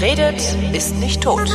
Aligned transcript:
Wer 0.00 0.12
redet, 0.12 0.56
ist 0.72 0.96
nicht 0.96 1.22
tot. 1.22 1.54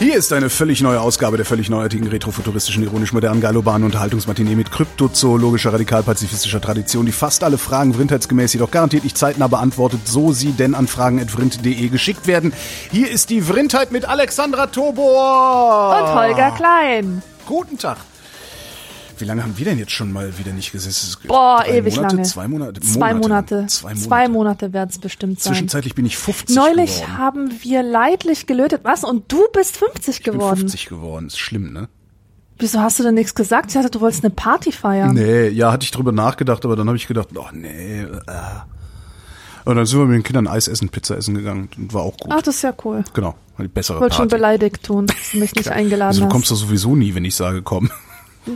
Hier 0.00 0.16
ist 0.16 0.32
eine 0.32 0.50
völlig 0.50 0.80
neue 0.80 1.00
Ausgabe 1.00 1.36
der 1.36 1.46
völlig 1.46 1.70
neuartigen, 1.70 2.08
retrofuturistischen, 2.08 2.82
ironisch-modernen, 2.82 3.40
galobanen 3.40 3.84
Unterhaltungsmatinee 3.84 4.56
mit 4.56 4.72
kryptozoologischer, 4.72 5.72
radikal-pazifistischer 5.72 6.60
Tradition, 6.60 7.06
die 7.06 7.12
fast 7.12 7.44
alle 7.44 7.58
Fragen 7.58 7.94
vrindheitsgemäß 7.94 8.52
jedoch 8.54 8.72
garantiert 8.72 9.04
nicht 9.04 9.16
zeitnah 9.16 9.46
beantwortet, 9.46 10.00
so 10.08 10.32
sie 10.32 10.50
denn 10.52 10.74
an 10.74 10.88
fragen.vrind.de 10.88 11.88
geschickt 11.88 12.26
werden. 12.26 12.52
Hier 12.90 13.08
ist 13.08 13.30
die 13.30 13.42
Vrindheit 13.42 13.92
mit 13.92 14.08
Alexandra 14.08 14.66
Tobor. 14.66 15.96
Und 16.00 16.14
Holger 16.14 16.50
Klein. 16.50 17.22
Guten 17.46 17.78
Tag. 17.78 17.98
Wie 19.20 19.24
lange 19.24 19.42
haben 19.42 19.56
wir 19.56 19.64
denn 19.64 19.78
jetzt 19.78 19.92
schon 19.92 20.12
mal 20.12 20.38
wieder 20.38 20.52
nicht 20.52 20.72
gesessen? 20.72 21.16
Boah, 21.26 21.62
Drei 21.64 21.78
ewig 21.78 21.96
Monate, 21.96 22.16
lange. 22.16 22.28
Zwei 22.28 22.48
Monate? 22.48 22.80
Zwei 22.80 23.14
Monate. 23.14 23.66
Zwei 23.66 23.88
Monate. 23.90 24.00
Zwei 24.08 24.28
Monate 24.28 24.72
werden 24.72 24.90
es 24.90 24.98
bestimmt 24.98 25.40
sein. 25.40 25.52
Zwischenzeitlich 25.52 25.94
bin 25.94 26.06
ich 26.06 26.16
50 26.16 26.56
Neulich 26.56 27.00
geworden. 27.02 27.18
haben 27.18 27.50
wir 27.62 27.82
leidlich 27.82 28.46
gelötet. 28.46 28.80
Was? 28.84 29.04
Und 29.04 29.30
du 29.30 29.42
bist 29.52 29.76
50 29.76 30.18
ich 30.18 30.22
bin 30.24 30.32
geworden. 30.34 30.60
50 30.60 30.86
geworden. 30.86 31.26
Ist 31.26 31.38
schlimm, 31.38 31.72
ne? 31.72 31.88
Wieso 32.58 32.80
hast 32.80 32.98
du 32.98 33.02
denn 33.02 33.14
nichts 33.14 33.34
gesagt? 33.34 33.68
Ich 33.70 33.74
dachte, 33.74 33.90
du 33.90 34.00
wolltest 34.00 34.22
eine 34.24 34.34
Party 34.34 34.70
feiern. 34.72 35.14
Nee, 35.14 35.48
ja, 35.48 35.72
hatte 35.72 35.84
ich 35.84 35.90
drüber 35.90 36.12
nachgedacht, 36.12 36.64
aber 36.64 36.76
dann 36.76 36.86
habe 36.88 36.96
ich 36.96 37.06
gedacht, 37.06 37.28
oh 37.34 37.46
nee. 37.52 38.02
Äh. 38.02 38.06
Und 39.64 39.76
dann 39.76 39.86
sind 39.86 39.98
wir 39.98 40.06
mit 40.06 40.14
den 40.16 40.22
Kindern 40.22 40.46
Eis 40.46 40.68
essen, 40.68 40.88
Pizza 40.88 41.16
essen 41.16 41.34
gegangen 41.34 41.68
und 41.76 41.92
war 41.94 42.02
auch 42.02 42.16
gut. 42.16 42.32
Ach, 42.34 42.42
das 42.42 42.56
ist 42.56 42.62
ja 42.62 42.74
cool. 42.84 43.04
Genau, 43.14 43.34
die 43.58 43.68
bessere 43.68 43.96
Ich 43.96 44.00
wollte 44.02 44.16
schon 44.16 44.28
Party. 44.28 44.36
beleidigt 44.42 44.82
tun, 44.82 45.06
dass 45.06 45.30
du 45.32 45.38
mich 45.38 45.54
nicht 45.54 45.68
eingeladen 45.70 46.08
Also 46.08 46.22
du 46.22 46.28
kommst 46.28 46.50
doch 46.50 46.56
sowieso 46.56 46.96
nie, 46.96 47.14
wenn 47.14 47.24
ich 47.24 47.34
sage, 47.34 47.62
komm. 47.62 47.90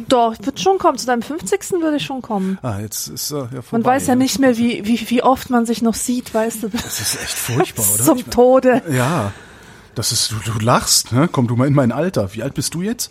Doch, 0.09 0.33
ich 0.39 0.45
würde 0.45 0.61
schon 0.61 0.79
kommen. 0.79 0.99
Zu 0.99 1.07
deinem 1.07 1.23
50. 1.23 1.73
würde 1.81 1.97
ich 1.99 2.05
schon 2.05 2.23
kommen. 2.23 2.59
Ah, 2.63 2.79
jetzt 2.81 3.09
ist 3.09 3.31
er 3.31 3.51
ja 3.55 3.63
vorbei. 3.63 3.67
Man 3.73 3.85
weiß 3.85 4.07
ja 4.07 4.15
nicht 4.15 4.39
mehr, 4.39 4.57
wie, 4.57 4.85
wie, 4.87 5.11
wie 5.11 5.23
oft 5.23 5.51
man 5.51 5.67
sich 5.67 5.83
noch 5.83 5.95
sieht, 5.95 6.33
weißt 6.35 6.63
du. 6.63 6.69
Das 6.69 7.01
ist 7.01 7.15
echt 7.23 7.33
furchtbar, 7.35 7.85
oder? 7.95 8.03
Zum 8.05 8.19
Ich 8.19 8.27
mein- 8.27 8.31
Tode. 8.33 8.83
Ja, 8.91 9.33
das 9.95 10.11
ist, 10.13 10.31
du, 10.33 10.37
du 10.53 10.59
lachst, 10.65 11.13
ne? 11.13 11.29
Komm 11.31 11.47
du 11.47 11.57
mal 11.57 11.69
in 11.69 11.75
mein 11.75 11.93
Alter. 11.93 12.35
Wie 12.35 12.43
alt 12.43 12.55
bist 12.55 12.75
du 12.75 12.83
jetzt? 12.83 13.11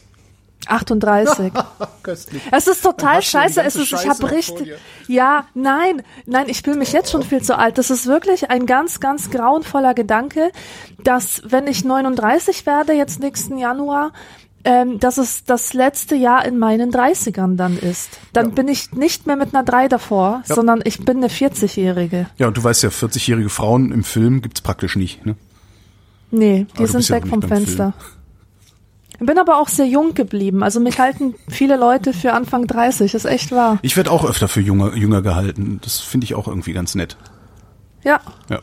38. 0.68 1.52
Köstlich. 2.04 2.42
Es 2.52 2.68
ist 2.68 2.82
total 2.84 3.22
scheiße. 3.22 3.62
Es 3.62 3.76
ist, 3.76 3.92
ich 3.92 4.08
habe 4.08 4.32
richtig. 4.32 4.74
Ja, 5.08 5.46
nein, 5.54 6.04
nein, 6.26 6.46
ich 6.48 6.62
fühle 6.62 6.78
mich 6.78 6.94
jetzt 6.94 7.12
schon 7.12 7.24
viel 7.24 7.42
zu 7.42 7.58
alt. 7.58 7.78
Das 7.78 7.90
ist 7.90 8.06
wirklich 8.08 8.50
ein 8.50 8.66
ganz, 8.66 9.00
ganz 9.02 9.30
grauenvoller 9.30 9.94
Gedanke, 9.94 10.52
dass 11.04 11.42
wenn 11.46 11.68
ich 11.68 11.84
39 11.84 12.66
werde, 12.66 12.94
jetzt 12.94 13.20
nächsten 13.20 13.58
Januar, 13.58 14.14
ähm, 14.66 15.00
dass 15.00 15.18
es 15.18 15.44
das 15.44 15.74
letzte 15.74 16.16
Jahr 16.16 16.46
in 16.46 16.58
meinen 16.58 16.92
30ern 16.92 17.56
dann 17.56 17.78
ist. 17.78 18.20
Dann 18.32 18.52
bin 18.52 18.68
ich 18.68 18.92
nicht 18.94 19.28
mehr 19.28 19.36
mit 19.36 19.54
einer 19.54 19.64
3 19.64 19.88
davor, 19.90 20.44
Ja. 20.48 20.56
sondern 20.56 20.82
ich 20.86 21.04
bin 21.04 21.18
eine 21.18 21.28
40-Jährige. 21.28 22.28
Ja, 22.38 22.48
und 22.48 22.58
du 22.58 22.64
weißt 22.64 22.84
ja, 22.84 22.90
40-jährige 22.90 23.50
Frauen 23.50 23.92
im 23.92 24.04
Film 24.04 24.42
gibt's 24.42 24.62
praktisch 24.62 24.96
nicht, 24.96 25.26
ne? 25.26 25.36
Nee, 26.32 26.66
die 26.80 26.88
sind 26.88 27.08
ja 27.08 27.16
weg 27.18 27.26
auch 27.26 27.30
vom 27.30 27.42
Fenster. 27.44 27.94
Ich 29.20 29.26
bin 29.26 29.38
aber 29.38 29.60
auch 29.60 29.68
sehr 29.70 29.86
jung 29.86 30.16
geblieben. 30.16 30.64
Also 30.64 30.80
mich 30.80 31.00
halten 31.00 31.36
viele 31.48 31.78
Leute 31.78 32.12
für 32.14 32.34
Anfang 32.34 32.66
30. 32.66 33.14
Ist 33.14 33.26
echt 33.26 33.52
wahr. 33.52 33.78
Ich 33.84 33.96
werde 33.96 34.10
auch 34.12 34.26
öfter 34.26 34.48
für 34.48 34.60
jünger, 34.60 34.96
jünger 34.96 35.22
gehalten. 35.22 35.80
Das 35.84 36.00
finde 36.00 36.26
ich 36.26 36.34
auch 36.34 36.48
irgendwie 36.48 36.74
ganz 36.74 36.96
nett. 36.96 37.16
Ja. 38.04 38.20
Ja. 38.50 38.60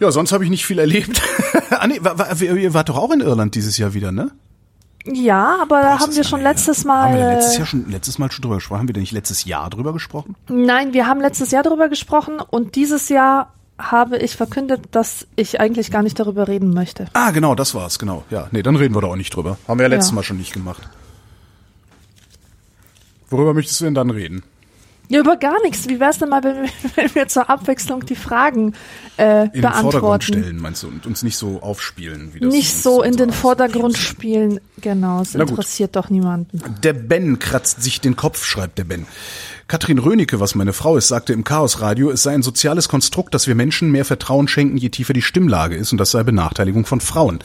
Ja, 0.00 0.10
sonst 0.10 0.32
habe 0.32 0.44
ich 0.44 0.50
nicht 0.50 0.66
viel 0.66 0.78
erlebt. 0.78 1.22
ah, 1.70 1.86
nee, 1.86 1.98
war, 2.02 2.18
war, 2.18 2.42
ihr 2.42 2.74
wart 2.74 2.88
doch 2.88 2.98
auch 2.98 3.10
in 3.12 3.20
Irland 3.20 3.54
dieses 3.54 3.78
Jahr 3.78 3.94
wieder, 3.94 4.12
ne? 4.12 4.32
Ja, 5.12 5.58
aber 5.62 5.82
da 5.82 5.98
haben 6.00 6.14
wir 6.14 6.24
schon 6.24 6.40
her. 6.40 6.50
letztes 6.50 6.84
Mal. 6.84 7.10
Haben 7.10 7.18
wir 7.18 7.28
letztes 7.34 7.54
äh, 7.54 7.58
Jahr 7.58 7.66
schon 7.66 7.90
letztes 7.90 8.18
Mal 8.18 8.30
schon 8.32 8.42
drüber 8.42 8.56
gesprochen? 8.56 8.78
Haben 8.80 8.88
wir 8.88 8.92
denn 8.94 9.02
nicht 9.02 9.12
letztes 9.12 9.44
Jahr 9.44 9.70
drüber 9.70 9.92
gesprochen? 9.92 10.34
Nein, 10.48 10.92
wir 10.92 11.06
haben 11.06 11.20
letztes 11.20 11.50
Jahr 11.50 11.62
darüber 11.62 11.88
gesprochen 11.88 12.40
und 12.40 12.74
dieses 12.74 13.08
Jahr 13.08 13.52
habe 13.78 14.16
ich 14.18 14.36
verkündet, 14.36 14.88
dass 14.92 15.26
ich 15.36 15.60
eigentlich 15.60 15.90
gar 15.90 16.02
nicht 16.02 16.18
darüber 16.18 16.48
reden 16.48 16.72
möchte. 16.72 17.06
Ah, 17.12 17.30
genau, 17.30 17.54
das 17.54 17.74
war's, 17.74 17.98
genau. 17.98 18.24
Ja, 18.30 18.48
nee, 18.50 18.62
dann 18.62 18.76
reden 18.76 18.94
wir 18.94 19.02
da 19.02 19.08
auch 19.08 19.16
nicht 19.16 19.34
drüber. 19.34 19.58
Haben 19.68 19.78
wir 19.78 19.84
ja 19.84 19.88
letztes 19.90 20.10
Ja. 20.10 20.14
Mal 20.16 20.22
schon 20.22 20.38
nicht 20.38 20.52
gemacht. 20.52 20.88
Worüber 23.28 23.54
möchtest 23.54 23.80
du 23.80 23.84
denn 23.84 23.94
dann 23.94 24.10
reden? 24.10 24.42
Ja, 25.08 25.20
über 25.20 25.36
gar 25.36 25.62
nichts. 25.62 25.88
Wie 25.88 26.00
wär's 26.00 26.18
denn 26.18 26.28
mal, 26.28 26.42
wenn 26.42 26.62
wir, 26.62 26.70
wenn 26.96 27.14
wir 27.14 27.28
zur 27.28 27.48
Abwechslung 27.48 28.04
die 28.04 28.16
Fragen 28.16 28.74
äh, 29.16 29.44
In 29.46 29.52
den 29.52 29.62
Vordergrund 29.62 29.82
beantworten? 29.82 30.22
stellen, 30.22 30.56
meinst 30.58 30.82
du, 30.82 30.88
und 30.88 31.06
uns 31.06 31.22
nicht 31.22 31.36
so 31.36 31.60
aufspielen, 31.62 32.34
wie 32.34 32.40
das 32.40 32.52
Nicht 32.52 32.74
so 32.82 33.02
in 33.02 33.16
den 33.16 33.32
Vordergrund 33.32 33.96
spielen. 33.96 34.60
Genau, 34.80 35.22
es 35.22 35.34
interessiert 35.34 35.96
doch 35.96 36.10
niemanden. 36.10 36.60
Der 36.82 36.92
Ben 36.92 37.38
kratzt 37.38 37.82
sich 37.82 38.00
den 38.00 38.16
Kopf, 38.16 38.44
schreibt 38.44 38.78
der 38.78 38.84
Ben. 38.84 39.06
Katrin 39.68 39.98
Rönecke, 39.98 40.38
was 40.38 40.54
meine 40.54 40.72
Frau 40.72 40.96
ist, 40.96 41.08
sagte 41.08 41.32
im 41.32 41.42
Chaosradio, 41.42 42.12
es 42.12 42.22
sei 42.22 42.32
ein 42.32 42.44
soziales 42.44 42.88
Konstrukt, 42.88 43.34
dass 43.34 43.48
wir 43.48 43.56
Menschen 43.56 43.90
mehr 43.90 44.04
Vertrauen 44.04 44.46
schenken, 44.46 44.76
je 44.76 44.90
tiefer 44.90 45.12
die 45.12 45.22
Stimmlage 45.22 45.74
ist, 45.74 45.90
und 45.90 45.98
das 45.98 46.12
sei 46.12 46.22
Benachteiligung 46.22 46.86
von 46.86 47.00
Frauen. 47.00 47.40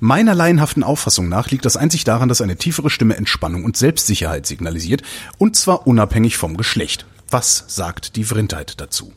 Meiner 0.00 0.34
laienhaften 0.34 0.82
Auffassung 0.82 1.28
nach 1.28 1.48
liegt 1.50 1.64
das 1.64 1.76
einzig 1.76 2.02
daran, 2.02 2.28
dass 2.28 2.40
eine 2.40 2.56
tiefere 2.56 2.90
Stimme 2.90 3.16
Entspannung 3.16 3.62
und 3.62 3.76
Selbstsicherheit 3.76 4.46
signalisiert, 4.46 5.02
und 5.38 5.54
zwar 5.54 5.86
unabhängig 5.86 6.38
vom 6.38 6.56
Geschlecht. 6.56 7.06
Was 7.30 7.64
sagt 7.68 8.16
die 8.16 8.24
Vrindheit 8.24 8.80
dazu? 8.80 9.12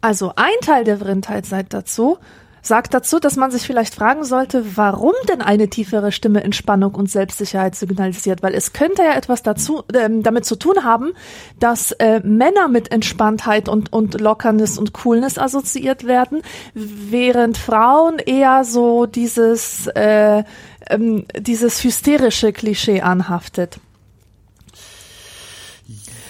Also 0.00 0.32
ein 0.36 0.48
Teil 0.62 0.84
der 0.84 0.96
Vrindheit 0.96 1.44
sagt 1.44 1.74
dazu, 1.74 2.16
sagt 2.62 2.94
dazu, 2.94 3.18
dass 3.18 3.36
man 3.36 3.50
sich 3.50 3.66
vielleicht 3.66 3.94
fragen 3.94 4.24
sollte, 4.24 4.76
warum 4.76 5.12
denn 5.28 5.42
eine 5.42 5.68
tiefere 5.68 6.12
Stimme 6.12 6.44
Entspannung 6.44 6.94
und 6.94 7.10
Selbstsicherheit 7.10 7.74
signalisiert, 7.74 8.42
weil 8.42 8.54
es 8.54 8.72
könnte 8.72 9.02
ja 9.02 9.14
etwas 9.14 9.42
dazu 9.42 9.82
ähm, 9.94 10.22
damit 10.22 10.44
zu 10.44 10.56
tun 10.56 10.84
haben, 10.84 11.12
dass 11.58 11.90
äh, 11.92 12.20
Männer 12.20 12.68
mit 12.68 12.92
Entspanntheit 12.92 13.68
und 13.68 13.92
und 13.92 14.20
Lockernis 14.20 14.78
und 14.78 14.92
Coolness 14.92 15.38
assoziiert 15.38 16.04
werden, 16.04 16.42
während 16.74 17.58
Frauen 17.58 18.18
eher 18.18 18.64
so 18.64 19.06
dieses 19.06 19.88
äh, 19.88 20.44
ähm, 20.88 21.26
dieses 21.36 21.82
hysterische 21.82 22.52
Klischee 22.52 23.00
anhaftet. 23.00 23.78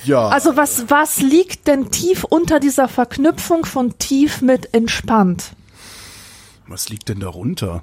Ja, 0.04 0.28
Also 0.28 0.56
was, 0.56 0.90
was 0.90 1.20
liegt 1.20 1.68
denn 1.68 1.90
tief 1.90 2.24
unter 2.24 2.58
dieser 2.58 2.88
Verknüpfung 2.88 3.64
von 3.64 3.98
tief 3.98 4.40
mit 4.40 4.74
entspannt? 4.74 5.52
Was 6.66 6.88
liegt 6.88 7.08
denn 7.08 7.20
darunter? 7.20 7.82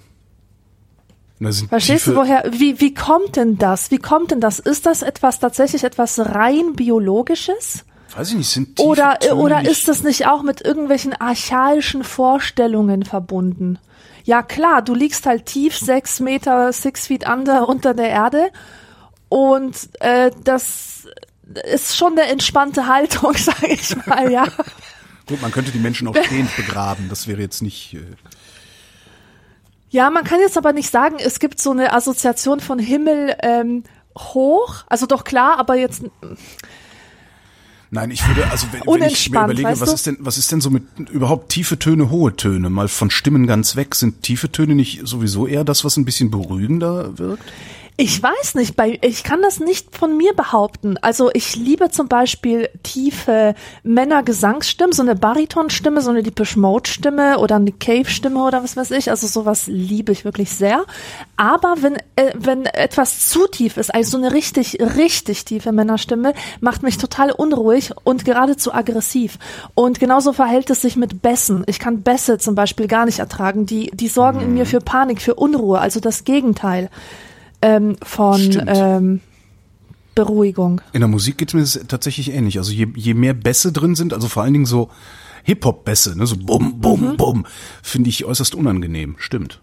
Verstehst 1.70 2.08
du, 2.08 2.16
woher, 2.16 2.44
wie, 2.52 2.82
wie 2.82 2.94
kommt 2.94 3.38
denn 3.38 3.58
das? 3.58 3.92
Wie 3.92 3.98
kommt 3.98 4.32
denn 4.32 4.42
das? 4.42 4.60
Ist 4.60 4.86
das 4.86 5.02
etwas 5.02 5.40
tatsächlich 5.40 5.86
etwas 5.86 6.20
rein 6.20 6.74
biologisches? 6.76 7.86
Weiß 8.14 8.32
ich 8.32 8.36
nicht, 8.36 8.50
sind 8.50 8.76
tiefe 8.76 8.88
Oder, 8.88 9.20
Töne 9.20 9.36
oder 9.36 9.70
ist 9.70 9.88
das 9.88 10.04
nicht 10.04 10.28
auch 10.28 10.44
mit 10.44 10.62
irgendwelchen 10.62 11.14
archaischen 11.14 12.04
Vorstellungen 12.04 13.06
verbunden? 13.06 13.80
Ja 14.26 14.44
klar, 14.44 14.82
du 14.82 14.94
liegst 14.94 15.26
halt 15.26 15.46
tief 15.46 15.78
sechs 15.78 16.20
Meter, 16.20 16.74
six 16.74 17.08
feet 17.08 17.28
under 17.28 17.70
unter 17.70 17.94
der 17.94 18.10
Erde 18.10 18.52
und 19.30 19.90
äh, 20.02 20.32
das 20.44 21.08
ist 21.72 21.96
schon 21.96 22.14
eine 22.14 22.30
entspannte 22.30 22.88
Haltung, 22.88 23.34
sage 23.38 23.68
ich 23.68 23.96
mal, 24.06 24.30
ja. 24.30 24.46
Gut, 25.26 25.42
man 25.42 25.52
könnte 25.52 25.72
die 25.72 25.80
Menschen 25.80 26.08
auch 26.08 26.16
stehend 26.16 26.54
begraben, 26.58 27.08
das 27.10 27.28
wäre 27.28 27.42
jetzt 27.42 27.62
nicht... 27.62 27.94
Äh, 27.94 28.06
Ja, 29.90 30.10
man 30.10 30.24
kann 30.24 30.40
jetzt 30.40 30.58
aber 30.58 30.74
nicht 30.74 30.92
sagen, 30.92 31.16
es 31.20 31.40
gibt 31.40 31.60
so 31.60 31.72
eine 31.72 31.94
Assoziation 31.94 32.60
von 32.60 32.80
Himmel 32.80 33.36
ähm, 33.42 33.84
hoch. 34.18 34.84
Also 34.88 35.06
doch 35.06 35.24
klar, 35.24 35.58
aber 35.58 35.76
jetzt 35.76 36.04
Nein, 37.92 38.12
ich 38.12 38.28
würde, 38.28 38.48
also 38.52 38.68
wenn, 38.72 38.82
wenn 38.82 39.10
ich 39.10 39.32
mir 39.32 39.44
überlege, 39.44 39.68
weißt 39.68 39.82
was 39.82 39.90
du? 39.90 39.96
ist 39.96 40.08
denn, 40.08 40.18
was 40.20 40.38
ist 40.38 40.52
denn 40.52 40.62
so 40.62 40.70
mit 40.70 40.84
überhaupt 41.10 41.50
tiefe 41.50 41.80
Töne, 41.80 42.12
hohe 42.12 42.36
Töne, 42.36 42.70
mal 42.70 42.88
von 42.88 43.10
Stimmen 43.10 43.48
ganz 43.48 43.76
weg, 43.76 43.96
sind 43.96 44.22
tiefe 44.22 44.52
Töne 44.52 44.76
nicht 44.76 45.02
sowieso 45.08 45.48
eher 45.48 45.64
das, 45.64 45.84
was 45.84 45.98
ein 45.98 46.06
bisschen 46.06 46.30
beruhigender 46.30 47.18
wirkt? 47.18 47.52
Ich 48.02 48.24
weiß 48.24 48.56
nicht, 48.56 48.78
bei, 48.78 48.98
ich 49.02 49.26
kann 49.26 49.42
das 49.42 49.60
nicht 49.60 49.94
von 49.94 50.16
mir 50.16 50.32
behaupten. 50.34 50.96
Also 51.02 51.32
ich 51.34 51.58
liebe 51.58 51.90
zum 51.90 52.08
Beispiel 52.08 52.70
tiefe 52.82 53.56
Männergesangsstimmen, 53.84 54.94
so 54.94 55.02
eine 55.02 55.18
Baritonstimme, 55.18 56.00
so 56.00 56.10
eine 56.10 56.24
Deepish 56.24 56.56
Mode 56.56 56.90
Stimme 56.90 57.40
oder 57.40 57.58
eine 57.58 57.74
Cave 57.74 58.10
Stimme 58.10 58.42
oder 58.46 58.64
was 58.64 58.78
weiß 58.78 58.92
ich. 58.92 59.10
Also 59.10 59.28
sowas 59.28 59.68
liebe 59.68 60.14
ich 60.14 60.24
wirklich 60.24 60.50
sehr. 60.52 60.86
Aber 61.36 61.76
wenn, 61.82 61.98
äh, 62.16 62.32
wenn 62.36 62.68
etwas 62.68 63.28
zu 63.28 63.48
tief 63.48 63.76
ist, 63.76 63.94
also 63.94 64.12
so 64.12 64.18
eine 64.18 64.32
richtig, 64.32 64.78
richtig 64.80 65.44
tiefe 65.44 65.74
Männerstimme, 65.74 66.34
macht 66.62 66.84
mich 66.84 67.00
total 67.00 67.32
unruhig 67.32 67.92
und 68.06 68.24
geradezu 68.24 68.74
aggressiv. 68.74 69.38
Und 69.76 70.00
genauso 70.00 70.32
verhält 70.32 70.70
es 70.70 70.84
sich 70.84 70.96
mit 70.96 71.22
Bässen. 71.22 71.66
Ich 71.68 71.80
kann 71.80 72.02
Bässe 72.02 72.38
zum 72.38 72.56
Beispiel 72.56 72.88
gar 72.88 73.04
nicht 73.04 73.20
ertragen. 73.20 73.66
Die, 73.66 73.92
die 73.94 74.08
sorgen 74.08 74.40
in 74.40 74.54
mir 74.54 74.66
für 74.66 74.80
Panik, 74.80 75.22
für 75.22 75.36
Unruhe, 75.36 75.82
also 75.82 76.00
das 76.00 76.24
Gegenteil 76.24 76.90
ähm, 77.62 77.96
von 78.04 78.64
ähm, 78.68 79.22
Beruhigung. 80.16 80.82
In 80.94 81.00
der 81.02 81.08
Musik 81.08 81.38
geht 81.38 81.54
mir 81.54 81.62
das 81.62 81.80
tatsächlich 81.88 82.32
ähnlich. 82.34 82.58
Also 82.58 82.72
je, 82.72 82.88
je 82.96 83.14
mehr 83.14 83.34
Bässe 83.34 83.72
drin 83.72 83.96
sind, 83.96 84.14
also 84.14 84.28
vor 84.28 84.44
allen 84.44 84.54
Dingen 84.54 84.66
so 84.66 84.90
Hip-Hop-Bässe, 85.44 86.18
ne, 86.18 86.28
so 86.28 86.36
bum, 86.38 86.80
bum, 86.82 87.12
Mhm. 87.12 87.18
bum, 87.18 87.46
finde 87.82 88.10
ich 88.10 88.26
äußerst 88.26 88.56
unangenehm. 88.56 89.16
Stimmt. 89.18 89.62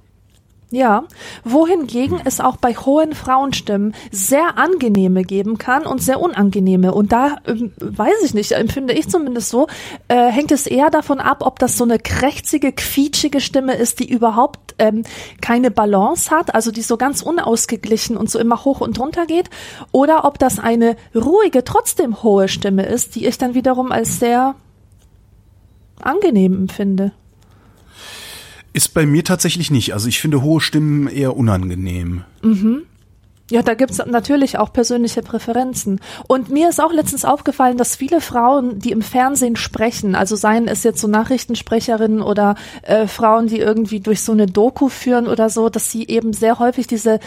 Ja, 0.72 1.04
wohingegen 1.44 2.20
es 2.24 2.40
auch 2.40 2.56
bei 2.56 2.74
hohen 2.74 3.14
Frauenstimmen 3.14 3.94
sehr 4.10 4.58
angenehme 4.58 5.22
geben 5.22 5.58
kann 5.58 5.86
und 5.86 6.02
sehr 6.02 6.20
unangenehme. 6.20 6.92
Und 6.92 7.12
da 7.12 7.36
ähm, 7.46 7.72
weiß 7.78 8.24
ich 8.24 8.34
nicht, 8.34 8.50
empfinde 8.50 8.92
ich 8.92 9.08
zumindest 9.08 9.50
so, 9.50 9.68
äh, 10.08 10.26
hängt 10.26 10.50
es 10.50 10.66
eher 10.66 10.90
davon 10.90 11.20
ab, 11.20 11.46
ob 11.46 11.60
das 11.60 11.76
so 11.76 11.84
eine 11.84 12.00
krächzige, 12.00 12.72
quietschige 12.72 13.40
Stimme 13.40 13.76
ist, 13.76 14.00
die 14.00 14.10
überhaupt 14.10 14.74
ähm, 14.80 15.04
keine 15.40 15.70
Balance 15.70 16.32
hat, 16.32 16.52
also 16.52 16.72
die 16.72 16.82
so 16.82 16.96
ganz 16.96 17.22
unausgeglichen 17.22 18.16
und 18.16 18.28
so 18.28 18.40
immer 18.40 18.64
hoch 18.64 18.80
und 18.80 18.98
runter 18.98 19.26
geht, 19.26 19.50
oder 19.92 20.24
ob 20.24 20.40
das 20.40 20.58
eine 20.58 20.96
ruhige, 21.14 21.62
trotzdem 21.62 22.24
hohe 22.24 22.48
Stimme 22.48 22.86
ist, 22.86 23.14
die 23.14 23.26
ich 23.26 23.38
dann 23.38 23.54
wiederum 23.54 23.92
als 23.92 24.18
sehr 24.18 24.56
angenehm 26.02 26.54
empfinde. 26.54 27.12
Ist 28.76 28.92
bei 28.92 29.06
mir 29.06 29.24
tatsächlich 29.24 29.70
nicht. 29.70 29.94
Also 29.94 30.06
ich 30.06 30.20
finde 30.20 30.42
hohe 30.42 30.60
Stimmen 30.60 31.08
eher 31.08 31.34
unangenehm. 31.34 32.24
Ja, 33.50 33.62
da 33.62 33.72
gibt's 33.72 34.04
natürlich 34.04 34.58
auch 34.58 34.70
persönliche 34.70 35.22
Präferenzen. 35.22 35.98
Und 36.28 36.50
mir 36.50 36.68
ist 36.68 36.78
auch 36.78 36.92
letztens 36.92 37.24
aufgefallen, 37.24 37.78
dass 37.78 37.96
viele 37.96 38.20
Frauen, 38.20 38.78
die 38.78 38.90
im 38.90 39.00
Fernsehen 39.00 39.56
sprechen, 39.56 40.14
also 40.14 40.36
seien 40.36 40.68
es 40.68 40.82
jetzt 40.82 41.00
so 41.00 41.08
Nachrichtensprecherinnen 41.08 42.20
oder 42.20 42.56
äh, 42.82 43.06
Frauen, 43.06 43.46
die 43.46 43.60
irgendwie 43.60 44.00
durch 44.00 44.20
so 44.20 44.32
eine 44.32 44.44
Doku 44.44 44.90
führen 44.90 45.26
oder 45.26 45.48
so, 45.48 45.70
dass 45.70 45.90
sie 45.90 46.06
eben 46.06 46.34
sehr 46.34 46.58
häufig 46.58 46.86
diese 46.86 47.18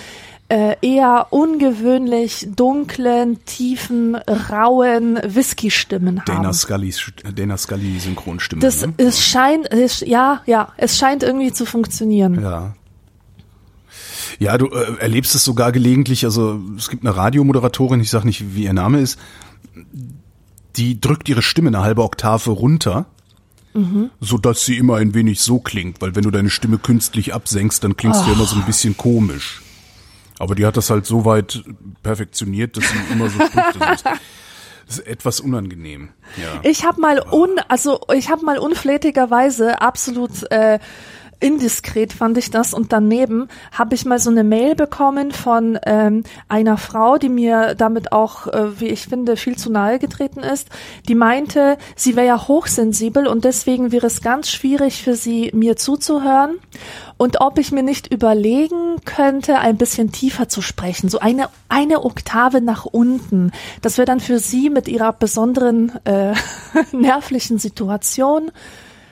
äh, 0.50 0.75
eher 0.81 1.28
ungewöhnlich 1.30 2.48
dunklen, 2.56 3.44
tiefen, 3.46 4.16
rauen 4.16 5.19
Whisky-Stimmen 5.24 6.22
haben. 6.22 6.25
Dana 6.25 6.54
Scully, 6.54 6.94
Dana 7.36 7.56
Scully 7.56 8.00
Synchronstimme. 8.00 8.62
Das 8.62 8.86
ne? 8.86 8.94
es 8.98 9.24
scheint, 9.24 9.72
es, 9.72 10.01
ja, 10.01 10.42
ja, 10.48 10.74
es 10.78 10.98
scheint 10.98 11.22
irgendwie 11.24 11.54
zu 11.54 11.66
funktionieren. 11.66 12.42
Ja. 12.42 12.74
Ja, 14.40 14.57
du 14.57 14.68
äh, 14.68 14.98
erlebst 15.00 15.36
es 15.36 15.44
sogar 15.44 15.72
gelegentlich. 15.72 16.25
Also 16.25 16.60
es 16.78 16.90
gibt 16.90 17.06
eine 17.06 17.16
Radiomoderatorin, 17.16 18.00
ich 18.00 18.10
sag 18.10 18.25
nicht, 18.25 18.56
wie 18.56 18.63
ihr 18.63 18.74
Name 18.74 19.01
ist, 19.01 19.19
die 20.78 21.00
drückt 21.00 21.30
ihre 21.30 21.42
Stimme 21.42 21.68
eine 21.68 21.81
halbe 21.81 22.04
Oktave 22.04 22.51
runter, 22.51 23.06
so 24.19 24.38
dass 24.38 24.66
sie 24.66 24.78
immer 24.78 24.96
ein 24.98 25.13
wenig 25.13 25.42
so 25.42 25.60
klingt. 25.60 26.01
Weil 26.01 26.16
wenn 26.16 26.24
du 26.24 26.31
deine 26.31 26.50
Stimme 26.50 26.78
künstlich 26.78 27.34
absenkst, 27.34 27.84
dann 27.84 27.98
klingst 27.98 28.25
du 28.25 28.31
immer 28.31 28.46
so 28.46 28.56
ein 28.56 28.66
bisschen 28.66 28.98
komisch. 28.98 29.62
Aber 30.39 30.56
die 30.56 30.65
hat 30.65 30.77
das 30.77 30.89
halt 30.89 31.06
so 31.06 31.25
weit 31.25 31.63
perfektioniert, 32.01 32.77
dass 32.77 32.86
sie 32.86 33.13
immer 33.13 33.30
so 33.30 33.44
ist, 33.44 34.06
das 34.88 34.97
ist 34.97 35.06
etwas 35.06 35.39
unangenehm. 35.41 36.09
Ja. 36.38 36.62
Ich 36.63 36.83
habe 36.86 37.00
mal 37.00 37.21
un, 37.31 37.59
also 37.68 38.00
ich 38.15 38.30
habe 38.30 38.44
mal 38.44 38.57
unflätigerweise 38.57 39.81
absolut 39.81 40.50
äh, 40.51 40.80
indiskret 41.39 42.13
fand 42.13 42.38
ich 42.38 42.51
das 42.51 42.74
und 42.74 42.91
daneben 42.91 43.47
habe 43.71 43.95
ich 43.95 44.06
mal 44.06 44.19
so 44.19 44.30
eine 44.30 44.44
Mail 44.44 44.75
bekommen 44.75 45.31
von 45.31 45.80
ähm, 45.86 46.24
einer 46.47 46.77
Frau, 46.77 47.18
die 47.18 47.30
mir 47.30 47.75
damit 47.75 48.12
auch, 48.12 48.47
äh, 48.47 48.80
wie 48.80 48.88
ich 48.88 49.07
finde, 49.07 49.38
viel 49.38 49.57
zu 49.57 49.71
nahe 49.71 50.00
getreten 50.00 50.41
ist. 50.41 50.68
Die 51.07 51.15
meinte, 51.15 51.77
sie 51.95 52.15
wäre 52.15 52.27
ja 52.27 52.47
hochsensibel 52.47 53.27
und 53.27 53.45
deswegen 53.45 53.91
wäre 53.91 54.07
es 54.07 54.21
ganz 54.21 54.50
schwierig 54.50 55.01
für 55.01 55.15
sie, 55.15 55.51
mir 55.53 55.75
zuzuhören 55.77 56.57
und 57.18 57.41
ob 57.41 57.57
ich 57.57 57.71
mir 57.71 57.83
nicht 57.83 58.12
überlegen 58.12 58.97
könnte, 59.06 59.59
ein 59.59 59.77
bisschen 59.77 60.12
tiefer 60.12 60.50
zu 60.50 60.62
sprechen, 60.62 61.09
so 61.09 61.19
eine 61.19 61.50
eine 61.69 62.03
Oktave 62.03 62.62
nach 62.62 62.86
unten. 62.86 63.51
Das 63.81 63.97
wäre 63.97 64.06
dann 64.06 64.19
für 64.19 64.39
sie 64.39 64.69
mit 64.69 64.88
ihrer 64.88 65.13
besonderen 65.13 65.94
äh, 66.06 66.33
nervlichen 66.91 67.59
Situation 67.59 68.51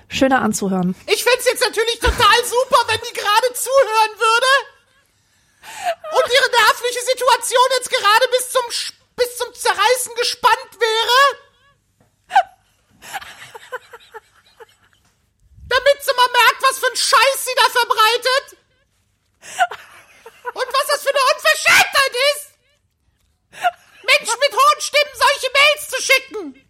schöner 0.09 0.41
anzuhören. 0.41 0.95
Ich 1.07 1.23
fänd's 1.23 1.45
jetzt 1.45 1.63
natürlich 1.63 1.99
total 1.99 2.45
super, 2.45 2.79
wenn 2.87 3.01
die 3.01 3.13
gerade 3.13 3.53
zuhören 3.53 4.19
würde. 4.19 4.47
Und 6.11 6.33
ihre 6.33 6.49
nervliche 6.49 7.01
Situation 7.01 7.67
jetzt 7.77 7.89
gerade 7.89 8.27
bis 8.29 8.49
zum, 8.49 8.63
bis 9.15 9.37
zum 9.37 9.53
Zerreißen 9.53 10.15
gespannt 10.15 10.79
wäre. 10.79 11.37
Damit 15.69 16.03
sie 16.03 16.13
mal 16.15 16.31
merkt, 16.31 16.63
was 16.63 16.79
für 16.79 16.87
ein 16.87 16.95
Scheiß 16.95 17.43
sie 17.43 17.55
da 17.55 17.69
verbreitet. 17.69 18.57
Und 20.53 20.67
was 20.67 20.87
das 20.87 21.01
für 21.03 21.09
eine 21.09 21.19
Unverschämtheit 21.35 22.15
ist. 22.31 22.47
Menschen 24.03 24.39
mit 24.39 24.53
hohen 24.53 24.81
Stimmen 24.81 25.13
solche 25.13 25.51
Mails 25.51 25.89
zu 25.89 26.01
schicken. 26.01 26.67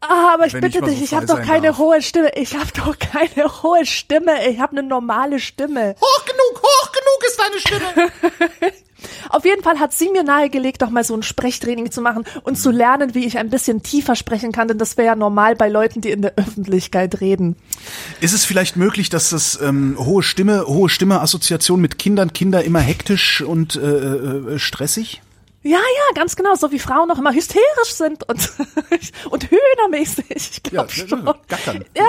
Ah, 0.00 0.31
aber 0.42 0.48
ich 0.48 0.54
ich 0.54 0.60
bitte 0.60 0.80
mal 0.80 0.90
dich, 0.90 0.98
so 0.98 1.04
ich 1.04 1.14
habe 1.14 1.26
doch 1.26 1.40
keine 1.40 1.68
darf. 1.68 1.78
hohe 1.78 2.02
Stimme. 2.02 2.30
Ich 2.36 2.54
habe 2.54 2.70
doch 2.74 2.98
keine 2.98 3.48
hohe 3.62 3.86
Stimme. 3.86 4.32
Ich 4.48 4.58
habe 4.58 4.72
eine 4.72 4.86
normale 4.86 5.38
Stimme. 5.38 5.94
Hoch 6.00 6.24
genug, 6.24 6.62
hoch 6.62 6.92
genug 6.92 7.24
ist 7.26 7.40
deine 7.40 7.60
Stimme. 7.60 8.72
Auf 9.30 9.44
jeden 9.44 9.62
Fall 9.62 9.80
hat 9.80 9.92
sie 9.92 10.10
mir 10.10 10.22
nahegelegt, 10.22 10.82
doch 10.82 10.90
mal 10.90 11.02
so 11.02 11.14
ein 11.14 11.22
Sprechtraining 11.22 11.90
zu 11.90 12.00
machen 12.00 12.24
und 12.44 12.56
zu 12.56 12.70
lernen, 12.70 13.14
wie 13.14 13.24
ich 13.24 13.36
ein 13.38 13.50
bisschen 13.50 13.82
tiefer 13.82 14.14
sprechen 14.14 14.52
kann, 14.52 14.68
denn 14.68 14.78
das 14.78 14.96
wäre 14.96 15.08
ja 15.08 15.16
normal 15.16 15.56
bei 15.56 15.68
Leuten, 15.68 16.00
die 16.00 16.10
in 16.10 16.22
der 16.22 16.34
Öffentlichkeit 16.36 17.20
reden. 17.20 17.56
Ist 18.20 18.32
es 18.32 18.44
vielleicht 18.44 18.76
möglich, 18.76 19.08
dass 19.08 19.30
das 19.30 19.60
ähm, 19.60 19.96
hohe 19.98 20.22
Stimme, 20.22 20.66
hohe 20.66 20.88
Stimme 20.88 21.20
Assoziation 21.20 21.80
mit 21.80 21.98
Kindern, 21.98 22.32
Kinder 22.32 22.62
immer 22.62 22.80
hektisch 22.80 23.42
und 23.42 23.74
äh, 23.74 23.80
äh, 23.80 24.58
stressig? 24.60 25.20
Ja, 25.64 25.78
ja, 25.78 26.14
ganz 26.14 26.34
genau, 26.34 26.56
so 26.56 26.72
wie 26.72 26.80
Frauen 26.80 27.06
noch 27.08 27.18
immer 27.18 27.32
hysterisch 27.32 27.92
sind 27.92 28.28
und, 28.28 28.50
und 29.30 29.48
hühnermäßig. 29.48 30.26
Ich 30.30 30.62
glaube 30.62 30.90
Ja, 30.92 31.06
schon. 31.06 31.24
gackern. 31.46 31.84
Ja, 31.96 32.04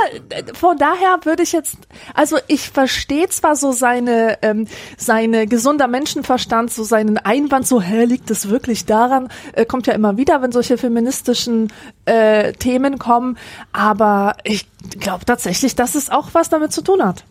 von 0.56 0.78
daher 0.78 1.20
würde 1.24 1.44
ich 1.44 1.52
jetzt, 1.52 1.78
also 2.16 2.38
ich 2.48 2.72
verstehe 2.72 3.30
zwar 3.30 3.56
so 3.56 3.72
seine, 3.72 4.40
ähm, 4.42 4.68
seine 4.98 5.46
gesunder 5.46 5.88
Menschenverstand, 5.88 6.72
so 6.72 6.84
seinen 6.84 7.20
Einwand, 7.20 7.68
so, 7.68 7.80
hä, 7.80 8.06
liegt 8.06 8.32
es 8.32 8.50
wirklich 8.50 8.86
daran, 8.86 9.30
äh, 9.54 9.66
kommt 9.66 9.86
ja 9.86 9.94
immer 9.94 10.18
wieder, 10.18 10.42
wenn 10.42 10.52
solche 10.52 10.80
feministischen 10.80 11.72
äh, 12.06 12.54
Themen 12.54 12.98
kommen, 12.98 13.38
aber 13.72 14.36
ich 14.44 14.68
glaube 15.00 15.26
tatsächlich, 15.26 15.76
dass 15.76 15.94
es 15.94 16.10
auch 16.10 16.30
was 16.34 16.50
damit 16.50 16.74
zu 16.74 16.82
tun 16.82 17.04
hat. 17.06 17.24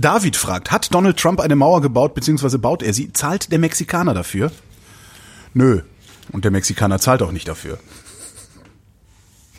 David 0.00 0.36
fragt, 0.36 0.70
hat 0.70 0.92
Donald 0.94 1.16
Trump 1.18 1.40
eine 1.40 1.56
Mauer 1.56 1.80
gebaut, 1.80 2.14
beziehungsweise 2.14 2.58
baut 2.58 2.82
er 2.82 2.92
sie? 2.92 3.12
Zahlt 3.12 3.50
der 3.50 3.58
Mexikaner 3.58 4.14
dafür? 4.14 4.52
Nö. 5.54 5.82
Und 6.32 6.44
der 6.44 6.50
Mexikaner 6.50 6.98
zahlt 6.98 7.22
auch 7.22 7.32
nicht 7.32 7.48
dafür. 7.48 7.78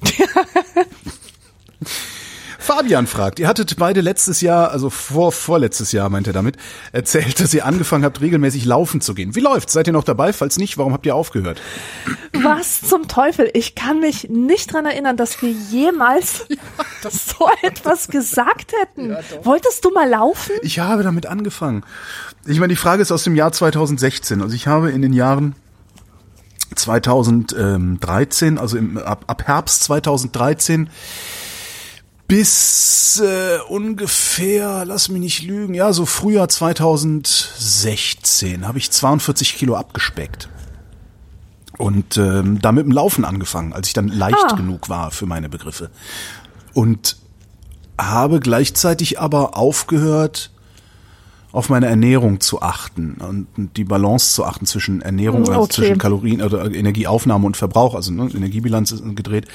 Fabian 2.67 3.07
fragt, 3.07 3.39
ihr 3.39 3.47
hattet 3.47 3.77
beide 3.77 4.01
letztes 4.01 4.41
Jahr, 4.41 4.71
also 4.71 4.89
vor, 4.89 5.31
vorletztes 5.31 5.93
Jahr 5.93 6.09
meint 6.09 6.27
er 6.27 6.33
damit, 6.33 6.57
erzählt, 6.91 7.39
dass 7.39 7.53
ihr 7.53 7.65
angefangen 7.65 8.03
habt, 8.03 8.19
regelmäßig 8.19 8.65
laufen 8.65 8.99
zu 8.99 9.13
gehen. 9.13 9.35
Wie 9.35 9.39
läuft's? 9.39 9.71
Seid 9.71 9.87
ihr 9.87 9.93
noch 9.93 10.03
dabei? 10.03 10.33
Falls 10.33 10.57
nicht, 10.57 10.77
warum 10.77 10.91
habt 10.91 11.05
ihr 11.05 11.15
aufgehört? 11.15 11.61
Was 12.33 12.81
zum 12.81 13.07
Teufel? 13.07 13.49
Ich 13.53 13.75
kann 13.75 14.01
mich 14.01 14.27
nicht 14.27 14.73
dran 14.73 14.85
erinnern, 14.85 15.15
dass 15.15 15.41
wir 15.41 15.49
jemals 15.49 16.45
so 17.09 17.49
etwas 17.61 18.09
gesagt 18.09 18.73
hätten. 18.81 19.15
Wolltest 19.43 19.85
du 19.85 19.91
mal 19.91 20.09
laufen? 20.09 20.51
Ich 20.61 20.79
habe 20.79 21.03
damit 21.03 21.25
angefangen. 21.25 21.85
Ich 22.45 22.59
meine, 22.59 22.73
die 22.73 22.77
Frage 22.77 23.01
ist 23.01 23.13
aus 23.13 23.23
dem 23.23 23.37
Jahr 23.37 23.53
2016. 23.53 24.41
Also 24.41 24.53
ich 24.53 24.67
habe 24.67 24.91
in 24.91 25.01
den 25.01 25.13
Jahren 25.13 25.55
2013, 26.75 28.57
also 28.57 28.75
im, 28.75 28.97
ab, 28.97 29.23
ab 29.27 29.43
Herbst 29.47 29.83
2013 29.85 30.89
bis 32.27 33.21
äh, 33.23 33.59
ungefähr, 33.69 34.83
lass 34.85 35.09
mich 35.09 35.21
nicht 35.21 35.43
lügen, 35.43 35.73
ja, 35.73 35.93
so 35.93 36.05
Frühjahr 36.05 36.49
2016 36.49 38.67
habe 38.67 38.77
ich 38.77 38.91
42 38.91 39.55
Kilo 39.55 39.75
abgespeckt. 39.75 40.49
Und 41.77 42.17
ähm, 42.17 42.59
da 42.61 42.71
mit 42.71 42.85
dem 42.85 42.91
Laufen 42.91 43.23
angefangen, 43.23 43.71
als 43.71 43.87
ich 43.87 43.93
dann 43.93 44.07
leicht 44.07 44.51
Ah. 44.51 44.55
genug 44.55 44.89
war 44.89 45.11
für 45.11 45.27
meine 45.27 45.47
Begriffe. 45.47 45.91
Und 46.73 47.17
habe 47.99 48.39
gleichzeitig 48.39 49.19
aber 49.19 49.57
aufgehört, 49.57 50.51
auf 51.51 51.69
meine 51.69 51.87
Ernährung 51.87 52.39
zu 52.41 52.61
achten 52.61 53.15
und 53.15 53.47
die 53.77 53.85
Balance 53.85 54.33
zu 54.33 54.43
achten 54.43 54.65
zwischen 54.65 55.01
Ernährung 55.01 55.47
oder 55.47 55.61
okay. 55.61 55.73
zwischen 55.73 55.97
Kalorien 55.97 56.41
oder 56.41 56.69
Energieaufnahme 56.71 57.47
und 57.47 57.57
Verbrauch, 57.57 57.95
also 57.95 58.11
ne, 58.11 58.29
Energiebilanz 58.31 58.93
gedreht 59.15 59.47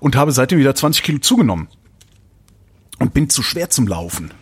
und 0.00 0.16
habe 0.16 0.32
seitdem 0.32 0.58
wieder 0.58 0.74
20 0.74 1.04
Kilo 1.04 1.18
zugenommen 1.18 1.68
und 2.98 3.14
bin 3.14 3.28
zu 3.28 3.42
schwer 3.42 3.70
zum 3.70 3.86
Laufen. 3.86 4.32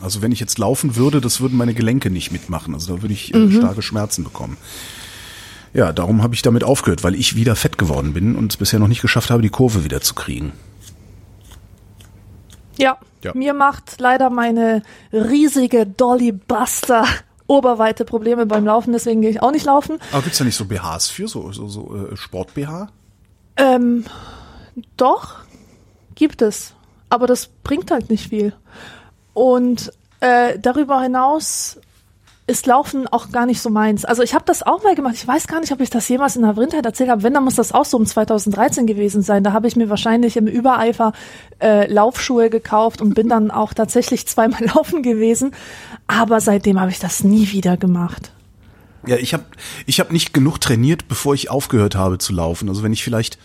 Also 0.00 0.22
wenn 0.22 0.32
ich 0.32 0.40
jetzt 0.40 0.58
laufen 0.58 0.96
würde, 0.96 1.20
das 1.20 1.40
würden 1.40 1.56
meine 1.56 1.74
Gelenke 1.74 2.10
nicht 2.10 2.30
mitmachen. 2.30 2.74
Also 2.74 2.96
da 2.96 3.02
würde 3.02 3.14
ich 3.14 3.34
äh, 3.34 3.50
starke 3.50 3.82
Schmerzen 3.82 4.24
bekommen. 4.24 4.56
Ja, 5.72 5.92
darum 5.92 6.22
habe 6.22 6.34
ich 6.34 6.42
damit 6.42 6.64
aufgehört, 6.64 7.02
weil 7.02 7.14
ich 7.14 7.36
wieder 7.36 7.56
fett 7.56 7.78
geworden 7.78 8.12
bin 8.12 8.36
und 8.36 8.52
es 8.52 8.56
bisher 8.56 8.78
noch 8.78 8.88
nicht 8.88 9.02
geschafft 9.02 9.30
habe, 9.30 9.42
die 9.42 9.48
Kurve 9.48 9.84
wieder 9.84 10.00
zu 10.00 10.14
kriegen. 10.14 10.52
Ja. 12.78 12.98
Ja. 13.24 13.32
Mir 13.34 13.54
macht 13.54 13.96
leider 13.98 14.30
meine 14.30 14.82
riesige 15.12 15.86
Dolly 15.86 16.32
Buster 16.32 17.04
Oberweite 17.48 18.04
Probleme 18.04 18.46
beim 18.46 18.64
Laufen, 18.64 18.92
deswegen 18.92 19.20
gehe 19.20 19.30
ich 19.30 19.42
auch 19.42 19.52
nicht 19.52 19.66
laufen. 19.66 19.98
Aber 20.12 20.22
gibt's 20.22 20.38
da 20.38 20.44
nicht 20.44 20.56
so 20.56 20.64
BHs 20.64 21.08
für, 21.08 21.28
so, 21.28 21.52
so, 21.52 21.68
so 21.68 22.08
äh, 22.10 22.16
Sport-BH? 22.16 22.88
Ähm, 23.56 24.04
doch, 24.96 25.36
gibt 26.14 26.42
es. 26.42 26.74
Aber 27.08 27.26
das 27.26 27.46
bringt 27.46 27.90
halt 27.90 28.10
nicht 28.10 28.28
viel. 28.28 28.52
Und 29.34 29.92
äh, 30.20 30.58
darüber 30.58 31.00
hinaus 31.00 31.78
ist 32.48 32.66
Laufen 32.66 33.08
auch 33.08 33.32
gar 33.32 33.44
nicht 33.44 33.60
so 33.60 33.70
meins. 33.70 34.04
Also 34.04 34.22
ich 34.22 34.32
habe 34.32 34.44
das 34.46 34.62
auch 34.62 34.84
mal 34.84 34.94
gemacht. 34.94 35.14
Ich 35.16 35.26
weiß 35.26 35.48
gar 35.48 35.60
nicht, 35.60 35.72
ob 35.72 35.80
ich 35.80 35.90
das 35.90 36.08
jemals 36.08 36.36
in 36.36 36.42
der 36.42 36.54
Vrindheit 36.54 36.86
erzählt 36.86 37.10
habe. 37.10 37.24
Wenn, 37.24 37.34
dann 37.34 37.42
muss 37.42 37.56
das 37.56 37.72
auch 37.72 37.84
so 37.84 37.96
um 37.96 38.06
2013 38.06 38.86
gewesen 38.86 39.22
sein. 39.22 39.42
Da 39.42 39.52
habe 39.52 39.66
ich 39.66 39.74
mir 39.74 39.90
wahrscheinlich 39.90 40.36
im 40.36 40.46
Übereifer 40.46 41.12
äh, 41.60 41.92
Laufschuhe 41.92 42.48
gekauft 42.48 43.02
und 43.02 43.14
bin 43.14 43.28
dann 43.28 43.50
auch 43.50 43.74
tatsächlich 43.74 44.26
zweimal 44.28 44.64
laufen 44.64 45.02
gewesen. 45.02 45.52
Aber 46.06 46.40
seitdem 46.40 46.80
habe 46.80 46.90
ich 46.92 47.00
das 47.00 47.24
nie 47.24 47.50
wieder 47.50 47.76
gemacht. 47.76 48.30
Ja, 49.06 49.16
ich 49.16 49.34
habe 49.34 49.44
ich 49.86 49.98
hab 49.98 50.12
nicht 50.12 50.32
genug 50.32 50.60
trainiert, 50.60 51.08
bevor 51.08 51.34
ich 51.34 51.50
aufgehört 51.50 51.96
habe 51.96 52.18
zu 52.18 52.32
laufen. 52.32 52.68
Also 52.68 52.82
wenn 52.84 52.92
ich 52.92 53.02
vielleicht, 53.02 53.38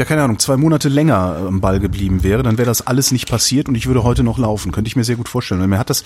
ja 0.00 0.04
keine 0.04 0.22
Ahnung, 0.22 0.38
zwei 0.38 0.56
Monate 0.56 0.88
länger 0.88 1.36
am 1.46 1.60
Ball 1.60 1.78
geblieben 1.78 2.24
wäre, 2.24 2.42
dann 2.42 2.58
wäre 2.58 2.66
das 2.66 2.86
alles 2.86 3.12
nicht 3.12 3.28
passiert 3.28 3.68
und 3.68 3.76
ich 3.76 3.86
würde 3.86 4.02
heute 4.02 4.24
noch 4.24 4.38
laufen. 4.38 4.72
Könnte 4.72 4.88
ich 4.88 4.96
mir 4.96 5.04
sehr 5.04 5.16
gut 5.16 5.28
vorstellen. 5.28 5.60
Weil 5.60 5.68
mir 5.68 5.78
hat 5.78 5.90
das 5.90 6.04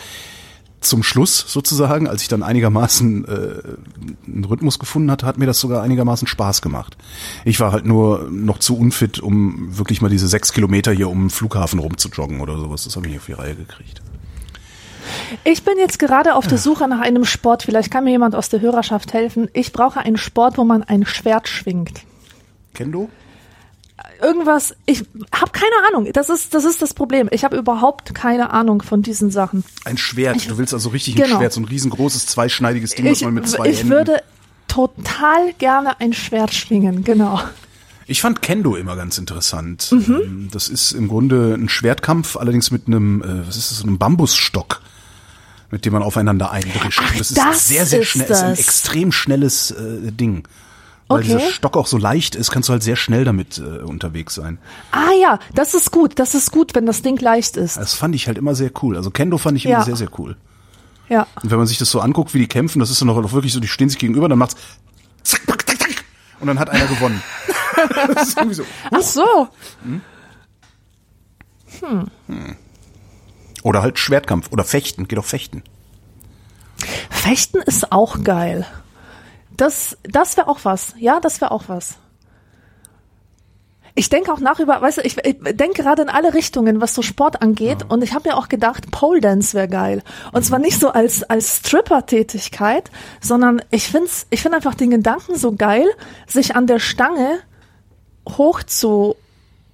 zum 0.81 1.03
Schluss 1.03 1.45
sozusagen, 1.49 2.09
als 2.09 2.21
ich 2.21 2.29
dann 2.29 2.43
einigermaßen 2.43 3.25
äh, 3.25 3.31
einen 4.27 4.45
Rhythmus 4.45 4.79
gefunden 4.79 5.11
hatte, 5.11 5.25
hat 5.25 5.39
mir 5.39 5.47
das 5.47 5.59
sogar 5.61 5.83
einigermaßen 5.83 6.29
Spaß 6.29 6.61
gemacht. 6.61 6.97
Ich 7.45 7.59
war 7.61 7.73
halt 7.73 7.87
nur 7.87 8.29
noch 8.31 8.59
zu 8.59 8.77
unfit, 8.77 9.21
um 9.21 9.79
wirklich 9.79 10.03
mal 10.03 10.11
diese 10.11 10.29
sechs 10.29 10.53
Kilometer 10.53 10.93
hier 10.93 11.09
um 11.09 11.25
den 11.25 11.31
Flughafen 11.31 11.79
rumzujoggen 11.79 12.41
oder 12.41 12.59
sowas. 12.59 12.85
Das 12.85 12.97
habe 12.97 13.07
ich 13.07 13.13
nicht 13.13 13.21
auf 13.21 13.27
die 13.27 13.33
Reihe 13.33 13.55
gekriegt. 13.55 14.03
Ich 15.45 15.63
bin 15.63 15.75
jetzt 15.79 15.99
gerade 15.99 16.35
auf 16.35 16.47
der 16.47 16.59
Suche 16.59 16.89
nach 16.89 17.01
einem 17.01 17.25
Sport. 17.25 17.63
Vielleicht 17.63 17.91
kann 17.91 18.05
mir 18.05 18.11
jemand 18.11 18.35
aus 18.35 18.49
der 18.49 18.61
Hörerschaft 18.61 19.13
helfen. 19.13 19.49
Ich 19.53 19.73
brauche 19.73 20.01
einen 20.01 20.17
Sport, 20.17 20.59
wo 20.59 20.65
man 20.65 20.83
ein 20.83 21.07
Schwert 21.07 21.49
schwingt. 21.49 22.03
Kendo? 22.75 23.09
Irgendwas, 24.23 24.75
ich 24.87 25.04
habe 25.33 25.50
keine 25.52 25.75
Ahnung. 25.88 26.09
Das 26.12 26.28
ist, 26.28 26.54
das 26.54 26.64
ist 26.64 26.80
das 26.83 26.94
Problem. 26.94 27.28
Ich 27.33 27.44
habe 27.44 27.56
überhaupt 27.56 28.14
keine 28.14 28.50
Ahnung 28.50 28.83
von 28.83 29.02
diesen 29.02 29.30
Sachen. 29.30 29.64
Ein 29.85 29.97
Schwert. 29.99 30.49
du 30.49 30.59
willst 30.59 30.73
also 30.75 30.90
richtig 30.90 31.16
ein 31.16 31.23
Genau. 31.25 31.38
Schwert, 31.38 31.52
so 31.52 31.61
ein 31.61 31.64
riesengroßes, 31.64 32.26
zweischneidiges 32.26 32.94
Ding, 32.94 33.06
was 33.11 33.18
Ich, 33.18 33.25
man 33.25 33.35
mit 33.35 33.49
zwei 33.49 33.68
ich 33.68 33.78
Händen. 33.80 33.90
würde 33.92 34.23
total 34.68 35.52
gerne 35.59 36.00
ein 36.00 36.12
Schwert 36.12 36.52
schwingen, 36.54 37.04
genau. 37.04 37.40
Ich 38.06 38.21
fand 38.21 38.42
Kendo 38.42 38.76
immer 38.76 38.97
ganz 38.97 39.16
interessant. 39.18 39.90
Mhm. 39.90 40.21
Ähm, 40.23 40.49
Das 40.52 40.68
ist 40.68 40.92
im 40.92 41.09
Grunde 41.09 41.54
ein 41.54 41.68
Schwertkampf, 41.68 42.37
allerdings 42.37 42.71
mit 42.71 42.87
einem, 42.87 43.23
äh, 43.23 43.47
was 43.47 43.56
ist 43.56 43.71
das, 43.71 43.83
einem 43.83 43.99
Bambusstock, 43.99 44.83
mit 45.71 45.85
dem 45.87 45.92
man 45.94 46.02
aufeinander 46.02 46.50
eindrischt. 46.50 47.00
Ach, 47.02 47.14
das 47.16 47.30
ist 47.30 47.38
das 47.38 47.68
sehr, 47.68 47.87
sehr 47.87 48.02
schnell, 48.02 48.30
ist 48.30 48.42
ein 48.42 48.50
das. 48.50 48.59
extrem 48.61 49.11
schnelles 49.12 49.71
äh, 49.71 50.12
Ding. 50.12 50.47
Weil 51.14 51.21
Okay. 51.25 51.37
dieser 51.38 51.50
Stock 51.50 51.76
auch 51.76 51.87
so 51.87 51.97
leicht 51.99 52.35
ist, 52.35 52.50
kannst 52.50 52.68
du 52.68 52.73
halt 52.73 52.83
sehr 52.83 52.97
schnell 52.97 53.25
damit 53.25 53.59
äh, 53.59 53.83
unterwegs 53.83 54.35
sein. 54.35 54.59
Ah 54.92 55.12
ja, 55.21 55.38
das 55.54 55.75
ist 55.75 55.90
gut. 55.90 56.18
Das 56.18 56.35
ist 56.35 56.50
gut, 56.52 56.75
wenn 56.75 56.87
das 56.87 57.02
Ding 57.02 57.18
leicht 57.21 57.56
ist. 57.56 57.76
Das 57.76 57.94
fand 57.94 58.14
ich 58.14 58.26
halt 58.26 58.38
immer 58.38 58.54
sehr 58.54 58.71
cool. 58.83 58.97
Also 58.97 59.11
Kendo 59.11 59.38
fand 59.38 59.56
ich 59.56 59.64
immer 59.66 59.75
Ja. 59.78 59.83
sehr, 59.85 59.97
sehr 59.97 60.09
cool. 60.18 60.37
Ja. 61.09 61.26
Und 61.42 61.50
wenn 61.50 61.59
man 61.59 61.66
sich 61.66 61.78
das 61.78 61.90
so 61.90 62.00
anguckt, 62.00 62.33
wie 62.35 62.38
die 62.38 62.47
kämpfen, 62.49 62.78
das 62.80 62.90
ist 62.90 63.00
dann 63.00 63.11
auch 63.11 63.33
wirklich 63.33 63.52
so, 63.52 63.61
die 63.61 63.68
stehen 63.68 63.88
sich 63.88 63.99
gegenüber, 63.99 64.28
dann 64.28 64.38
macht's 64.38 64.56
zack, 65.23 65.42
zack, 65.47 65.66
zack, 65.68 65.78
zack, 65.80 66.04
und 66.40 66.47
dann 66.47 66.59
hat 66.59 66.71
einer 66.71 66.87
gewonnen. 66.87 67.23
das 68.14 68.28
ist 68.28 68.37
irgendwie 68.38 68.54
so. 68.54 68.64
Ach 68.90 69.02
so. 69.02 69.49
Oder 73.62 73.83
halt 73.83 73.99
Schwertkampf 73.99 74.50
oder 74.52 74.64
Fechten, 74.64 75.09
geht 75.09 75.18
auch 75.18 75.25
Fechten. 75.25 75.62
Fechten 77.11 77.59
ist 77.59 77.92
auch 77.92 78.23
geil. 78.23 78.66
Das, 79.56 79.96
das 80.02 80.37
wäre 80.37 80.49
auch 80.49 80.61
was. 80.62 80.94
Ja, 80.99 81.20
das 81.20 81.40
wäre 81.40 81.50
auch 81.50 81.64
was. 81.68 81.96
Ich 83.96 84.08
denke 84.08 84.32
auch 84.32 84.40
nach 84.40 84.58
über, 84.58 84.80
weißt 84.82 84.99
du, 84.99 85.02
ich, 85.02 85.25
ich 85.25 85.37
denke 85.56 85.82
gerade 85.82 86.02
in 86.02 86.08
alle 86.08 86.34
Richtungen, 86.34 86.80
was 86.80 86.94
so 86.96 87.02
Sport 87.02 87.42
angeht. 87.42 87.84
Und 87.88 88.02
ich 88.02 88.12
habe 88.12 88.28
mir 88.28 88.37
auch 88.37 88.49
gedacht, 88.49 88.90
Pole 88.90 89.20
Dance 89.20 89.54
wäre 89.54 89.68
geil. 89.68 90.02
Und 90.32 90.44
zwar 90.44 90.58
nicht 90.58 90.80
so 90.80 90.88
als 90.88 91.23
als 91.23 91.58
Stripper-Tätigkeit, 91.58 92.90
sondern 93.20 93.62
ich 93.70 93.88
find's, 93.88 94.26
ich 94.30 94.42
finde 94.42 94.56
einfach 94.56 94.75
den 94.75 94.90
Gedanken 94.90 95.37
so 95.37 95.52
geil, 95.52 95.87
sich 96.26 96.56
an 96.56 96.66
der 96.66 96.80
Stange 96.80 97.38
hoch 98.28 98.64
zu 98.64 99.14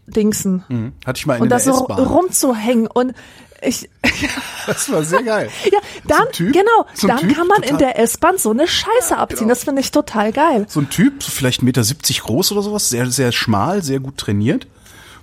dingsen 0.07 0.93
Hatte 1.07 1.19
ich 1.19 1.27
mal 1.27 1.37
in 1.37 1.43
und 1.43 1.49
da 1.49 1.59
so 1.59 1.73
rumzuhängen. 1.73 2.89
Und 2.89 3.15
ich, 3.63 3.89
Das 4.67 4.91
war 4.91 5.03
sehr 5.05 5.23
geil. 5.23 5.51
ja, 5.73 5.79
dann, 6.07 6.31
Typ, 6.33 6.53
genau, 6.53 6.87
so 6.95 7.09
dann 7.09 7.19
Typ, 7.19 7.35
kann 7.35 7.47
man 7.47 7.63
in 7.63 7.71
total- 7.71 7.79
der 7.79 7.99
S-Bahn 7.99 8.39
so 8.39 8.51
eine 8.51 8.67
Scheiße 8.69 9.17
abziehen. 9.17 9.49
Das 9.49 9.65
finde 9.65 9.81
ich 9.81 9.91
total 9.91 10.33
geil. 10.33 10.67
So 10.69 10.81
ein 10.81 10.91
Typ, 10.91 11.23
so 11.23 11.31
vielleicht 11.31 11.63
1,70 11.63 11.65
Meter 11.65 11.83
groß 12.23 12.53
oder 12.53 12.63
sowas, 12.63 12.89
sehr, 12.89 13.11
sehr 13.11 13.33
schmal, 13.33 13.83
sehr 13.83 14.01
gut 14.01 14.17
trainiert. 14.17 14.67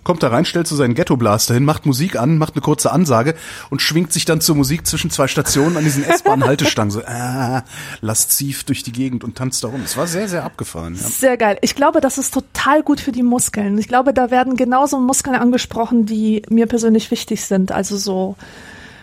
Kommt 0.07 0.23
da 0.23 0.29
rein, 0.29 0.45
stellt 0.45 0.69
so 0.69 0.77
seinen 0.77 0.93
Ghetto-Blaster 0.93 1.53
hin, 1.53 1.65
macht 1.65 1.85
Musik 1.85 2.17
an, 2.17 2.37
macht 2.37 2.53
eine 2.53 2.61
kurze 2.61 2.93
Ansage 2.93 3.35
und 3.69 3.81
schwingt 3.81 4.13
sich 4.13 4.23
dann 4.23 4.39
zur 4.39 4.55
Musik 4.55 4.87
zwischen 4.87 5.11
zwei 5.11 5.27
Stationen 5.27 5.75
an 5.75 5.83
diesen 5.83 6.05
S-Bahn-Haltestangen. 6.05 6.91
So, 6.91 7.01
äh, 7.01 7.61
lasziv 7.99 8.63
durch 8.63 8.83
die 8.83 8.93
Gegend 8.93 9.25
und 9.25 9.35
tanzt 9.37 9.65
da 9.65 9.67
rum. 9.67 9.81
Es 9.83 9.97
war 9.97 10.07
sehr, 10.07 10.29
sehr 10.29 10.45
abgefahren. 10.45 10.95
Ja. 10.95 11.01
Sehr 11.01 11.35
geil. 11.35 11.57
Ich 11.59 11.75
glaube, 11.75 11.99
das 11.99 12.17
ist 12.17 12.33
total 12.33 12.83
gut 12.83 13.01
für 13.01 13.11
die 13.11 13.21
Muskeln. 13.21 13.77
Ich 13.79 13.89
glaube, 13.89 14.13
da 14.13 14.31
werden 14.31 14.55
genauso 14.55 14.97
Muskeln 14.97 15.35
angesprochen, 15.35 16.05
die 16.05 16.41
mir 16.47 16.67
persönlich 16.67 17.11
wichtig 17.11 17.43
sind. 17.43 17.73
Also 17.73 17.97
so, 17.97 18.37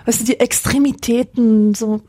weißt 0.06 0.20
du, 0.20 0.24
die 0.24 0.40
Extremitäten, 0.40 1.74
so 1.74 2.00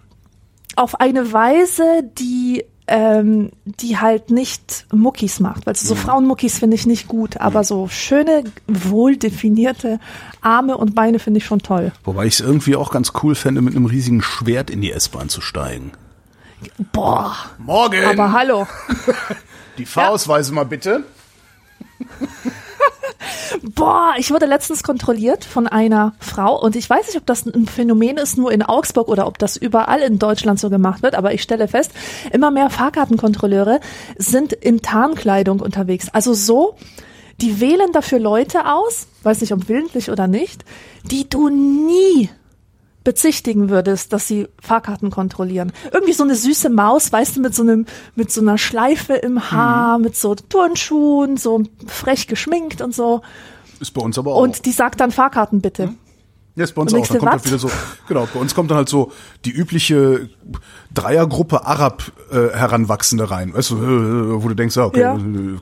auf 0.78 1.02
eine 1.02 1.34
Weise, 1.34 1.84
die 2.18 2.64
ähm, 2.88 3.52
die 3.66 3.98
halt 3.98 4.30
nicht 4.30 4.86
Muckis 4.94 5.40
macht. 5.40 5.66
Weil 5.66 5.76
so 5.76 5.96
Frauenmuckis 5.96 6.60
finde 6.60 6.76
ich 6.76 6.86
nicht 6.86 7.08
gut, 7.08 7.38
aber 7.38 7.64
so 7.64 7.88
schöne, 7.88 8.44
wohl 8.68 9.18
definierte 9.18 10.00
Arme 10.42 10.78
und 10.78 10.94
Beine 10.96 11.20
finde 11.20 11.40
ich 11.40 11.46
schon 11.46 11.60
toll. 11.60 11.92
Wobei 12.04 12.26
ich 12.26 12.36
es 12.36 12.40
irgendwie 12.42 12.76
auch 12.76 12.92
ganz 12.92 13.14
cool 13.24 13.36
fände, 13.36 13.62
mit 13.62 13.76
einem 13.76 13.86
riesigen 13.86 14.22
Schwert 14.22 14.70
in 14.70 14.82
die 14.82 14.92
S-Bahn 14.92 15.30
zu 15.30 15.42
steigen. 15.42 15.92
Boah, 16.94 17.36
Morgen! 17.58 18.06
aber 18.06 18.32
hallo. 18.32 18.68
die 19.78 19.86
Fahrausweise 19.86 20.54
mal 20.54 20.66
bitte. 20.66 21.04
Boah, 23.74 24.14
ich 24.18 24.30
wurde 24.30 24.46
letztens 24.46 24.84
kontrolliert 24.84 25.44
von 25.44 25.66
einer 25.66 26.14
Frau 26.20 26.62
und 26.62 26.76
ich 26.76 26.88
weiß 26.88 27.08
nicht, 27.08 27.18
ob 27.18 27.26
das 27.26 27.46
ein 27.48 27.66
Phänomen 27.66 28.18
ist, 28.18 28.38
nur 28.38 28.52
in 28.52 28.62
Augsburg 28.62 29.08
oder 29.08 29.26
ob 29.26 29.40
das 29.40 29.58
überall 29.58 30.02
in 30.02 30.20
Deutschland 30.20 30.60
so 30.60 30.70
gemacht 30.70 31.02
wird, 31.02 31.16
aber 31.16 31.34
ich 31.34 31.42
stelle 31.42 31.68
fest, 31.68 31.92
immer 32.32 32.52
mehr 32.52 32.70
Fahrkartenkontrolleure 32.70 33.80
sind 34.18 34.54
in 34.54 34.82
Tarnkleidung 34.82 35.62
unterwegs. 35.62 36.10
Also 36.14 36.34
so, 36.36 36.76
die 37.42 37.60
wählen 37.60 37.92
dafür 37.92 38.20
Leute 38.20 38.68
aus, 38.68 39.08
weiß 39.24 39.42
nicht, 39.42 39.52
ob 39.52 39.68
willentlich 39.68 40.12
oder 40.12 40.28
nicht, 40.28 40.64
die 41.04 41.28
du 41.28 41.50
nie 41.50 42.30
bezichtigen 43.04 43.70
würdest, 43.70 44.14
dass 44.14 44.28
sie 44.28 44.48
Fahrkarten 44.62 45.12
kontrollieren. 45.12 45.72
Irgendwie 45.92 46.14
so 46.14 46.24
eine 46.24 46.36
süße 46.36 46.70
Maus, 46.70 47.12
weißt 47.12 47.38
du, 47.38 47.42
mit 47.42 47.56
so 47.56 47.64
einem, 47.64 47.86
mit 48.16 48.32
so 48.32 48.42
einer 48.42 48.58
Schleife 48.58 49.14
im 49.14 49.52
Haar, 49.52 50.00
mit 50.00 50.16
so 50.16 50.36
Turnschuhen, 50.36 51.38
so 51.38 51.64
frech 51.88 52.28
geschminkt 52.28 52.82
und 52.82 52.94
so. 52.94 53.22
Ist 53.80 53.92
bei 53.92 54.02
uns 54.02 54.18
aber 54.18 54.34
auch. 54.34 54.42
Und 54.42 54.66
die 54.66 54.72
sagt 54.72 55.00
dann 55.00 55.12
Fahrkarten 55.12 55.62
bitte. 55.62 55.90
Ja, 56.56 56.64
ist 56.64 56.74
bei 56.74 56.82
uns 56.82 56.94
Und 56.94 57.02
auch. 57.02 57.08
Dann 57.08 57.18
kommt 57.20 57.32
halt 57.32 57.46
wieder 57.46 57.58
so, 57.60 57.70
genau, 58.08 58.28
bei 58.34 58.40
uns 58.40 58.56
kommt 58.56 58.72
dann 58.72 58.78
halt 58.78 58.88
so 58.88 59.12
die 59.44 59.52
übliche 59.52 60.30
Dreiergruppe 60.94 61.66
Arab 61.66 62.04
äh, 62.32 62.56
Heranwachsende 62.58 63.30
rein. 63.30 63.54
Weißt 63.54 63.72
du, 63.72 63.76
äh, 63.76 64.44
wo 64.44 64.48
du 64.48 64.56
denkst, 64.56 64.78
ja, 64.78 64.86
okay, 64.86 65.02
Ja. 65.02 65.14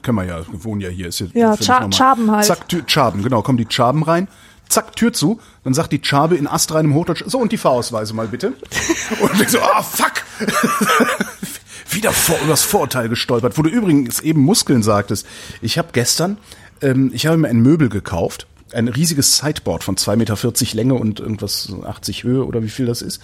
kennen 0.04 0.18
wir 0.18 0.24
ja, 0.26 0.42
wohnen 0.52 0.82
ja 0.82 0.90
hier. 0.90 1.08
Ist 1.08 1.20
ja, 1.20 1.28
Ja, 1.34 1.58
Cha-. 1.58 1.90
Chaben 1.90 2.30
halt. 2.30 2.46
Zack, 2.46 2.70
Tür, 2.70 2.86
Chaben, 2.86 3.24
genau, 3.24 3.42
kommen 3.42 3.58
die 3.58 3.68
Chaben 3.68 4.04
rein. 4.04 4.28
Zack, 4.70 4.96
Tür 4.96 5.14
zu, 5.14 5.40
dann 5.64 5.74
sagt 5.74 5.92
die 5.92 6.02
Chabe 6.02 6.36
in 6.36 6.48
astreinem 6.48 6.94
Hochdeutsch, 6.94 7.24
so 7.28 7.40
und 7.40 7.52
die 7.52 7.58
Fahrausweise 7.58 8.14
mal 8.14 8.28
bitte. 8.28 8.54
Und 9.22 9.42
ich 9.42 9.50
so, 9.50 9.60
ah, 9.60 9.84
fuck! 9.84 10.14
Wieder 11.92 12.12
vor, 12.12 12.38
über 12.40 12.52
das 12.52 12.64
Vorurteil 12.64 13.08
gestolpert, 13.10 13.58
wo 13.58 13.62
du 13.62 13.70
übrigens 13.70 14.20
eben 14.22 14.42
Muskeln 14.42 14.82
sagtest. 14.82 15.28
Ich 15.62 15.78
habe 15.78 15.90
gestern, 15.92 16.38
ähm, 16.84 17.12
ich 17.14 17.26
habe 17.26 17.38
mir 17.38 17.48
ein 17.48 17.62
Möbel 17.62 17.90
gekauft, 17.90 18.48
ein 18.74 18.88
riesiges 18.88 19.38
Sideboard 19.38 19.84
von 19.84 19.96
2,40 19.96 20.16
Meter 20.18 20.76
Länge 20.76 20.94
und 20.96 21.20
irgendwas 21.20 21.64
so 21.64 21.84
80 21.84 22.24
Höhe 22.24 22.46
oder 22.46 22.64
wie 22.64 22.70
viel 22.70 22.86
das 22.86 23.02
ist. 23.02 23.22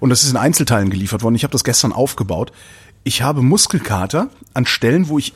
Und 0.00 0.10
das 0.10 0.22
ist 0.22 0.30
in 0.30 0.36
Einzelteilen 0.36 0.90
geliefert 0.90 1.22
worden. 1.22 1.34
Ich 1.34 1.44
habe 1.44 1.52
das 1.52 1.64
gestern 1.64 1.92
aufgebaut. 1.92 2.52
Ich 3.04 3.22
habe 3.22 3.42
Muskelkater 3.42 4.28
an 4.54 4.66
Stellen, 4.66 5.08
wo 5.08 5.18
ich 5.18 5.32
äh, 5.32 5.34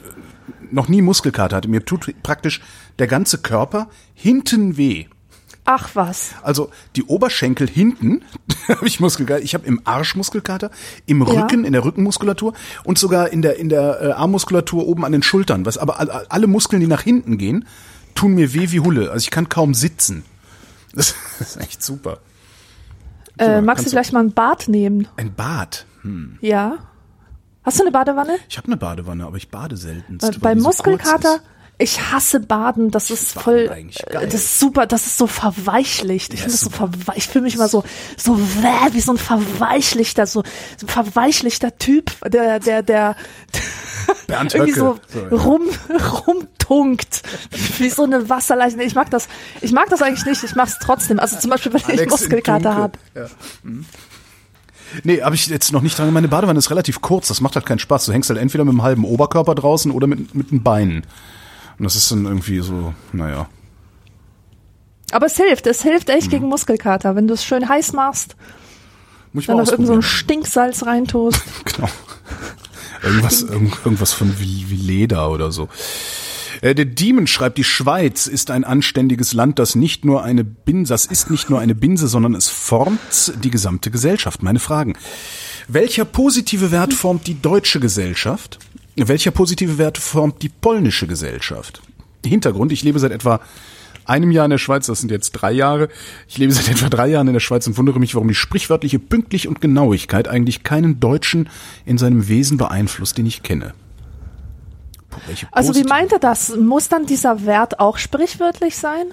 noch 0.70 0.88
nie 0.88 1.02
Muskelkater 1.02 1.56
hatte. 1.56 1.68
Mir 1.68 1.84
tut 1.84 2.14
praktisch 2.22 2.60
der 2.98 3.06
ganze 3.06 3.38
Körper 3.38 3.88
hinten 4.14 4.76
weh. 4.76 5.06
Ach 5.66 5.90
was. 5.94 6.32
Also 6.42 6.70
die 6.94 7.04
Oberschenkel 7.04 7.66
hinten 7.68 8.22
habe 8.68 8.86
ich 8.86 9.00
Muskelkater. 9.00 9.42
Ich 9.42 9.54
habe 9.54 9.66
im 9.66 9.80
Arsch 9.84 10.14
Muskelkater, 10.14 10.70
im 11.06 11.26
Ja. 11.26 11.40
Rücken, 11.42 11.64
in 11.64 11.72
der 11.72 11.84
Rückenmuskulatur 11.84 12.52
und 12.84 12.98
sogar 12.98 13.30
in 13.30 13.40
der 13.42 13.56
in 13.58 13.68
der 13.70 14.00
äh, 14.02 14.10
Armmuskulatur 14.12 14.86
oben 14.86 15.04
an 15.04 15.12
den 15.12 15.22
Schultern. 15.22 15.64
Was 15.64 15.78
aber 15.78 15.98
all- 16.00 16.26
alle 16.28 16.46
Muskeln, 16.46 16.80
die 16.80 16.86
nach 16.86 17.02
hinten 17.02 17.38
gehen, 17.38 17.66
tun 18.14 18.34
mir 18.34 18.52
weh 18.52 18.70
wie 18.72 18.80
Hulle. 18.80 19.10
Also 19.10 19.24
ich 19.24 19.30
kann 19.30 19.48
kaum 19.48 19.74
sitzen. 19.74 20.24
Das 20.96 21.12
ist 21.40 21.56
echt 21.60 21.82
super. 21.82 22.18
Äh, 23.36 23.60
magst 23.62 23.78
kannst 23.78 23.86
du 23.86 23.90
gleich 23.96 24.12
mal 24.12 24.20
ein 24.20 24.32
Bad 24.32 24.68
nehmen? 24.68 25.08
Ein 25.16 25.34
Bad. 25.34 25.86
Hm. 26.02 26.38
Ja. 26.40 26.78
Hast 27.64 27.78
du 27.80 27.82
eine 27.82 27.90
Badewanne? 27.90 28.36
Ich 28.48 28.58
habe 28.58 28.68
eine 28.68 28.76
Badewanne, 28.76 29.24
aber 29.26 29.36
ich 29.38 29.48
bade 29.48 29.76
selten. 29.76 30.18
Bei, 30.18 30.30
bei 30.30 30.54
Muskelkater, 30.54 31.40
Ich 31.76 32.00
hasse 32.12 32.38
Baden, 32.38 32.92
das 32.92 33.10
ist 33.10 33.32
voll, 33.32 33.68
äh, 33.70 34.12
geil. 34.12 34.26
das 34.26 34.34
ist 34.34 34.60
super, 34.60 34.86
das 34.86 35.06
ist 35.06 35.18
so 35.18 35.26
verweichlicht. 35.26 36.32
Ich 36.32 36.40
finde 36.40 36.52
das 36.52 36.60
so 36.60 36.70
verwe 36.70 37.12
ich 37.16 37.26
fühle 37.26 37.44
mich 37.44 37.56
immer 37.56 37.68
so, 37.68 37.82
so 38.16 38.38
wäh, 38.38 38.92
wie 38.92 39.00
so 39.00 39.12
ein 39.12 39.18
verweichlichter, 39.18 40.26
so, 40.26 40.44
so 40.76 40.86
ein 40.86 40.88
verweichlichter 40.88 41.76
Typ, 41.76 42.12
der, 42.28 42.60
der, 42.60 42.82
der, 42.82 43.16
Bernd 44.26 44.54
irgendwie 44.54 44.72
so, 44.72 44.94
Höcke. 44.94 45.28
So, 45.30 45.36
ja. 45.36 45.42
rum, 45.42 45.62
rumtunkt, 46.28 47.22
wie 47.78 47.90
so 47.90 48.04
eine 48.04 48.28
Wasserleiche. 48.28 48.80
Ich 48.82 48.94
mag 48.94 49.10
das, 49.10 49.28
ich 49.60 49.72
mag 49.72 49.88
das 49.90 50.02
eigentlich 50.02 50.26
nicht, 50.26 50.44
ich 50.44 50.54
mach's 50.54 50.78
trotzdem. 50.80 51.18
Also 51.18 51.38
zum 51.38 51.50
Beispiel, 51.50 51.72
wenn 51.72 51.80
ich 51.80 51.88
Alex 51.88 52.02
in 52.02 52.08
Muskelkater 52.08 52.74
habe. 52.74 52.98
Ja. 53.14 53.26
Mhm. 53.62 53.84
Nee, 55.02 55.22
habe 55.22 55.34
ich 55.34 55.48
jetzt 55.48 55.72
noch 55.72 55.82
nicht 55.82 55.98
dran. 55.98 56.12
Meine 56.12 56.28
Badewanne 56.28 56.58
ist 56.58 56.70
relativ 56.70 57.00
kurz, 57.00 57.28
das 57.28 57.40
macht 57.40 57.56
halt 57.56 57.66
keinen 57.66 57.80
Spaß. 57.80 58.06
Du 58.06 58.12
hängst 58.12 58.30
halt 58.30 58.38
entweder 58.38 58.64
mit 58.64 58.72
dem 58.72 58.82
halben 58.82 59.04
Oberkörper 59.04 59.56
draußen 59.56 59.90
oder 59.90 60.06
mit, 60.06 60.34
mit 60.34 60.52
den 60.52 60.62
Beinen. 60.62 61.04
Und 61.78 61.84
das 61.84 61.96
ist 61.96 62.10
dann 62.10 62.24
irgendwie 62.24 62.60
so, 62.60 62.94
naja. 63.12 63.48
Aber 65.10 65.26
es 65.26 65.36
hilft, 65.36 65.66
es 65.66 65.82
hilft 65.82 66.08
Mhm. 66.08 66.14
echt 66.14 66.30
gegen 66.30 66.46
Muskelkater, 66.48 67.14
wenn 67.16 67.28
du 67.28 67.34
es 67.34 67.44
schön 67.44 67.68
heiß 67.68 67.92
machst, 67.92 68.36
Muss 69.32 69.42
ich 69.42 69.46
dann 69.46 69.56
mal 69.56 69.64
noch 69.64 69.72
irgend 69.72 69.86
so 69.88 69.94
ein. 69.94 70.02
Stinksalz 70.02 70.84
reintust. 70.86 71.40
Genau. 71.64 71.88
Irgendwas, 73.02 73.42
irgend, 73.42 73.74
irgendwas 73.84 74.12
von 74.14 74.38
wie, 74.40 74.64
wie 74.70 74.76
Leder 74.76 75.30
oder 75.30 75.52
so. 75.52 75.68
Äh, 76.62 76.74
Der 76.74 76.86
Demon 76.86 77.26
schreibt, 77.26 77.58
die 77.58 77.64
Schweiz 77.64 78.26
ist 78.26 78.50
ein 78.50 78.64
anständiges 78.64 79.34
Land, 79.34 79.58
das 79.58 79.74
nicht 79.74 80.06
nur 80.06 80.22
eine 80.22 80.42
Binse, 80.42 80.94
das 80.94 81.04
ist 81.04 81.30
nicht 81.30 81.50
nur 81.50 81.60
eine 81.60 81.74
Binse, 81.74 82.08
sondern 82.08 82.34
es 82.34 82.48
formt 82.48 83.34
die 83.44 83.50
gesamte 83.50 83.90
Gesellschaft. 83.90 84.42
Meine 84.42 84.58
Fragen. 84.58 84.94
Welcher 85.68 86.06
positive 86.06 86.70
Wert 86.70 86.94
formt 86.94 87.26
die 87.26 87.40
deutsche 87.42 87.78
Gesellschaft? 87.78 88.58
Welcher 88.96 89.30
positive 89.30 89.78
Wert 89.78 89.98
formt 89.98 90.42
die 90.42 90.48
polnische 90.48 91.06
Gesellschaft? 91.06 91.82
Hintergrund, 92.24 92.72
ich 92.72 92.82
lebe 92.82 92.98
seit 92.98 93.12
etwa 93.12 93.40
einem 94.06 94.30
Jahr 94.30 94.44
in 94.44 94.50
der 94.50 94.58
Schweiz, 94.58 94.86
das 94.86 95.00
sind 95.00 95.10
jetzt 95.10 95.32
drei 95.32 95.52
Jahre. 95.52 95.88
Ich 96.28 96.38
lebe 96.38 96.52
seit 96.52 96.68
etwa 96.70 96.88
drei 96.88 97.08
Jahren 97.08 97.26
in 97.26 97.32
der 97.32 97.40
Schweiz 97.40 97.66
und 97.66 97.76
wundere 97.76 97.98
mich, 97.98 98.14
warum 98.14 98.28
die 98.28 98.34
sprichwörtliche 98.34 98.98
Pünktlich 98.98 99.48
und 99.48 99.60
Genauigkeit 99.60 100.28
eigentlich 100.28 100.62
keinen 100.62 101.00
Deutschen 101.00 101.48
in 101.84 101.98
seinem 101.98 102.28
Wesen 102.28 102.56
beeinflusst, 102.56 103.18
den 103.18 103.26
ich 103.26 103.42
kenne. 103.42 103.74
Also 105.52 105.74
wie 105.74 105.84
meint 105.84 106.12
er 106.12 106.18
das? 106.18 106.56
Muss 106.56 106.88
dann 106.88 107.06
dieser 107.06 107.46
Wert 107.46 107.78
auch 107.78 107.98
sprichwörtlich 107.98 108.76
sein? 108.76 109.06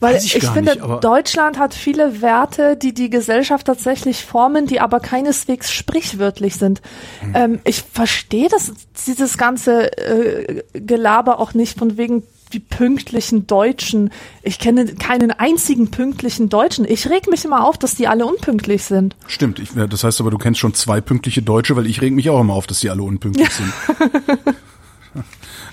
Weil 0.00 0.14
Weiß 0.14 0.24
ich 0.24 0.36
ich, 0.36 0.46
finde, 0.46 0.76
nicht, 0.76 1.04
Deutschland 1.04 1.58
hat 1.58 1.74
viele 1.74 2.22
Werte, 2.22 2.76
die 2.76 2.94
die 2.94 3.10
Gesellschaft 3.10 3.66
tatsächlich 3.66 4.24
formen, 4.24 4.66
die 4.66 4.80
aber 4.80 5.00
keineswegs 5.00 5.72
sprichwörtlich 5.72 6.54
sind. 6.54 6.80
Hm. 7.20 7.32
Ähm, 7.34 7.58
ich 7.64 7.82
verstehe 7.82 8.48
das, 8.48 8.72
dieses 9.06 9.38
ganze 9.38 9.96
äh, 9.98 10.62
Gelaber 10.74 11.40
auch 11.40 11.52
nicht 11.52 11.76
von 11.76 11.96
wegen 11.96 12.22
die 12.52 12.60
pünktlichen 12.60 13.46
Deutschen. 13.46 14.10
Ich 14.42 14.58
kenne 14.58 14.86
keinen 14.94 15.32
einzigen 15.32 15.90
pünktlichen 15.90 16.48
Deutschen. 16.48 16.84
Ich 16.88 17.10
reg 17.10 17.28
mich 17.28 17.44
immer 17.44 17.64
auf, 17.64 17.76
dass 17.76 17.94
die 17.94 18.06
alle 18.06 18.24
unpünktlich 18.24 18.84
sind. 18.84 19.16
Stimmt, 19.26 19.58
ich, 19.58 19.70
das 19.74 20.04
heißt 20.04 20.20
aber, 20.20 20.30
du 20.30 20.38
kennst 20.38 20.60
schon 20.60 20.74
zwei 20.74 21.00
pünktliche 21.00 21.42
Deutsche, 21.42 21.76
weil 21.76 21.86
ich 21.86 22.00
reg 22.00 22.12
mich 22.14 22.30
auch 22.30 22.40
immer 22.40 22.54
auf, 22.54 22.66
dass 22.66 22.80
die 22.80 22.90
alle 22.90 23.02
unpünktlich 23.02 23.50
sind. 23.52 23.72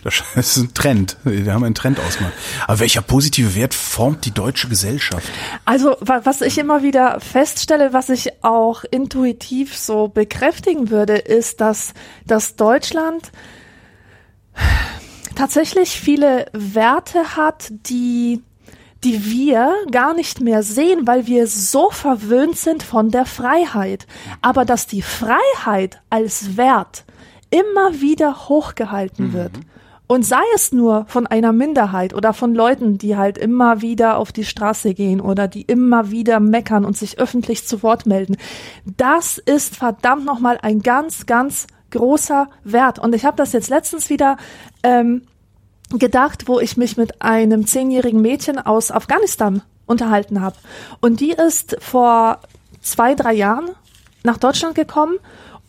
Das 0.05 0.23
ist 0.35 0.57
ein 0.57 0.73
Trend. 0.73 1.17
Wir 1.25 1.53
haben 1.53 1.63
einen 1.65 1.75
Trend 1.75 1.99
ausgemacht. 1.99 2.33
Aber 2.67 2.79
welcher 2.79 3.01
positive 3.01 3.55
Wert 3.55 3.73
formt 3.73 4.23
die 4.25 4.31
deutsche 4.31 4.69
Gesellschaft? 4.69 5.27
Also 5.65 5.97
wa- 5.99 6.21
was 6.23 6.39
ich 6.41 6.57
immer 6.57 6.83
wieder 6.83 7.19
feststelle, 7.19 7.91
was 7.91 8.07
ich 8.09 8.43
auch 8.43 8.83
intuitiv 8.89 9.75
so 9.77 10.07
bekräftigen 10.07 10.89
würde, 10.91 11.15
ist, 11.17 11.59
dass, 11.59 11.93
dass 12.25 12.55
Deutschland 12.55 13.31
tatsächlich 15.35 15.99
viele 15.99 16.45
Werte 16.53 17.35
hat, 17.35 17.71
die 17.71 18.41
die 19.03 19.23
wir 19.25 19.71
gar 19.91 20.15
nicht 20.15 20.41
mehr 20.41 20.63
sehen, 20.63 21.05
weil 21.05 21.27
wir 21.27 21.45
so 21.45 21.91
verwöhnt 21.91 22.57
sind 22.57 22.81
von 22.81 23.11
der 23.11 23.27
Freiheit. 23.27 24.07
Aber 24.41 24.65
dass 24.65 24.87
die 24.87 25.03
Freiheit 25.03 26.01
als 26.09 26.57
Wert 26.57 27.03
immer 27.51 28.01
wieder 28.01 28.49
hochgehalten 28.49 29.31
wird. 29.31 29.51
Und 30.07 30.23
sei 30.23 30.41
es 30.53 30.71
nur 30.71 31.05
von 31.07 31.25
einer 31.25 31.51
Minderheit 31.51 32.13
oder 32.13 32.33
von 32.33 32.53
Leuten, 32.53 32.97
die 32.97 33.17
halt 33.17 33.37
immer 33.37 33.81
wieder 33.81 34.17
auf 34.17 34.31
die 34.31 34.45
Straße 34.45 34.93
gehen 34.93 35.19
oder 35.19 35.47
die 35.47 35.63
immer 35.63 36.11
wieder 36.11 36.39
meckern 36.39 36.85
und 36.85 36.95
sich 36.95 37.17
öffentlich 37.17 37.65
zu 37.67 37.81
Wort 37.81 38.05
melden. 38.05 38.37
Das 38.97 39.39
ist 39.39 39.75
verdammt 39.75 40.25
nochmal 40.25 40.59
ein 40.61 40.81
ganz, 40.81 41.25
ganz 41.25 41.65
großer 41.89 42.49
Wert. 42.63 42.99
Und 42.99 43.15
ich 43.15 43.25
habe 43.25 43.37
das 43.37 43.53
jetzt 43.53 43.69
letztens 43.69 44.09
wieder 44.09 44.37
ähm, 44.83 45.23
gedacht, 45.89 46.47
wo 46.47 46.59
ich 46.59 46.77
mich 46.77 46.97
mit 46.97 47.21
einem 47.21 47.65
zehnjährigen 47.65 48.21
Mädchen 48.21 48.59
aus 48.59 48.91
Afghanistan 48.91 49.63
unterhalten 49.87 50.41
habe. 50.41 50.55
Und 51.01 51.19
die 51.19 51.31
ist 51.31 51.77
vor 51.79 52.41
zwei, 52.81 53.15
drei 53.15 53.33
Jahren 53.33 53.69
nach 54.23 54.37
Deutschland 54.37 54.75
gekommen 54.75 55.17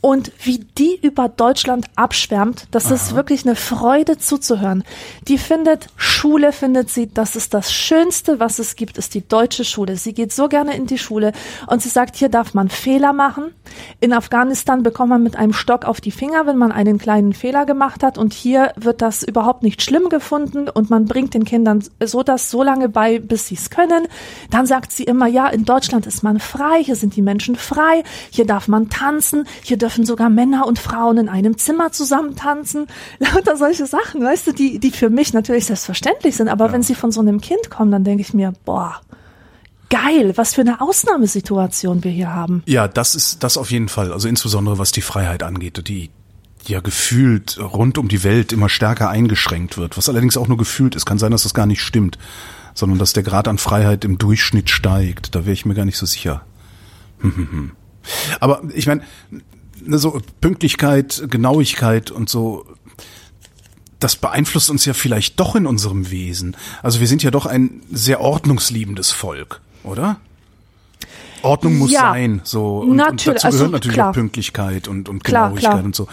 und 0.06 0.30
wie 0.38 0.60
die 0.78 1.00
über 1.02 1.28
Deutschland 1.28 1.86
abschwärmt, 1.96 2.68
das 2.70 2.92
ist 2.92 3.16
wirklich 3.16 3.44
eine 3.44 3.56
Freude 3.56 4.18
zuzuhören. 4.18 4.84
Die 5.26 5.36
findet, 5.36 5.88
Schule 5.96 6.52
findet 6.52 6.90
sie, 6.90 7.12
das 7.12 7.34
ist 7.34 7.52
das 7.54 7.72
Schönste, 7.72 8.38
was 8.38 8.60
es 8.60 8.76
gibt, 8.76 8.98
ist 8.98 9.14
die 9.14 9.26
deutsche 9.26 9.64
Schule. 9.64 9.96
Sie 9.96 10.14
geht 10.14 10.32
so 10.32 10.46
gerne 10.46 10.76
in 10.76 10.86
die 10.86 10.98
Schule 10.98 11.32
und 11.66 11.82
sie 11.82 11.88
sagt, 11.88 12.14
hier 12.14 12.28
darf 12.28 12.54
man 12.54 12.68
Fehler 12.68 13.12
machen. 13.12 13.52
In 13.98 14.12
Afghanistan 14.12 14.84
bekommt 14.84 15.10
man 15.10 15.24
mit 15.24 15.34
einem 15.34 15.52
Stock 15.52 15.84
auf 15.84 16.00
die 16.00 16.12
Finger, 16.12 16.46
wenn 16.46 16.56
man 16.56 16.70
einen 16.70 16.98
kleinen 16.98 17.32
Fehler 17.32 17.66
gemacht 17.66 18.04
hat 18.04 18.16
und 18.16 18.32
hier 18.32 18.74
wird 18.76 19.02
das 19.02 19.24
überhaupt 19.24 19.64
nicht 19.64 19.82
schlimm 19.82 20.08
gefunden 20.08 20.68
und 20.68 20.88
man 20.88 21.06
bringt 21.06 21.34
den 21.34 21.44
Kindern 21.44 21.82
so 22.00 22.22
das 22.22 22.48
so 22.48 22.62
lange 22.62 22.88
bei, 22.88 23.18
bis 23.18 23.48
sie 23.48 23.56
es 23.56 23.70
können. 23.70 24.06
Dann 24.52 24.66
sagt 24.66 24.92
sie 24.92 25.02
immer, 25.02 25.26
ja, 25.26 25.48
in 25.48 25.64
Deutschland 25.64 26.06
ist 26.06 26.22
man 26.22 26.38
frei, 26.38 26.84
hier 26.84 26.94
sind 26.94 27.16
die 27.16 27.22
Menschen 27.22 27.56
frei, 27.56 28.04
hier 28.30 28.46
darf 28.46 28.68
man 28.68 28.88
tanzen, 28.88 29.48
hier 29.64 29.76
dürfen 29.76 29.95
sogar 30.04 30.28
Männer 30.28 30.66
und 30.66 30.78
Frauen 30.78 31.18
in 31.18 31.28
einem 31.28 31.56
Zimmer 31.58 31.92
zusammen 31.92 32.36
tanzen. 32.36 32.86
Lauter 33.18 33.56
solche 33.56 33.86
Sachen, 33.86 34.22
weißt 34.22 34.48
du, 34.48 34.52
die, 34.52 34.78
die 34.78 34.90
für 34.90 35.10
mich 35.10 35.32
natürlich 35.32 35.66
selbstverständlich 35.66 36.36
sind, 36.36 36.48
aber 36.48 36.72
wenn 36.72 36.82
sie 36.82 36.94
von 36.94 37.12
so 37.12 37.20
einem 37.20 37.40
Kind 37.40 37.70
kommen, 37.70 37.90
dann 37.90 38.04
denke 38.04 38.22
ich 38.22 38.34
mir, 38.34 38.52
boah, 38.64 39.00
geil, 39.88 40.32
was 40.36 40.54
für 40.54 40.62
eine 40.62 40.80
Ausnahmesituation 40.80 42.04
wir 42.04 42.10
hier 42.10 42.34
haben. 42.34 42.62
Ja, 42.66 42.88
das 42.88 43.14
ist 43.14 43.42
das 43.42 43.56
auf 43.56 43.70
jeden 43.70 43.88
Fall. 43.88 44.12
Also 44.12 44.28
insbesondere 44.28 44.78
was 44.78 44.92
die 44.92 45.02
Freiheit 45.02 45.42
angeht, 45.42 45.88
die 45.88 46.10
ja 46.68 46.80
gefühlt 46.80 47.58
rund 47.58 47.98
um 47.98 48.08
die 48.08 48.24
Welt 48.24 48.52
immer 48.52 48.68
stärker 48.68 49.08
eingeschränkt 49.08 49.78
wird. 49.78 49.96
Was 49.96 50.08
allerdings 50.08 50.36
auch 50.36 50.48
nur 50.48 50.56
gefühlt 50.56 50.94
ist. 50.96 51.06
Kann 51.06 51.18
sein, 51.18 51.30
dass 51.30 51.44
das 51.44 51.54
gar 51.54 51.66
nicht 51.66 51.82
stimmt, 51.82 52.18
sondern 52.74 52.98
dass 52.98 53.12
der 53.12 53.22
Grad 53.22 53.48
an 53.48 53.58
Freiheit 53.58 54.04
im 54.04 54.18
Durchschnitt 54.18 54.70
steigt. 54.70 55.34
Da 55.34 55.44
wäre 55.44 55.52
ich 55.52 55.64
mir 55.64 55.74
gar 55.74 55.84
nicht 55.84 55.98
so 55.98 56.06
sicher. 56.06 56.44
Aber 58.40 58.62
ich 58.74 58.86
meine, 58.86 59.02
ne, 59.30 59.42
so 59.88 60.20
Pünktlichkeit, 60.40 61.24
Genauigkeit 61.30 62.10
und 62.10 62.28
so, 62.28 62.66
das 64.00 64.16
beeinflusst 64.16 64.70
uns 64.70 64.84
ja 64.84 64.92
vielleicht 64.92 65.40
doch 65.40 65.56
in 65.56 65.66
unserem 65.66 66.10
Wesen. 66.10 66.56
Also 66.82 67.00
wir 67.00 67.06
sind 67.06 67.22
ja 67.22 67.30
doch 67.30 67.46
ein 67.46 67.82
sehr 67.90 68.20
ordnungsliebendes 68.20 69.10
Volk, 69.12 69.60
oder? 69.84 70.16
Ordnung 71.42 71.78
muss 71.78 71.92
Ja, 71.92 72.00
sein, 72.12 72.40
so 72.44 72.78
und, 72.78 72.90
und 72.90 72.96
natürlich, 72.96 73.34
dazu 73.42 73.46
also 73.46 73.58
gehört 73.58 73.72
natürlich 73.72 73.94
klar. 73.94 74.10
auch 74.10 74.14
Pünktlichkeit 74.14 74.88
und, 74.88 75.08
und 75.08 75.22
Klar, 75.22 75.48
Genauigkeit 75.50 75.70
klar. 75.72 75.84
und 75.84 75.94
so. 75.94 76.08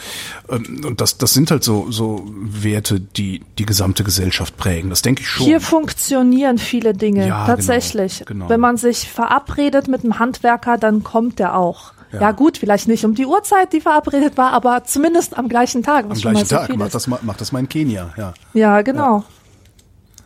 Ähm, 0.49 0.81
Und 0.85 1.01
das, 1.01 1.17
das 1.17 1.33
sind 1.33 1.49
halt 1.49 1.63
so 1.63 1.89
so 1.91 2.23
Werte, 2.35 2.99
die 2.99 3.41
die 3.57 3.65
gesamte 3.65 4.03
Gesellschaft 4.03 4.57
prägen. 4.57 4.89
Das 4.91 5.01
denke 5.01 5.21
ich 5.21 5.27
schon. 5.29 5.45
Hier 5.47 5.59
funktionieren 5.59 6.57
viele 6.59 6.93
Dinge, 6.93 7.27
Ja, 7.27 7.47
tatsächlich. 7.47 8.19
genau, 8.19 8.45
genau. 8.45 8.49
Wenn 8.49 8.59
man 8.59 8.77
sich 8.77 9.09
verabredet 9.09 9.87
mit 9.87 10.03
einem 10.03 10.19
Handwerker, 10.19 10.77
dann 10.77 11.03
kommt 11.03 11.39
der 11.39 11.57
auch. 11.57 11.92
Ja. 12.13 12.21
Ja. 12.21 12.31
gut, 12.31 12.57
vielleicht 12.59 12.87
nicht 12.87 13.03
um 13.05 13.15
die 13.15 13.25
Uhrzeit, 13.25 13.73
die 13.73 13.81
verabredet 13.81 14.37
war, 14.37 14.51
aber 14.51 14.83
zumindest 14.85 15.37
am 15.37 15.49
gleichen 15.49 15.83
Tag. 15.83 16.05
Was 16.09 16.19
Am 16.25 16.31
gleichen 16.33 16.47
so 16.47 16.55
Tag 16.55 16.69
ist. 16.69 16.95
das, 16.95 17.07
mal- 17.07 17.19
macht 17.23 17.41
das 17.41 17.51
mal 17.51 17.59
in 17.59 17.67
Kenia, 17.69 18.13
ja. 18.17 18.33
Ja, 18.53 18.81
genau. 18.81 19.23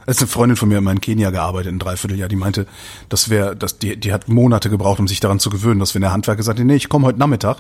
Es 0.10 0.18
ist 0.18 0.22
eine 0.22 0.28
Freundin 0.30 0.56
von 0.56 0.70
mir 0.70 0.78
immer 0.78 0.92
in 0.92 1.02
Kenia 1.02 1.32
gearbeitet, 1.32 1.74
ein 1.74 1.80
Dreivierteljahr, 1.80 2.30
die 2.30 2.38
meinte, 2.38 2.66
das 3.10 3.30
wäre, 3.30 3.58
dass 3.58 3.78
die, 3.78 3.98
die 4.00 4.14
hat 4.14 4.30
Monate 4.30 4.70
gebraucht, 4.70 5.00
um 5.02 5.08
sich 5.08 5.20
daran 5.20 5.40
zu 5.40 5.50
gewöhnen, 5.50 5.82
dass 5.82 5.96
wenn 5.96 6.02
der 6.02 6.14
Handwerker 6.14 6.44
sagte, 6.44 6.64
nee, 6.64 6.76
ich 6.76 6.88
komme 6.88 7.06
heute 7.08 7.20
Nachmittag, 7.20 7.58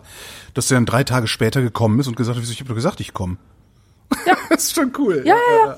dass 0.53 0.67
der 0.67 0.77
dann 0.77 0.85
drei 0.85 1.03
Tage 1.03 1.27
später 1.27 1.61
gekommen 1.61 1.99
ist 1.99 2.07
und 2.07 2.15
gesagt 2.15 2.37
hat, 2.37 2.43
ich 2.49 2.59
habe 2.59 2.69
doch 2.69 2.75
gesagt, 2.75 3.01
ich 3.01 3.13
komme. 3.13 3.35
Ja. 4.25 4.35
das 4.49 4.63
ist 4.65 4.75
schon 4.75 4.93
cool. 4.97 5.23
Ja, 5.25 5.35
ja, 5.35 5.65
ja. 5.67 5.77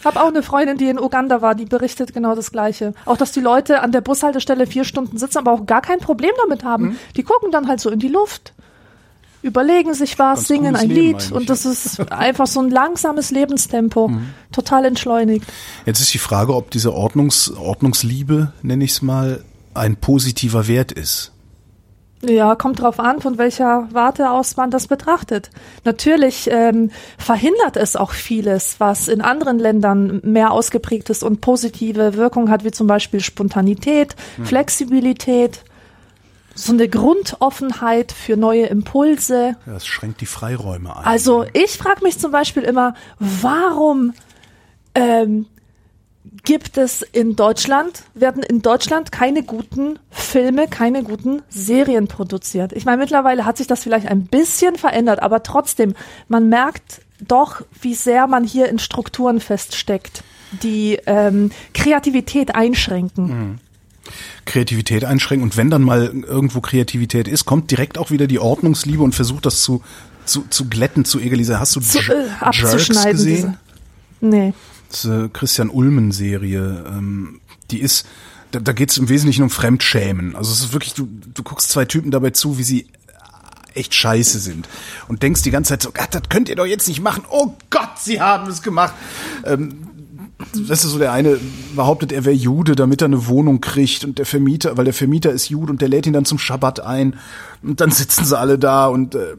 Ich 0.00 0.06
habe 0.06 0.20
auch 0.22 0.28
eine 0.28 0.42
Freundin, 0.42 0.78
die 0.78 0.88
in 0.88 0.98
Uganda 0.98 1.42
war, 1.42 1.54
die 1.54 1.66
berichtet 1.66 2.14
genau 2.14 2.34
das 2.34 2.50
Gleiche. 2.52 2.94
Auch, 3.04 3.18
dass 3.18 3.32
die 3.32 3.40
Leute 3.40 3.82
an 3.82 3.92
der 3.92 4.00
Bushaltestelle 4.00 4.66
vier 4.66 4.84
Stunden 4.84 5.18
sitzen, 5.18 5.36
aber 5.36 5.52
auch 5.52 5.66
gar 5.66 5.82
kein 5.82 5.98
Problem 5.98 6.32
damit 6.40 6.64
haben. 6.64 6.84
Mhm. 6.84 6.96
Die 7.16 7.22
gucken 7.22 7.50
dann 7.50 7.68
halt 7.68 7.80
so 7.80 7.90
in 7.90 7.98
die 7.98 8.08
Luft, 8.08 8.54
überlegen 9.42 9.92
sich 9.92 10.18
was, 10.18 10.38
Ganz 10.38 10.48
singen 10.48 10.74
ein 10.74 10.88
Leben 10.88 11.18
Lied 11.18 11.32
und 11.32 11.50
das 11.50 11.66
ist 11.66 12.10
einfach 12.12 12.46
so 12.46 12.60
ein 12.60 12.70
langsames 12.70 13.30
Lebenstempo, 13.30 14.10
total 14.52 14.86
entschleunigt. 14.86 15.44
Jetzt 15.84 16.00
ist 16.00 16.14
die 16.14 16.18
Frage, 16.18 16.54
ob 16.54 16.70
diese 16.70 16.94
Ordnungs, 16.94 17.50
Ordnungsliebe, 17.50 18.52
nenne 18.62 18.84
ich 18.84 18.92
es 18.92 19.02
mal, 19.02 19.44
ein 19.74 19.96
positiver 19.96 20.66
Wert 20.66 20.92
ist. 20.92 21.32
Ja, 22.22 22.54
kommt 22.54 22.80
drauf 22.80 23.00
an, 23.00 23.20
von 23.20 23.38
welcher 23.38 23.88
Warte 23.92 24.30
aus 24.30 24.56
man 24.56 24.70
das 24.70 24.86
betrachtet. 24.86 25.50
Natürlich 25.84 26.50
ähm, 26.50 26.90
verhindert 27.16 27.76
es 27.76 27.96
auch 27.96 28.12
vieles, 28.12 28.76
was 28.78 29.08
in 29.08 29.22
anderen 29.22 29.58
Ländern 29.58 30.20
mehr 30.22 30.52
ausgeprägt 30.52 31.08
ist 31.08 31.22
und 31.22 31.40
positive 31.40 32.14
Wirkung 32.14 32.50
hat, 32.50 32.62
wie 32.62 32.72
zum 32.72 32.86
Beispiel 32.86 33.20
Spontanität, 33.20 34.16
hm. 34.36 34.44
Flexibilität, 34.44 35.64
so 36.54 36.72
eine 36.72 36.88
Grundoffenheit 36.88 38.12
für 38.12 38.36
neue 38.36 38.66
Impulse. 38.66 39.56
Ja, 39.66 39.72
das 39.72 39.86
schränkt 39.86 40.20
die 40.20 40.26
Freiräume 40.26 40.94
ein. 40.94 41.04
Also 41.04 41.46
ich 41.54 41.78
frage 41.78 42.02
mich 42.02 42.18
zum 42.18 42.32
Beispiel 42.32 42.64
immer, 42.64 42.94
warum 43.18 44.12
ähm, 44.94 45.46
gibt 46.44 46.78
es 46.78 47.02
in 47.02 47.36
Deutschland, 47.36 48.02
werden 48.14 48.42
in 48.42 48.62
Deutschland 48.62 49.12
keine 49.12 49.42
guten 49.42 49.98
Filme, 50.10 50.68
keine 50.68 51.02
guten 51.02 51.42
Serien 51.48 52.08
produziert. 52.08 52.72
Ich 52.72 52.84
meine, 52.84 52.98
mittlerweile 52.98 53.44
hat 53.44 53.58
sich 53.58 53.66
das 53.66 53.82
vielleicht 53.82 54.06
ein 54.06 54.26
bisschen 54.26 54.76
verändert, 54.76 55.22
aber 55.22 55.42
trotzdem, 55.42 55.94
man 56.28 56.48
merkt 56.48 57.02
doch, 57.20 57.62
wie 57.80 57.94
sehr 57.94 58.26
man 58.26 58.44
hier 58.44 58.68
in 58.68 58.78
Strukturen 58.78 59.40
feststeckt, 59.40 60.22
die 60.62 60.98
ähm, 61.06 61.50
Kreativität 61.74 62.54
einschränken. 62.54 63.24
Mhm. 63.26 63.58
Kreativität 64.44 65.04
einschränken 65.04 65.44
und 65.44 65.56
wenn 65.56 65.70
dann 65.70 65.82
mal 65.82 66.06
irgendwo 66.26 66.60
Kreativität 66.60 67.28
ist, 67.28 67.44
kommt 67.44 67.70
direkt 67.70 67.98
auch 67.98 68.10
wieder 68.10 68.26
die 68.26 68.38
Ordnungsliebe 68.38 69.02
und 69.02 69.14
versucht 69.14 69.46
das 69.46 69.62
zu, 69.62 69.82
zu, 70.24 70.44
zu 70.48 70.68
glätten, 70.68 71.04
zu 71.04 71.20
egalisieren. 71.20 71.60
Hast 71.60 71.76
du 71.76 71.80
zu, 71.80 71.98
äh, 71.98 72.26
Jerks 72.52 72.88
gesehen? 72.88 73.14
Diese. 73.16 73.58
Nee. 74.20 74.52
Eine 75.04 75.28
Christian 75.28 75.70
Ulmen 75.70 76.12
Serie. 76.12 76.84
Ähm, 76.86 77.40
die 77.70 77.80
ist, 77.80 78.06
da, 78.50 78.60
da 78.60 78.72
geht 78.72 78.90
es 78.90 78.98
im 78.98 79.08
Wesentlichen 79.08 79.42
um 79.42 79.50
Fremdschämen. 79.50 80.36
Also 80.36 80.52
es 80.52 80.60
ist 80.60 80.72
wirklich, 80.72 80.94
du, 80.94 81.08
du 81.34 81.42
guckst 81.42 81.70
zwei 81.70 81.84
Typen 81.84 82.10
dabei 82.10 82.30
zu, 82.30 82.58
wie 82.58 82.62
sie 82.62 82.86
echt 83.74 83.94
scheiße 83.94 84.40
sind 84.40 84.68
und 85.08 85.22
denkst 85.22 85.42
die 85.42 85.50
ganze 85.50 85.70
Zeit 85.70 85.82
so, 85.82 85.92
Gott, 85.92 86.08
das 86.10 86.22
könnt 86.28 86.48
ihr 86.48 86.56
doch 86.56 86.66
jetzt 86.66 86.88
nicht 86.88 87.00
machen. 87.00 87.24
Oh 87.30 87.54
Gott, 87.70 87.98
sie 87.98 88.20
haben 88.20 88.50
es 88.50 88.62
gemacht. 88.62 88.94
Ähm, 89.44 89.86
das 90.68 90.84
ist 90.84 90.92
so 90.92 90.98
der 90.98 91.12
eine 91.12 91.38
behauptet, 91.76 92.12
er 92.12 92.24
wäre 92.24 92.34
Jude, 92.34 92.74
damit 92.74 93.02
er 93.02 93.06
eine 93.06 93.26
Wohnung 93.26 93.60
kriegt 93.60 94.04
und 94.04 94.18
der 94.18 94.26
Vermieter, 94.26 94.76
weil 94.76 94.86
der 94.86 94.94
Vermieter 94.94 95.30
ist 95.30 95.50
Jude 95.50 95.70
und 95.70 95.80
der 95.80 95.88
lädt 95.88 96.06
ihn 96.06 96.12
dann 96.12 96.24
zum 96.24 96.38
Schabbat 96.38 96.80
ein 96.80 97.16
und 97.62 97.80
dann 97.80 97.90
sitzen 97.90 98.24
sie 98.24 98.38
alle 98.38 98.58
da 98.58 98.86
und 98.86 99.14
äh, 99.14 99.36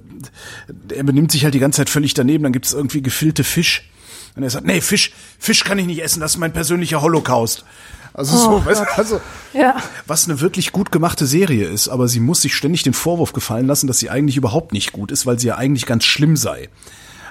er 0.94 1.04
benimmt 1.04 1.32
sich 1.32 1.44
halt 1.44 1.54
die 1.54 1.60
ganze 1.60 1.78
Zeit 1.78 1.90
völlig 1.90 2.14
daneben. 2.14 2.44
Dann 2.44 2.54
gibt 2.54 2.68
es 2.68 2.74
irgendwie 2.74 3.02
gefüllte 3.02 3.44
Fisch 3.44 3.91
und 4.36 4.44
er 4.44 4.50
sagt, 4.50 4.66
nee, 4.66 4.82
Fisch, 4.82 5.12
Fisch 5.40 5.64
kann 5.64 5.78
ich 5.80 5.86
nicht 5.86 6.02
essen, 6.02 6.20
das 6.20 6.34
ist 6.34 6.38
mein 6.38 6.54
persönlicher 6.54 7.02
Holocaust. 7.02 7.66
Also 8.14 8.36
oh, 8.36 8.60
so, 8.60 8.66
weißt, 8.66 8.84
also 8.98 9.22
ja. 9.54 9.76
was 10.06 10.28
eine 10.28 10.42
wirklich 10.42 10.74
gut 10.74 10.92
gemachte 10.92 11.26
Serie 11.26 11.68
ist, 11.68 11.88
aber 11.88 12.08
sie 12.08 12.20
muss 12.20 12.42
sich 12.42 12.56
ständig 12.56 12.84
den 12.84 12.94
Vorwurf 12.94 13.32
gefallen 13.32 13.68
lassen, 13.68 13.88
dass 13.88 14.00
sie 14.00 14.10
eigentlich 14.10 14.36
überhaupt 14.36 14.74
nicht 14.74 14.92
gut 14.92 15.12
ist, 15.12 15.26
weil 15.26 15.40
sie 15.40 15.48
ja 15.48 15.56
eigentlich 15.56 15.86
ganz 15.86 16.04
schlimm 16.04 16.36
sei. 16.36 16.70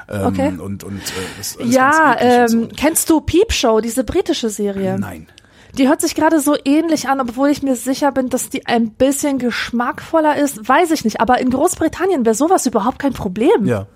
Ähm, 0.09 0.27
okay. 0.27 0.49
Und, 0.59 0.83
und, 0.83 1.03
äh, 1.61 1.65
ja, 1.67 2.17
ähm, 2.19 2.49
so. 2.49 2.69
kennst 2.75 3.11
du 3.11 3.21
Peep 3.21 3.53
Show, 3.53 3.81
diese 3.81 4.05
britische 4.05 4.49
Serie? 4.49 4.99
Nein. 4.99 5.27
Die 5.77 5.87
hört 5.87 6.01
sich 6.01 6.15
gerade 6.15 6.41
so 6.41 6.57
ähnlich 6.65 7.09
an, 7.09 7.21
obwohl 7.21 7.49
ich 7.51 7.63
mir 7.63 7.77
sicher 7.77 8.11
bin, 8.11 8.29
dass 8.29 8.49
die 8.49 8.67
ein 8.67 8.91
bisschen 8.91 9.39
geschmackvoller 9.39 10.37
ist. 10.37 10.69
Weiß 10.69 10.91
ich 10.91 11.05
nicht. 11.05 11.21
Aber 11.21 11.41
in 11.41 11.51
Großbritannien 11.51 12.25
wäre 12.25 12.35
sowas 12.35 12.67
überhaupt 12.67 12.99
kein 12.99 13.13
Problem. 13.13 13.67
Ja 13.67 13.87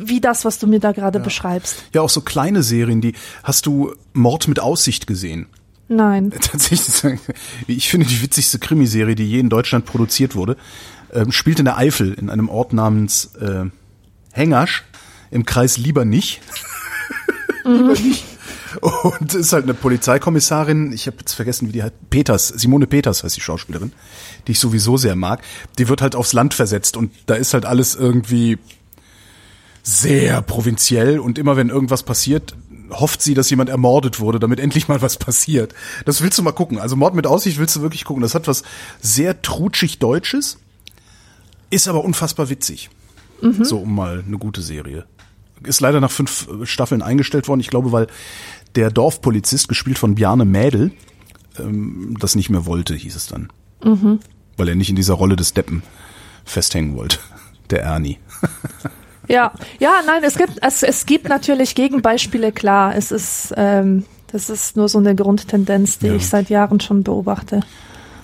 wie 0.00 0.20
das, 0.20 0.44
was 0.44 0.58
du 0.58 0.66
mir 0.66 0.80
da 0.80 0.92
gerade 0.92 1.18
ja. 1.18 1.24
beschreibst. 1.24 1.84
Ja, 1.92 2.02
auch 2.02 2.10
so 2.10 2.20
kleine 2.20 2.62
Serien, 2.62 3.00
die 3.00 3.14
hast 3.42 3.66
du 3.66 3.94
Mord 4.12 4.48
mit 4.48 4.60
Aussicht 4.60 5.06
gesehen? 5.06 5.46
Nein. 5.88 6.30
Tatsächlich, 6.40 7.20
ich 7.66 7.88
finde 7.88 8.06
die 8.06 8.22
witzigste 8.22 8.58
Krimiserie, 8.58 9.14
die 9.14 9.28
je 9.28 9.38
in 9.38 9.50
Deutschland 9.50 9.84
produziert 9.84 10.34
wurde, 10.34 10.56
ähm, 11.12 11.32
spielt 11.32 11.58
in 11.58 11.64
der 11.66 11.76
Eifel 11.76 12.14
in 12.14 12.30
einem 12.30 12.48
Ort 12.48 12.72
namens 12.72 13.34
äh, 13.36 13.64
Hengasch 14.32 14.84
im 15.30 15.44
Kreis 15.44 15.76
lieber 15.76 16.04
nicht. 16.04 16.40
lieber 17.64 17.92
nicht. 17.92 18.24
Und 18.80 19.34
ist 19.34 19.52
halt 19.52 19.64
eine 19.64 19.74
Polizeikommissarin, 19.74 20.92
ich 20.92 21.06
habe 21.06 21.18
jetzt 21.20 21.34
vergessen, 21.34 21.68
wie 21.68 21.72
die 21.72 21.82
heißt, 21.82 22.10
Peters, 22.10 22.48
Simone 22.48 22.86
Peters 22.86 23.22
heißt 23.22 23.36
die 23.36 23.40
Schauspielerin, 23.40 23.92
die 24.46 24.52
ich 24.52 24.58
sowieso 24.58 24.96
sehr 24.96 25.14
mag. 25.14 25.42
Die 25.78 25.88
wird 25.88 26.02
halt 26.02 26.16
aufs 26.16 26.32
Land 26.32 26.54
versetzt 26.54 26.96
und 26.96 27.12
da 27.26 27.34
ist 27.34 27.54
halt 27.54 27.66
alles 27.66 27.94
irgendwie 27.94 28.58
sehr 29.84 30.40
provinziell 30.42 31.20
und 31.20 31.38
immer 31.38 31.56
wenn 31.56 31.68
irgendwas 31.68 32.02
passiert, 32.02 32.56
hofft 32.90 33.22
sie, 33.22 33.34
dass 33.34 33.50
jemand 33.50 33.70
ermordet 33.70 34.18
wurde, 34.18 34.40
damit 34.40 34.58
endlich 34.60 34.88
mal 34.88 35.02
was 35.02 35.18
passiert. 35.18 35.74
Das 36.06 36.22
willst 36.22 36.38
du 36.38 36.42
mal 36.42 36.52
gucken. 36.52 36.78
Also 36.78 36.96
Mord 36.96 37.14
mit 37.14 37.26
Aussicht 37.26 37.58
willst 37.58 37.76
du 37.76 37.82
wirklich 37.82 38.04
gucken. 38.04 38.22
Das 38.22 38.34
hat 38.34 38.48
was 38.48 38.64
sehr 39.00 39.42
trutschig 39.42 39.98
Deutsches, 39.98 40.58
ist 41.70 41.86
aber 41.86 42.04
unfassbar 42.04 42.48
witzig. 42.48 42.90
Mhm. 43.42 43.64
So 43.64 43.80
um 43.80 43.94
mal 43.94 44.24
eine 44.26 44.38
gute 44.38 44.62
Serie. 44.62 45.04
Ist 45.62 45.80
leider 45.80 46.00
nach 46.00 46.10
fünf 46.10 46.48
Staffeln 46.64 47.02
eingestellt 47.02 47.46
worden. 47.46 47.60
Ich 47.60 47.68
glaube, 47.68 47.92
weil 47.92 48.06
der 48.74 48.90
Dorfpolizist, 48.90 49.68
gespielt 49.68 49.98
von 49.98 50.14
Bjarne 50.14 50.44
Mädel, 50.44 50.92
ähm, 51.58 52.16
das 52.18 52.34
nicht 52.34 52.50
mehr 52.50 52.66
wollte, 52.66 52.94
hieß 52.94 53.14
es 53.14 53.26
dann. 53.26 53.50
Mhm. 53.82 54.20
Weil 54.56 54.68
er 54.68 54.74
nicht 54.74 54.90
in 54.90 54.96
dieser 54.96 55.14
Rolle 55.14 55.36
des 55.36 55.52
Deppen 55.52 55.82
festhängen 56.44 56.96
wollte. 56.96 57.18
Der 57.70 57.82
Ernie. 57.82 58.18
Ja, 59.28 59.52
ja, 59.78 59.92
nein, 60.06 60.22
es 60.24 60.36
gibt, 60.36 60.58
es, 60.60 60.82
es 60.82 61.06
gibt 61.06 61.28
natürlich 61.28 61.74
Gegenbeispiele, 61.74 62.52
klar. 62.52 62.94
Es 62.94 63.10
ist, 63.10 63.54
ähm, 63.56 64.04
das 64.30 64.50
ist 64.50 64.76
nur 64.76 64.88
so 64.88 64.98
eine 64.98 65.14
Grundtendenz, 65.14 65.98
die 65.98 66.08
ja. 66.08 66.14
ich 66.14 66.26
seit 66.26 66.50
Jahren 66.50 66.80
schon 66.80 67.02
beobachte. 67.02 67.60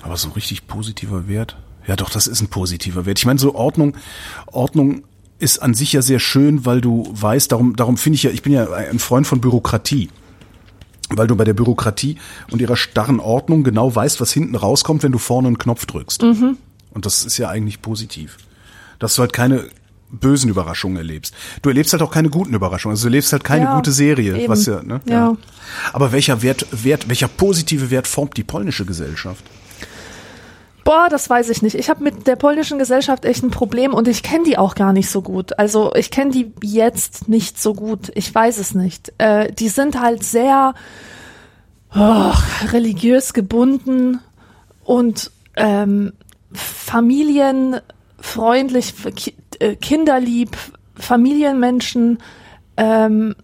Aber 0.03 0.17
so 0.17 0.31
richtig 0.31 0.67
positiver 0.67 1.29
Wert? 1.29 1.57
Ja, 1.87 1.97
doch, 1.97 2.11
das 2.11 2.27
ist 2.27 2.41
ein 2.41 2.49
positiver 2.49 3.07
Wert. 3.07 3.19
Ich 3.19 3.27
meine, 3.27 3.39
so 3.39 3.55
Ordnung, 3.55 3.97
Ordnung 4.47 5.03
ist 5.39 5.59
an 5.63 5.75
sich 5.75 5.93
ja 5.93 6.03
sehr 6.03 6.19
schön, 6.19 6.67
weil 6.67 6.81
du 6.81 7.09
weißt, 7.11 7.53
darum, 7.53 7.75
darum 7.75 7.97
finde 7.97 8.17
ich 8.17 8.23
ja, 8.23 8.31
ich 8.31 8.43
bin 8.43 8.53
ja 8.53 8.71
ein 8.71 8.99
Freund 8.99 9.27
von 9.27 9.41
Bürokratie. 9.41 10.11
Weil 11.09 11.27
du 11.27 11.35
bei 11.35 11.45
der 11.45 11.55
Bürokratie 11.55 12.19
und 12.53 12.61
ihrer 12.61 12.77
starren 12.77 13.19
Ordnung 13.19 13.65
genau 13.65 13.93
weißt, 13.93 14.21
was 14.21 14.33
hinten 14.33 14.55
rauskommt, 14.55 15.03
wenn 15.03 15.11
du 15.11 15.19
vorne 15.19 15.49
einen 15.49 15.59
Knopf 15.59 15.87
drückst. 15.87 16.23
Mhm. 16.23 16.57
Und 16.93 17.07
das 17.07 17.25
ist 17.25 17.37
ja 17.39 17.49
eigentlich 17.49 17.83
positiv. 17.83 18.37
Dass 19.01 19.17
du 19.17 19.23
halt 19.23 19.33
keine 19.33 19.65
bösen 20.11 20.51
Überraschungen 20.51 20.97
erlebst. 20.97 21.33
Du 21.63 21.69
erlebst 21.69 21.93
halt 21.93 22.03
auch 22.03 22.11
keine 22.11 22.31
guten 22.31 22.55
Überraschungen. 22.55 22.95
Also 22.95 23.05
du 23.05 23.09
erlebst 23.09 23.33
halt 23.33 23.45
keine 23.45 23.67
ja, 23.67 23.77
gute 23.77 23.93
Serie, 23.93 24.37
eben. 24.37 24.49
was 24.49 24.67
ja, 24.67 24.83
ne? 24.83 25.01
Ja. 25.07 25.15
ja. 25.15 25.37
Aber 25.93 26.13
welcher 26.13 26.43
Wert, 26.43 26.67
Wert, 26.73 27.09
welcher 27.09 27.29
positive 27.29 27.91
Wert 27.91 28.07
formt 28.07 28.37
die 28.37 28.45
polnische 28.45 28.85
Gesellschaft? 28.85 29.43
Boah, 30.85 31.07
das 31.09 31.31
weiß 31.31 31.49
ich 31.51 31.63
nicht. 31.63 31.77
Ich 31.77 31.89
habe 31.91 32.03
mit 32.03 32.27
der 32.27 32.35
polnischen 32.37 32.79
Gesellschaft 32.79 33.25
echt 33.25 33.45
ein 33.45 33.51
Problem 33.51 33.95
und 33.95 34.09
ich 34.09 34.23
kenne 34.23 34.45
die 34.45 34.59
auch 34.59 34.75
gar 34.75 34.93
nicht 34.93 35.09
so 35.11 35.23
gut. 35.23 35.59
Also 35.59 35.95
ich 35.95 36.11
kenne 36.11 36.33
die 36.33 36.53
jetzt 36.63 37.29
nicht 37.29 37.61
so 37.61 37.75
gut. 37.75 38.11
Ich 38.15 38.35
weiß 38.35 38.59
es 38.59 38.75
nicht. 38.75 39.13
Äh, 39.19 39.53
die 39.53 39.69
sind 39.69 40.01
halt 40.01 40.25
sehr 40.25 40.75
oh, 41.95 42.33
religiös 42.73 43.35
gebunden 43.35 44.21
und 44.83 45.31
ähm, 45.57 46.15
familienfreundlich, 46.53 48.95
äh, 49.61 49.77
kinderlieb, 49.77 50.57
Familienmenschen. 50.97 52.19
Ähm, 52.77 53.35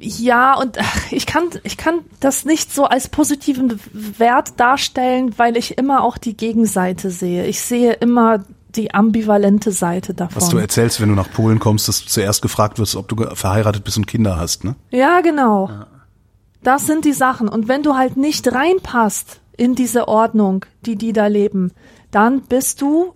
ja, 0.00 0.54
und 0.54 0.78
ich 1.10 1.26
kann, 1.26 1.44
ich 1.62 1.76
kann 1.76 2.00
das 2.20 2.44
nicht 2.44 2.74
so 2.74 2.84
als 2.84 3.08
positiven 3.08 3.80
Wert 3.92 4.58
darstellen, 4.58 5.34
weil 5.38 5.56
ich 5.56 5.78
immer 5.78 6.02
auch 6.02 6.18
die 6.18 6.36
Gegenseite 6.36 7.10
sehe. 7.10 7.46
Ich 7.46 7.60
sehe 7.60 7.92
immer 7.92 8.44
die 8.74 8.92
ambivalente 8.94 9.72
Seite 9.72 10.14
davon. 10.14 10.36
Was 10.42 10.50
du 10.50 10.58
erzählst, 10.58 11.00
wenn 11.00 11.08
du 11.08 11.14
nach 11.14 11.30
Polen 11.30 11.58
kommst, 11.58 11.88
dass 11.88 12.02
du 12.02 12.08
zuerst 12.08 12.42
gefragt 12.42 12.78
wirst, 12.78 12.96
ob 12.96 13.08
du 13.08 13.16
verheiratet 13.34 13.84
bist 13.84 13.96
und 13.96 14.06
Kinder 14.06 14.36
hast, 14.36 14.64
ne? 14.64 14.74
Ja, 14.90 15.20
genau. 15.20 15.68
Ja. 15.68 15.86
Das 16.62 16.86
sind 16.86 17.04
die 17.04 17.12
Sachen. 17.12 17.48
Und 17.48 17.68
wenn 17.68 17.82
du 17.82 17.96
halt 17.96 18.16
nicht 18.16 18.52
reinpasst 18.52 19.40
in 19.56 19.74
diese 19.74 20.08
Ordnung, 20.08 20.66
die 20.84 20.96
die 20.96 21.12
da 21.12 21.26
leben, 21.26 21.72
dann 22.10 22.42
bist 22.42 22.82
du 22.82 23.14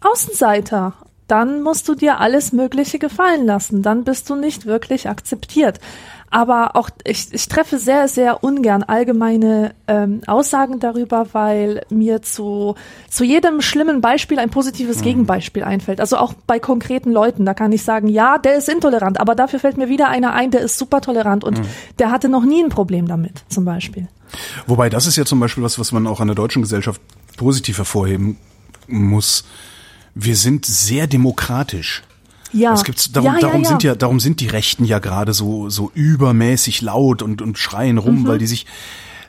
Außenseiter. 0.00 0.94
Dann 1.28 1.62
musst 1.62 1.88
du 1.88 1.94
dir 1.94 2.20
alles 2.20 2.52
Mögliche 2.52 2.98
gefallen 2.98 3.46
lassen. 3.46 3.82
Dann 3.82 4.04
bist 4.04 4.30
du 4.30 4.36
nicht 4.36 4.66
wirklich 4.66 5.08
akzeptiert. 5.08 5.80
Aber 6.30 6.74
auch 6.74 6.90
ich, 7.04 7.32
ich 7.32 7.48
treffe 7.48 7.78
sehr, 7.78 8.08
sehr 8.08 8.42
ungern 8.42 8.82
allgemeine 8.82 9.74
ähm, 9.86 10.20
Aussagen 10.26 10.80
darüber, 10.80 11.28
weil 11.32 11.82
mir 11.88 12.20
zu, 12.22 12.74
zu 13.08 13.24
jedem 13.24 13.60
schlimmen 13.60 14.00
Beispiel 14.00 14.38
ein 14.38 14.50
positives 14.50 14.98
mhm. 14.98 15.02
Gegenbeispiel 15.02 15.62
einfällt. 15.62 16.00
Also 16.00 16.16
auch 16.18 16.34
bei 16.46 16.58
konkreten 16.58 17.12
Leuten. 17.12 17.44
Da 17.44 17.54
kann 17.54 17.72
ich 17.72 17.82
sagen, 17.82 18.08
ja, 18.08 18.38
der 18.38 18.56
ist 18.56 18.68
intolerant, 18.68 19.20
aber 19.20 19.34
dafür 19.34 19.60
fällt 19.60 19.76
mir 19.76 19.88
wieder 19.88 20.08
einer 20.08 20.32
ein, 20.32 20.50
der 20.50 20.60
ist 20.60 20.78
super 20.78 21.00
tolerant 21.00 21.44
und 21.44 21.58
mhm. 21.58 21.66
der 21.98 22.10
hatte 22.10 22.28
noch 22.28 22.44
nie 22.44 22.62
ein 22.62 22.70
Problem 22.70 23.06
damit, 23.06 23.44
zum 23.48 23.64
Beispiel. 23.64 24.08
Wobei 24.66 24.90
das 24.90 25.06
ist 25.06 25.16
ja 25.16 25.24
zum 25.24 25.40
Beispiel 25.40 25.62
was, 25.62 25.78
was 25.78 25.92
man 25.92 26.06
auch 26.06 26.20
an 26.20 26.28
der 26.28 26.34
deutschen 26.34 26.62
Gesellschaft 26.62 27.00
positiv 27.36 27.78
hervorheben 27.78 28.36
muss 28.88 29.44
wir 30.16 30.34
sind 30.34 30.64
sehr 30.64 31.06
demokratisch. 31.06 32.02
Ja. 32.52 32.72
Es 32.72 32.84
gibt, 32.84 33.14
darum, 33.14 33.26
ja, 33.26 33.34
ja, 33.34 33.40
darum 33.40 33.62
ja. 33.62 33.68
sind 33.68 33.82
ja, 33.82 33.94
darum 33.94 34.18
sind 34.18 34.40
die 34.40 34.46
Rechten 34.48 34.84
ja 34.84 34.98
gerade 34.98 35.34
so, 35.34 35.68
so 35.68 35.92
übermäßig 35.94 36.80
laut 36.80 37.22
und, 37.22 37.42
und 37.42 37.58
schreien 37.58 37.98
rum, 37.98 38.22
mhm. 38.22 38.26
weil 38.26 38.38
die 38.38 38.46
sich 38.46 38.66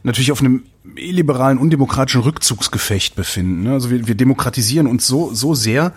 natürlich 0.04 0.32
auf 0.32 0.40
einem 0.40 0.64
illiberalen, 0.96 1.58
undemokratischen 1.58 2.22
Rückzugsgefecht 2.22 3.16
befinden. 3.16 3.64
Ne? 3.64 3.74
Also 3.74 3.92
wir, 3.92 4.08
wir 4.08 4.16
demokratisieren 4.16 4.88
uns 4.88 5.06
so, 5.06 5.34
so 5.34 5.54
sehr, 5.54 5.92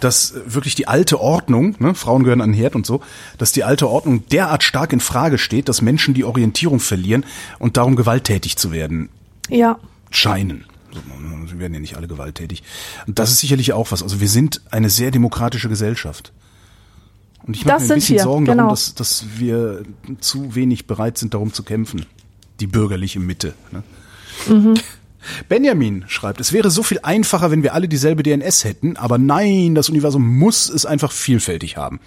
dass 0.00 0.34
wirklich 0.44 0.74
die 0.74 0.88
alte 0.88 1.20
Ordnung, 1.20 1.76
ne, 1.78 1.94
Frauen 1.94 2.24
gehören 2.24 2.40
an 2.40 2.50
den 2.50 2.58
Herd 2.58 2.74
und 2.74 2.84
so, 2.84 3.00
dass 3.38 3.52
die 3.52 3.62
alte 3.62 3.88
Ordnung 3.88 4.26
derart 4.28 4.64
stark 4.64 4.92
in 4.92 4.98
Frage 4.98 5.38
steht, 5.38 5.68
dass 5.68 5.82
Menschen 5.82 6.14
die 6.14 6.24
Orientierung 6.24 6.80
verlieren 6.80 7.24
und 7.60 7.76
darum 7.76 7.94
gewalttätig 7.94 8.56
zu 8.56 8.72
werden 8.72 9.10
Ja. 9.48 9.78
scheinen. 10.10 10.64
Sie 11.48 11.58
werden 11.58 11.74
ja 11.74 11.80
nicht 11.80 11.96
alle 11.96 12.08
gewalttätig. 12.08 12.62
Und 13.06 13.18
das 13.18 13.30
ist 13.30 13.40
sicherlich 13.40 13.72
auch 13.72 13.90
was. 13.90 14.02
Also 14.02 14.20
wir 14.20 14.28
sind 14.28 14.60
eine 14.70 14.90
sehr 14.90 15.10
demokratische 15.10 15.68
Gesellschaft. 15.68 16.32
Und 17.46 17.56
ich 17.56 17.64
mache 17.64 17.78
Das 17.78 17.88
mir 17.88 17.94
ein 17.94 18.00
bisschen 18.00 18.16
wir, 18.16 18.22
Sorgen 18.22 18.44
genau. 18.44 18.56
darum, 18.56 18.70
dass, 18.70 18.94
dass 18.94 19.24
wir 19.36 19.82
zu 20.20 20.54
wenig 20.54 20.86
bereit 20.86 21.18
sind, 21.18 21.34
darum 21.34 21.52
zu 21.52 21.62
kämpfen. 21.62 22.06
Die 22.60 22.66
bürgerliche 22.66 23.20
Mitte. 23.20 23.54
Ne? 23.70 23.82
Mhm. 24.48 24.74
Benjamin 25.48 26.04
schreibt, 26.08 26.40
es 26.40 26.52
wäre 26.52 26.70
so 26.70 26.82
viel 26.82 26.98
einfacher, 27.02 27.50
wenn 27.50 27.62
wir 27.62 27.74
alle 27.74 27.88
dieselbe 27.88 28.22
DNS 28.22 28.64
hätten, 28.64 28.96
aber 28.96 29.18
nein, 29.18 29.74
das 29.74 29.88
Universum 29.88 30.26
muss 30.38 30.68
es 30.68 30.84
einfach 30.84 31.12
vielfältig 31.12 31.76
haben. 31.76 32.00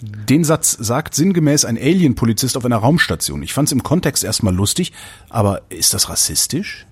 Den 0.00 0.44
Satz 0.44 0.76
sagt 0.78 1.14
sinngemäß 1.14 1.64
ein 1.64 1.76
Alien-Polizist 1.76 2.56
auf 2.56 2.64
einer 2.64 2.76
Raumstation. 2.76 3.42
Ich 3.42 3.52
fand 3.52 3.68
es 3.68 3.72
im 3.72 3.82
Kontext 3.82 4.24
erstmal 4.24 4.54
lustig, 4.54 4.92
aber 5.28 5.62
ist 5.70 5.92
das 5.92 6.08
rassistisch? 6.08 6.86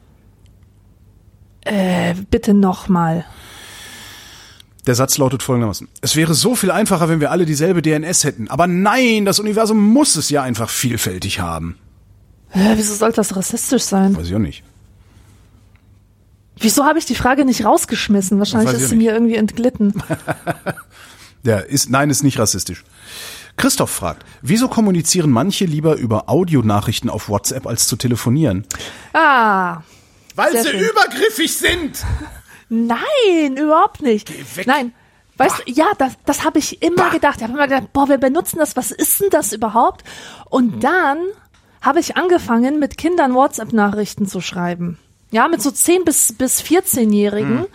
Äh, 1.66 2.14
bitte 2.31 2.55
nochmal. 2.55 3.24
Der 4.87 4.94
Satz 4.94 5.18
lautet 5.18 5.42
folgendermaßen. 5.42 5.88
Es 6.00 6.14
wäre 6.14 6.35
so 6.35 6.55
viel 6.55 6.70
einfacher, 6.70 7.09
wenn 7.09 7.20
wir 7.20 7.33
alle 7.33 7.44
dieselbe 7.44 7.83
DNS 7.83 8.22
hätten. 8.24 8.48
Aber 8.48 8.66
nein, 8.68 9.24
das 9.24 9.40
Universum 9.40 9.83
muss 9.83 10.14
es 10.14 10.31
ja 10.31 10.42
einfach 10.42 10.70
vielfältig 10.70 11.40
haben. 11.40 11.76
Äh, 12.52 12.74
wieso 12.76 12.94
soll 12.94 13.12
das 13.12 13.35
rassistisch 13.35 13.83
sein? 13.83 14.16
Weiß 14.16 14.29
ich 14.29 14.35
auch 14.35 14.38
nicht. 14.40 14.62
Wieso 16.59 16.85
habe 16.85 16.98
ich 16.98 17.05
die 17.05 17.16
Frage 17.16 17.44
nicht 17.44 17.64
rausgeschmissen? 17.64 18.38
Wahrscheinlich 18.38 18.74
ist 18.74 18.88
sie 18.88 18.96
mir 18.96 19.12
irgendwie 19.12 19.37
entglitten. 19.37 19.92
Ja, 21.46 21.59
ist, 21.59 21.90
nein, 21.90 22.11
ist 22.11 22.24
nicht 22.24 22.40
rassistisch. 22.40 22.83
Christoph 23.57 23.90
fragt, 23.90 24.26
wieso 24.42 24.66
kommunizieren 24.66 25.31
manche 25.31 25.64
lieber 25.64 25.94
über 25.94 26.29
Audionachrichten 26.29 27.09
auf 27.09 27.29
WhatsApp 27.29 27.68
als 27.68 27.87
zu 27.87 27.94
telefonieren? 27.94 28.64
Ah, 29.14 29.83
Weil 30.37 30.53
Sehr 30.53 30.70
schön. 30.70 30.81
übergriffig 30.81 31.57
sind. 31.57 32.05
nein, 32.68 33.57
überhaupt 33.57 34.03
nicht. 34.03 34.57
weg. 34.57 34.66
Nein. 34.66 34.94
Weißt 35.38 35.59
du, 35.59 35.70
ja, 35.70 35.87
das, 35.99 36.12
das 36.25 36.44
habe 36.44 36.59
ich 36.59 36.83
immer 36.83 37.11
gedacht. 37.11 37.37
Ich 37.38 37.42
habe 37.42 37.53
immer 37.53 37.66
gedacht, 37.68 37.92
boah, 37.92 38.09
wir 38.09 38.18
benutzen 38.18 38.59
das, 38.59 38.77
was 38.77 38.90
ist 38.90 39.20
denn 39.20 39.29
das 39.31 39.53
überhaupt? 39.53 40.05
Und 40.49 40.83
dann 40.83 41.18
habe 41.83 42.01
ich 42.01 42.16
angefangen, 42.16 42.79
mit 42.79 42.96
Kindern 42.96 43.35
WhatsApp-Nachrichten 43.35 44.27
zu 44.27 44.40
schreiben. 44.40 44.99
Ja, 45.31 45.49
mit 45.49 45.61
so 45.61 45.70
10 45.70 46.05
bis, 46.05 46.33
bis 46.33 46.62
14-Jährigen. 46.62 47.66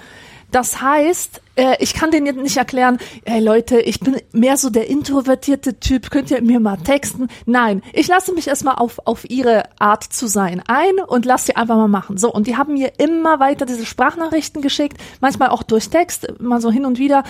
Das 0.51 0.81
heißt, 0.81 1.41
äh, 1.55 1.75
ich 1.79 1.93
kann 1.93 2.11
denen 2.11 2.25
jetzt 2.25 2.39
nicht 2.39 2.57
erklären, 2.57 2.97
ey 3.23 3.39
Leute, 3.39 3.79
ich 3.79 4.01
bin 4.01 4.17
mehr 4.33 4.57
so 4.57 4.69
der 4.69 4.89
introvertierte 4.89 5.79
Typ, 5.79 6.11
könnt 6.11 6.29
ihr 6.29 6.41
mir 6.41 6.59
mal 6.59 6.77
texten? 6.77 7.29
Nein, 7.45 7.81
ich 7.93 8.07
lasse 8.07 8.33
mich 8.33 8.47
erstmal 8.47 8.75
auf, 8.75 8.99
auf 9.05 9.29
ihre 9.29 9.63
Art 9.79 10.03
zu 10.03 10.27
sein 10.27 10.61
ein 10.67 10.99
und 11.07 11.25
lasse 11.25 11.47
sie 11.47 11.55
einfach 11.55 11.77
mal 11.77 11.87
machen. 11.87 12.17
So, 12.17 12.31
und 12.31 12.47
die 12.47 12.57
haben 12.57 12.73
mir 12.73 12.93
immer 12.99 13.39
weiter 13.39 13.65
diese 13.65 13.85
Sprachnachrichten 13.85 14.61
geschickt, 14.61 14.97
manchmal 15.21 15.49
auch 15.49 15.63
durch 15.63 15.89
Text, 15.89 16.27
mal 16.39 16.59
so 16.59 16.69
hin 16.69 16.85
und 16.85 16.99
wieder, 16.99 17.23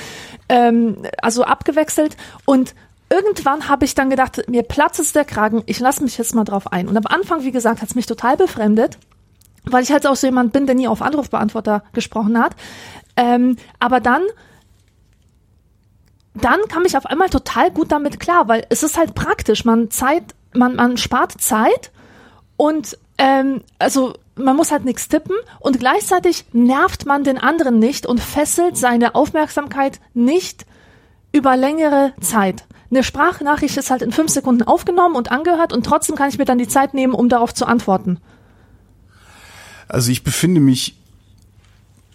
ähm, 0.50 1.04
also 1.22 1.44
abgewechselt. 1.44 2.18
Und 2.46 2.74
irgendwann 3.10 3.70
habe 3.70 3.86
ich 3.86 3.94
dann 3.94 4.10
gedacht, 4.10 4.50
mir 4.50 4.64
platzt 4.64 5.00
es 5.00 5.14
der 5.14 5.26
Kragen, 5.26 5.62
ich 5.68 5.80
lasse 5.80 6.04
mich 6.04 6.18
jetzt 6.18 6.34
mal 6.34 6.44
drauf 6.44 6.72
ein. 6.72 6.88
Und 6.88 6.98
am 6.98 7.06
Anfang, 7.06 7.44
wie 7.44 7.52
gesagt, 7.52 7.82
hat 7.82 7.90
es 7.90 7.96
mich 7.96 8.08
total 8.08 8.36
befremdet 8.36 8.98
weil 9.66 9.84
ich 9.84 9.92
halt 9.92 10.08
auch 10.08 10.16
so 10.16 10.28
jemand 10.28 10.54
bin, 10.54 10.66
der 10.66 10.76
nie 10.76 10.88
auf 10.88 11.02
Anrufbeantworter 11.02 11.84
gesprochen 11.94 12.40
hat. 12.40 12.56
Ähm, 13.22 13.56
aber 13.78 14.00
dann, 14.00 14.24
dann 16.34 16.60
kam 16.70 16.86
ich 16.86 16.98
auf 16.98 17.06
einmal 17.06 17.30
total 17.30 17.70
gut 17.70 17.92
damit 17.92 18.20
klar, 18.20 18.48
weil 18.48 18.66
es 18.70 18.82
ist 18.82 18.98
halt 18.98 19.14
praktisch. 19.14 19.64
Man 19.64 19.92
Zeit, 19.92 20.34
man, 20.56 20.76
man 20.76 20.98
spart 20.98 21.40
Zeit 21.40 21.92
und 22.58 22.98
ähm, 23.20 23.62
also 23.78 24.16
man 24.36 24.56
muss 24.56 24.72
halt 24.72 24.86
nichts 24.86 25.08
tippen 25.08 25.36
und 25.60 25.78
gleichzeitig 25.78 26.46
nervt 26.52 27.06
man 27.06 27.24
den 27.24 27.38
anderen 27.38 27.78
nicht 27.78 28.08
und 28.08 28.20
fesselt 28.20 28.76
seine 28.76 29.14
Aufmerksamkeit 29.14 30.00
nicht 30.16 30.66
über 31.32 31.56
längere 31.56 32.14
Zeit. 32.22 32.64
Eine 32.90 33.04
Sprachnachricht 33.04 33.78
ist 33.78 33.92
halt 33.92 34.02
in 34.02 34.12
fünf 34.12 34.32
Sekunden 34.32 34.64
aufgenommen 34.64 35.16
und 35.16 35.32
angehört 35.32 35.74
und 35.74 35.86
trotzdem 35.86 36.16
kann 36.16 36.30
ich 36.30 36.40
mir 36.40 36.46
dann 36.46 36.58
die 36.58 36.68
Zeit 36.68 36.96
nehmen, 36.96 37.14
um 37.14 37.30
darauf 37.30 37.54
zu 37.54 37.68
antworten. 37.68 38.20
Also 39.88 40.12
ich 40.12 40.24
befinde 40.24 40.60
mich 40.60 41.01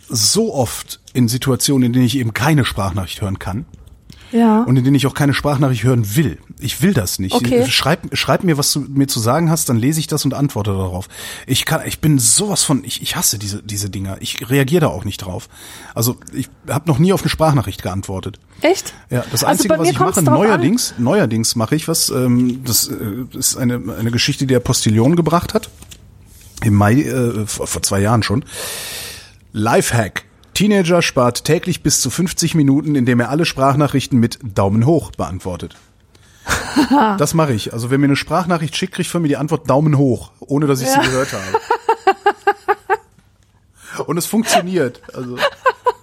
so 0.08 0.54
oft 0.54 1.00
in 1.12 1.28
Situationen, 1.28 1.86
in 1.86 1.92
denen 1.92 2.04
ich 2.06 2.16
eben 2.18 2.32
keine 2.34 2.64
Sprachnachricht 2.64 3.20
hören 3.22 3.38
kann 3.38 3.64
Ja. 4.32 4.62
und 4.64 4.76
in 4.76 4.84
denen 4.84 4.96
ich 4.96 5.06
auch 5.06 5.14
keine 5.14 5.34
Sprachnachricht 5.34 5.82
hören 5.84 6.16
will. 6.16 6.38
Ich 6.58 6.80
will 6.80 6.94
das 6.94 7.18
nicht. 7.18 7.34
Okay. 7.34 7.66
Schreib, 7.68 8.16
schreib 8.16 8.42
mir, 8.44 8.56
was 8.56 8.72
du 8.72 8.80
mir 8.80 9.06
zu 9.08 9.20
sagen 9.20 9.50
hast, 9.50 9.68
dann 9.68 9.76
lese 9.76 10.00
ich 10.00 10.06
das 10.06 10.24
und 10.24 10.32
antworte 10.32 10.70
darauf. 10.70 11.08
Ich 11.46 11.64
kann, 11.64 11.82
ich 11.86 12.00
bin 12.00 12.18
sowas 12.18 12.62
von, 12.64 12.82
ich, 12.84 13.02
ich 13.02 13.14
hasse 13.16 13.38
diese, 13.38 13.62
diese 13.62 13.90
Dinger. 13.90 14.16
Ich 14.20 14.48
reagiere 14.48 14.82
da 14.82 14.86
auch 14.88 15.04
nicht 15.04 15.18
drauf. 15.18 15.48
Also 15.94 16.16
ich 16.32 16.48
habe 16.68 16.88
noch 16.88 16.98
nie 16.98 17.12
auf 17.12 17.20
eine 17.22 17.28
Sprachnachricht 17.28 17.82
geantwortet. 17.82 18.38
Echt? 18.62 18.94
Ja, 19.10 19.18
das 19.30 19.44
Also 19.44 19.46
Einzige, 19.46 19.78
was 19.78 19.88
ich 19.90 19.98
mache, 19.98 20.12
drauf 20.12 20.18
an. 20.18 20.24
neuerdings, 20.34 20.94
neuerdings 20.98 21.56
mache 21.56 21.76
ich 21.76 21.88
was, 21.88 22.08
ähm, 22.10 22.62
das 22.64 22.88
äh, 22.88 23.36
ist 23.36 23.56
eine, 23.56 23.80
eine 23.98 24.10
Geschichte, 24.10 24.46
die 24.46 24.54
der 24.54 24.60
Postillon 24.60 25.14
gebracht 25.16 25.52
hat. 25.52 25.68
Im 26.64 26.72
Mai, 26.74 27.02
äh, 27.02 27.46
vor, 27.46 27.66
vor 27.66 27.82
zwei 27.82 28.00
Jahren 28.00 28.22
schon. 28.22 28.44
Lifehack. 29.58 30.24
Teenager 30.52 31.00
spart 31.00 31.44
täglich 31.44 31.82
bis 31.82 32.02
zu 32.02 32.10
50 32.10 32.54
Minuten, 32.54 32.94
indem 32.94 33.20
er 33.20 33.30
alle 33.30 33.46
Sprachnachrichten 33.46 34.20
mit 34.20 34.38
Daumen 34.42 34.84
hoch 34.84 35.12
beantwortet. 35.12 35.76
das 37.16 37.32
mache 37.32 37.54
ich. 37.54 37.72
Also 37.72 37.90
wenn 37.90 38.02
mir 38.02 38.06
eine 38.06 38.16
Sprachnachricht 38.16 38.76
schickt, 38.76 38.92
kriegt 38.92 39.08
von 39.08 39.22
mir 39.22 39.28
die 39.28 39.38
Antwort 39.38 39.70
Daumen 39.70 39.96
hoch, 39.96 40.30
ohne 40.40 40.66
dass 40.66 40.82
ich 40.82 40.88
sie 40.88 41.00
gehört 41.00 41.32
habe. 41.32 41.42
Und 44.04 44.18
es 44.18 44.26
funktioniert. 44.26 45.00
Also, 45.14 45.38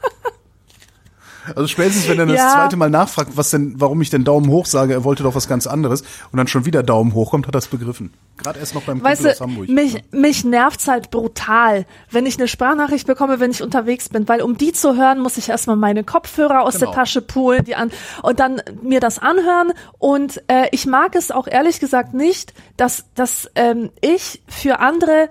also 1.55 1.67
spätestens, 1.67 2.07
wenn 2.09 2.19
er 2.19 2.25
das 2.25 2.37
Ja. 2.37 2.49
zweite 2.53 2.75
Mal 2.77 2.89
nachfragt, 2.89 3.31
was 3.35 3.49
denn, 3.49 3.75
warum 3.77 4.01
ich 4.01 4.09
denn 4.09 4.23
Daumen 4.23 4.49
hoch 4.49 4.65
sage, 4.65 4.93
er 4.93 5.03
wollte 5.03 5.23
doch 5.23 5.35
was 5.35 5.47
ganz 5.47 5.67
anderes, 5.67 6.01
und 6.31 6.37
dann 6.37 6.47
schon 6.47 6.65
wieder 6.65 6.83
Daumen 6.83 7.13
hoch 7.13 7.31
kommt, 7.31 7.47
hat 7.47 7.55
er 7.55 7.59
es 7.59 7.67
begriffen. 7.67 8.13
Gerade 8.37 8.59
erst 8.59 8.73
noch 8.75 8.81
beim 8.83 8.99
Kumpel 9.01 9.11
Weißt 9.11 9.25
aus 9.27 9.37
du, 9.37 9.43
Hamburg. 9.43 9.69
mich, 9.69 10.03
mich 10.11 10.43
nervt's 10.43 10.87
halt 10.87 11.11
brutal, 11.11 11.85
wenn 12.11 12.25
ich 12.25 12.37
eine 12.37 12.47
Sprachnachricht 12.47 13.07
bekomme, 13.07 13.39
wenn 13.39 13.51
ich 13.51 13.61
unterwegs 13.61 14.09
bin, 14.09 14.27
weil 14.27 14.41
um 14.41 14.57
die 14.57 14.71
zu 14.73 14.95
hören, 14.95 15.19
muss 15.19 15.37
ich 15.37 15.49
erstmal 15.49 15.75
meine 15.75 16.03
Kopfhörer 16.03 16.61
aus 16.63 16.75
Genau. 16.79 16.87
der 16.91 16.95
Tasche 16.95 17.21
poolen, 17.21 17.63
die 17.65 17.75
an, 17.75 17.91
und 18.21 18.39
dann 18.39 18.61
mir 18.81 18.99
das 18.99 19.19
anhören. 19.19 19.71
Und 19.99 20.41
äh, 20.47 20.67
ich 20.71 20.85
mag 20.85 21.15
es 21.15 21.31
auch 21.31 21.47
ehrlich 21.47 21.79
gesagt 21.79 22.13
nicht, 22.13 22.53
dass, 22.77 23.05
dass 23.15 23.49
ähm, 23.55 23.91
ich 24.01 24.41
für 24.47 24.79
andere 24.79 25.29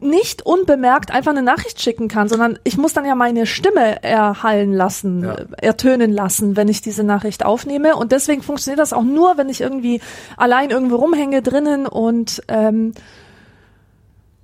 nicht 0.00 0.44
unbemerkt 0.44 1.10
einfach 1.12 1.30
eine 1.30 1.42
Nachricht 1.42 1.80
schicken 1.80 2.08
kann, 2.08 2.28
sondern 2.28 2.58
ich 2.64 2.76
muss 2.76 2.92
dann 2.92 3.04
ja 3.04 3.14
meine 3.14 3.46
Stimme 3.46 4.02
erhallen 4.02 4.72
lassen, 4.72 5.22
Ja. 5.24 5.36
ertönen 5.58 6.12
lassen, 6.12 6.56
wenn 6.56 6.68
ich 6.68 6.80
diese 6.80 7.04
Nachricht 7.04 7.44
aufnehme. 7.44 7.96
Und 7.96 8.12
deswegen 8.12 8.42
funktioniert 8.42 8.80
das 8.80 8.92
auch 8.92 9.02
nur, 9.04 9.38
wenn 9.38 9.48
ich 9.48 9.60
irgendwie 9.60 10.00
allein 10.36 10.70
irgendwo 10.70 10.96
rumhänge 10.96 11.42
drinnen 11.42 11.86
und 11.86 12.42
ähm, 12.48 12.92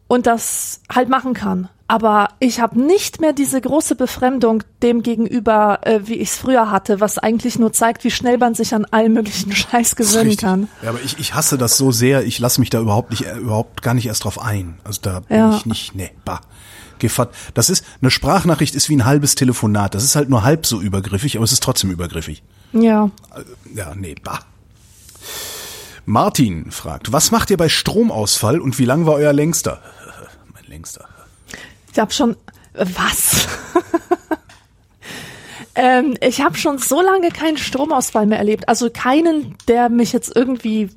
und 0.09 0.27
das 0.27 0.81
halt 0.95 1.09
machen 1.09 1.33
kann. 1.35 1.69
Aber 1.93 2.31
ich 2.39 2.59
habe 2.59 2.81
nicht 2.81 3.21
mehr 3.21 3.35
diese 3.35 3.61
große 3.61 3.97
Befremdung 3.97 4.63
dem 4.83 5.03
gegenüber, 5.03 5.81
äh, 5.83 6.01
wie 6.05 6.15
ich 6.15 6.31
es 6.31 6.37
früher 6.39 6.71
hatte, 6.71 7.01
was 7.01 7.19
eigentlich 7.19 7.59
nur 7.59 7.75
zeigt, 7.75 8.03
wie 8.03 8.11
schnell 8.11 8.39
man 8.39 8.55
sich 8.55 8.75
an 8.75 8.87
allen 8.87 9.13
möglichen 9.13 9.53
Scheiß 9.55 9.95
gewöhnen 9.97 10.39
kann. 10.39 10.69
Ja, 10.83 10.89
aber 10.89 11.03
ich, 11.05 11.19
ich 11.19 11.35
hasse 11.35 11.59
das 11.59 11.77
so 11.77 11.93
sehr, 11.93 12.25
ich 12.25 12.39
lasse 12.39 12.61
mich 12.61 12.71
da 12.71 12.81
überhaupt 12.81 13.11
nicht, 13.11 13.27
äh, 13.27 13.37
überhaupt 13.37 13.83
gar 13.83 13.93
nicht 13.93 14.07
erst 14.07 14.25
drauf 14.25 14.41
ein. 14.41 14.79
Also 14.85 15.01
da 15.03 15.21
bin 15.21 15.37
Ja. 15.37 15.55
ich 15.55 15.67
nicht, 15.67 15.95
nee, 15.95 16.11
bah. 16.25 16.41
Gefatt. 16.99 17.29
Das 17.53 17.69
ist, 17.69 17.85
eine 18.01 18.11
Sprachnachricht 18.11 18.75
ist 18.75 18.89
wie 18.89 18.97
ein 18.97 19.05
halbes 19.05 19.35
Telefonat. 19.35 19.95
Das 19.95 20.03
ist 20.03 20.17
halt 20.17 20.31
nur 20.31 20.45
halb 20.45 20.65
so 20.65 20.81
übergriffig, 20.81 21.37
aber 21.37 21.45
es 21.45 21.53
ist 21.53 21.63
trotzdem 21.63 21.91
übergriffig. 21.91 22.43
Ja. 22.73 23.11
Ja, 23.75 23.93
nee, 23.95 24.15
bah. 24.25 24.39
Martin 26.07 26.71
fragt, 26.71 27.13
was 27.13 27.33
macht 27.33 27.51
ihr 27.51 27.59
bei 27.59 27.69
Stromausfall 27.69 28.61
und 28.61 28.79
wie 28.79 28.87
lang 28.87 29.05
war 29.05 29.13
euer 29.13 29.35
längster? 29.35 29.83
mein 30.55 30.65
längster. 30.69 31.07
Ich 31.93 31.99
habe 31.99 32.13
schon 32.13 32.37
was? 32.73 33.47
ähm, 35.75 36.17
ich 36.21 36.41
habe 36.41 36.57
schon 36.57 36.79
so 36.79 37.03
lange 37.03 37.29
keinen 37.29 37.59
Stromausfall 37.59 38.27
mehr 38.27 38.39
erlebt. 38.39 38.69
Also 38.69 38.89
keinen, 38.91 39.57
der 39.69 39.91
mich 39.91 40.13
jetzt 40.13 40.35
irgendwie 40.35 40.89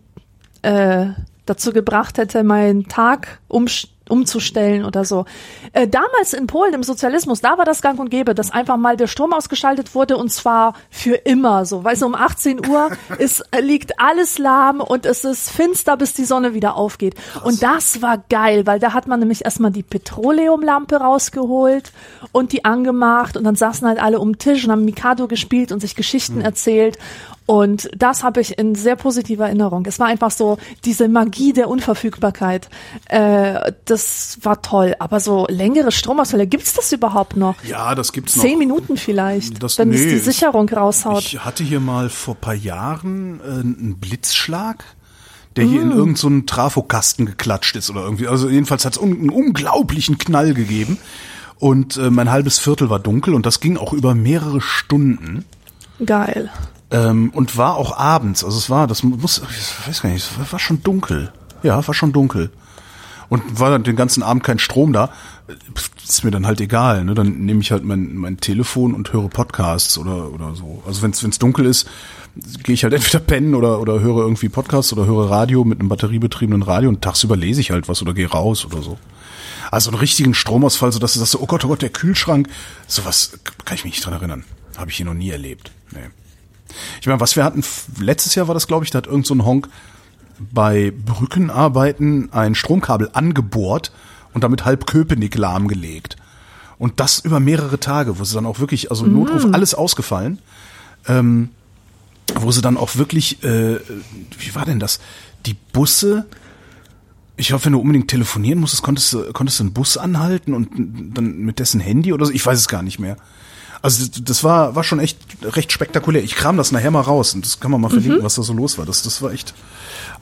äh, 0.62 1.08
dazu 1.46 1.74
gebracht 1.74 2.18
hätte, 2.18 2.44
meinen 2.44 2.88
Tag 2.88 3.40
um, 3.50 3.68
umzustellen 4.10 4.86
oder 4.86 5.06
so. 5.06 5.26
Äh, 5.74 5.88
damals 5.88 6.34
in 6.34 6.48
Polen 6.48 6.74
im 6.74 6.84
Sozialismus, 6.84 7.42
da 7.42 7.58
war 7.58 7.66
das 7.66 7.82
gang 7.82 8.00
und 8.00 8.10
gäbe, 8.10 8.36
dass 8.36 8.52
einfach 8.52 8.78
mal 8.78 8.98
der 8.98 9.08
Strom 9.08 9.34
ausgeschaltet 9.34 9.96
wurde 9.96 10.18
und 10.18 10.32
zwar 10.32 10.74
für 10.90 11.16
immer 11.16 11.66
so. 11.66 11.84
Weil 11.84 11.96
so 11.96 12.06
um 12.06 12.16
18 12.16 12.68
Uhr 12.68 12.90
ist, 13.18 13.44
liegt 13.60 14.00
alles 14.00 14.38
lahm 14.38 14.80
und 14.82 15.06
es 15.06 15.26
ist 15.26 15.50
finster, 15.50 15.98
bis 15.98 16.14
die 16.14 16.26
Sonne 16.26 16.54
wieder 16.54 16.76
aufgeht. 16.76 17.16
Und 17.44 17.64
das 17.64 18.02
war 18.02 18.24
geil, 18.30 18.66
weil 18.66 18.80
da 18.80 18.94
hat 18.94 19.08
man 19.08 19.20
nämlich 19.20 19.46
erstmal 19.46 19.72
die 19.72 19.84
Petroleumlampe 19.84 20.98
rausgeholt 20.98 21.92
und 22.32 22.52
die 22.52 22.66
angemacht 22.66 23.38
und 23.38 23.44
dann 23.44 23.56
saßen 23.56 23.88
halt 23.88 24.02
alle 24.02 24.20
um 24.20 24.34
den 24.34 24.40
Tisch 24.40 24.66
und 24.66 24.72
haben 24.72 24.86
Mikado 24.86 25.28
gespielt 25.28 25.72
und 25.72 25.80
sich 25.80 25.96
Geschichten 25.96 26.42
erzählt. 26.42 26.98
Und 27.48 27.90
das 27.96 28.24
habe 28.24 28.42
ich 28.42 28.58
in 28.58 28.74
sehr 28.74 28.96
positiver 28.96 29.46
Erinnerung. 29.46 29.86
Es 29.86 30.00
war 30.00 30.08
einfach 30.08 30.32
so 30.32 30.58
diese 30.84 31.08
Magie 31.08 31.54
der 31.54 31.70
Unverfügbarkeit. 31.70 32.70
Äh, 33.08 33.72
das 33.86 34.40
war 34.42 34.64
toll. 34.64 34.96
Aber 34.98 35.20
so 35.20 35.46
längere 35.48 35.92
Stromausfälle, 35.92 36.48
gibt's 36.48 36.74
das 36.74 36.92
überhaupt 36.92 37.38
noch? 37.38 37.56
Ja, 37.64 37.94
das 37.94 38.14
gibt's 38.14 38.36
noch. 38.36 38.44
Zehn 38.44 38.58
Minuten 38.58 38.98
vielleicht, 38.98 39.62
Das- 39.62 39.78
wenn 39.78 39.94
es 39.94 40.02
nee, 40.02 40.10
die 40.10 40.16
ich- 40.16 40.24
Sicherung 40.24 40.68
raushaut. 40.70 41.20
Ich 41.22 41.46
hatte 41.46 41.64
hier 41.64 41.80
mal 41.80 42.10
vor 42.10 42.34
paar 42.36 42.56
Jahren 42.56 43.40
äh, 43.42 43.60
einen 43.60 43.98
Blitzschlag, 44.00 44.84
der 45.56 45.66
hier 45.66 45.84
in 45.84 45.92
irgendeinen 45.92 46.42
so 46.42 46.46
Trafokasten 46.48 47.28
geklatscht 47.28 47.76
ist 47.76 47.90
oder 47.92 48.02
irgendwie. 48.02 48.28
Also 48.28 48.50
jedenfalls 48.50 48.86
hat 48.86 48.94
es 48.98 49.02
einen 49.02 49.30
unglaublichen 49.30 50.18
Knall 50.18 50.54
gegeben. 50.56 50.98
Und 51.60 51.96
äh, 51.98 52.10
mein 52.10 52.32
halbes 52.32 52.60
Viertel 52.60 52.90
war 52.90 53.00
dunkel 53.00 53.34
und 53.34 53.46
das 53.46 53.60
ging 53.62 53.78
auch 53.78 53.94
über 53.94 54.14
mehrere 54.16 54.60
Stunden. 54.60 55.46
Geil. 56.06 56.50
Ähm, 56.96 57.30
und 57.32 57.58
war 57.58 57.76
auch 57.76 57.98
abends. 57.98 58.44
Also 58.44 58.58
es 58.58 58.70
war, 58.70 58.88
das 58.88 59.04
muss, 59.04 59.42
ich 59.50 59.88
weiß 59.88 60.02
gar 60.02 60.10
nicht, 60.10 60.24
es 60.42 60.52
war- 60.52 60.60
schon 60.60 60.82
dunkel. 60.82 61.32
Ja, 61.64 61.86
war 61.86 61.94
schon 61.94 62.14
dunkel. 62.14 62.52
Und 63.28 63.60
war 63.60 63.72
dann 63.72 63.84
den 63.84 63.96
ganzen 63.96 64.22
Abend 64.24 64.44
kein 64.44 64.60
Strom 64.60 64.94
da. 64.94 65.10
Ist 66.08 66.24
mir 66.24 66.32
dann 66.32 66.46
halt 66.46 66.62
egal. 66.62 67.04
Ne? 67.04 67.16
Dann 67.16 67.40
nehme 67.46 67.60
ich 67.62 67.72
halt 67.72 67.84
mein, 67.84 68.16
mein 68.16 68.38
Telefon 68.38 68.94
und 68.94 69.12
höre 69.14 69.28
Podcasts 69.30 69.98
oder, 69.98 70.32
oder 70.32 70.56
so. 70.56 70.84
Also 70.86 71.02
wenn 71.02 71.10
es 71.12 71.40
dunkel 71.40 71.66
ist, 71.66 71.88
gehe 72.64 72.76
ich 72.76 72.84
halt 72.84 72.94
entweder 73.00 73.20
pennen 73.20 73.56
oder, 73.56 73.80
oder 73.82 74.00
höre 74.00 74.20
irgendwie 74.20 74.48
Podcasts 74.50 74.94
oder 74.94 75.06
höre 75.06 75.30
Radio 75.30 75.64
mit 75.66 75.80
einem 75.80 75.90
batteriebetriebenen 75.90 76.62
Radio 76.62 76.88
und 76.90 77.02
tagsüber 77.02 77.36
lese 77.36 77.62
ich 77.62 77.72
halt 77.72 77.90
was 77.90 78.02
oder 78.04 78.14
gehe 78.14 78.30
raus 78.30 78.64
oder 78.66 78.82
so. 78.84 78.98
Also 79.72 79.90
einen 79.90 80.00
richtigen 80.00 80.36
Stromausfall, 80.36 80.92
so 80.92 81.00
dass 81.00 81.14
du 81.14 81.20
sagst, 81.20 81.36
oh 81.36 81.48
Gott, 81.48 81.66
oh 81.66 81.70
Gott, 81.70 81.82
der 81.82 81.90
Kühlschrank. 81.90 82.48
Sowas 82.88 83.40
kann 83.66 83.76
ich 83.76 83.84
mich 83.84 83.94
nicht 83.96 84.06
dran 84.06 84.14
erinnern. 84.14 84.46
Habe 84.78 84.92
ich 84.92 84.98
hier 84.98 85.06
noch 85.08 85.16
nie 85.16 85.32
erlebt. 85.32 85.72
Nee. 85.92 86.00
Ich 87.02 87.08
meine, 87.08 87.20
was 87.20 87.36
wir 87.36 87.44
hatten, 87.44 87.64
letztes 88.00 88.36
Jahr 88.36 88.48
war 88.48 88.54
das, 88.54 88.68
glaube 88.68 88.86
ich, 88.86 88.92
da 88.92 88.98
hat 88.98 89.08
irgend 89.08 89.26
so 89.26 89.36
ein 89.36 89.46
Honk 89.46 89.70
bei 90.40 90.92
Brückenarbeiten 90.92 92.32
ein 92.34 92.56
Stromkabel 92.56 93.10
angebohrt 93.14 93.92
und 94.34 94.44
damit 94.44 94.66
halb 94.66 94.86
Köpenick 94.86 95.36
lahmgelegt. 95.36 96.18
Und 96.78 97.00
das 97.00 97.20
über 97.20 97.40
mehrere 97.40 97.80
Tage, 97.80 98.20
wo 98.20 98.24
sie 98.24 98.36
dann 98.36 98.46
auch 98.46 98.60
wirklich, 98.60 98.92
also 98.92 99.06
Notruf, 99.06 99.46
alles 99.54 99.74
ausgefallen, 99.74 100.40
ähm, 101.08 101.50
wo 102.36 102.52
sie 102.52 102.62
dann 102.62 102.76
auch 102.76 102.96
wirklich, 102.96 103.44
äh, 103.44 103.80
wie 104.40 104.56
war 104.56 104.66
denn 104.66 104.80
das? 104.80 105.00
Die 105.46 105.56
Busse, 105.72 106.26
ich 107.38 107.48
glaube, 107.48 107.66
wenn 107.66 107.74
du 107.74 107.80
unbedingt 107.80 108.10
telefonieren 108.10 108.60
musstest, 108.60 108.84
konntest 108.84 109.14
du, 109.14 109.32
konntest 109.32 109.60
du 109.60 109.64
einen 109.64 109.74
Bus 109.74 109.98
anhalten 109.98 110.54
und 110.54 110.70
dann 111.18 111.40
mit 111.40 111.60
dessen 111.60 111.80
Handy 111.80 112.12
oder 112.12 112.26
so, 112.26 112.34
ich 112.34 112.46
weiß 112.46 112.60
es 112.60 112.68
gar 112.68 112.82
nicht 112.82 113.00
mehr. 113.00 113.16
Also 113.86 114.08
das- 114.22 114.44
war, 114.44 114.76
war 114.76 114.84
schon 114.84 115.00
echt 115.00 115.20
recht 115.44 115.72
spektakulär. 115.72 116.24
Ich 116.24 116.36
kram 116.36 116.58
das 116.58 116.72
nachher 116.72 116.90
mal 116.90 117.02
raus 117.02 117.36
und 117.36 117.46
das 117.46 117.60
kann 117.60 117.70
man 117.70 117.80
mal 117.82 117.90
verlinken, 117.90 118.24
was 118.24 118.34
da 118.36 118.42
so 118.42 118.52
los 118.54 118.80
war. 118.80 118.86
Das, 118.88 119.04
das 119.04 119.22
war 119.22 119.32
echt. 119.32 119.54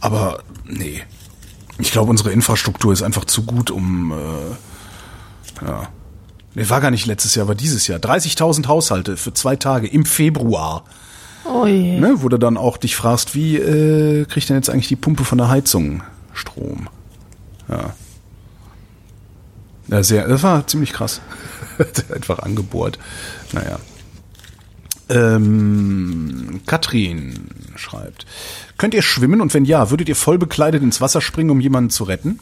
Aber 0.02 0.40
nee. 0.66 1.02
Ich 1.80 1.92
glaube, 1.92 2.10
unsere 2.10 2.32
Infrastruktur 2.32 2.92
ist 2.92 3.02
einfach 3.04 3.24
zu 3.26 3.44
gut, 3.44 3.72
um 3.72 4.12
äh, 4.12 5.66
ja. 5.66 5.88
Nee, 6.56 6.70
war 6.70 6.82
gar 6.82 6.92
nicht 6.92 7.06
letztes 7.06 7.36
Jahr, 7.36 7.48
war 7.48 7.56
dieses 7.56 7.88
Jahr. 7.88 8.00
30.000 8.00 8.68
Haushalte 8.68 9.16
für 9.16 9.34
zwei 9.34 9.56
Tage 9.56 9.88
im 9.88 10.06
Februar. 10.06 10.84
Oh 11.46 11.66
je. 11.66 12.00
Ne, 12.00 12.16
wo 12.22 12.28
du 12.30 12.38
dann 12.38 12.58
auch 12.58 12.76
dich 12.78 12.96
fragst, 12.98 13.34
wie 13.34 13.56
äh, 13.58 14.26
kriegt 14.26 14.50
denn 14.50 14.58
jetzt 14.58 14.70
eigentlich 14.70 14.88
die 14.90 14.96
Pumpe 14.98 15.24
von 15.24 15.38
der 15.38 15.48
Heizung 15.50 16.04
Strom? 16.34 16.90
Ja. 17.70 17.94
Ja, 19.88 20.04
sehr, 20.04 20.28
das 20.28 20.44
war 20.44 20.68
ziemlich 20.68 20.92
krass. 20.94 21.22
Einfach 22.14 22.40
angebohrt. 22.40 23.00
Naja. 23.52 23.80
Ähm, 25.10 26.62
Katrin 26.66 27.48
schreibt. 27.76 28.26
Könnt 28.78 28.94
ihr 28.94 29.02
schwimmen 29.02 29.42
und 29.42 29.54
wenn 29.54 29.66
ja, 29.66 29.90
würdet 29.90 30.10
ihr 30.10 30.16
voll 30.16 30.38
bekleidet 30.38 30.82
ins 30.82 31.02
Wasser 31.02 31.22
springen, 31.22 31.50
um 31.52 31.60
jemanden 31.60 31.90
zu 31.90 32.04
retten? 32.06 32.40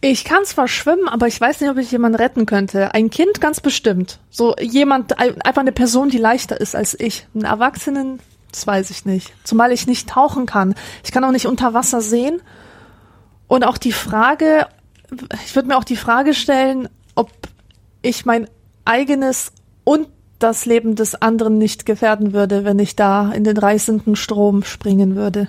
Ich 0.00 0.24
kann 0.24 0.44
zwar 0.44 0.66
schwimmen, 0.66 1.08
aber 1.08 1.26
ich 1.26 1.40
weiß 1.40 1.60
nicht, 1.60 1.70
ob 1.70 1.76
ich 1.76 1.90
jemanden 1.92 2.16
retten 2.16 2.46
könnte. 2.46 2.94
Ein 2.94 3.10
Kind 3.10 3.40
ganz 3.40 3.60
bestimmt. 3.60 4.18
So 4.30 4.56
jemand, 4.56 5.18
ein- 5.18 5.40
einfach 5.42 5.60
eine 5.60 5.72
Person, 5.72 6.08
die 6.08 6.18
leichter 6.18 6.60
ist 6.60 6.74
als 6.74 6.98
ich. 6.98 7.26
Einen 7.34 7.44
Erwachsenen, 7.44 8.18
das 8.50 8.66
weiß 8.66 8.90
ich 8.90 9.04
nicht. 9.04 9.32
Zumal 9.44 9.72
ich 9.72 9.86
nicht 9.86 10.08
tauchen 10.08 10.46
kann. 10.46 10.74
Ich 11.04 11.12
kann 11.12 11.22
auch 11.24 11.32
nicht 11.32 11.46
unter 11.46 11.74
Wasser 11.74 12.00
sehen. 12.00 12.40
Und 13.46 13.64
auch 13.64 13.78
die 13.78 13.92
Frage, 13.92 14.66
ich 15.44 15.54
würde 15.54 15.68
mir 15.68 15.76
auch 15.76 15.84
die 15.84 15.96
Frage 15.96 16.34
stellen, 16.34 16.88
ob 17.14 17.30
ich 18.02 18.24
mein 18.24 18.48
eigenes 18.84 19.52
und 19.84 20.08
das 20.38 20.64
Leben 20.64 20.94
des 20.94 21.20
anderen 21.20 21.58
nicht 21.58 21.84
gefährden 21.84 22.32
würde, 22.32 22.64
wenn 22.64 22.78
ich 22.78 22.96
da 22.96 23.30
in 23.32 23.44
den 23.44 23.56
reißenden 23.58 24.16
Strom 24.16 24.62
springen 24.64 25.14
würde. 25.16 25.48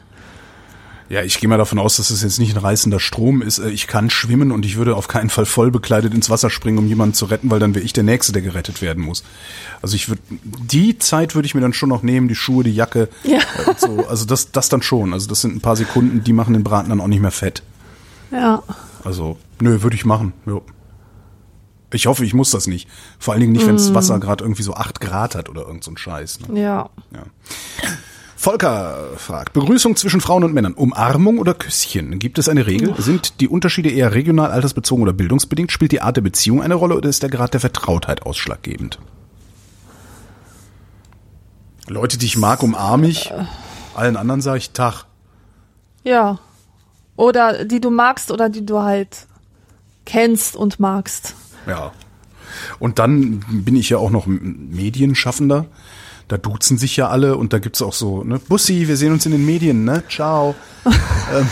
Ja, 1.07 1.23
ich 1.23 1.39
gehe 1.39 1.49
mal 1.49 1.57
davon 1.57 1.77
aus, 1.79 1.97
dass 1.97 2.09
es 2.09 2.23
jetzt 2.23 2.39
nicht 2.39 2.55
ein 2.55 2.61
reißender 2.61 2.99
Strom 3.01 3.41
ist. 3.41 3.59
Äh, 3.59 3.69
Ich 3.69 3.87
kann 3.87 4.09
schwimmen 4.09 4.51
und 4.53 4.65
ich 4.65 4.77
würde 4.77 4.95
auf 4.95 5.09
keinen 5.09 5.29
Fall 5.29 5.45
voll 5.45 5.69
bekleidet 5.69 6.13
ins 6.13 6.29
Wasser 6.29 6.49
springen, 6.49 6.77
um 6.77 6.87
jemanden 6.87 7.13
zu 7.13 7.25
retten, 7.25 7.51
weil 7.51 7.59
dann 7.59 7.75
wäre 7.75 7.83
ich 7.83 7.91
der 7.91 8.03
Nächste, 8.05 8.31
der 8.31 8.41
gerettet 8.41 8.81
werden 8.81 9.03
muss. 9.03 9.23
Also 9.81 9.95
ich 9.95 10.07
würde 10.07 10.21
die 10.41 10.97
Zeit 10.99 11.35
würde 11.35 11.45
ich 11.47 11.53
mir 11.55 11.59
dann 11.61 11.73
schon 11.73 11.89
noch 11.89 12.01
nehmen, 12.01 12.29
die 12.29 12.35
Schuhe, 12.35 12.63
die 12.63 12.73
Jacke, 12.73 13.09
Ja. 13.23 13.39
äh, 13.39 13.41
so. 13.77 14.05
Also 14.07 14.25
das, 14.25 14.51
das 14.53 14.69
dann 14.69 14.81
schon. 14.81 15.11
Also 15.11 15.27
das 15.27 15.41
sind 15.41 15.53
ein 15.55 15.59
paar 15.61 15.75
Sekunden, 15.75 16.23
die 16.23 16.31
machen 16.33 16.53
den 16.53 16.63
Braten 16.63 16.89
dann 16.89 17.01
auch 17.01 17.07
nicht 17.07 17.21
mehr 17.21 17.31
fett. 17.31 17.61
Ja. 18.31 18.63
Also 19.03 19.37
nö, 19.61 19.81
würde 19.81 19.95
ich 19.95 20.05
machen. 20.05 20.33
Jo. 20.45 20.63
Ich 21.93 22.07
hoffe, 22.07 22.23
ich 22.23 22.33
muss 22.33 22.51
das 22.51 22.67
nicht. 22.67 22.87
Vor 23.19 23.33
allen 23.33 23.41
Dingen 23.41 23.53
nicht, 23.53 23.67
wenn 23.67 23.75
das 23.75 23.93
Wasser 23.93 24.19
gerade 24.19 24.43
irgendwie 24.43 24.63
so 24.63 24.73
acht 24.73 25.01
Grad 25.01 25.35
hat 25.35 25.49
oder 25.49 25.63
irgend 25.63 25.83
so 25.83 25.91
ein 25.91 25.97
Scheiß. 25.97 26.39
Ne? 26.47 26.61
Ja. 26.61 26.89
Ja. 27.13 27.23
Volker 28.37 28.97
fragt, 29.17 29.53
Begrüßung 29.53 29.95
zwischen 29.95 30.19
Frauen 30.19 30.43
und 30.43 30.53
Männern, 30.53 30.73
Umarmung 30.73 31.37
oder 31.37 31.53
Küsschen? 31.53 32.17
Gibt 32.17 32.39
es 32.39 32.49
eine 32.49 32.65
Regel? 32.65 32.95
Sind 32.97 33.39
die 33.39 33.47
Unterschiede 33.47 33.89
eher 33.89 34.15
regional, 34.15 34.51
altersbezogen 34.51 35.03
oder 35.03 35.13
bildungsbedingt? 35.13 35.71
Spielt 35.71 35.91
die 35.91 36.01
Art 36.01 36.17
der 36.17 36.21
Beziehung 36.21 36.63
eine 36.63 36.73
Rolle 36.73 36.95
oder 36.95 37.07
ist 37.07 37.21
der 37.21 37.29
Grad 37.29 37.53
der 37.53 37.59
Vertrautheit 37.59 38.23
ausschlaggebend? 38.23 38.97
Leute, 41.87 42.17
die 42.17 42.25
ich 42.25 42.37
mag, 42.37 42.63
umarme 42.63 43.09
ich. 43.09 43.31
Allen 43.93 44.17
anderen 44.17 44.41
sage 44.41 44.57
ich 44.57 44.71
Tag. 44.71 45.05
Ja. 46.03 46.39
Oder 47.17 47.65
die 47.65 47.81
du 47.81 47.91
magst 47.91 48.31
oder 48.31 48.49
die 48.49 48.65
du 48.65 48.79
halt 48.79 49.27
kennst 50.05 50.55
und 50.55 50.79
magst. 50.79 51.35
Ja. 51.67 51.91
Und 52.79 52.99
dann 52.99 53.43
bin 53.49 53.75
ich 53.75 53.89
ja 53.89 53.97
auch 53.97 54.09
noch 54.09 54.25
Medienschaffender. 54.27 55.65
Da 56.27 56.37
duzen 56.37 56.77
sich 56.77 56.95
ja 56.95 57.09
alle 57.09 57.35
und 57.35 57.53
da 57.53 57.59
gibt's 57.59 57.81
auch 57.81 57.93
so, 57.93 58.23
ne, 58.23 58.39
Bussi, 58.39 58.87
wir 58.87 58.95
sehen 58.95 59.11
uns 59.11 59.25
in 59.25 59.33
den 59.33 59.45
Medien, 59.45 59.83
ne? 59.83 60.03
Ciao. 60.09 60.55
ähm, 60.85 61.47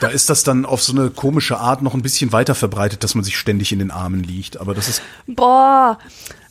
da 0.00 0.08
ist 0.08 0.28
das 0.28 0.42
dann 0.42 0.66
auf 0.66 0.82
so 0.82 0.92
eine 0.92 1.10
komische 1.10 1.58
Art 1.58 1.80
noch 1.80 1.94
ein 1.94 2.02
bisschen 2.02 2.32
weiter 2.32 2.54
verbreitet, 2.54 3.04
dass 3.04 3.14
man 3.14 3.24
sich 3.24 3.38
ständig 3.38 3.72
in 3.72 3.78
den 3.78 3.90
Armen 3.90 4.22
liegt. 4.22 4.60
Aber 4.60 4.74
das 4.74 4.88
ist, 4.88 5.02
Boah. 5.26 5.98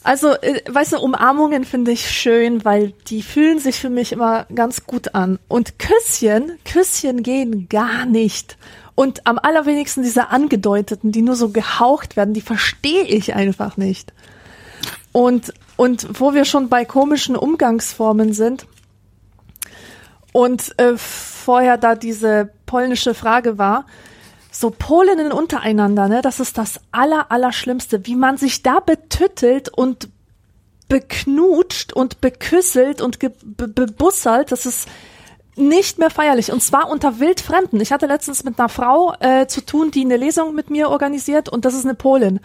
Also, 0.04 0.34
äh, 0.34 0.62
weißt 0.70 0.94
du, 0.94 1.00
Umarmungen 1.00 1.64
finde 1.64 1.92
ich 1.92 2.10
schön, 2.10 2.66
weil 2.66 2.94
die 3.08 3.22
fühlen 3.22 3.60
sich 3.60 3.80
für 3.80 3.90
mich 3.90 4.12
immer 4.12 4.46
ganz 4.54 4.86
gut 4.86 5.16
an. 5.16 5.40
Und 5.48 5.80
Küsschen, 5.80 6.58
Küsschen 6.66 7.24
gehen 7.24 7.70
gar 7.70 8.06
nicht. 8.06 8.58
Und 8.96 9.26
am 9.26 9.40
allerwenigsten 9.40 10.04
diese 10.04 10.30
angedeuteten, 10.30 11.12
die 11.12 11.24
nur 11.24 11.36
so 11.36 11.50
gehaucht 11.50 12.16
werden, 12.16 12.34
die 12.34 12.42
verstehe 12.42 13.04
ich 13.04 13.34
einfach 13.34 13.76
nicht. 13.78 14.14
Und, 15.12 15.54
und 15.78 16.20
wo 16.20 16.34
wir 16.34 16.46
schon 16.46 16.70
bei 16.70 16.86
komischen 16.86 17.36
Umgangsformen 17.36 18.34
sind 18.34 18.68
und 20.32 20.78
äh, 20.80 20.94
vorher 20.98 21.78
da 21.78 21.96
diese 21.96 22.50
polnische 22.66 23.14
Frage 23.14 23.58
war, 23.58 23.86
so 24.52 24.70
Polinnen 24.70 25.32
untereinander, 25.32 26.08
ne, 26.08 26.22
das 26.22 26.40
ist 26.40 26.60
das 26.60 26.80
aller, 26.92 27.32
Allerschlimmste, 27.32 28.06
wie 28.06 28.16
man 28.16 28.38
sich 28.38 28.62
da 28.62 28.80
betüttelt 28.80 29.70
und 29.70 30.10
beknutscht 30.90 31.94
und 31.94 32.22
beküsselt 32.22 33.02
und 33.02 33.20
ge- 33.20 33.32
be 33.42 33.68
bebusselt, 33.68 34.52
das 34.52 34.68
ist 34.68 34.88
nicht 35.56 36.00
mehr 36.00 36.10
feierlich 36.10 36.52
und 36.52 36.62
zwar 36.64 36.90
unter 36.90 37.20
Wildfremden. 37.20 37.80
Ich 37.80 37.92
hatte 37.92 38.08
letztens 38.08 38.44
mit 38.44 38.60
einer 38.60 38.70
Frau 38.70 39.14
äh, 39.20 39.48
zu 39.48 39.66
tun, 39.66 39.92
die 39.92 40.02
eine 40.02 40.18
Lesung 40.18 40.56
mit 40.56 40.70
mir 40.70 40.90
organisiert 40.90 41.50
und 41.50 41.66
das 41.66 41.74
ist 41.74 41.86
eine 41.86 41.96
Polin. 41.96 42.40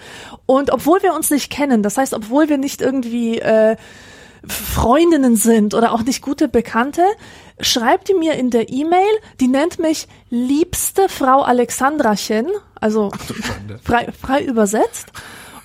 Und 0.46 0.70
obwohl 0.70 1.02
wir 1.02 1.14
uns 1.14 1.30
nicht 1.30 1.50
kennen, 1.50 1.82
das 1.82 1.96
heißt, 1.96 2.14
obwohl 2.14 2.48
wir 2.48 2.58
nicht 2.58 2.80
irgendwie 2.80 3.38
äh, 3.38 3.76
Freundinnen 4.46 5.36
sind 5.36 5.74
oder 5.74 5.92
auch 5.92 6.02
nicht 6.02 6.22
gute 6.22 6.48
Bekannte, 6.48 7.02
schreibt 7.60 8.08
die 8.08 8.14
mir 8.14 8.34
in 8.34 8.50
der 8.50 8.70
E-Mail, 8.70 9.08
die 9.40 9.48
nennt 9.48 9.78
mich 9.78 10.06
liebste 10.30 11.08
Frau 11.08 11.42
Alexandrachen, 11.42 12.46
also 12.80 13.10
frei, 13.82 14.08
frei 14.20 14.44
übersetzt, 14.44 15.08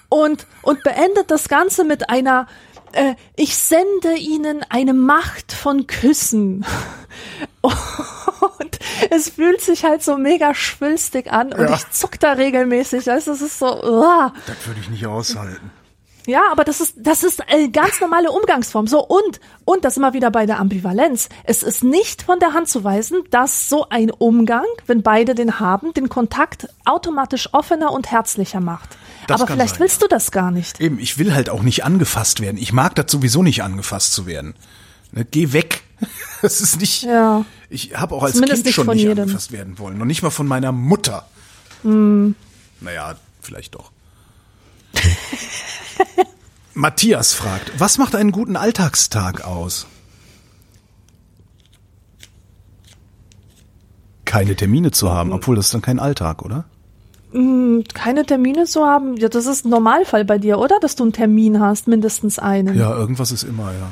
und, 0.10 0.46
und 0.62 0.84
beendet 0.84 1.32
das 1.32 1.50
Ganze 1.50 1.84
mit 1.84 2.10
einer 2.10 2.48
äh, 2.94 3.16
ich 3.36 3.56
sende 3.58 4.16
ihnen 4.18 4.66
eine 4.70 4.94
Macht 4.94 5.52
von 5.52 5.88
Küssen. 5.88 6.66
Und 7.62 8.80
es 9.10 9.30
fühlt 9.30 9.62
sich 9.62 9.84
halt 9.86 10.04
so 10.04 10.18
mega 10.18 10.54
schwülstig 10.54 11.32
an 11.32 11.54
und 11.54 11.62
Ja. 11.70 11.76
ich 11.76 11.90
zuck 11.92 12.20
da 12.20 12.34
regelmäßig. 12.34 13.06
Du, 13.06 13.12
das 13.12 13.28
ist 13.28 13.60
so, 13.60 13.68
uah. 13.68 14.34
Das 14.48 14.68
würde 14.68 14.80
ich 14.82 14.90
nicht 14.90 15.06
aushalten. 15.06 15.72
Ja, 16.26 16.42
aber 16.52 16.64
das 16.64 16.80
ist, 16.80 16.96
das 16.98 17.24
ist 17.24 17.48
eine 17.50 17.70
ganz 17.70 18.00
normale 18.00 18.32
Umgangsform. 18.32 18.88
So, 18.88 19.04
und, 19.06 19.40
und 19.66 19.84
das 19.84 19.98
immer 19.98 20.14
wieder 20.14 20.32
bei 20.32 20.46
der 20.46 20.60
Ambivalenz. 20.60 21.30
Es 21.44 21.64
ist 21.64 21.84
nicht 21.84 22.24
von 22.24 22.40
der 22.40 22.54
Hand 22.54 22.70
zu 22.70 22.84
weisen, 22.84 23.24
dass 23.30 23.70
so 23.70 23.88
ein 23.90 24.10
Umgang, 24.12 24.66
wenn 24.88 25.02
beide 25.02 25.36
den 25.36 25.60
haben, 25.60 25.94
den 25.94 26.10
Kontakt 26.10 26.68
automatisch 26.86 27.50
offener 27.54 27.92
und 27.92 28.12
herzlicher 28.12 28.60
macht. 28.62 28.98
Das 29.28 29.42
aber 29.42 29.52
vielleicht 29.52 29.76
sein, 29.76 29.82
willst 29.82 30.02
du 30.02 30.08
das 30.08 30.32
gar 30.32 30.52
nicht. 30.52 30.80
Eben, 30.80 31.00
ich 31.00 31.18
will 31.18 31.34
halt 31.34 31.50
auch 31.50 31.62
nicht 31.62 31.84
angefasst 31.84 32.40
werden. 32.42 32.58
Ich 32.58 32.74
mag 32.74 32.96
das 32.96 33.12
sowieso 33.12 33.44
nicht 33.44 33.64
angefasst 33.64 34.14
zu 34.14 34.26
werden. 34.26 34.54
Ne, 35.12 35.26
geh 35.26 35.54
weg. 35.54 35.84
Das 36.42 36.60
ist 36.60 36.82
nicht. 36.82 37.04
Ja. 37.04 37.46
Ich 37.70 37.96
habe 37.96 38.14
auch 38.16 38.24
als 38.24 38.34
Zumindest 38.34 38.58
Kind 38.58 38.66
nicht 38.66 38.76
schon 38.76 38.88
nicht 38.88 39.04
jedem. 39.04 39.24
angefasst 39.24 39.54
werden 39.54 39.80
wollen. 39.80 40.02
Und 40.02 40.08
nicht 40.10 40.24
mal 40.24 40.30
von 40.30 40.46
meiner 40.46 40.74
Mutter. 40.74 41.26
Hm. 41.84 42.36
Naja, 42.82 43.16
vielleicht 43.42 43.76
doch. 43.76 43.92
Matthias 46.74 47.34
fragt, 47.34 47.80
was 47.80 47.98
macht 47.98 48.16
einen 48.16 48.32
guten 48.32 48.56
Alltagstag 48.56 49.46
aus? 49.46 49.88
Keine 54.26 54.56
Termine 54.56 54.92
zu 54.92 55.12
haben, 55.12 55.32
obwohl 55.32 55.56
das 55.56 55.66
ist 55.66 55.74
dann 55.74 55.82
kein 55.82 56.00
Alltag, 56.00 56.42
oder? 56.44 56.66
keine 57.96 58.26
Termine 58.28 58.66
zu 58.66 58.86
haben, 58.86 59.18
ja, 59.18 59.28
das 59.28 59.48
ist 59.48 59.66
ein 59.66 59.70
Normalfall 59.70 60.24
bei 60.24 60.38
dir, 60.38 60.60
oder? 60.60 60.80
Dass 60.80 60.96
du 60.96 61.04
einen 61.04 61.14
Termin 61.14 61.60
hast, 61.60 61.88
mindestens 61.88 62.38
einen. 62.38 62.78
Ja, 62.78 62.96
irgendwas 62.96 63.32
ist 63.32 63.42
immer, 63.42 63.72
ja. 63.72 63.90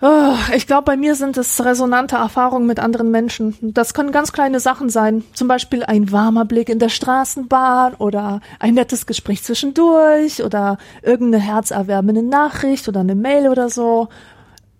Ah, 0.00 0.36
Ich 0.54 0.66
glaube, 0.66 0.82
bei 0.82 0.96
mir 0.96 1.14
sind 1.14 1.38
es 1.38 1.64
resonante 1.64 2.16
Erfahrungen 2.16 2.66
mit 2.66 2.80
anderen 2.80 3.10
Menschen. 3.10 3.56
Das 3.62 3.94
können 3.94 4.12
ganz 4.12 4.32
kleine 4.32 4.60
Sachen 4.60 4.90
sein. 4.90 5.24
Zum 5.32 5.48
Beispiel 5.48 5.84
ein 5.84 6.12
warmer 6.12 6.44
Blick 6.44 6.68
in 6.68 6.78
der 6.78 6.90
Straßenbahn 6.90 7.94
oder 7.94 8.40
ein 8.58 8.74
nettes 8.74 9.06
Gespräch 9.06 9.42
zwischendurch 9.42 10.42
oder 10.44 10.76
irgendeine 11.02 11.42
herzerwärmende 11.42 12.22
Nachricht 12.22 12.88
oder 12.88 13.00
eine 13.00 13.14
Mail 13.14 13.48
oder 13.48 13.70
so. 13.70 14.08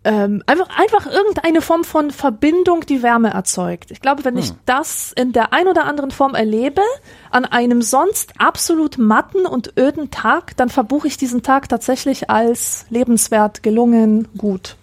Ähm, 0.05 0.43
einfach, 0.47 0.69
einfach 0.79 1.11
irgendeine 1.11 1.63
Form 1.63 1.83
von 1.83 2.11
Verbindung, 2.11 2.83
die 2.87 3.03
Wärme 3.03 3.31
erzeugt. 3.31 3.91
Ich 3.91 4.01
glaube, 4.01 4.25
wenn 4.25 4.37
ich 4.37 4.53
das 4.67 5.13
in 5.17 5.33
der 5.33 5.53
ein 5.53 5.67
oder 5.67 5.85
anderen 5.87 6.13
Form 6.13 6.35
erlebe, 6.35 6.83
an 7.31 7.45
einem 7.45 7.83
sonst 7.83 8.35
absolut 8.39 8.99
matten 8.99 9.47
und 9.47 9.73
öden 9.79 10.11
Tag, 10.13 10.57
dann 10.59 10.69
verbuche 10.69 11.09
ich 11.09 11.17
diesen 11.17 11.43
Tag 11.43 11.69
tatsächlich 11.71 12.31
als 12.31 12.85
lebenswert, 12.91 13.65
gelungen, 13.65 14.29
gut. 14.39 14.77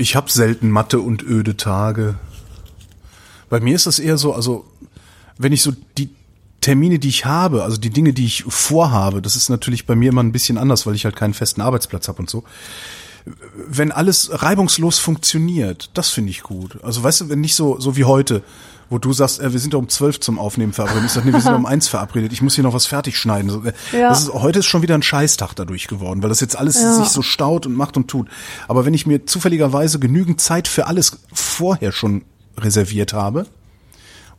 Ich 0.00 0.14
habe 0.14 0.30
selten 0.30 0.70
matte 0.70 1.00
und 1.00 1.24
öde 1.24 1.56
Tage. 1.56 2.14
Bei 3.50 3.58
mir 3.58 3.74
ist 3.74 3.86
das 3.86 3.98
eher 3.98 4.16
so, 4.16 4.32
also 4.32 4.64
wenn 5.38 5.52
ich 5.52 5.60
so 5.60 5.72
die 5.98 6.10
Termine, 6.60 7.00
die 7.00 7.08
ich 7.08 7.24
habe, 7.24 7.64
also 7.64 7.78
die 7.78 7.90
Dinge, 7.90 8.12
die 8.12 8.24
ich 8.24 8.44
vorhabe, 8.46 9.20
das 9.20 9.34
ist 9.34 9.48
natürlich 9.48 9.86
bei 9.86 9.96
mir 9.96 10.10
immer 10.10 10.22
ein 10.22 10.30
bisschen 10.30 10.56
anders, 10.56 10.86
weil 10.86 10.94
ich 10.94 11.04
halt 11.04 11.16
keinen 11.16 11.34
festen 11.34 11.60
Arbeitsplatz 11.62 12.06
habe 12.06 12.20
und 12.20 12.30
so. 12.30 12.44
Wenn 13.66 13.90
alles 13.90 14.30
reibungslos 14.32 15.00
funktioniert, 15.00 15.90
das 15.94 16.10
finde 16.10 16.30
ich 16.30 16.44
gut. 16.44 16.78
Also 16.84 17.02
weißt 17.02 17.22
du, 17.22 17.28
wenn 17.28 17.40
nicht 17.40 17.56
so 17.56 17.80
so 17.80 17.96
wie 17.96 18.04
heute, 18.04 18.44
wo 18.90 18.98
du 18.98 19.12
sagst, 19.12 19.40
äh, 19.40 19.52
wir 19.52 19.60
sind 19.60 19.74
ja 19.74 19.78
um 19.78 19.88
zwölf 19.88 20.18
zum 20.20 20.38
Aufnehmen 20.38 20.72
verabredet. 20.72 21.04
Ich 21.06 21.12
sag, 21.12 21.24
nee, 21.24 21.32
wir 21.32 21.40
sind 21.40 21.54
um 21.56 21.66
eins 21.66 21.88
verabredet. 21.88 22.32
Ich 22.32 22.40
muss 22.42 22.54
hier 22.54 22.64
noch 22.64 22.72
was 22.74 22.86
fertig 22.86 23.16
schneiden. 23.18 23.66
Äh, 23.92 23.98
Ja. 23.98 24.08
das 24.08 24.22
ist, 24.22 24.32
heute 24.32 24.60
ist 24.60 24.66
schon 24.66 24.82
wieder 24.82 24.94
ein 24.94 25.02
Scheißtag 25.02 25.54
dadurch 25.54 25.86
geworden, 25.88 26.22
weil 26.22 26.28
das 26.30 26.40
jetzt 26.40 26.56
alles 26.58 26.80
Ja. 26.80 26.94
sich 26.94 27.08
so 27.08 27.22
staut 27.22 27.66
und 27.66 27.74
macht 27.74 27.96
und 27.96 28.08
tut. 28.08 28.28
Aber 28.66 28.84
wenn 28.84 28.94
ich 28.94 29.06
mir 29.06 29.26
zufälligerweise 29.26 29.98
genügend 29.98 30.40
Zeit 30.40 30.68
für 30.68 30.86
alles 30.86 31.18
vorher 31.32 31.92
schon 31.92 32.24
reserviert 32.56 33.12
habe 33.12 33.46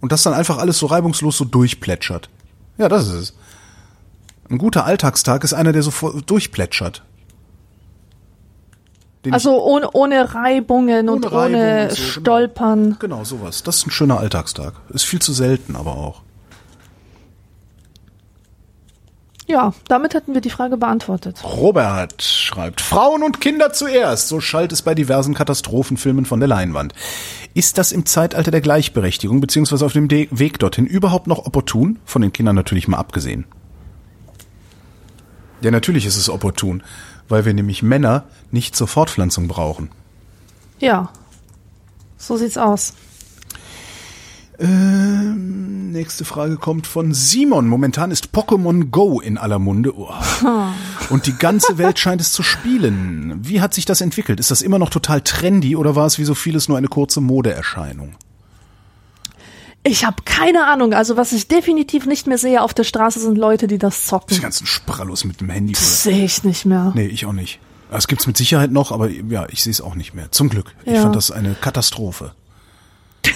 und 0.02 0.12
das 0.12 0.24
dann 0.24 0.34
einfach 0.34 0.58
alles 0.58 0.78
so 0.80 0.88
reibungslos 0.88 1.38
so 1.38 1.46
durchplätschert. 1.46 2.30
Ja, 2.78 2.90
das 2.90 3.08
ist 3.08 3.14
es. 3.14 3.34
Ein 4.50 4.58
guter 4.58 4.86
Alltagstag 4.86 5.44
ist 5.44 5.54
einer, 5.54 5.74
der 5.74 5.84
so 5.84 5.92
durchplätschert. 6.26 7.04
Also 9.32 9.62
ohne, 9.62 9.92
ohne 9.92 10.34
Reibungen 10.34 11.10
und 11.10 11.26
Ohne 11.26 11.36
Reibung 11.36 11.56
ohne 11.56 11.84
und 11.84 11.92
so, 11.92 11.96
genau. 11.96 12.12
Stolpern. 12.12 12.92
ich, 12.94 13.00
genau, 13.00 13.24
sowas. 13.26 13.64
Das 13.64 13.78
ist 13.78 13.88
ein 13.88 13.92
schöner 13.92 14.20
Alltagstag. 14.20 14.74
Ist 14.90 15.06
viel 15.06 15.22
zu 15.22 15.34
selten, 15.34 15.76
aber 15.76 15.92
auch. 15.98 16.22
Ja, 19.46 19.74
damit 19.88 20.14
hätten 20.14 20.36
wir 20.36 20.42
die 20.42 20.52
Frage 20.52 20.78
beantwortet. 20.78 21.44
Robert 21.44 22.22
schreibt, 22.22 22.82
Frauen 22.82 23.24
und 23.24 23.42
Kinder 23.42 23.74
zuerst, 23.74 24.28
so 24.28 24.40
schallt 24.42 24.72
es 24.72 24.84
bei 24.84 24.94
diversen 24.94 25.34
Katastrophenfilmen 25.34 26.26
von 26.26 26.40
der 26.40 26.48
Leinwand. 26.48 26.94
Ist 27.56 27.80
das 27.80 27.92
im 27.92 28.06
Zeitalter 28.06 28.52
der 28.52 28.62
Gleichberechtigung 28.62 29.42
beziehungsweise 29.42 29.88
auf 29.88 29.94
dem 29.94 30.08
De 30.08 30.28
Weg 30.30 30.60
dorthin 30.60 30.86
überhaupt 30.86 31.26
noch 31.26 31.48
opportun? 31.48 31.98
Von 32.06 32.22
den 32.22 32.32
Kindern 32.32 32.56
natürlich 32.56 32.88
mal 32.88 32.98
abgesehen. 32.98 33.46
Ja, 35.62 35.72
natürlich 35.72 36.06
ist 36.06 36.16
es 36.16 36.30
opportun, 36.30 36.84
weil 37.30 37.46
wir 37.46 37.54
nämlich 37.54 37.84
Männer 37.84 38.26
nicht 38.52 38.76
zur 38.76 38.88
Fortpflanzung 38.88 39.48
brauchen. 39.48 39.90
Ja, 40.80 41.12
so 42.18 42.38
sieht's 42.38 42.58
aus. 42.58 42.94
Ähm, 44.60 45.92
nächste 45.92 46.26
Frage 46.26 46.58
kommt 46.58 46.86
von 46.86 47.14
Simon. 47.14 47.68
Momentan 47.68 48.12
ist 48.12 48.34
Pokémon 48.34 48.90
Go 48.90 49.22
in 49.22 49.38
aller 49.38 49.60
Munde. 49.60 49.94
Oh. 49.96 50.10
Und 51.10 51.28
die 51.28 51.36
ganze 51.36 51.78
Welt 51.78 51.98
scheint 51.98 52.20
es 52.20 52.34
zu 52.34 52.44
spielen. 52.44 53.40
Wie 53.42 53.62
hat 53.62 53.74
sich 53.74 53.86
das 53.86 54.02
entwickelt? 54.02 54.40
Ist 54.40 54.52
das 54.52 54.62
immer 54.62 54.78
noch 54.78 54.90
total 54.90 55.22
trendy 55.22 55.78
oder 55.78 55.96
war 55.96 56.06
es 56.06 56.20
wie 56.20 56.26
so 56.26 56.36
vieles 56.36 56.68
nur 56.68 56.78
eine 56.78 56.88
kurze 56.88 57.22
Modeerscheinung? 57.22 58.16
Ich 59.84 60.04
habe 60.06 60.22
keine 60.26 60.66
Ahnung. 60.68 60.94
Also 60.94 61.16
was 61.18 61.32
ich 61.32 61.48
definitiv 61.48 62.06
nicht 62.06 62.28
mehr 62.28 62.38
sehe 62.38 62.62
auf 62.62 62.74
der 62.74 62.84
Straße 62.84 63.20
sind 63.20 63.38
Leute, 63.38 63.68
die 63.68 63.78
das 63.78 64.02
Die 64.02 64.08
zocken. 64.08 64.42
ganzen 64.42 64.68
Sprallos 64.68 65.24
mit 65.24 65.40
dem 65.42 65.50
Handy. 65.50 65.74
Das 65.74 66.04
sehe 66.04 66.26
ich 66.26 66.44
nicht 66.44 66.66
mehr. 66.66 66.92
Nee, 66.96 67.08
ich 67.08 67.26
auch 67.26 67.34
nicht. 67.34 67.60
Es 67.92 68.08
gibt's 68.08 68.28
mit 68.28 68.38
Sicherheit 68.38 68.72
noch, 68.72 68.92
aber 68.92 69.10
ja, 69.10 69.48
ich 69.50 69.64
sehe 69.64 69.72
es 69.72 69.82
auch 69.82 69.96
nicht 69.96 70.14
mehr. 70.14 70.32
Zum 70.32 70.50
Glück. 70.50 70.76
Ich 70.86 70.94
Ja. 70.94 71.02
fand 71.04 71.16
das 71.16 71.32
eine 71.32 71.56
Katastrophe. 71.56 72.34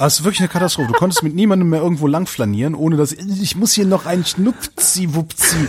Das 0.00 0.20
ist 0.20 0.24
wirklich 0.24 0.38
eine 0.38 0.48
Katastrophe. 0.48 0.92
Du 0.92 0.94
konntest 0.96 1.24
mit 1.24 1.34
niemandem 1.34 1.70
mehr 1.70 1.80
irgendwo 1.80 2.06
lang 2.06 2.28
flanieren, 2.28 2.76
ohne 2.76 2.96
dass 2.96 3.10
ich 3.10 3.56
muss 3.56 3.72
hier 3.72 3.84
noch 3.84 4.06
ein 4.06 4.24
Schnupzi-Wupzi 4.24 5.68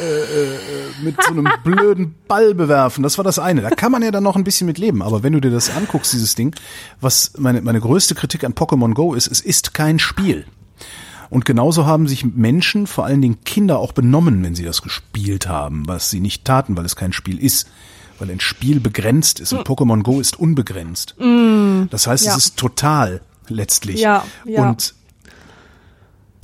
äh, 0.00 0.44
äh, 0.44 0.58
mit 1.02 1.16
so 1.22 1.30
einem 1.32 1.48
blöden 1.62 2.14
Ball 2.28 2.54
bewerfen. 2.54 3.02
Das 3.02 3.16
war 3.18 3.24
das 3.24 3.38
eine. 3.38 3.60
Da 3.62 3.70
kann 3.70 3.92
man 3.92 4.02
ja 4.02 4.10
dann 4.10 4.22
noch 4.24 4.36
ein 4.36 4.44
bisschen 4.44 4.66
mit 4.66 4.78
leben. 4.78 5.02
Aber 5.02 5.22
wenn 5.22 5.32
du 5.32 5.40
dir 5.40 5.50
das 5.50 5.70
anguckst, 5.74 6.12
dieses 6.12 6.34
Ding, 6.34 6.54
was 7.00 7.32
meine, 7.38 7.60
meine 7.62 7.80
größte 7.80 8.14
Kritik 8.14 8.44
an 8.44 8.54
Pokémon 8.54 8.94
Go 8.94 9.14
ist, 9.14 9.26
es 9.28 9.40
ist 9.40 9.74
kein 9.74 9.98
Spiel. 9.98 10.46
Und 11.30 11.44
genauso 11.44 11.86
haben 11.86 12.06
sich 12.06 12.24
Menschen, 12.24 12.86
vor 12.86 13.06
allen 13.06 13.20
Dingen 13.22 13.42
Kinder, 13.44 13.78
auch 13.78 13.92
benommen, 13.92 14.42
wenn 14.44 14.54
sie 14.54 14.64
das 14.64 14.82
gespielt 14.82 15.48
haben, 15.48 15.86
was 15.88 16.10
sie 16.10 16.20
nicht 16.20 16.44
taten, 16.44 16.76
weil 16.76 16.84
es 16.84 16.96
kein 16.96 17.12
Spiel 17.12 17.38
ist. 17.38 17.68
Weil 18.18 18.30
ein 18.30 18.38
Spiel 18.40 18.78
begrenzt 18.78 19.40
ist 19.40 19.52
und 19.52 19.66
Pokémon 19.66 20.02
Go 20.04 20.20
ist 20.20 20.38
unbegrenzt. 20.38 21.16
Das 21.90 22.06
heißt, 22.06 22.24
Ja. 22.26 22.32
es 22.32 22.36
ist 22.44 22.56
total 22.56 23.20
letztlich. 23.48 23.98
Ja, 24.00 24.24
ja. 24.44 24.62
Und 24.68 24.94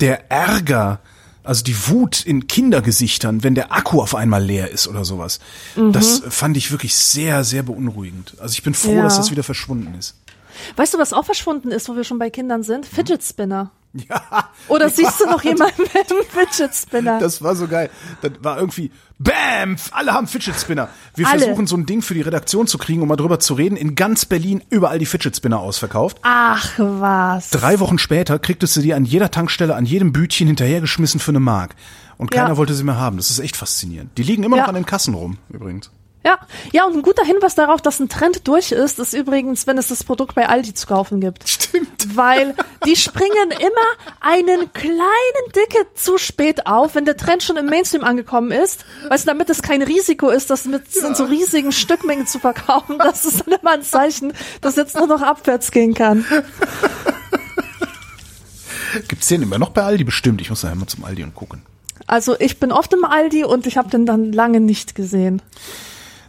der 0.01 0.29
Ärger, 0.31 0.99
also 1.43 1.63
die 1.63 1.75
Wut 1.87 2.25
in 2.25 2.47
Kindergesichtern, 2.47 3.43
wenn 3.43 3.55
der 3.55 3.71
Akku 3.71 4.01
auf 4.01 4.15
einmal 4.15 4.43
leer 4.43 4.69
ist 4.71 4.87
oder 4.87 5.03
sowas, 5.05 5.39
das 5.75 6.21
fand 6.29 6.57
ich 6.57 6.71
wirklich 6.71 6.95
sehr, 6.95 7.43
sehr 7.43 7.63
beogenruhigend. 7.63 8.35
Also 8.39 8.53
ich 8.53 8.63
bin 8.63 8.73
froh, 8.73 8.93
Ja. 8.95 9.03
dass 9.03 9.17
das 9.17 9.31
wieder 9.31 9.43
verschwunden 9.43 9.95
ist. 9.97 10.15
Weißt 10.75 10.93
du, 10.93 10.97
was 10.99 11.13
auch 11.13 11.25
verschwunden 11.25 11.71
ist, 11.71 11.89
wo 11.89 11.95
wir 11.95 12.03
schon 12.03 12.19
bei 12.19 12.29
Kindern 12.29 12.63
sind? 12.63 12.85
Fidget 12.85 13.23
Spinner. 13.23 13.71
Ja, 14.09 14.49
Oder 14.69 14.89
siehst 14.89 15.19
du 15.19 15.25
noch 15.25 15.43
jemanden 15.43 15.81
mit 15.81 15.93
einem 16.11 16.23
Fidget 16.23 16.73
Spinner? 16.73 17.19
Das 17.19 17.41
war 17.41 17.55
so 17.55 17.67
geil. 17.67 17.89
Das 18.21 18.31
war 18.41 18.57
irgendwie, 18.57 18.89
Bam! 19.19 19.75
Alle 19.91 20.13
haben 20.13 20.27
Fidget 20.27 20.55
Spinner. 20.55 20.87
Wir 21.15 21.27
Alle. 21.27 21.39
versuchen 21.39 21.67
so 21.67 21.75
ein 21.75 21.85
Ding 21.85 22.01
für 22.01 22.13
die 22.13 22.21
Redaktion 22.21 22.67
zu 22.67 22.77
kriegen, 22.77 23.01
um 23.01 23.09
mal 23.09 23.17
drüber 23.17 23.39
zu 23.41 23.53
reden. 23.53 23.75
In 23.75 23.95
ganz 23.95 24.23
Berlin 24.25 24.63
überall 24.69 24.97
die 24.97 25.05
Fidget 25.05 25.35
Spinner 25.35 25.59
ausverkauft. 25.59 26.19
Ach 26.21 26.71
was. 26.77 27.49
Drei 27.49 27.79
Wochen 27.81 27.97
später 27.99 28.39
kriegtest 28.39 28.77
du 28.77 28.81
die 28.81 28.93
an 28.93 29.03
jeder 29.03 29.29
Tankstelle, 29.29 29.75
an 29.75 29.85
jedem 29.85 30.13
Bütchen 30.13 30.47
hinterhergeschmissen 30.47 31.19
für 31.19 31.31
eine 31.31 31.41
Mark. 31.41 31.75
Und 32.17 32.31
keiner 32.31 32.49
Ja. 32.49 32.57
wollte 32.57 32.73
sie 32.73 32.83
mehr 32.85 32.97
haben. 32.97 33.17
Das 33.17 33.29
ist 33.29 33.39
echt 33.39 33.57
faszinierend. 33.57 34.17
Die 34.17 34.23
liegen 34.23 34.43
immer 34.43 34.55
noch 34.55 34.63
Ja. 34.63 34.69
an 34.69 34.75
den 34.75 34.85
Kassen 34.85 35.15
rum, 35.15 35.37
übrigens. 35.49 35.91
Ja, 36.23 36.37
ja, 36.71 36.85
und 36.85 36.95
ein 36.95 37.01
guter 37.01 37.25
Hinweis 37.25 37.55
darauf, 37.55 37.81
dass 37.81 37.99
ein 37.99 38.07
Trend 38.07 38.47
durch 38.47 38.71
ist, 38.71 38.99
ist 38.99 39.13
übrigens, 39.13 39.65
wenn 39.65 39.79
es 39.79 39.87
das 39.87 40.03
Produkt 40.03 40.35
bei 40.35 40.47
Aldi 40.47 40.75
zu 40.75 40.85
kaufen 40.85 41.19
gibt. 41.19 41.49
Stimmt. 41.49 42.15
Weil 42.15 42.53
die 42.85 42.95
springen 42.95 43.49
immer 43.49 44.13
einen 44.19 44.71
kleinen 44.71 45.51
Dicke 45.55 45.87
zu 45.95 46.19
spät 46.19 46.67
auf, 46.67 46.93
wenn 46.93 47.05
der 47.05 47.17
Trend 47.17 47.41
schon 47.41 47.57
im 47.57 47.65
Mainstream 47.65 48.03
angekommen 48.03 48.51
ist. 48.51 48.85
Weißt 49.09 49.25
du, 49.25 49.31
damit 49.31 49.49
es 49.49 49.63
kein 49.63 49.81
Risiko 49.81 50.29
ist, 50.29 50.51
das 50.51 50.65
mit 50.65 50.95
in 50.95 51.15
so 51.15 51.23
riesigen 51.23 51.71
Stückmengen 51.71 52.27
zu 52.27 52.37
verkaufen, 52.37 52.97
das 53.03 53.25
ist 53.25 53.41
dann 53.47 53.59
immer 53.59 53.71
ein 53.71 53.81
Zeichen, 53.81 54.33
dass 54.61 54.75
jetzt 54.75 54.95
nur 54.95 55.07
noch 55.07 55.23
abwärts 55.23 55.71
gehen 55.71 55.95
kann. 55.95 56.23
Gibt's 59.07 59.27
den 59.27 59.41
immer 59.41 59.57
noch 59.57 59.69
bei 59.69 59.81
Aldi? 59.81 60.03
Bestimmt. 60.03 60.41
Ich 60.41 60.49
muss 60.49 60.61
da 60.61 60.75
mal 60.75 60.85
zum 60.85 61.03
Aldi 61.03 61.23
und 61.23 61.33
gucken. 61.33 61.63
Also 62.05 62.35
ich 62.39 62.59
bin 62.59 62.71
oft 62.71 62.93
im 62.93 63.05
Aldi 63.05 63.45
und 63.45 63.65
ich 63.65 63.77
habe 63.77 63.89
den 63.89 64.05
dann 64.05 64.33
lange 64.33 64.59
nicht 64.59 64.95
gesehen. 64.95 65.41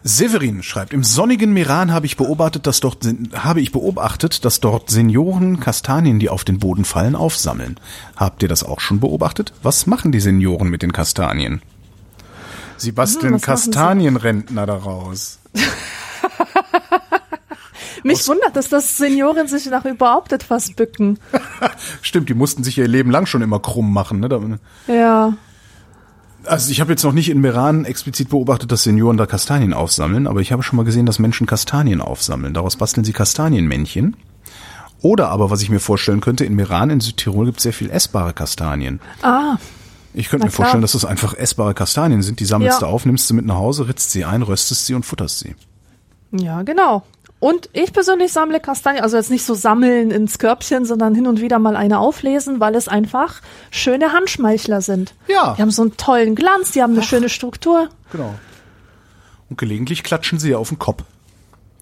Severin 0.04 0.62
schreibt, 0.62 0.92
im 0.92 1.04
sonnigen 1.04 1.52
Meran 1.52 1.92
habe 1.92 2.06
ich 2.06 2.16
beobachtet, 2.16 2.66
dass 2.66 2.80
dort, 2.80 3.06
habe 3.34 3.60
ich 3.60 3.70
beobachtet, 3.70 4.44
dass 4.44 4.60
dort 4.60 4.90
Senioren 4.90 5.60
Kastanien, 5.60 6.18
die 6.18 6.28
auf 6.28 6.42
den 6.44 6.58
Boden 6.58 6.84
fallen, 6.84 7.14
aufsammeln. 7.14 7.78
Habt 8.16 8.42
ihr 8.42 8.48
das 8.48 8.64
auch 8.64 8.80
schon 8.80 8.98
beobachtet? 8.98 9.52
Was 9.62 9.86
machen 9.86 10.10
die 10.10 10.20
Senioren 10.20 10.68
mit 10.68 10.82
den 10.82 10.92
Kastanien? 10.92 11.62
Sie 12.76 12.90
basteln 12.90 13.34
Hm? 13.34 13.40
Kastanienrentner 13.40 14.66
daraus. 14.66 15.38
Mich 18.02 18.26
wundert 18.26 18.56
es, 18.56 18.68
dass 18.68 18.96
Senioren 18.96 19.46
sich 19.46 19.66
nach 19.66 19.84
überhaupt 19.84 20.32
etwas 20.32 20.72
bücken. 20.72 21.20
Stimmt, 22.02 22.28
die 22.28 22.34
mussten 22.34 22.64
sich 22.64 22.76
ihr 22.78 22.88
Leben 22.88 23.12
lang 23.12 23.26
schon 23.26 23.42
immer 23.42 23.60
krumm 23.60 23.92
machen. 23.92 24.18
Ne? 24.18 24.58
Ja. 24.88 25.34
Also 26.46 26.70
ich 26.72 26.80
habe 26.80 26.90
jetzt 26.92 27.04
noch 27.04 27.12
nicht 27.12 27.28
in 27.30 27.40
Meran 27.40 27.84
explizit 27.84 28.30
beobachtet, 28.30 28.72
dass 28.72 28.82
Senioren 28.82 29.16
da 29.16 29.26
Kastanien 29.26 29.72
aufsammeln, 29.72 30.26
aber 30.26 30.40
ich 30.40 30.50
habe 30.52 30.62
schon 30.62 30.76
mal 30.76 30.84
gesehen, 30.84 31.06
dass 31.06 31.18
Menschen 31.18 31.46
Kastanien 31.46 32.00
aufsammeln. 32.00 32.52
Daraus 32.54 32.76
basteln 32.76 33.04
sie 33.04 33.12
Kastanienmännchen. 33.12 34.16
Oder 35.02 35.28
aber, 35.30 35.50
was 35.50 35.62
ich 35.62 35.70
mir 35.70 35.80
vorstellen 35.80 36.20
könnte, 36.20 36.44
in 36.44 36.54
Meran 36.54 36.90
in 36.90 37.00
Südtirol 37.00 37.46
gibt 37.46 37.58
es 37.58 37.62
sehr 37.64 37.72
viel 37.72 37.90
essbare 37.90 38.32
Kastanien. 38.32 39.00
Ah, 39.22 39.56
Ich 40.14 40.28
könnte 40.28 40.46
mir 40.46 40.52
vorstellen, 40.52 40.82
dass 40.82 40.92
das 40.92 41.04
einfach 41.04 41.34
essbare 41.34 41.74
Kastanien 41.74 42.22
sind. 42.22 42.38
Die 42.38 42.44
sammelst 42.44 42.80
Ja. 42.80 42.86
du 42.86 42.92
auf, 42.92 43.06
nimmst 43.06 43.28
sie 43.28 43.34
mit 43.34 43.46
nach 43.46 43.56
Hause, 43.56 43.88
ritzt 43.88 44.10
sie 44.12 44.24
ein, 44.24 44.42
röstest 44.42 44.86
sie 44.86 44.94
und 44.94 45.04
futterst 45.06 45.38
sie. 45.40 45.54
ja, 46.32 46.62
genau. 46.62 47.02
Und 47.42 47.70
ich 47.72 47.92
persönlich 47.92 48.32
sammle 48.32 48.60
Kastanien, 48.60 49.02
also 49.02 49.16
jetzt 49.16 49.28
nicht 49.28 49.44
so 49.44 49.54
sammeln 49.54 50.12
ins 50.12 50.38
Körbchen, 50.38 50.84
sondern 50.84 51.12
hin 51.12 51.26
und 51.26 51.40
wieder 51.40 51.58
mal 51.58 51.74
eine 51.74 51.98
auflesen, 51.98 52.60
weil 52.60 52.76
es 52.76 52.86
einfach 52.86 53.40
schöne 53.72 54.12
Handschmeichler 54.12 54.80
sind. 54.80 55.12
Ja. 55.26 55.54
Die 55.56 55.62
haben 55.62 55.72
so 55.72 55.82
einen 55.82 55.96
tollen 55.96 56.36
Glanz, 56.36 56.70
die 56.70 56.82
haben 56.82 56.92
eine 56.92 57.02
schöne 57.02 57.28
Struktur. 57.28 57.88
Genau. 58.12 58.32
Und 59.50 59.58
gelegentlich 59.58 60.04
klatschen 60.04 60.38
sie 60.38 60.50
ja 60.50 60.58
auf 60.58 60.68
den 60.68 60.78
Kopf. 60.78 61.02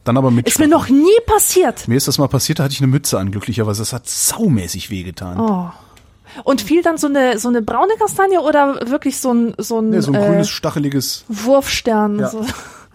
Dann 0.04 0.16
aber 0.16 0.30
mit 0.30 0.48
Ist 0.48 0.58
mir 0.61 0.66
noch 0.66 0.88
nie 0.88 1.20
passiert. 1.26 1.86
Mir 1.88 1.98
ist 1.98 2.08
das 2.08 2.16
mal 2.16 2.28
passiert, 2.28 2.58
da 2.58 2.62
hatte 2.62 2.72
ich 2.72 2.80
eine 2.80 2.90
Mütze 2.90 3.18
an, 3.18 3.30
glücklicherweise. 3.30 3.82
Das 3.82 3.92
hat 3.92 4.08
saumäßig 4.08 4.88
wehgetan. 4.88 5.38
Oh. 5.38 5.70
Und 6.42 6.62
fiel 6.62 6.80
dann 6.80 6.96
so 6.96 7.06
eine, 7.06 7.38
so 7.38 7.48
eine 7.48 7.61
braune 7.61 7.92
Kastanie 7.98 8.38
oder 8.38 8.88
wirklich 8.88 9.18
so 9.18 9.34
ein, 9.34 9.52
so 9.58 9.82
ein, 9.82 9.90
Nee, 9.90 10.00
so 10.00 10.11
ein 10.11 10.22
äh, 10.22 10.26
grünes, 10.26 10.48
stacheliges 10.48 11.26
Wurfstern? 11.28 12.20
Ja. 12.20 12.30
So. 12.30 12.46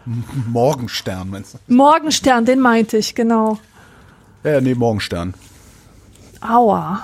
Morgenstern, 0.05 1.29
meinst 1.29 1.55
du? 1.55 1.73
Morgenstern, 1.73 2.45
den 2.45 2.59
meinte 2.59 2.97
ich, 2.97 3.15
genau. 3.15 3.59
Ja, 4.43 4.61
nee, 4.61 4.75
Morgenstern. 4.75 5.33
Aua. 6.41 7.03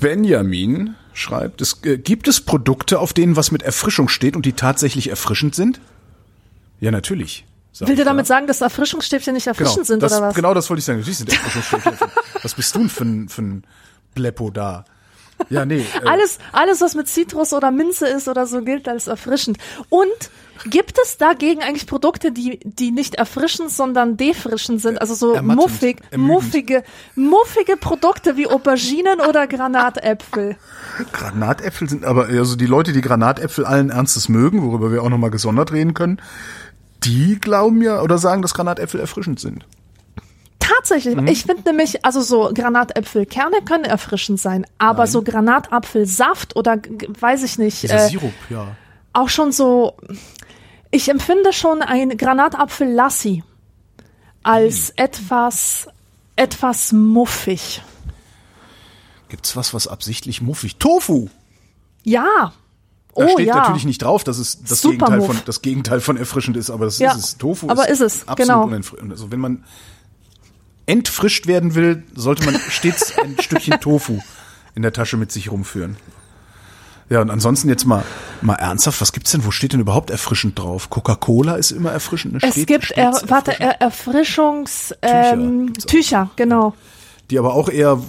Benjamin 0.00 0.94
schreibt, 1.12 1.60
es, 1.60 1.82
äh, 1.84 1.98
gibt 1.98 2.28
es 2.28 2.40
Produkte, 2.40 2.98
auf 2.98 3.12
denen 3.12 3.36
was 3.36 3.50
mit 3.50 3.62
Erfrischung 3.62 4.08
steht 4.08 4.36
und 4.36 4.46
die 4.46 4.52
tatsächlich 4.52 5.10
erfrischend 5.10 5.54
sind? 5.54 5.80
Ja, 6.80 6.90
natürlich. 6.90 7.44
Will 7.80 7.96
dir 7.96 8.06
damit 8.06 8.26
sagen, 8.26 8.46
dass 8.46 8.62
Erfrischungsstäbchen 8.62 9.34
nicht 9.34 9.44
genau, 9.44 9.58
erfrischend 9.58 9.86
sind 9.86 10.02
das, 10.02 10.12
oder 10.12 10.28
was? 10.28 10.34
Genau 10.34 10.54
das 10.54 10.70
wollte 10.70 10.78
ich 10.78 10.84
sagen. 10.86 10.98
Natürlich 10.98 11.18
sind 11.18 11.30
Erfrischungsstäbchen. 11.30 12.08
was 12.42 12.54
bist 12.54 12.74
du 12.74 12.78
denn 12.80 12.88
für 12.88 13.04
ein, 13.04 13.28
für 13.28 13.42
ein 13.42 13.64
Bleppo 14.14 14.50
da? 14.50 14.86
Ja, 15.50 15.64
nee. 15.64 15.84
Äh, 16.02 16.06
Alles, 16.06 16.38
alles, 16.52 16.80
was 16.80 16.94
mit 16.94 17.08
Zitrus 17.08 17.52
oder 17.52 17.70
Minze 17.70 18.06
ist 18.06 18.28
oder 18.28 18.46
so, 18.46 18.62
gilt 18.62 18.88
als 18.88 19.06
erfrischend. 19.06 19.58
Und 19.88 20.06
gibt 20.70 20.98
es 21.02 21.16
dagegen 21.18 21.62
eigentlich 21.62 21.86
Produkte, 21.86 22.32
die, 22.32 22.60
die 22.64 22.90
nicht 22.90 23.14
erfrischend, 23.16 23.70
sondern 23.70 24.16
defrischend 24.16 24.80
sind? 24.80 25.00
Also 25.00 25.14
so 25.14 25.34
Ermattend, 25.34 25.62
muffig, 25.62 25.98
ermüdend. 26.10 26.34
muffige, 26.34 26.84
muffige 27.14 27.76
Produkte 27.76 28.36
wie 28.36 28.46
Auberginen 28.46 29.20
oder 29.20 29.46
Granatäpfel. 29.46 30.56
Granatäpfel 31.12 31.88
sind 31.88 32.04
aber, 32.04 32.26
also 32.26 32.56
die 32.56 32.66
Leute, 32.66 32.92
die 32.92 33.00
Granatäpfel 33.02 33.64
allen 33.64 33.90
Ernstes 33.90 34.28
mögen, 34.28 34.62
worüber 34.62 34.90
wir 34.92 35.02
auch 35.02 35.10
nochmal 35.10 35.30
gesondert 35.30 35.72
reden 35.72 35.94
können, 35.94 36.20
die 37.04 37.38
glauben 37.38 37.82
ja 37.82 38.00
oder 38.02 38.18
sagen, 38.18 38.42
dass 38.42 38.54
Granatäpfel 38.54 39.00
erfrischend 39.00 39.38
sind. 39.38 39.64
Tatsächlich. 40.66 41.14
Mhm. 41.16 41.26
Ich 41.28 41.44
finde 41.44 41.62
nämlich, 41.66 42.04
also 42.04 42.20
so 42.22 42.50
Granatäpfelkerne 42.52 43.58
können 43.64 43.84
erfrischend 43.84 44.40
sein, 44.40 44.66
aber 44.78 45.06
so 45.06 45.22
Granatapfelsaft 45.22 46.56
oder 46.56 46.78
weiß 47.20 47.42
ich 47.44 47.58
nicht, 47.58 47.82
Dieser 47.82 48.06
äh, 48.06 48.08
Sirup, 48.08 48.32
ja. 48.50 48.76
auch 49.12 49.28
schon 49.28 49.52
so, 49.52 49.96
ich 50.90 51.08
empfinde 51.08 51.52
schon 51.52 51.82
ein 51.82 52.16
Granatapfel-Lassi 52.16 53.44
als 54.42 54.88
Hm. 54.88 54.94
etwas, 54.96 55.88
etwas 56.36 56.92
muffig. 56.92 57.82
Gibt's 59.28 59.56
was, 59.56 59.74
was 59.74 59.88
absichtlich 59.88 60.40
muffig? 60.40 60.76
Tofu! 60.76 61.28
Ja. 62.04 62.52
Da 63.14 63.24
oh 63.24 63.28
steht 63.32 63.46
ja. 63.48 63.56
natürlich 63.56 63.84
nicht 63.86 64.02
drauf, 64.02 64.22
dass 64.24 64.38
es 64.38 64.62
das 64.62 64.80
Super 64.82 64.92
Gegenteil, 65.06 65.18
Muff. 65.18 65.26
von, 65.28 65.40
das 65.46 65.62
Gegenteil 65.62 66.00
von 66.00 66.16
erfrischend 66.16 66.56
ist, 66.56 66.70
aber 66.70 66.84
das 66.84 66.98
Ja, 66.98 67.12
ist 67.12 67.18
es. 67.18 67.38
Tofu 67.38 67.68
aber 67.70 67.88
ist 67.88 68.00
es, 68.00 68.28
absolut 68.28 68.36
genau. 68.38 68.64
unentfri- 68.66 69.10
Also 69.10 69.30
wenn 69.32 69.40
man 69.40 69.64
entfrischt 70.86 71.46
werden 71.46 71.74
will, 71.74 72.02
sollte 72.14 72.44
man 72.44 72.58
stets 72.68 73.18
ein 73.18 73.36
Stückchen 73.40 73.80
Tofu 73.80 74.20
in 74.74 74.82
der 74.82 74.92
Tasche 74.92 75.16
mit 75.16 75.32
sich 75.32 75.50
rumführen. 75.50 75.96
Ja, 77.08 77.20
und 77.20 77.30
ansonsten 77.30 77.68
jetzt 77.68 77.86
mal, 77.86 78.02
mal 78.42 78.54
ernsthaft, 78.56 79.00
was 79.00 79.12
gibt's 79.12 79.30
denn, 79.30 79.44
wo 79.44 79.52
steht 79.52 79.72
denn 79.72 79.80
überhaupt 79.80 80.10
erfrischend 80.10 80.58
drauf? 80.58 80.90
Coca-Cola 80.90 81.54
ist 81.54 81.70
immer 81.70 81.92
erfrischend. 81.92 82.34
Ne? 82.34 82.40
Es 82.42 82.52
Steht- 82.54 82.66
gibt, 82.66 82.90
er, 82.92 83.12
warte, 83.28 83.58
er, 83.60 83.80
Erfrischungs, 83.80 84.92
ähm. 85.02 85.72
Tücher, 85.86 86.30
genau. 86.34 86.74
Die 87.30 87.38
aber 87.38 87.54
auch 87.54 87.68
eher 87.68 88.00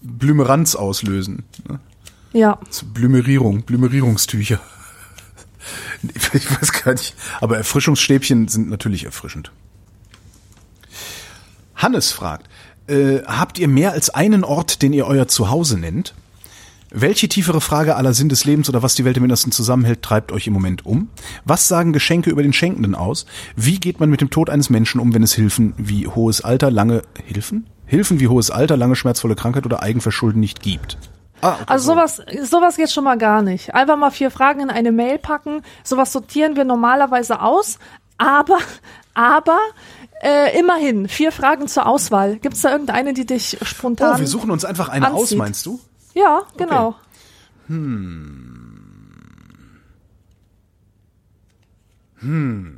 Blümeranz 0.00 0.74
auslösen. 0.74 1.44
Ne? 1.68 1.80
Ja. 2.32 2.58
Blümerierung, 2.94 3.62
Blümerierungstücher. 3.62 4.60
Ich 6.32 6.50
weiß 6.50 6.72
gar 6.72 6.92
nicht. 6.92 7.14
Aber 7.42 7.58
Erfrischungsstäbchen 7.58 8.48
sind 8.48 8.70
natürlich 8.70 9.04
erfrischend. 9.04 9.52
Hannes 11.82 12.12
fragt, 12.12 12.48
äh, 12.86 13.22
habt 13.26 13.58
ihr 13.58 13.68
mehr 13.68 13.92
als 13.92 14.10
einen 14.10 14.44
Ort, 14.44 14.82
den 14.82 14.92
ihr 14.92 15.06
euer 15.06 15.28
Zuhause 15.28 15.78
nennt? 15.78 16.14
Welche 16.92 17.28
tiefere 17.28 17.60
Frage 17.60 17.94
aller 17.94 18.14
Sinn 18.14 18.28
des 18.28 18.44
Lebens 18.44 18.68
oder 18.68 18.82
was 18.82 18.96
die 18.96 19.04
Welt 19.04 19.16
im 19.16 19.24
Innersten 19.24 19.52
zusammenhält, 19.52 20.02
treibt 20.02 20.32
euch 20.32 20.48
im 20.48 20.52
Moment 20.52 20.84
um? 20.84 21.08
Was 21.44 21.68
sagen 21.68 21.92
Geschenke 21.92 22.30
über 22.30 22.42
den 22.42 22.52
Schenkenden 22.52 22.96
aus? 22.96 23.26
Wie 23.54 23.78
geht 23.78 24.00
man 24.00 24.10
mit 24.10 24.20
dem 24.20 24.30
Tod 24.30 24.50
eines 24.50 24.70
Menschen 24.70 25.00
um, 25.00 25.14
wenn 25.14 25.22
es 25.22 25.32
Hilfen 25.32 25.72
wie 25.76 26.08
hohes 26.08 26.40
Alter, 26.42 26.70
lange 26.72 27.02
Hilfen? 27.26 27.68
Hilfen 27.86 28.18
wie 28.18 28.26
hohes 28.26 28.50
Alter, 28.50 28.76
lange 28.76 28.96
schmerzvolle 28.96 29.36
Krankheit 29.36 29.66
oder 29.66 29.82
Eigenverschulden 29.84 30.40
nicht 30.40 30.62
gibt? 30.62 30.98
Ah, 31.42 31.54
okay, 31.54 31.64
Also 31.68 31.86
so. 31.86 31.92
sowas, 31.92 32.22
sowas 32.42 32.76
geht 32.76 32.90
schon 32.90 33.04
mal 33.04 33.18
gar 33.18 33.42
nicht. 33.42 33.72
Einfach 33.72 33.96
mal 33.96 34.10
vier 34.10 34.32
Fragen 34.32 34.60
in 34.60 34.70
eine 34.70 34.90
Mail 34.90 35.18
packen. 35.18 35.62
Sowas 35.84 36.12
sortieren 36.12 36.56
wir 36.56 36.64
normalerweise 36.64 37.40
aus. 37.40 37.78
Aber, 38.18 38.58
aber, 39.14 39.58
äh, 40.22 40.58
immerhin, 40.58 41.08
vier 41.08 41.32
Fragen 41.32 41.66
zur 41.68 41.86
Auswahl. 41.86 42.38
Gibt 42.38 42.54
es 42.54 42.62
da 42.62 42.70
irgendeine, 42.72 43.14
die 43.14 43.26
dich 43.26 43.58
spontan... 43.62 44.16
Oh, 44.16 44.18
wir 44.20 44.26
suchen 44.26 44.50
uns 44.50 44.64
einfach 44.64 44.88
eine 44.88 45.12
aus, 45.12 45.22
anzieht. 45.22 45.38
meinst 45.38 45.66
du? 45.66 45.80
Ja, 46.14 46.42
genau. 46.56 46.94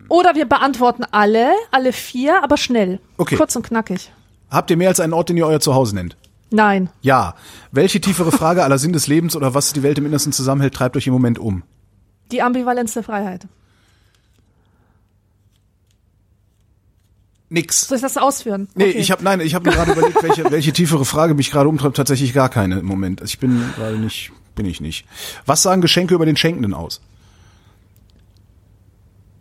Oder 0.09 0.35
wir 0.35 0.47
beantworten 0.47 1.05
alle, 1.11 1.53
alle 1.71 1.93
vier, 1.93 2.45
aber 2.45 2.57
schnell. 2.57 3.01
Okay. 3.17 3.37
Kurz 3.37 3.57
und 3.57 3.67
knackig. 3.67 4.13
Habt 4.51 4.71
ihr 4.71 4.77
mehr 4.77 4.89
als 4.89 5.01
einen 5.01 5.15
Ort, 5.15 5.31
den 5.31 5.37
ihr 5.37 5.47
euer 5.47 5.61
Zuhause 5.61 5.95
nennt? 5.95 6.17
Nein. 6.51 6.91
Ja. 7.01 7.35
Welche 7.73 8.01
tiefere 8.01 8.31
Frage 8.31 8.63
aller 8.63 8.79
Sinn 8.79 8.93
des 8.93 9.07
Lebens 9.07 9.35
oder 9.35 9.55
was 9.55 9.73
die 9.73 9.83
Welt 9.83 9.99
im 9.99 10.07
Innersten 10.07 10.33
zusammenhält, 10.33 10.75
treibt 10.75 10.97
euch 10.97 11.07
im 11.07 11.13
Moment 11.13 11.39
um? 11.39 11.63
Die 12.31 12.43
Ambivalenz 12.43 12.93
der 12.93 13.03
Freiheit. 13.03 13.47
Nix. 17.53 17.87
Soll 17.89 17.97
ich 17.97 18.03
das 18.03 18.17
ausführen? 18.17 18.69
Nee, 18.75 18.91
Okay. 18.91 18.99
ich 18.99 19.11
habe 19.11 19.23
nein, 19.23 19.41
ich 19.41 19.55
habe 19.55 19.69
mir 19.69 19.77
gerade 19.77 19.93
überlegt, 19.93 20.23
welche, 20.23 20.51
welche 20.51 20.73
tiefere 20.73 21.05
Frage 21.05 21.35
mich 21.35 21.51
gerade 21.51 21.69
umtreibt. 21.69 21.97
Tatsächlich 21.97 22.33
gar 22.33 22.49
keine 22.49 22.79
im 22.79 22.87
Moment. 22.87 23.21
Also 23.21 23.31
ich 23.31 23.39
bin 23.39 23.63
gerade 23.77 23.99
nicht, 23.99 24.33
bin 24.55 24.67
ich 24.67 24.81
nicht. 24.81 25.07
Was 25.47 25.63
sagen 25.63 25.81
Geschenke 25.83 26.15
über 26.15 26.27
den 26.27 26.37
Schenkenden 26.37 26.75
aus? 26.75 27.01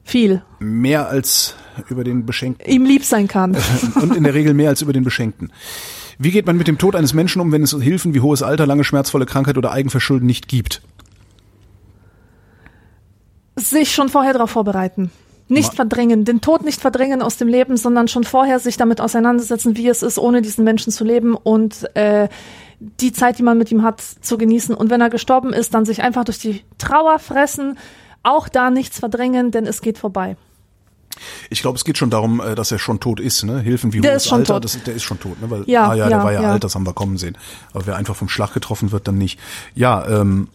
Viel. 0.04 0.42
Mehr 0.60 1.08
als 1.08 1.56
über 1.90 2.04
den 2.04 2.26
Beschenkten. 2.26 2.70
Ihm 2.70 2.86
lieb 2.86 3.06
sein 3.06 3.28
kann. 3.28 3.56
Und 4.02 4.16
in 4.16 4.24
der 4.24 4.34
Regel 4.34 4.54
mehr 4.54 4.70
als 4.70 4.82
über 4.82 4.94
den 4.94 5.04
Beschenkten. 5.04 5.52
Wie 6.18 6.32
geht 6.32 6.46
man 6.46 6.58
mit 6.58 6.68
dem 6.68 6.78
Tod 6.78 6.96
eines 6.96 7.14
Menschen 7.14 7.42
um, 7.42 7.52
wenn 7.52 7.64
es 7.64 7.72
Hilfen 7.72 8.14
wie 8.14 8.20
hohes 8.20 8.44
Alter, 8.44 8.68
lange 8.68 8.84
schmerzvolle 8.84 9.26
Krankheit 9.26 9.58
oder 9.58 9.72
Eigenverschulden 9.72 10.28
nicht 10.28 10.48
gibt? 10.48 10.82
Sich 13.56 13.94
schon 13.94 14.10
vorher 14.10 14.34
darauf 14.34 14.52
vorbereiten. 14.52 15.12
Nicht 15.52 15.74
verdrängen, 15.74 16.26
den 16.26 16.42
Tod 16.42 16.64
nicht 16.64 16.80
verdrängen 16.80 17.22
aus 17.22 17.38
dem 17.38 17.48
Leben, 17.48 17.78
sondern 17.78 18.08
schon 18.08 18.24
vorher 18.24 18.60
sich 18.60 18.78
damit 18.78 19.02
auseinandersetzen, 19.02 19.76
wie 19.78 19.88
es 19.88 20.02
ist, 20.02 20.18
ohne 20.18 20.42
diesen 20.42 20.64
Menschen 20.64 20.92
zu 20.92 21.04
leben 21.04 21.36
und 21.36 21.96
äh, 21.96 22.30
die 22.80 23.12
Zeit, 23.12 23.38
die 23.38 23.44
man 23.44 23.58
mit 23.58 23.72
ihm 23.72 23.84
hat, 23.84 24.02
zu 24.02 24.38
genießen. 24.38 24.74
Und 24.74 24.90
wenn 24.90 25.02
er 25.02 25.10
gestorben 25.10 25.54
ist, 25.54 25.74
dann 25.74 25.86
sich 25.86 26.02
einfach 26.02 26.24
durch 26.24 26.40
die 26.40 26.64
Trauer 26.78 27.20
fressen, 27.20 27.78
auch 28.24 28.50
da 28.50 28.70
nichts 28.70 29.00
verdrängen, 29.00 29.52
denn 29.52 29.66
es 29.66 29.82
geht 29.82 29.98
vorbei. 29.98 30.36
Ich 31.50 31.62
glaube, 31.62 31.78
es 31.78 31.86
geht 31.86 31.98
schon 31.98 32.10
darum, 32.10 32.40
äh, 32.40 32.56
dass 32.56 32.72
er 32.72 32.80
schon 32.80 33.00
tot 33.00 33.20
ist. 33.20 33.44
Ne? 33.44 33.60
Hilfen 33.60 33.94
wie 33.94 34.02
Der 34.02 34.14
hohes 34.14 34.32
Alter. 34.32 34.60
Das, 34.60 34.82
der 34.84 34.96
ist 34.96 35.04
schon 35.04 35.20
tot. 35.20 35.42
Ne? 35.42 35.50
Weil, 35.50 35.64
Ja, 35.68 35.90
ah 35.90 35.94
ja, 35.94 36.08
der 36.08 36.18
ja, 36.18 36.24
war 36.24 36.32
ja, 36.32 36.42
ja. 36.42 36.52
alt, 36.54 36.64
das 36.64 36.76
haben 36.76 36.86
wir 36.86 36.94
kommen 36.94 37.18
sehen. 37.18 37.38
Aber 37.74 37.86
wer 37.88 37.96
einfach 37.96 38.16
vom 38.16 38.30
Schlag 38.30 38.54
getroffen 38.54 38.92
wird, 38.92 39.08
dann 39.08 39.18
nicht. 39.18 39.40
Ja, 39.76 40.08
ähm, 40.08 40.48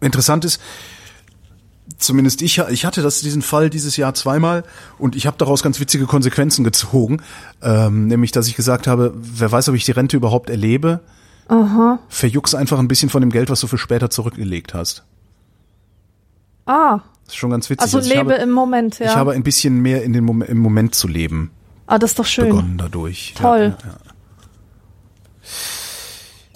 interessant 0.00 0.44
ist, 0.44 0.60
zumindest 1.98 2.42
ich, 2.42 2.58
ich 2.58 2.84
hatte 2.84 3.02
das 3.02 3.20
diesen 3.20 3.42
Fall 3.42 3.70
dieses 3.70 3.96
Jahr 3.96 4.14
zweimal 4.14 4.64
und 4.98 5.16
ich 5.16 5.26
habe 5.26 5.36
daraus 5.38 5.62
ganz 5.62 5.80
witzige 5.80 6.06
Konsequenzen 6.06 6.64
gezogen, 6.64 7.22
ähm, 7.62 8.06
nämlich 8.06 8.32
dass 8.32 8.48
ich 8.48 8.56
gesagt 8.56 8.86
habe, 8.86 9.12
wer 9.16 9.50
weiß, 9.50 9.68
ob 9.68 9.74
ich 9.74 9.84
die 9.84 9.92
Rente 9.92 10.16
überhaupt 10.16 10.50
erlebe, 10.50 11.00
verjuck's 12.08 12.54
einfach 12.54 12.78
ein 12.78 12.88
bisschen 12.88 13.10
von 13.10 13.20
dem 13.20 13.30
Geld, 13.30 13.50
was 13.50 13.60
du 13.60 13.66
für 13.66 13.78
später 13.78 14.08
zurückgelegt 14.08 14.72
hast. 14.72 15.04
Ah, 16.66 17.00
Das 17.24 17.34
ist 17.34 17.36
schon 17.36 17.50
ganz 17.50 17.68
witzig. 17.68 17.82
also 17.82 17.98
ich 17.98 18.06
lebe 18.06 18.20
habe, 18.20 18.34
im 18.34 18.50
Moment, 18.50 18.98
ja. 18.98 19.06
ich 19.06 19.16
habe 19.16 19.32
ein 19.32 19.42
bisschen 19.42 19.80
mehr 19.80 20.02
in 20.02 20.14
den 20.14 20.24
Mom 20.24 20.40
im 20.40 20.58
Moment 20.58 20.94
zu 20.94 21.06
leben 21.06 21.50
ah, 21.86 21.98
das 21.98 22.12
ist 22.12 22.18
doch 22.18 22.26
schön. 22.26 22.48
begonnen 22.48 22.78
dadurch. 22.78 23.34
Toll. 23.36 23.58
Ja, 23.58 23.88
ja, 23.88 23.90
ja. 23.90 24.13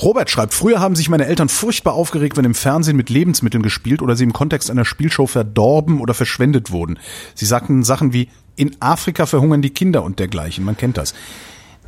Robert 0.01 0.30
schreibt, 0.30 0.55
früher 0.55 0.80
haben 0.80 0.94
sich 0.94 1.09
meine 1.09 1.26
Eltern 1.26 1.49
furchtbar 1.49 1.94
aufgeregt, 1.94 2.36
wenn 2.36 2.44
im 2.44 2.55
Fernsehen 2.55 2.96
mit 2.96 3.11
Lebensmitteln 3.11 3.62
gespielt 3.62 4.01
oder 4.01 4.14
sie 4.14 4.24
im 4.24 4.32
Kontext 4.32 4.70
einer 4.70 4.84
Spielshow 4.84 5.26
verdorben 5.26 6.01
oder 6.01 6.14
verschwendet 6.14 6.70
wurden. 6.70 6.99
Sie 7.34 7.46
sagten 7.46 7.82
Sachen 7.82 8.12
wie, 8.12 8.28
in 8.55 8.76
Afrika 8.80 9.26
verhungern 9.26 9.62
die 9.62 9.70
Kinder 9.70 10.05
und 10.05 10.18
dergleichen. 10.18 10.64
Man 10.64 10.76
kennt 10.76 10.99
das. 10.99 11.14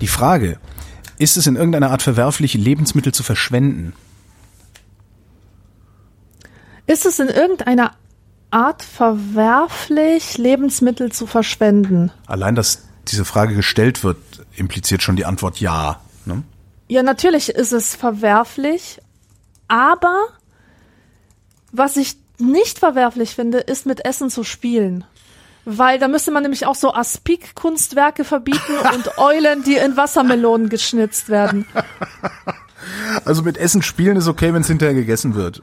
Die 0.01 0.09
Frage, 0.09 0.59
ist 1.19 1.37
es 1.37 1.47
in 1.47 1.57
irgendeiner 1.57 1.91
Art 1.91 2.03
verwerflich, 2.03 2.55
Lebensmittel 2.55 3.13
zu 3.13 3.23
verschwenden? 3.23 3.93
Ist 6.87 7.07
es 7.07 7.21
in 7.21 7.29
irgendeiner 7.29 7.93
Art 8.51 8.83
verwerflich, 8.83 10.39
Lebensmittel 10.39 11.13
zu 11.13 11.27
verschwenden? 11.27 12.11
Allein, 12.27 12.57
dass 12.57 12.89
diese 13.07 13.25
Frage 13.25 13.55
gestellt 13.55 14.03
wird, 14.03 14.19
impliziert 14.57 15.03
schon 15.03 15.15
die 15.15 15.25
Antwort 15.25 15.61
ja. 15.61 16.01
Ne? 16.25 16.43
Ja, 16.91 17.05
natürlich 17.05 17.51
ist 17.51 17.71
es 17.71 17.95
verwerflich, 17.95 19.01
aber 19.69 20.27
was 21.71 21.97
ich 21.97 22.17
nicht 22.39 22.81
verwerflich 22.81 23.37
finde, 23.37 23.59
ist 23.59 23.87
mit 23.87 24.05
Essen 24.05 24.29
zu 24.29 24.43
spielen. 24.43 25.05
Weil 25.65 26.01
da 26.01 26.09
müsste 26.09 26.33
man 26.33 26.43
nämlich 26.43 26.67
auch 26.67 26.75
so 26.75 26.93
Aspik-Kunstwerke 26.93 28.25
verbieten 28.25 28.73
und 28.95 29.19
Eulen, 29.19 29.63
die 29.63 29.77
in 29.77 29.97
Wassermelonen 29.97 30.69
geschnitzt 30.69 31.29
werden. 31.29 31.65
Also 33.25 33.43
mit 33.43 33.57
Essen 33.57 33.83
spielen 33.83 34.17
ist 34.17 34.27
okay, 34.27 34.53
wenn 34.53 34.63
es 34.63 34.69
hinterher 34.69 34.95
gegessen 34.95 35.37
wird. 35.37 35.63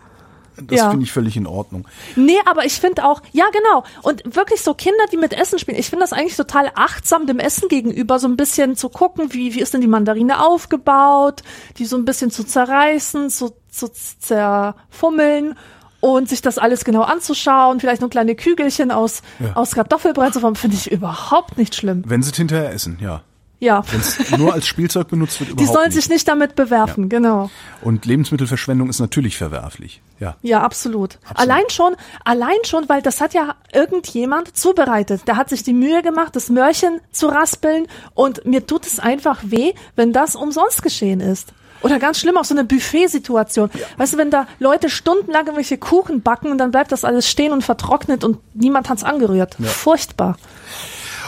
Das 0.62 0.80
Ja. 0.80 0.90
finde 0.90 1.06
ich 1.06 1.12
völlig 1.12 1.38
in 1.38 1.46
Ordnung. 1.48 1.88
Nee, 2.16 2.38
aber 2.46 2.66
ich 2.66 2.80
finde 2.80 3.06
auch, 3.06 3.22
ja 3.32 3.46
genau, 3.54 3.84
und 4.02 4.36
wirklich 4.36 4.62
so 4.62 4.74
Kinder, 4.74 5.04
die 5.12 5.18
mit 5.18 5.34
Essen 5.34 5.60
spielen, 5.60 5.78
ich 5.78 5.90
finde 5.90 6.04
das 6.04 6.14
eigentlich 6.14 6.36
total 6.36 6.72
achtsam 6.76 7.28
dem 7.28 7.40
Essen 7.40 7.68
gegenüber, 7.70 8.18
so 8.20 8.28
ein 8.28 8.38
bisschen 8.38 8.76
zu 8.76 8.90
gucken, 8.90 9.34
wie, 9.34 9.54
wie 9.54 9.62
ist 9.62 9.74
denn 9.74 9.82
die 9.82 9.88
Mandarine 9.88 10.44
aufgebaut, 10.46 11.44
die 11.78 11.86
so 11.86 11.96
ein 11.98 12.06
bisschen 12.06 12.32
zu 12.32 12.44
zerreißen, 12.44 13.30
zu, 13.30 13.54
zu 13.70 13.90
zerfummeln 13.92 15.56
und 16.00 16.30
sich 16.30 16.42
das 16.42 16.58
alles 16.58 16.86
genau 16.86 17.02
anzuschauen, 17.02 17.80
vielleicht 17.80 18.02
noch 18.02 18.10
kleine 18.10 18.36
Kügelchen 18.36 18.92
aus, 18.92 19.22
Ja. 19.40 19.54
aus 19.56 19.72
Kartoffelbrei 19.72 20.30
zu 20.30 20.40
formen, 20.40 20.56
finde 20.56 20.78
ich 20.78 20.92
überhaupt 20.92 21.58
nicht 21.58 21.76
schlimm. 21.76 22.04
Wenn 22.06 22.22
sie 22.24 22.32
es 22.32 22.38
hinterher 22.38 22.72
essen, 22.72 22.98
ja. 23.02 23.22
Ja, 23.60 23.82
Wenn 23.92 24.00
es 24.02 24.38
nur 24.38 24.54
als 24.54 24.68
Spielzeug 24.68 25.08
benutzt 25.08 25.40
wird, 25.40 25.50
die 25.50 25.54
überhaupt 25.54 25.74
sollen 25.74 25.86
nicht. 25.88 25.96
sich 25.96 26.10
nicht 26.10 26.28
damit 26.28 26.56
bewerfen, 26.56 27.10
genau. 27.10 27.50
Und 27.82 28.06
Lebensmittelverschwendung 28.06 28.88
ist 28.90 29.00
natürlich 29.00 29.36
verwerflich. 29.36 30.02
Ja. 30.20 30.36
Ja, 30.42 30.62
absolut. 30.62 31.20
Allein 31.36 31.70
schon, 31.70 31.96
allein 32.24 32.58
schon, 32.64 32.90
weil 32.90 33.02
das 33.02 33.22
hat 33.22 33.34
ja 33.34 33.56
irgendjemand 33.74 34.58
zubereitet. 34.58 35.28
Der 35.28 35.38
hat 35.38 35.50
sich 35.50 35.64
die 35.64 35.74
Mühe 35.74 36.02
gemacht, 36.02 36.36
das 36.36 36.50
Möhrchen 36.50 37.00
zu 37.12 37.28
raspeln 37.28 37.88
und 38.14 38.46
mir 38.46 38.66
tut 38.66 38.86
es 38.86 39.00
einfach 39.00 39.40
weh, 39.44 39.74
wenn 39.96 40.14
das 40.14 40.36
umsonst 40.36 40.82
geschehen 40.82 41.20
ist. 41.20 41.54
Oder 41.82 42.00
ganz 42.00 42.20
schlimm, 42.20 42.38
auch 42.38 42.44
so 42.44 42.56
eine 42.56 42.64
Buffet-Situation. 42.64 43.70
Weißt 43.98 44.14
du, 44.14 44.18
wenn 44.18 44.32
da 44.32 44.48
Leute 44.60 44.90
stundenlang 44.90 45.46
irgendwelche 45.46 45.78
Kuchen 45.78 46.22
backen 46.22 46.52
und 46.52 46.58
dann 46.58 46.72
bleibt 46.72 46.92
das 46.92 47.06
alles 47.06 47.30
stehen 47.30 47.54
und 47.54 47.64
vertrocknet 47.64 48.24
und 48.24 48.40
niemand 48.56 48.90
hat's 48.90 49.04
angerührt. 49.04 49.58
Furchtbar. 49.62 50.38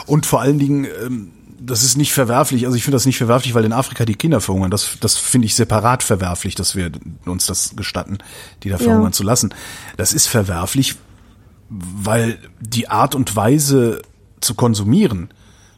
Und 0.08 0.26
vor 0.26 0.42
allen 0.42 0.58
Dingen, 0.58 0.86
ähm, 0.86 1.32
das 1.62 1.84
ist 1.84 1.98
nicht 1.98 2.14
verwerflich. 2.14 2.66
Also 2.66 2.76
ich 2.78 2.84
finde 2.84 2.96
das 2.96 3.06
nicht 3.06 3.18
verwerflich, 3.18 3.54
weil 3.54 3.66
in 3.66 3.74
Afrika 3.74 4.06
die 4.06 4.16
Kinder 4.16 4.42
verhungern. 4.42 4.72
Das, 4.72 4.98
das 5.00 5.18
finde 5.18 5.46
ich 5.46 5.56
separat 5.56 6.04
verwerflich, 6.04 6.56
dass 6.56 6.76
wir 6.76 6.92
uns 7.26 7.46
das 7.46 7.76
gestatten, 7.76 8.18
die 8.64 8.70
da 8.70 8.78
verhungern 8.78 9.14
zu 9.14 9.24
lassen. 9.24 9.54
Das 9.98 10.14
ist 10.14 10.28
verwerflich, 10.28 10.96
weil 11.70 12.38
die 12.60 12.90
Art 12.90 13.16
und 13.16 13.36
Weise 13.36 14.02
zu 14.42 14.56
konsumieren 14.56 15.30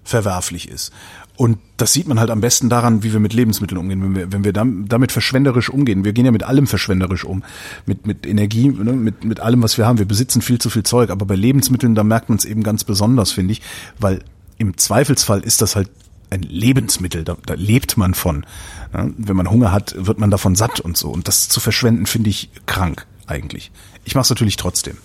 verwerflich 0.03 0.69
ist. 0.69 0.91
Und 1.37 1.57
das 1.77 1.93
sieht 1.93 2.07
man 2.07 2.19
halt 2.19 2.29
am 2.29 2.41
besten 2.41 2.69
daran, 2.69 3.01
wie 3.01 3.13
wir 3.13 3.19
mit 3.19 3.33
Lebensmitteln 3.33 3.79
umgehen, 3.79 4.03
wenn 4.03 4.15
wir, 4.15 4.31
wenn 4.31 4.43
wir 4.43 4.53
dam- 4.53 4.87
damit 4.87 5.11
verschwenderisch 5.11 5.69
umgehen. 5.69 6.03
Wir 6.03 6.13
gehen 6.13 6.25
ja 6.25 6.31
mit 6.31 6.43
allem 6.43 6.67
verschwenderisch 6.67 7.23
um. 7.23 7.41
Mit, 7.87 8.05
mit 8.05 8.27
Energie, 8.27 8.69
ne, 8.69 8.93
mit, 8.93 9.23
mit 9.23 9.39
allem, 9.39 9.63
was 9.63 9.77
wir 9.77 9.87
haben. 9.87 9.97
Wir 9.97 10.07
besitzen 10.07 10.43
viel 10.43 10.59
zu 10.59 10.69
viel 10.69 10.83
Zeug. 10.83 11.09
Aber 11.09 11.25
bei 11.25 11.35
Lebensmitteln, 11.35 11.95
da 11.95 12.03
merkt 12.03 12.29
man 12.29 12.37
es 12.37 12.45
eben 12.45 12.61
ganz 12.61 12.83
besonders, 12.83 13.31
finde 13.31 13.53
ich. 13.53 13.61
Weil 13.97 14.23
im 14.61 14.77
Zweifelsfall 14.77 15.41
ist 15.41 15.61
das 15.61 15.75
halt 15.75 15.89
ein 16.29 16.43
Lebensmittel. 16.43 17.23
Da, 17.23 17.35
da 17.45 17.55
lebt 17.55 17.97
man 17.97 18.13
von. 18.13 18.45
Ja, 18.93 19.09
wenn 19.17 19.35
man 19.35 19.49
Hunger 19.49 19.71
hat, 19.71 19.95
wird 19.97 20.19
man 20.19 20.29
davon 20.29 20.55
satt 20.55 20.79
und 20.79 20.95
so. 20.95 21.09
Und 21.09 21.27
das 21.27 21.49
zu 21.49 21.59
verschwenden, 21.59 22.05
finde 22.05 22.29
ich 22.29 22.49
krank 22.67 23.07
eigentlich. 23.25 23.71
Ich 24.05 24.13
mache 24.13 24.23
es 24.23 24.29
natürlich 24.29 24.57
trotzdem. 24.57 24.97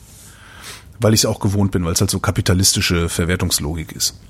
Weil 1.00 1.14
ich 1.14 1.20
es 1.20 1.26
auch 1.26 1.40
gewohnt 1.40 1.72
bin, 1.72 1.84
weil 1.84 1.94
es 1.94 2.00
halt 2.00 2.10
so 2.10 2.20
kapitalistische 2.20 3.08
Verwertungslogik 3.08 3.92
ist. 3.92 4.20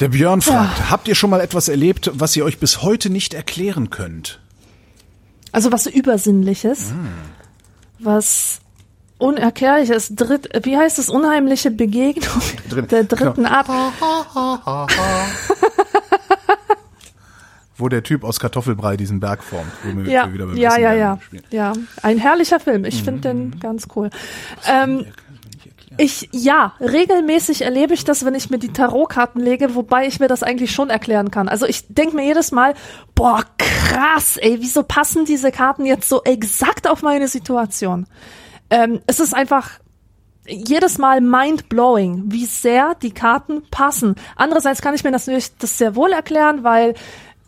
Der 0.00 0.08
Björn 0.08 0.42
fragt, 0.42 0.90
habt 0.90 1.08
ihr 1.08 1.14
schon 1.14 1.30
mal 1.30 1.40
etwas 1.40 1.68
erlebt, 1.68 2.10
was 2.12 2.36
ihr 2.36 2.44
euch 2.44 2.58
bis 2.58 2.82
heute 2.82 3.08
nicht 3.08 3.32
erklären 3.32 3.88
könnt? 3.88 4.40
Also 5.52 5.72
was 5.72 5.86
Übersinnliches, 5.86 6.92
was 7.98 8.60
Unerklärliches, 9.18 10.14
Dritt, 10.14 10.48
wie 10.64 10.76
heißt 10.76 10.98
es, 10.98 11.08
unheimliche 11.08 11.70
Begegnung 11.70 12.42
Drin- 12.68 12.86
der 12.88 13.04
dritten 13.04 13.44
genau. 13.44 13.48
Art. 13.50 13.68
Wo 17.78 17.88
der 17.90 18.02
Typ 18.02 18.24
aus 18.24 18.40
Kartoffelbrei 18.40 18.96
diesen 18.96 19.20
Berg 19.20 19.42
formt. 19.44 19.70
Wo 19.84 19.96
wir 19.96 20.10
Ja, 20.10 20.28
ja, 20.56 20.76
ja, 20.78 20.92
ja, 20.94 21.18
spielen. 21.22 21.44
ja. 21.50 21.72
Ein 22.02 22.16
herrlicher 22.18 22.58
Film. 22.58 22.86
Ich 22.86 23.02
finde 23.02 23.20
den 23.20 23.60
ganz 23.60 23.86
cool. 23.94 24.08
Ähm, 24.66 25.04
ich, 25.98 26.28
ja, 26.32 26.72
regelmäßig 26.80 27.62
erlebe 27.62 27.92
ich 27.94 28.04
das, 28.04 28.24
wenn 28.24 28.34
ich 28.34 28.48
mir 28.50 28.58
die 28.58 28.72
Tarotkarten 28.72 29.40
lege, 29.42 29.74
wobei 29.74 30.06
ich 30.06 30.20
mir 30.20 30.28
das 30.28 30.42
eigentlich 30.42 30.72
schon 30.72 30.88
erklären 30.90 31.30
kann. 31.30 31.48
Also 31.48 31.66
ich 31.66 31.86
denke 31.88 32.16
mir 32.16 32.24
jedes 32.24 32.50
Mal, 32.50 32.74
boah, 33.14 33.44
krass, 33.58 34.36
ey, 34.38 34.56
wieso 34.60 34.82
passen 34.82 35.26
diese 35.26 35.50
Karten 35.52 35.84
jetzt 35.86 36.08
so 36.08 36.22
exakt 36.24 36.88
auf 36.88 37.02
meine 37.02 37.28
Situation? 37.28 38.06
Ähm, 38.70 39.00
es 39.06 39.20
ist 39.20 39.34
einfach 39.34 39.80
jedes 40.48 40.98
Mal 40.98 41.20
mind-blowing, 41.20 42.24
wie 42.26 42.46
sehr 42.46 42.94
die 42.94 43.12
Karten 43.12 43.62
passen. 43.70 44.14
Andererseits 44.36 44.80
kann 44.80 44.94
ich 44.94 45.04
mir 45.04 45.10
das 45.10 45.26
natürlich 45.26 45.56
das 45.56 45.78
sehr 45.78 45.96
wohl 45.96 46.12
erklären, 46.12 46.62
weil 46.62 46.94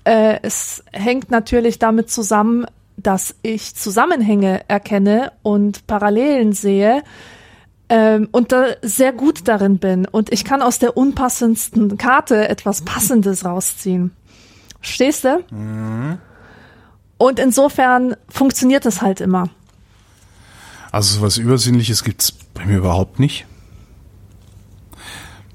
äh, 0.04 0.38
es 0.42 0.82
hängt 0.92 1.30
natürlich 1.30 1.78
damit 1.78 2.10
zusammen, 2.10 2.66
dass 2.96 3.36
ich 3.42 3.76
Zusammenhänge 3.76 4.62
erkenne 4.68 5.32
und 5.42 5.86
Parallelen 5.86 6.52
sehe 6.52 7.02
ähm, 7.88 8.28
und 8.32 8.52
da 8.52 8.66
sehr 8.82 9.12
gut 9.12 9.46
darin 9.46 9.78
bin. 9.78 10.06
Und 10.06 10.32
ich 10.32 10.44
kann 10.44 10.62
aus 10.62 10.78
der 10.78 10.96
unpassendsten 10.96 11.96
Karte 11.96 12.48
etwas 12.48 12.82
Passendes 12.82 13.44
rausziehen. 13.44 14.10
Stehst 14.80 15.24
du? 15.24 15.44
Und 17.18 17.38
insofern 17.38 18.16
funktioniert 18.28 18.86
es 18.86 19.02
halt 19.02 19.20
immer. 19.20 19.48
Also 20.98 21.20
sowas 21.20 21.36
Übersinnliches 21.36 22.02
gibt's 22.02 22.32
bei 22.32 22.66
mir 22.66 22.78
überhaupt 22.78 23.20
nicht. 23.20 23.46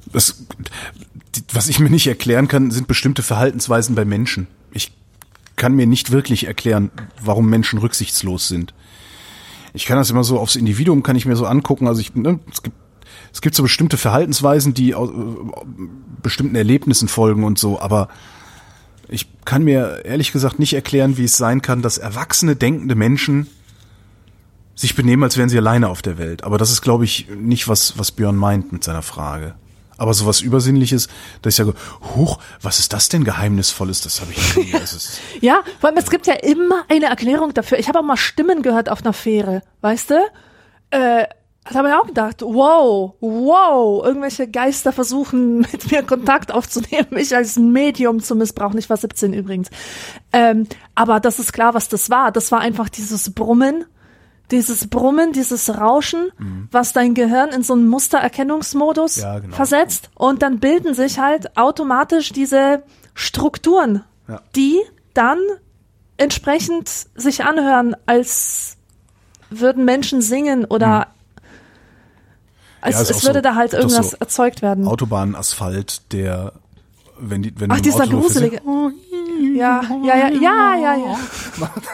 Das, 0.06 0.46
was 1.52 1.68
ich 1.68 1.80
mir 1.80 1.90
nicht 1.90 2.08
erklären 2.08 2.48
kann, 2.48 2.72
sind 2.72 2.88
bestimmte 2.88 3.24
Verhaltensweisen 3.24 3.94
bei 3.94 4.06
Menschen. 4.06 4.48
Ich 4.72 4.94
kann 5.58 5.76
mir 5.76 5.86
nicht 5.86 6.12
wirklich 6.12 6.48
erklären, 6.48 6.92
warum 7.22 7.50
Menschen 7.50 7.80
rücksichtslos 7.80 8.48
sind. 8.48 8.74
Ich 9.74 9.86
kann 9.86 9.98
das 9.98 10.10
immer 10.10 10.24
so 10.24 10.40
aufs 10.40 10.56
Individuum 10.56 11.04
kann 11.04 11.18
ich 11.18 11.26
mir 11.26 11.36
so 11.36 11.46
angucken. 11.46 11.90
Also 11.90 12.00
ich, 12.00 12.16
ne, 12.16 12.40
es 12.50 12.64
gibt 12.64 12.78
es 13.34 13.42
gibt 13.42 13.54
so 13.54 13.64
bestimmte 13.64 13.98
Verhaltensweisen, 13.98 14.74
die 14.74 14.96
aus, 14.96 15.10
bestimmten 16.22 16.56
Erlebnissen 16.56 17.10
folgen 17.10 17.44
und 17.44 17.60
so, 17.60 17.82
aber 17.82 18.08
ich 19.10 19.28
kann 19.44 19.66
mir 19.66 20.06
ehrlich 20.06 20.32
gesagt 20.32 20.58
nicht 20.58 20.74
erklären, 20.74 21.18
wie 21.18 21.26
es 21.26 21.36
sein 21.36 21.62
kann, 21.62 21.82
dass 21.82 21.98
erwachsene, 21.98 22.56
denkende 22.56 22.96
Menschen 22.96 23.48
sich 24.76 24.96
benehmen, 24.96 25.24
als 25.24 25.38
wären 25.38 25.50
sie 25.50 25.58
alleine 25.58 25.90
auf 25.90 26.02
der 26.02 26.18
Welt. 26.18 26.44
Aber 26.44 26.58
das 26.58 26.72
ist, 26.72 26.82
glaube 26.82 27.06
ich, 27.06 27.28
nicht 27.30 27.68
was, 27.68 27.98
was 27.98 28.12
Björn 28.12 28.36
meint 28.36 28.72
mit 28.72 28.84
seiner 28.84 29.02
Frage. 29.04 29.56
Aber 29.98 30.14
sowas 30.14 30.42
Übersinnliches, 30.42 31.08
das 31.42 31.54
ist 31.54 31.66
ja, 31.66 31.74
huch, 32.16 32.40
was 32.62 32.80
ist 32.80 32.94
das 32.94 33.10
denn 33.10 33.24
Geheimnisvolles? 33.24 34.02
Das 34.02 34.22
habe 34.22 34.32
ich 34.32 34.58
nie. 34.58 34.72
Ist, 34.72 35.22
Ja, 35.42 35.62
vor 35.80 35.90
allem 35.90 35.98
es 35.98 36.10
gibt 36.10 36.28
ja 36.28 36.34
immer 36.34 36.84
eine 36.90 37.06
Erklärung 37.06 37.54
dafür. 37.54 37.78
Ich 37.78 37.88
habe 37.88 38.00
auch 38.00 38.04
mal 38.04 38.18
Stimmen 38.18 38.64
gehört 38.64 38.90
auf 38.90 39.02
einer 39.02 39.14
Fähre, 39.14 39.62
weißt 39.82 40.10
du? 40.10 40.16
Äh, 40.90 41.26
da 41.70 41.76
habe 41.76 41.88
ich 41.88 41.94
auch 41.94 42.08
gedacht, 42.08 42.42
wow, 42.42 43.14
wow, 43.22 44.06
irgendwelche 44.06 44.50
Geister 44.50 44.92
versuchen 44.92 45.60
mit 45.72 45.92
mir 45.92 46.04
Kontakt 46.04 46.52
aufzunehmen, 46.52 47.08
mich 47.12 47.36
als 47.36 47.58
Medium 47.58 48.20
zu 48.20 48.36
missbrauchen. 48.36 48.78
Ich 48.78 48.90
war 48.90 48.98
17 48.98 49.34
übrigens. 49.34 49.70
Ähm, 50.34 50.68
aber 50.96 51.20
das 51.20 51.40
ist 51.40 51.54
klar, 51.54 51.74
was 51.74 51.88
das 51.88 52.10
war. 52.10 52.32
Das 52.32 52.52
war 52.52 52.60
einfach 52.60 52.90
dieses 52.90 53.34
Brummen, 53.34 53.86
dieses 54.54 54.88
Brummen, 54.88 55.34
dieses 55.34 55.70
Rauschen, 55.78 56.32
was 56.72 56.94
dein 56.94 57.14
Gehirn 57.16 57.50
in 57.50 57.64
so 57.64 57.74
einen 57.74 57.88
Mustererkennungsmodus 57.90 59.18
Ja, 59.18 59.40
genau. 59.40 59.54
versetzt. 59.56 60.10
Und 60.16 60.42
dann 60.42 60.60
bilden 60.60 60.94
sich 60.94 61.20
halt 61.20 61.58
automatisch 61.58 62.32
diese 62.32 62.84
Strukturen, 63.14 64.04
Ja. 64.30 64.42
die 64.56 64.80
dann 65.14 65.40
entsprechend 66.16 66.90
sich 67.16 67.44
anhören, 67.44 67.96
als 68.06 68.78
würden 69.50 69.84
Menschen 69.86 70.22
singen 70.22 70.64
oder 70.66 71.08
als 72.82 72.98
Hm. 73.00 73.06
Ja, 73.06 73.12
es 73.12 73.24
würde 73.24 73.40
so- 73.40 73.42
da 73.42 73.56
halt 73.56 73.74
irgendwas 73.74 74.12
so 74.12 74.18
erzeugt 74.20 74.62
werden. 74.62 74.88
Autobahnasphalt, 74.88 76.12
der, 76.14 76.54
wenn 77.20 77.42
die, 77.44 77.54
wenn 77.60 77.72
Ach, 77.72 77.80
dieser 77.82 78.08
gruselige. 78.08 78.62
Ja, 79.56 79.82
ja, 80.04 80.16
ja, 80.16 80.30
ja, 80.30 80.76
ja, 80.76 80.96
ja. 80.96 81.18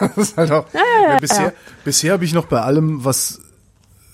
Das 0.00 0.16
ist 0.16 0.36
halt 0.36 0.50
auch, 0.52 0.66
ja, 1.08 1.16
bisher, 1.18 1.52
bisher 1.84 2.12
habe 2.14 2.24
ich 2.24 2.32
noch 2.32 2.46
bei 2.46 2.60
allem, 2.60 3.04
was 3.04 3.40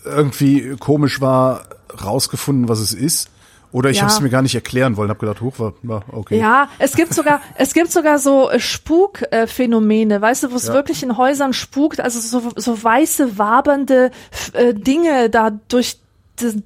irgendwie 0.04 0.76
komisch 0.78 1.20
war, 1.20 1.64
rausgefunden, 2.04 2.68
was 2.68 2.78
es 2.80 2.92
ist. 2.92 3.30
Oder 3.72 3.90
ich 3.90 3.96
Ja. 3.96 4.02
habe 4.04 4.12
es 4.12 4.20
mir 4.20 4.30
gar 4.30 4.42
nicht 4.42 4.54
erklären 4.54 4.96
wollen, 4.96 5.10
habe 5.10 5.18
gedacht, 5.20 5.40
hoch 5.42 5.58
war, 5.58 5.74
ja, 5.82 6.00
okay. 6.12 6.38
Ja, 6.38 6.68
es 6.78 6.94
gibt 6.94 7.12
sogar, 7.12 7.40
es 7.56 7.74
gibt 7.74 7.92
sogar 7.92 8.18
so 8.18 8.48
äh, 8.48 8.58
Spukphänomene, 8.60 10.20
weißt 10.20 10.44
du, 10.44 10.52
wo 10.52 10.56
es 10.56 10.68
Ja. 10.68 10.74
wirklich 10.74 11.02
in 11.02 11.16
Häusern 11.16 11.52
spukt, 11.52 12.00
also 12.00 12.20
so, 12.20 12.50
so 12.56 12.82
weiße, 12.82 13.38
wabernde 13.38 14.10
äh, 14.52 14.72
Dinge 14.72 15.28
da 15.30 15.50
durch 15.68 15.98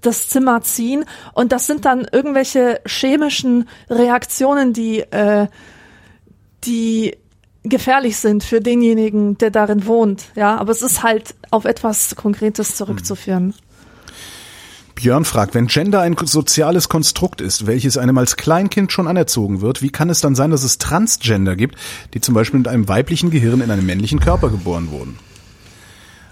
das 0.00 0.28
Zimmer 0.28 0.62
ziehen 0.62 1.04
und 1.32 1.52
das 1.52 1.66
sind 1.68 1.84
dann 1.84 2.06
irgendwelche 2.10 2.80
chemischen 2.86 3.68
Reaktionen, 3.88 4.72
die, 4.72 5.00
äh, 5.00 5.46
die 6.64 7.16
gefährlich 7.62 8.16
sind 8.16 8.42
für 8.42 8.60
denjenigen, 8.60 9.36
der 9.38 9.50
darin 9.50 9.86
wohnt, 9.86 10.26
ja, 10.34 10.56
aber 10.56 10.72
es 10.72 10.82
ist 10.82 11.02
halt 11.02 11.34
auf 11.50 11.64
etwas 11.64 12.16
Konkretes 12.16 12.76
zurückzuführen. 12.76 13.54
Björn 14.94 15.24
fragt, 15.24 15.54
wenn 15.54 15.66
Gender 15.66 16.00
ein 16.02 16.14
soziales 16.22 16.88
Konstrukt 16.90 17.40
ist, 17.40 17.66
welches 17.66 17.96
einem 17.96 18.18
als 18.18 18.36
Kleinkind 18.36 18.92
schon 18.92 19.08
anerzogen 19.08 19.62
wird, 19.62 19.80
wie 19.80 19.90
kann 19.90 20.10
es 20.10 20.20
dann 20.20 20.34
sein, 20.34 20.50
dass 20.50 20.62
es 20.62 20.76
Transgender 20.76 21.56
gibt, 21.56 21.76
die 22.12 22.20
zum 22.20 22.34
Beispiel 22.34 22.58
mit 22.58 22.68
einem 22.68 22.86
weiblichen 22.86 23.30
Gehirn 23.30 23.62
in 23.62 23.70
einem 23.70 23.86
männlichen 23.86 24.20
Körper 24.20 24.50
geboren 24.50 24.90
wurden? 24.90 25.18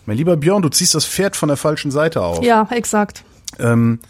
Mein 0.05 0.18
lieber 0.18 0.37
Björn, 0.37 0.62
du 0.62 0.68
ziehst 0.68 0.95
das 0.95 1.07
Pferd 1.07 1.37
von 1.37 1.49
der 1.49 1.57
falschen 1.57 1.91
Seite 1.91 2.22
auf. 2.22 2.45
Ja, 2.45 2.68
exakt. 2.70 3.24
Ähm, 3.59 4.01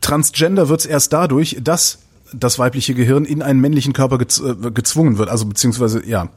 Transgender 0.00 0.68
wird 0.68 0.80
es 0.80 0.86
erst 0.86 1.12
dadurch, 1.12 1.58
dass 1.60 1.98
das 2.32 2.58
weibliche 2.58 2.94
Gehirn 2.94 3.24
in 3.24 3.42
einen 3.42 3.60
männlichen 3.60 3.92
Körper 3.92 4.18
gez 4.18 4.40
äh, 4.40 4.70
gezwungen 4.72 5.18
wird, 5.18 5.28
also 5.28 5.46
beziehungsweise 5.46 6.06
ja. 6.06 6.28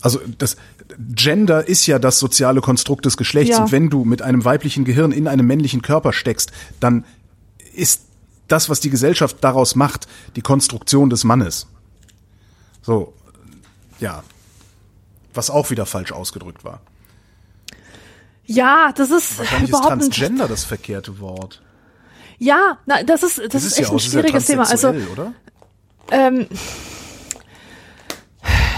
Also 0.00 0.20
das 0.38 0.56
Gender 0.98 1.66
ist 1.66 1.86
ja 1.86 1.98
das 1.98 2.18
soziale 2.18 2.60
Konstrukt 2.60 3.06
des 3.06 3.16
Geschlechts 3.16 3.56
Ja. 3.56 3.62
und 3.64 3.72
wenn 3.72 3.88
du 3.88 4.04
mit 4.04 4.20
einem 4.22 4.44
weiblichen 4.44 4.84
Gehirn 4.84 5.12
in 5.12 5.28
einem 5.28 5.46
männlichen 5.46 5.80
Körper 5.82 6.12
steckst, 6.12 6.52
dann 6.80 7.04
ist 7.74 8.02
das, 8.48 8.68
was 8.68 8.80
die 8.80 8.90
Gesellschaft 8.90 9.38
daraus 9.40 9.74
macht, 9.74 10.06
die 10.36 10.42
Konstruktion 10.42 11.08
des 11.08 11.24
Mannes. 11.24 11.66
So, 12.82 13.14
ja. 13.98 14.22
Was 15.32 15.48
auch 15.50 15.70
wieder 15.70 15.86
falsch 15.86 16.12
ausgedrückt 16.12 16.64
war. 16.64 16.80
Ja, 18.44 18.92
das 18.94 19.10
ist 19.10 19.38
Wahrscheinlich 19.38 19.70
ist 19.70 19.78
überhaupt 19.78 19.96
nicht. 19.96 20.12
Transgender 20.14 20.48
das 20.48 20.64
verkehrte 20.64 21.18
Wort. 21.18 21.62
Ja, 22.38 22.78
na, 22.86 23.02
das 23.02 23.22
ist, 23.22 23.38
das, 23.52 23.64
ist, 23.64 23.72
es 23.72 23.78
echt 23.78 23.88
ja 23.88 23.90
ein 23.90 23.96
ist 23.96 24.04
ja 24.06 24.10
schwieriges 24.20 24.46
Thema. 24.46 24.68
Also, 24.70 24.88
oder? 25.12 25.32
ähm, 26.10 26.46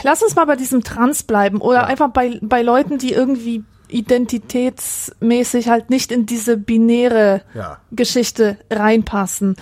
lass 0.03 0.23
uns 0.23 0.35
mal 0.37 0.45
bei 0.45 0.57
diesem 0.57 0.83
Trans 0.85 1.23
bleiben 1.23 1.61
oder 1.61 1.87
einfach 1.87 2.11
bei, 2.11 2.39
bei 2.43 2.63
Leuten, 2.63 2.99
die 2.99 3.13
irgendwie 3.13 3.65
identitätsmäßig 3.89 5.69
halt 5.69 5.91
nicht 5.91 6.11
in 6.13 6.27
diese 6.27 6.57
binäre 6.57 7.43
Ja. 7.55 7.79
Geschichte 7.93 8.59
reinpassen. 8.71 9.57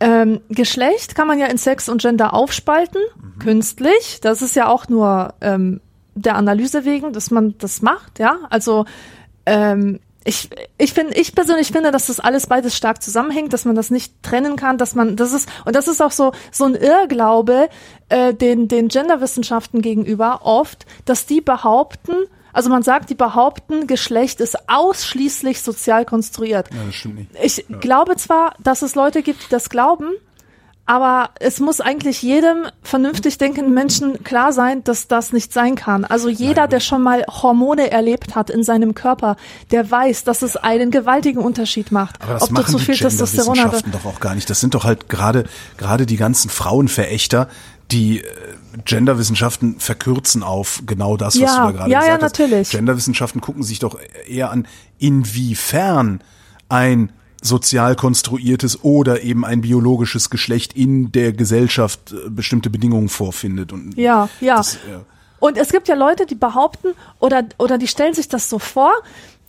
Ähm, 0.00 0.40
Geschlecht 0.48 1.14
kann 1.14 1.26
man 1.28 1.38
ja 1.38 1.46
in 1.46 1.58
Sex 1.58 1.88
und 1.88 2.02
Gender 2.02 2.34
aufspalten, 2.34 3.00
Mhm. 3.16 3.38
künstlich. 3.38 4.18
Das 4.20 4.42
ist 4.42 4.56
ja 4.56 4.66
auch 4.68 4.88
nur 4.88 5.34
ähm, 5.40 5.80
der 6.14 6.34
Analyse 6.36 6.84
wegen, 6.84 7.12
dass 7.12 7.30
man 7.30 7.54
das 7.58 7.82
macht, 7.82 8.18
ja. 8.18 8.38
Also 8.50 8.84
ähm, 9.46 10.00
ich, 10.24 10.50
ich 10.78 10.92
finde, 10.92 11.14
ich 11.14 11.34
persönlich 11.34 11.68
finde, 11.68 11.90
dass 11.90 12.06
das 12.06 12.20
alles 12.20 12.46
beides 12.46 12.76
stark 12.76 13.02
zusammenhängt, 13.02 13.52
dass 13.52 13.64
man 13.64 13.74
das 13.74 13.90
nicht 13.90 14.22
trennen 14.22 14.56
kann, 14.56 14.78
dass 14.78 14.94
man, 14.94 15.16
das 15.16 15.32
ist, 15.32 15.48
und 15.64 15.74
das 15.74 15.88
ist 15.88 16.00
auch 16.00 16.12
so, 16.12 16.32
so 16.50 16.64
ein 16.64 16.74
Irrglaube, 16.74 17.68
äh, 18.08 18.32
den, 18.32 18.68
den 18.68 18.88
Genderwissenschaften 18.88 19.82
gegenüber 19.82 20.40
oft, 20.44 20.86
dass 21.04 21.26
die 21.26 21.40
behaupten, 21.40 22.12
also 22.52 22.68
man 22.70 22.82
sagt, 22.82 23.10
die 23.10 23.14
behaupten, 23.14 23.86
Geschlecht 23.86 24.40
ist 24.40 24.68
ausschließlich 24.68 25.62
sozial 25.62 26.04
konstruiert. 26.04 26.68
Ja, 26.72 26.84
das 26.86 26.94
stimmt 26.94 27.16
nicht. 27.16 27.30
Ich 27.42 27.80
glaube 27.80 28.16
zwar, 28.16 28.54
dass 28.62 28.82
es 28.82 28.94
Leute 28.94 29.22
gibt, 29.22 29.44
die 29.44 29.48
das 29.50 29.70
glauben, 29.70 30.10
aber 30.92 31.30
es 31.40 31.58
muss 31.58 31.80
eigentlich 31.80 32.20
jedem 32.20 32.66
vernünftig 32.82 33.38
denkenden 33.38 33.72
Menschen 33.72 34.22
klar 34.24 34.52
sein, 34.52 34.84
dass 34.84 35.08
das 35.08 35.32
nicht 35.32 35.50
sein 35.50 35.74
kann. 35.74 36.04
Also 36.04 36.28
jeder, 36.28 36.68
der 36.68 36.80
schon 36.80 37.00
mal 37.00 37.24
Hormone 37.30 37.90
erlebt 37.90 38.34
hat 38.34 38.50
in 38.50 38.62
seinem 38.62 38.92
Körper, 38.94 39.36
der 39.70 39.90
weiß, 39.90 40.24
dass 40.24 40.42
es 40.42 40.58
einen 40.58 40.90
gewaltigen 40.90 41.38
Unterschied 41.40 41.92
macht, 41.92 42.20
Aber 42.20 42.34
das 42.34 42.42
ob 42.42 42.48
du 42.50 42.54
machen 42.56 42.72
zu 42.72 42.76
die 42.76 42.84
viel 42.84 42.96
Testosteron 42.98 43.58
hast. 43.64 43.86
Doch 43.90 44.04
auch 44.04 44.20
gar 44.20 44.34
nicht. 44.34 44.50
Das 44.50 44.60
sind 44.60 44.74
doch 44.74 44.84
halt 44.84 45.08
gerade 45.08 45.44
gerade 45.78 46.04
die 46.04 46.18
ganzen 46.18 46.50
Frauenverächter, 46.50 47.48
die 47.90 48.18
äh, 48.20 48.24
Genderwissenschaften 48.84 49.80
verkürzen 49.80 50.42
auf 50.42 50.82
genau 50.84 51.16
das, 51.16 51.36
was 51.36 51.40
Ja, 51.40 51.66
du 51.68 51.72
da 51.72 51.78
gerade 51.78 51.90
ja, 51.90 52.00
ja, 52.00 52.16
gesagt 52.18 52.22
hast. 52.22 52.38
natürlich. 52.38 52.68
Genderwissenschaften 52.68 53.40
gucken 53.40 53.62
sich 53.62 53.78
doch 53.78 53.98
eher 54.28 54.50
an, 54.50 54.66
inwiefern 54.98 56.22
ein 56.68 57.12
sozial 57.42 57.96
konstruiertes 57.96 58.82
oder 58.82 59.22
eben 59.22 59.44
ein 59.44 59.60
biologisches 59.60 60.30
Geschlecht 60.30 60.72
in 60.74 61.12
der 61.12 61.32
Gesellschaft 61.32 62.12
äh, 62.12 62.30
bestimmte 62.30 62.70
Bedingungen 62.70 63.08
vorfindet. 63.08 63.72
Und 63.72 63.96
Ja, 63.96 64.28
ja. 64.40 64.56
Das, 64.56 64.78
ja. 64.88 65.02
Und 65.40 65.58
es 65.58 65.70
gibt 65.70 65.88
ja 65.88 65.96
Leute, 65.96 66.24
die 66.24 66.36
behaupten 66.36 66.94
oder, 67.18 67.44
oder 67.58 67.76
die 67.76 67.88
stellen 67.88 68.14
sich 68.14 68.28
das 68.28 68.48
so 68.48 68.60
vor, 68.60 68.92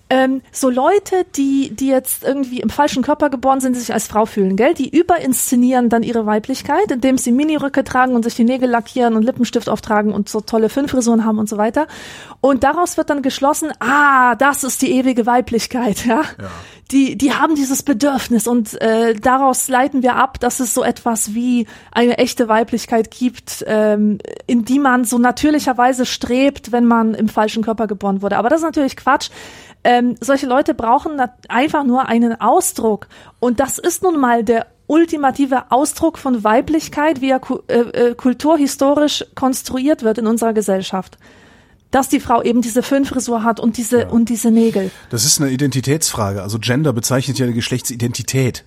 ähm, 0.09 0.41
so 0.51 0.69
Leute, 0.69 1.25
die, 1.35 1.73
die 1.73 1.87
jetzt 1.87 2.23
irgendwie 2.23 2.59
im 2.59 2.69
falschen 2.69 3.03
Körper 3.03 3.29
geboren 3.29 3.61
sind, 3.61 3.75
die 3.75 3.79
sich 3.79 3.93
als 3.93 4.07
Frau 4.07 4.25
fühlen, 4.25 4.55
gell? 4.55 4.73
Die 4.73 4.89
überinszenieren 4.89 5.89
dann 5.89 6.03
ihre 6.03 6.25
Weiblichkeit, 6.25 6.91
indem 6.91 7.17
sie 7.17 7.31
Miniröcke 7.31 7.83
tragen 7.83 8.15
und 8.15 8.23
sich 8.23 8.35
die 8.35 8.43
Nägel 8.43 8.69
lackieren 8.69 9.15
und 9.15 9.23
Lippenstift 9.23 9.69
auftragen 9.69 10.13
und 10.13 10.29
so 10.29 10.41
tolle 10.41 10.69
Filmfrisuren 10.69 11.25
haben 11.25 11.39
und 11.39 11.49
so 11.49 11.57
weiter. 11.57 11.87
Und 12.41 12.63
daraus 12.63 12.97
wird 12.97 13.09
dann 13.09 13.21
geschlossen, 13.21 13.71
ah, 13.79 14.35
das 14.35 14.63
ist 14.63 14.81
die 14.81 14.91
ewige 14.91 15.25
Weiblichkeit, 15.25 16.05
ja. 16.05 16.21
Die, 16.91 17.17
die 17.17 17.33
haben 17.33 17.55
dieses 17.55 17.81
Bedürfnis 17.81 18.45
und 18.47 18.79
äh, 18.81 19.15
daraus 19.15 19.67
leiten 19.67 20.03
wir 20.03 20.15
ab, 20.15 20.39
dass 20.39 20.59
es 20.59 20.73
so 20.73 20.83
etwas 20.83 21.33
wie 21.33 21.65
eine 21.91 22.17
echte 22.17 22.47
Weiblichkeit 22.47 23.09
gibt, 23.09 23.63
ähm, 23.67 24.19
in 24.47 24.65
die 24.65 24.79
man 24.79 25.05
so 25.05 25.17
natürlicherweise 25.17 26.05
strebt, 26.05 26.71
wenn 26.71 26.85
man 26.85 27.13
im 27.13 27.29
falschen 27.29 27.63
Körper 27.63 27.87
geboren 27.87 28.21
wurde. 28.21 28.37
Aber 28.37 28.49
das 28.49 28.59
ist 28.59 28.65
natürlich 28.65 28.97
Quatsch. 28.97 29.29
Ähm, 29.83 30.15
solche 30.19 30.45
Leute 30.45 30.73
brauchen 30.73 31.21
einfach 31.49 31.83
nur 31.83 32.07
einen 32.07 32.39
Ausdruck. 32.39 33.07
Und 33.39 33.59
das 33.59 33.79
ist 33.79 34.03
nun 34.03 34.19
mal 34.19 34.43
der 34.43 34.67
ultimative 34.87 35.71
Ausdruck 35.71 36.17
von 36.17 36.43
Weiblichkeit, 36.43 37.21
wie 37.21 37.29
er 37.29 37.39
ku 37.39 37.59
äh, 37.67 37.79
äh, 37.79 38.15
kulturhistorisch 38.15 39.25
konstruiert 39.35 40.03
wird 40.03 40.17
in 40.17 40.27
unserer 40.27 40.53
Gesellschaft. 40.53 41.17
Dass 41.93 42.09
die 42.09 42.19
Frau 42.19 42.41
eben 42.41 42.63
diese 42.63 42.81
Föhnfrisur 42.81 43.43
hat 43.43 43.59
und 43.59 43.77
diese, 43.77 44.07
und 44.07 44.27
diese 44.29 44.49
Nägel. 44.49 44.89
Das 45.11 45.25
ist 45.25 45.39
eine 45.39 45.51
Identitätsfrage. 45.51 46.41
Also 46.41 46.57
Gender 46.57 46.91
bezeichnet 46.91 47.37
ja 47.37 47.45
die 47.45 47.53
Geschlechtsidentität. 47.53 48.65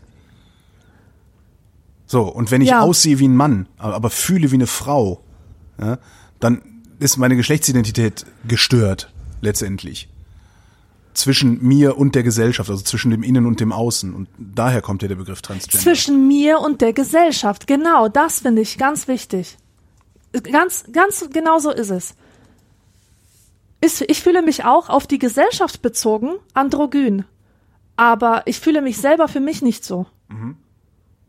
So, 2.06 2.22
und 2.22 2.52
wenn 2.52 2.62
ich 2.62 2.68
Ja. 2.68 2.82
aussehe 2.82 3.18
wie 3.18 3.26
ein 3.26 3.34
Mann, 3.34 3.66
aber 3.78 4.10
fühle 4.10 4.52
wie 4.52 4.54
eine 4.54 4.68
Frau, 4.68 5.24
ja, 5.80 5.98
dann 6.38 6.62
ist 7.00 7.16
meine 7.16 7.34
Geschlechtsidentität 7.34 8.26
gestört, 8.46 9.12
letztendlich. 9.40 10.08
Zwischen 11.12 11.60
mir 11.66 11.98
und 11.98 12.14
der 12.14 12.22
Gesellschaft, 12.22 12.70
also 12.70 12.84
zwischen 12.84 13.10
dem 13.10 13.24
Innen 13.24 13.44
und 13.46 13.58
dem 13.58 13.72
Außen. 13.72 14.14
Und 14.14 14.28
daher 14.38 14.82
kommt 14.82 15.02
ja 15.02 15.08
der 15.08 15.16
Begriff 15.16 15.42
Transgender. 15.42 15.82
Zwischen 15.82 16.28
mir 16.28 16.60
und 16.60 16.80
der 16.80 16.92
Gesellschaft. 16.92 17.66
Genau, 17.66 18.06
das 18.08 18.40
finde 18.42 18.62
ich 18.62 18.78
ganz 18.78 19.08
wichtig. 19.08 19.56
Ganz, 20.52 20.84
ganz 20.92 21.24
genau 21.32 21.58
so 21.58 21.72
ist 21.72 21.90
es. 21.90 22.14
Ich, 23.87 24.01
ich 24.09 24.22
fühle 24.22 24.43
mich 24.43 24.64
auch 24.64 24.89
auf 24.89 25.07
die 25.07 25.18
Gesellschaft 25.18 25.80
bezogen 25.80 26.34
androgyn. 26.55 27.24
Aber 27.97 28.43
ich 28.47 28.59
fühle 28.59 28.82
mich 28.82 28.99
selber 28.99 29.28
für 29.28 29.41
mich 29.41 29.62
nicht 29.62 29.84
so. 29.84 30.07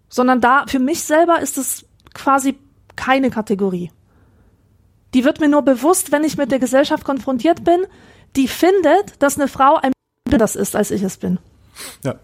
Sondern 0.10 0.42
da, 0.42 0.66
für 0.68 0.80
mich 0.80 1.04
selber 1.04 1.40
ist 1.40 1.58
es 1.58 1.86
quasi 2.14 2.58
keine 2.96 3.30
Kategorie. 3.30 3.92
Die 5.14 5.24
wird 5.24 5.40
mir 5.40 5.50
nur 5.50 5.62
bewusst, 5.62 6.12
wenn 6.12 6.24
ich 6.24 6.38
mit 6.38 6.52
der 6.52 6.60
Gesellschaft 6.60 7.04
konfrontiert 7.06 7.64
bin, 7.64 7.86
die 8.36 8.48
findet, 8.48 9.22
dass 9.22 9.38
eine 9.38 9.48
Frau 9.48 9.76
ein 9.76 9.94
das 10.26 10.56
ist, 10.56 10.76
als 10.76 10.92
ich 10.92 11.04
es 11.04 11.18
bin. 11.18 11.40
Ja. 12.04 12.16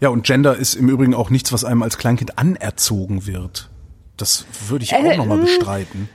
Ja, 0.00 0.08
und 0.10 0.24
Gender 0.24 0.56
ist 0.56 0.74
im 0.74 0.88
Übrigen 0.88 1.14
auch 1.14 1.30
nichts, 1.30 1.52
was 1.52 1.64
einem 1.64 1.82
als 1.82 1.96
Kleinkind 1.96 2.36
anerzogen 2.38 3.26
wird. 3.26 3.70
Das 4.16 4.44
würde 4.68 4.84
ich 4.84 4.94
auch 4.94 4.98
Äh, 4.98 5.16
nochmal 5.16 5.38
mm. 5.38 5.42
bestreiten. 5.42 6.08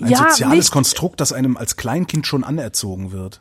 Ein 0.00 0.08
Ja, 0.08 0.18
soziales 0.30 0.56
nicht- 0.56 0.70
Konstrukt, 0.72 1.20
das 1.20 1.32
einem 1.32 1.56
als 1.56 1.76
Kleinkind 1.76 2.26
schon 2.26 2.44
anerzogen 2.44 3.12
wird. 3.12 3.40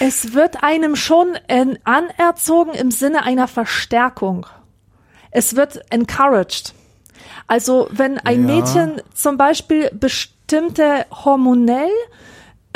Es 0.00 0.32
wird 0.32 0.62
einem 0.62 0.94
schon 0.96 1.34
äh, 1.48 1.66
anerzogen 1.84 2.72
im 2.72 2.90
Sinne 2.90 3.24
einer 3.24 3.48
Verstärkung. 3.48 4.46
Es 5.32 5.56
wird 5.56 5.80
encouraged. 5.90 6.72
Also 7.48 7.88
wenn 7.90 8.18
ein 8.18 8.48
Ja. 8.48 8.54
Mädchen 8.56 9.02
zum 9.14 9.36
Beispiel 9.36 9.90
bestimmte 9.92 11.04
hormonell 11.10 11.90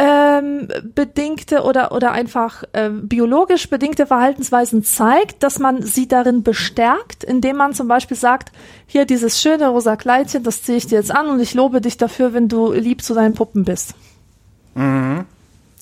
ähm, 0.01 0.69
bedingte 0.95 1.63
oder 1.63 1.93
oder 1.93 2.13
einfach 2.13 2.65
ähm, 2.73 3.07
biologisch 3.07 3.69
bedingte 3.69 4.07
Verhaltensweisen 4.07 4.83
zeigt, 4.83 5.43
dass 5.43 5.59
man 5.59 5.83
sie 5.83 6.09
darin 6.09 6.43
bestärkt, 6.43 7.23
indem 7.23 7.59
man 7.59 7.75
zum 7.75 7.87
Beispiel 7.87 8.17
sagt, 8.17 8.51
hier 8.87 9.05
dieses 9.05 9.43
schöne 9.43 9.69
rosa 9.69 9.97
Kleidchen, 9.97 10.43
das 10.43 10.63
ziehe 10.63 10.79
ich 10.79 10.87
dir 10.87 10.97
jetzt 10.97 11.15
an 11.15 11.27
und 11.27 11.39
ich 11.39 11.53
lobe 11.53 11.83
dich 11.83 11.99
dafür, 11.99 12.33
wenn 12.33 12.49
du 12.49 12.73
lieb 12.73 13.03
zu 13.03 13.13
deinen 13.13 13.35
Puppen 13.35 13.67
bist. 13.67 13.95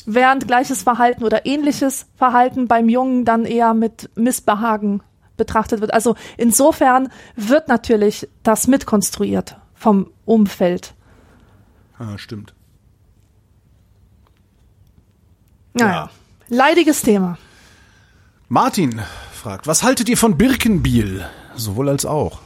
Während 0.05 0.49
gleiches 0.49 0.83
Verhalten 0.83 1.23
oder 1.23 1.47
ähnliches 1.47 2.07
Verhalten 2.16 2.66
beim 2.66 2.89
Jungen 2.89 3.25
dann 3.25 3.45
eher 3.45 3.73
mit 3.73 4.11
Missbehagen 4.16 5.01
betrachtet 5.37 5.81
wird. 5.81 5.95
Also 5.95 6.16
insofern 6.37 7.09
wird 7.37 7.69
natürlich 7.69 8.29
das 8.43 8.66
mitkonstruiert 8.66 9.59
vom 9.75 10.11
Umfeld. 10.25 10.95
Ah, 11.99 12.19
stimmt. 12.19 12.58
Naja, 15.87 16.11
leidiges 16.49 17.03
Thema. 17.03 17.39
Martin 18.49 19.01
fragt, 19.33 19.66
was 19.66 19.83
haltet 19.83 20.09
ihr 20.09 20.16
von 20.16 20.37
Birkenbiel? 20.39 21.24
Sowohl 21.55 21.89
als 21.89 22.05
auch. 22.07 22.41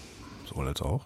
Sowohl 0.49 0.69
als 0.69 0.83
auch. 0.83 1.03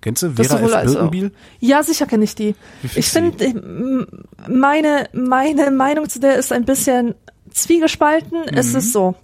Kennst 0.00 0.22
du 0.22 0.30
Vera 0.30 0.60
F. 0.60 0.84
Birkenbiel? 0.92 1.32
Ja, 1.60 1.82
sicher 1.82 2.06
kenne 2.06 2.24
ich 2.24 2.34
die. 2.34 2.54
Ich 2.94 3.08
finde, 3.08 3.44
m- 3.44 4.06
meine, 4.48 5.08
meine 5.12 5.70
Meinung 5.70 6.08
zu 6.08 6.20
der 6.20 6.36
ist 6.36 6.52
ein 6.52 6.64
bisschen 6.64 7.14
zwiegespalten. 7.50 8.42
Es 8.52 8.74
ist 8.74 8.92
so. 8.92 9.14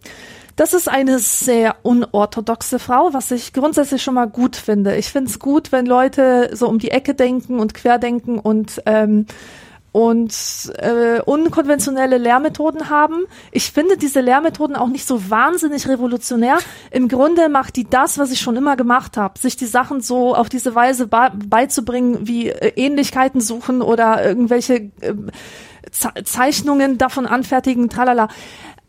Das 0.57 0.73
ist 0.73 0.89
eine 0.89 1.19
sehr 1.19 1.77
unorthodoxe 1.83 2.79
Frau, 2.79 3.13
was 3.13 3.31
ich 3.33 3.53
grundsätzlich 3.53 4.03
schon 4.03 4.15
mal 4.15 4.27
gut 4.29 4.55
finde. 4.57 4.97
Ich 4.97 5.11
finde 5.11 5.31
es 5.31 5.39
gut, 5.41 5.73
wenn 5.73 5.85
Leute 5.87 6.51
so 6.55 6.69
um 6.69 6.79
die 6.79 6.91
Ecke 6.93 7.15
denken 7.15 7.59
und 7.59 7.75
querdenken 7.75 8.39
und 8.39 8.81
ähm, 8.87 9.27
und 9.95 10.35
äh, 10.79 11.21
unkonventionelle 11.21 12.19
Lehrmethoden 12.19 12.91
haben. 12.91 13.27
Ich 13.53 13.71
finde 13.71 13.97
diese 13.97 14.21
Lehrmethoden 14.21 14.75
auch 14.75 14.89
nicht 14.89 15.07
so 15.07 15.31
wahnsinnig 15.31 15.87
revolutionär. 15.87 16.59
Im 16.91 17.07
Grunde 17.07 17.49
macht 17.49 17.77
die 17.77 17.89
das, 17.89 18.19
was 18.19 18.33
ich 18.33 18.41
schon 18.41 18.57
immer 18.57 18.75
gemacht 18.75 19.17
habe, 19.17 19.39
sich 19.39 19.57
die 19.57 19.67
Sachen 19.67 20.01
so 20.01 20.35
auf 20.35 20.49
diese 20.49 20.75
Weise 20.75 21.07
beizubringen, 21.07 22.27
wie 22.27 22.49
äh, 22.49 22.73
Ähnlichkeiten 22.75 23.41
suchen 23.41 23.83
oder 23.83 24.25
irgendwelche 24.27 24.91
äh, 25.01 25.15
Ze 25.93 26.11
Zeichnungen 26.25 26.99
davon 26.99 27.27
anfertigen, 27.27 27.89
tralala. 27.89 28.27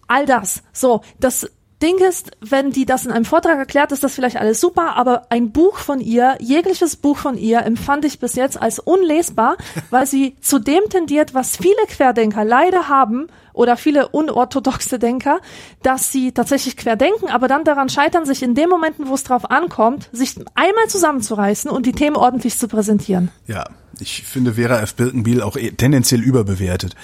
All 0.07 0.25
das. 0.25 0.63
So, 0.73 1.01
das 1.19 1.51
Ding 1.86 1.99
ist, 1.99 2.31
wenn 2.41 2.71
die 2.71 2.88
das 2.88 3.05
in 3.05 3.11
einem 3.11 3.25
Vortrag 3.25 3.59
erklärt, 3.59 3.91
ist 3.91 4.03
das 4.03 4.15
vielleicht 4.15 4.38
alles 4.38 4.59
super, 4.59 4.95
aber 4.95 5.27
ein 5.29 5.51
Buch 5.51 5.77
von 5.77 5.99
ihr, 5.99 6.36
jegliches 6.39 6.95
Buch 6.95 7.15
von 7.15 7.38
ihr 7.38 7.61
empfand 7.61 8.05
ich 8.05 8.17
bis 8.19 8.33
jetzt 8.33 8.59
als 8.59 8.79
unlesbar, 8.79 9.55
weil 9.91 10.07
sie 10.07 10.36
zu 10.41 10.57
dem 10.57 10.89
tendiert, 10.89 11.36
was 11.36 11.57
viele 11.57 11.86
Querdenker 11.88 12.43
leider 12.43 12.89
haben 12.89 13.27
oder 13.53 13.77
viele 13.77 14.07
unorthodoxe 14.07 14.97
Denker, 14.97 15.39
dass 15.83 16.11
sie 16.11 16.31
tatsächlich 16.31 16.75
querdenken, 16.75 17.29
aber 17.29 17.47
dann 17.47 17.63
daran 17.63 17.89
scheitern, 17.89 18.25
sich 18.25 18.41
in 18.41 18.55
den 18.55 18.67
Momenten, 18.67 19.07
wo 19.07 19.13
es 19.13 19.23
drauf 19.23 19.51
ankommt, 19.51 20.09
sich 20.11 20.38
einmal 20.55 20.88
zusammenzureißen 20.88 21.69
und 21.69 21.86
die 21.86 21.91
Themen 21.91 22.15
ordentlich 22.15 22.57
zu 22.57 22.67
präsentieren. 22.67 23.29
Ja, 23.45 23.63
ich 23.99 24.23
finde 24.23 24.53
Vera 24.53 24.79
F. 24.79 24.95
Birkenbiel 24.95 25.41
auch 25.41 25.57
eh 25.57 25.71
tendenziell 25.71 26.21
überbewertet. 26.21 26.95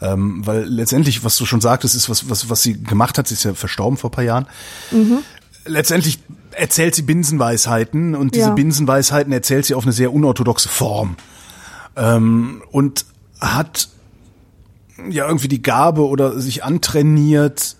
Ähm, 0.00 0.46
weil 0.46 0.64
letztendlich, 0.64 1.24
was 1.24 1.36
du 1.36 1.46
schon 1.46 1.60
sagtest, 1.60 1.94
ist 1.94 2.08
was, 2.08 2.28
was, 2.30 2.50
was 2.50 2.62
sie 2.62 2.82
gemacht 2.82 3.18
hat, 3.18 3.28
sie 3.28 3.34
ist 3.34 3.44
ja 3.44 3.54
verstorben 3.54 3.96
vor 3.96 4.10
ein 4.10 4.14
paar 4.14 4.24
Jahren. 4.24 4.46
Letztendlich 5.64 6.18
erzählt 6.52 6.94
sie 6.94 7.02
Binsenweisheiten 7.02 8.14
und 8.14 8.34
diese 8.34 8.48
Ja. 8.48 8.54
Binsenweisheiten 8.54 9.32
erzählt 9.32 9.66
sie 9.66 9.74
auf 9.74 9.84
eine 9.84 9.92
sehr 9.92 10.12
unorthodoxe 10.12 10.68
Form. 10.68 11.16
Ähm, 11.96 12.62
und 12.70 13.04
hat 13.40 13.88
ja 15.10 15.26
irgendwie 15.26 15.48
die 15.48 15.62
Gabe 15.62 16.06
oder 16.06 16.40
sich 16.40 16.64
antrainiert, 16.64 17.76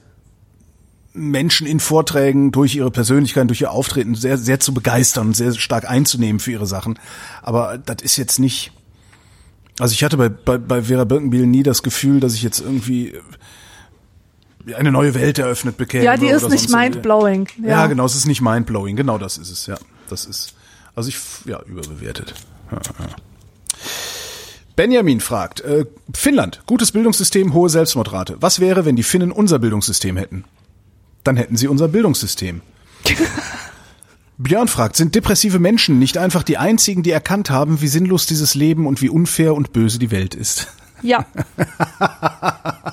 Menschen 1.18 1.66
in 1.66 1.80
Vorträgen 1.80 2.52
durch 2.52 2.74
ihre 2.74 2.90
Persönlichkeit, 2.90 3.48
durch 3.48 3.60
ihr 3.60 3.70
Auftreten 3.70 4.14
sehr, 4.14 4.38
sehr 4.38 4.60
zu 4.60 4.72
begeistern 4.72 5.28
und 5.28 5.36
sehr 5.36 5.52
stark 5.52 5.88
einzunehmen 5.88 6.40
für 6.40 6.52
ihre 6.52 6.66
Sachen. 6.66 6.98
Aber 7.42 7.78
das 7.78 8.02
ist 8.02 8.16
jetzt 8.16 8.38
nicht. 8.38 8.72
Also 9.78 9.92
ich 9.92 10.02
hatte 10.02 10.16
bei, 10.16 10.28
bei, 10.28 10.58
bei 10.58 10.82
Vera 10.82 11.04
Birkenbiel 11.04 11.46
nie 11.46 11.62
das 11.62 11.82
Gefühl, 11.82 12.20
dass 12.20 12.34
ich 12.34 12.42
jetzt 12.42 12.60
irgendwie 12.60 13.14
äh, 14.66 14.74
eine 14.74 14.90
neue 14.90 15.14
Welt 15.14 15.38
eröffnet 15.38 15.76
bekäme. 15.76 16.04
Ja, 16.04 16.16
die 16.16 16.26
ist 16.26 16.48
nicht 16.48 16.70
mindblowing. 16.70 17.48
Ja. 17.62 17.68
Ja, 17.68 17.86
genau, 17.86 18.04
es 18.06 18.14
ist 18.14 18.26
nicht 18.26 18.40
mindblowing. 18.40 18.96
Genau 18.96 19.18
das 19.18 19.38
ist 19.38 19.50
es, 19.50 19.66
ja. 19.66 19.78
Das 20.08 20.24
ist, 20.24 20.54
also 20.94 21.08
ich, 21.08 21.18
ja, 21.44 21.60
überbewertet. 21.62 22.34
Ja, 22.70 22.78
ja. 22.98 23.06
Benjamin 24.78 25.20
fragt, 25.20 25.60
äh, 25.62 25.86
Finnland, 26.14 26.62
gutes 26.66 26.92
Bildungssystem, 26.92 27.52
hohe 27.52 27.68
Selbstmordrate. 27.68 28.36
Was 28.38 28.60
wäre, 28.60 28.84
wenn 28.84 28.94
die 28.94 29.02
Finnen 29.02 29.32
unser 29.32 29.58
Bildungssystem 29.58 30.16
hätten? 30.16 30.44
Dann 31.24 31.36
hätten 31.36 31.56
sie 31.56 31.68
unser 31.68 31.88
Bildungssystem. 31.88 32.60
Björn 34.38 34.68
fragt, 34.68 34.96
sind 34.96 35.14
depressive 35.14 35.58
Menschen 35.58 35.98
nicht 35.98 36.16
einfach 36.16 36.42
die 36.44 36.58
einzigen, 36.58 37.02
die 37.02 37.10
erkannt 37.10 37.50
haben, 37.50 37.80
wie 37.80 37.88
sinnlos 37.88 38.26
dieses 38.26 38.54
Leben 38.54 38.86
und 38.86 39.02
wie 39.02 39.08
unfair 39.08 39.54
und 39.54 39.72
böse 39.72 39.98
die 39.98 40.12
Welt 40.12 40.34
ist? 40.36 40.68
Ja. 41.02 41.26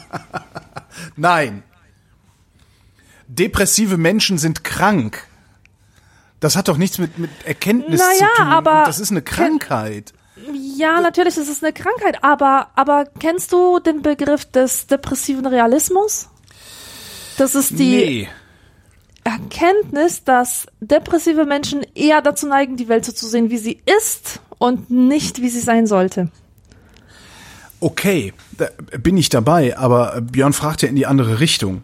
Nein. 1.16 1.64
Depressive 3.28 3.98
Menschen 3.98 4.38
sind 4.38 4.64
krank. 4.64 5.28
Das 6.40 6.56
hat 6.56 6.68
doch 6.68 6.78
nichts 6.78 6.98
mit, 7.00 7.18
mit 7.18 7.32
Erkenntnis 7.46 8.00
Naja, 8.00 8.28
zu 8.36 8.42
tun. 8.42 8.48
aber- 8.52 8.84
das 8.86 9.00
ist 9.00 9.12
eine 9.12 9.22
Krankheit. 9.22 10.14
Ja, 10.78 11.00
natürlich 11.00 11.38
ist 11.38 11.48
es 11.50 11.64
eine 11.64 11.74
Krankheit, 11.74 12.24
aber, 12.24 12.70
aber 12.76 13.06
kennst 13.20 13.52
du 13.54 13.80
den 13.80 14.02
Begriff 14.02 14.46
des 14.46 14.86
depressiven 14.88 15.46
Realismus? 15.46 16.28
Das 17.38 17.56
ist 17.56 17.72
die 17.72 17.96
nee. 17.96 18.28
Erkenntnis, 19.24 20.24
dass 20.24 20.68
depressive 20.82 21.46
Menschen 21.46 21.86
eher 21.96 22.22
dazu 22.22 22.48
neigen, 22.48 22.78
die 22.78 22.88
Welt 22.88 23.06
so 23.06 23.12
zu 23.12 23.28
sehen, 23.28 23.50
wie 23.50 23.58
sie 23.58 23.82
ist 23.98 24.40
und 24.58 24.90
nicht, 24.90 25.42
wie 25.42 25.50
sie 25.50 25.60
sein 25.60 25.88
sollte. 25.88 26.30
Okay, 27.80 28.34
da 28.58 28.68
bin 29.00 29.18
ich 29.18 29.30
dabei, 29.30 29.78
aber 29.78 30.22
Björn 30.22 30.54
fragt 30.54 30.82
ja 30.82 30.90
in 30.90 30.96
die 30.96 31.06
andere 31.06 31.40
Richtung. 31.40 31.84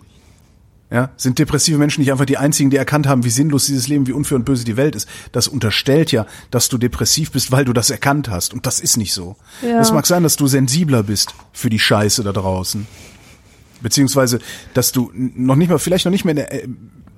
Ja, 0.92 1.10
sind 1.16 1.40
depressive 1.40 1.78
Menschen 1.78 2.02
nicht 2.02 2.12
einfach 2.12 2.26
die 2.26 2.38
einzigen, 2.38 2.70
die 2.70 2.76
erkannt 2.76 3.08
haben, 3.08 3.24
wie 3.24 3.30
sinnlos 3.30 3.66
dieses 3.66 3.88
Leben, 3.88 4.08
wie 4.08 4.12
unfair 4.12 4.36
und 4.36 4.44
böse 4.44 4.66
die 4.66 4.76
Welt 4.76 4.94
ist? 4.94 5.08
Das 5.32 5.48
unterstellt 5.48 6.12
ja, 6.12 6.26
dass 6.52 6.68
du 6.68 6.78
depressiv 6.78 7.32
bist, 7.32 7.50
weil 7.54 7.64
du 7.64 7.72
das 7.72 7.90
erkannt 7.90 8.30
hast. 8.30 8.54
Und 8.54 8.66
das 8.66 8.82
ist 8.82 8.98
nicht 8.98 9.14
so. 9.14 9.38
Ja. 9.62 9.80
Es 9.80 9.94
mag 9.94 10.06
sein, 10.06 10.22
dass 10.24 10.36
du 10.36 10.48
sensibler 10.48 11.04
bist 11.04 11.34
für 11.54 11.70
die 11.70 11.80
Scheiße 11.80 12.24
da 12.24 12.34
draußen. 12.34 12.88
Beziehungsweise, 13.82 14.40
dass 14.74 14.92
du 14.92 15.12
noch 15.14 15.56
nicht 15.56 15.70
mal, 15.70 15.80
vielleicht 15.80 16.06
noch 16.06 16.12
nicht 16.12 16.26
mehr 16.26 16.36
der, 16.36 16.54
äh, 16.54 16.68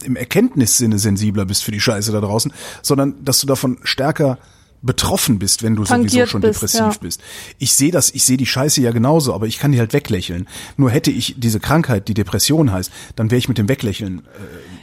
im 0.03 0.15
Erkenntnissinne 0.15 0.99
sensibler 0.99 1.45
bist 1.45 1.63
für 1.63 1.71
die 1.71 1.79
Scheiße 1.79 2.11
da 2.11 2.19
draußen, 2.19 2.51
sondern 2.81 3.23
dass 3.23 3.39
du 3.39 3.47
davon 3.47 3.77
stärker 3.83 4.37
betroffen 4.83 5.39
bist, 5.39 5.63
wenn 5.63 5.75
du 5.75 5.85
sowieso 5.85 5.95
Tangiert 5.95 6.29
schon 6.29 6.41
bist, 6.41 6.61
depressiv 6.61 6.79
ja. 6.79 6.93
bist. 6.99 7.21
Ich 7.57 7.73
sehe 7.73 7.89
das, 7.89 8.11
ich 8.11 8.25
sehe 8.25 8.35
die 8.35 8.45
Scheiße 8.45 8.81
ja 8.81 8.91
genauso, 8.91 9.33
aber 9.33 9.47
ich 9.47 9.57
kann 9.57 9.71
die 9.71 9.79
halt 9.79 9.93
weglächeln. 9.93 10.47
Nur 10.75 10.91
hätte 10.91 11.09
ich 11.09 11.35
diese 11.37 11.61
Krankheit, 11.61 12.09
die 12.09 12.13
Depression 12.13 12.71
heißt, 12.71 12.91
dann 13.15 13.31
wäre 13.31 13.39
ich 13.39 13.47
mit 13.47 13.57
dem 13.57 13.69
Weglächeln, 13.69 14.23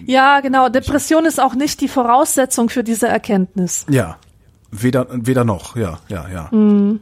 Ja, 0.06 0.40
genau. 0.40 0.70
Depression 0.70 1.26
ist 1.26 1.38
auch 1.38 1.54
nicht 1.54 1.82
die 1.82 1.88
Voraussetzung 1.88 2.70
für 2.70 2.82
diese 2.82 3.08
Erkenntnis. 3.08 3.84
äh, 3.90 3.94
ja, 3.96 4.16
weder, 4.70 5.06
weder 5.10 5.44
noch, 5.44 5.76
ja, 5.76 6.00
ja, 6.08 6.28
ja. 6.30 6.48
Mhm. 6.50 7.00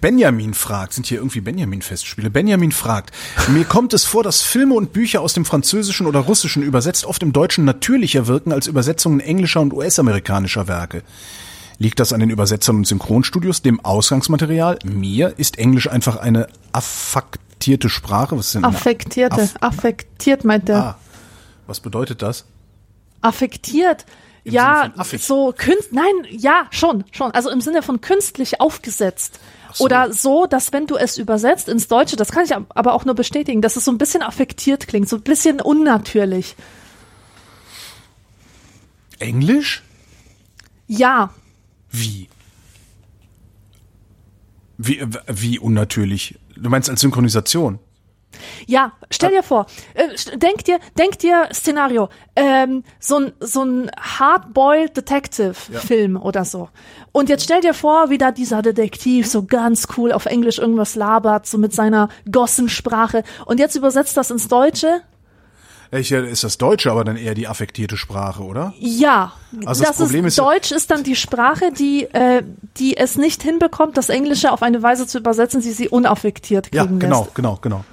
Benjamin 0.00 0.54
fragt, 0.54 0.92
sind 0.94 1.06
hier 1.06 1.18
irgendwie 1.18 1.40
Benjamin-Festspiele? 1.40 2.30
Benjamin 2.30 2.72
fragt, 2.72 3.14
mir 3.48 3.64
kommt 3.64 3.92
es 3.94 4.04
vor, 4.04 4.22
dass 4.22 4.42
Filme 4.42 4.74
und 4.74 4.92
Bücher 4.92 5.20
aus 5.20 5.34
dem 5.34 5.44
Französischen 5.44 6.06
oder 6.06 6.20
Russischen 6.20 6.62
übersetzt 6.62 7.04
oft 7.04 7.22
im 7.22 7.32
Deutschen 7.32 7.64
natürlicher 7.64 8.26
wirken 8.26 8.52
als 8.52 8.66
Übersetzungen 8.66 9.20
englischer 9.20 9.60
und 9.60 9.72
US-amerikanischer 9.72 10.68
Werke. 10.68 11.02
Liegt 11.78 11.98
das 11.98 12.12
an 12.12 12.20
den 12.20 12.28
Übersetzern 12.30 12.76
und 12.76 12.86
Synchronstudios, 12.86 13.62
dem 13.62 13.80
Ausgangsmaterial? 13.82 14.78
Mir 14.84 15.34
ist 15.38 15.58
Englisch 15.58 15.88
einfach 15.88 16.16
eine 16.16 16.46
affektierte 16.72 17.88
Sprache. 17.88 18.36
Was 18.36 18.48
ist 18.48 18.54
denn 18.56 18.64
Affektierte, 18.64 19.40
Aff- 19.40 19.56
affektiert 19.60 20.44
meint 20.44 20.68
der. 20.68 20.76
Ah, 20.76 20.98
was 21.66 21.80
bedeutet 21.80 22.20
das? 22.20 22.44
Affektiert. 23.22 24.04
Im 24.44 24.52
ja, 24.54 24.92
so 25.18 25.52
künst, 25.56 25.92
nein, 25.92 26.04
ja, 26.30 26.66
schon, 26.70 27.04
schon. 27.12 27.30
Also 27.32 27.50
im 27.50 27.60
Sinne 27.60 27.82
von 27.82 28.00
künstlich 28.00 28.60
aufgesetzt. 28.60 29.38
so. 29.74 29.84
Oder 29.84 30.12
so, 30.12 30.46
dass 30.46 30.72
wenn 30.72 30.86
du 30.86 30.96
es 30.96 31.18
übersetzt 31.18 31.68
ins 31.68 31.88
Deutsche, 31.88 32.16
das 32.16 32.32
kann 32.32 32.44
ich 32.44 32.54
ab- 32.54 32.70
aber 32.74 32.94
auch 32.94 33.04
nur 33.04 33.14
bestätigen, 33.14 33.60
dass 33.60 33.76
es 33.76 33.84
so 33.84 33.90
ein 33.92 33.98
bisschen 33.98 34.22
affektiert 34.22 34.88
klingt, 34.88 35.08
so 35.08 35.16
ein 35.16 35.22
bisschen 35.22 35.60
unnatürlich. 35.60 36.56
Englisch? 39.18 39.82
Ja, 40.86 41.30
Wie? 41.90 42.28
Wie, 44.78 45.04
wie 45.26 45.58
unnatürlich? 45.58 46.38
Du 46.56 46.70
meinst 46.70 46.88
als 46.88 47.00
Synchronisation? 47.02 47.78
Ja, 48.66 48.92
stell 49.10 49.30
dir 49.30 49.42
vor, 49.42 49.66
äh, 49.94 50.08
denk 50.36 50.64
dir, 50.64 50.78
denk 50.98 51.18
dir 51.18 51.48
Szenario, 51.52 52.08
ähm, 52.36 52.84
so 52.98 53.18
ein 53.18 53.32
so 53.40 53.62
ein 53.64 53.90
Hardboiled 53.98 54.96
Detective 54.96 55.54
Film 55.54 56.16
oder 56.16 56.44
so. 56.44 56.68
Und 57.12 57.28
jetzt 57.28 57.44
stell 57.44 57.60
dir 57.60 57.74
vor, 57.74 58.08
wie 58.10 58.18
da 58.18 58.30
dieser 58.30 58.62
Detektiv 58.62 59.26
so 59.26 59.44
ganz 59.44 59.88
cool 59.96 60.12
auf 60.12 60.26
Englisch 60.26 60.58
irgendwas 60.58 60.94
labert, 60.94 61.46
so 61.46 61.58
mit 61.58 61.74
seiner 61.74 62.08
Gossensprache. 62.30 63.24
Und 63.46 63.58
jetzt 63.60 63.74
übersetzt 63.76 64.16
das 64.16 64.30
ins 64.30 64.48
Deutsche. 64.48 65.00
Ich, 65.92 66.12
äh, 66.12 66.30
ist 66.30 66.44
das 66.44 66.56
Deutsche 66.56 66.92
aber 66.92 67.02
dann 67.02 67.16
eher 67.16 67.34
die 67.34 67.48
affektierte 67.48 67.96
Sprache, 67.96 68.44
oder? 68.44 68.72
Ja, 68.78 69.32
Also 69.66 69.82
das 69.82 69.96
Problem 69.96 70.24
ist 70.24 70.38
ja- 70.38 70.44
Deutsch 70.44 70.70
ist 70.70 70.88
dann 70.92 71.02
die 71.02 71.16
Sprache, 71.16 71.72
die 71.72 72.04
äh, 72.04 72.44
die 72.76 72.96
es 72.96 73.16
nicht 73.16 73.42
hinbekommt, 73.42 73.96
das 73.96 74.08
Englische 74.08 74.52
auf 74.52 74.62
eine 74.62 74.84
Weise 74.84 75.08
zu 75.08 75.18
übersetzen, 75.18 75.60
die 75.62 75.72
sie 75.72 75.88
unaffektiert 75.88 76.68
Ja, 76.72 76.84
klingen 76.84 77.00
genau, 77.00 77.22
lässt. 77.24 77.34
genau, 77.34 77.58
genau. 77.60 77.84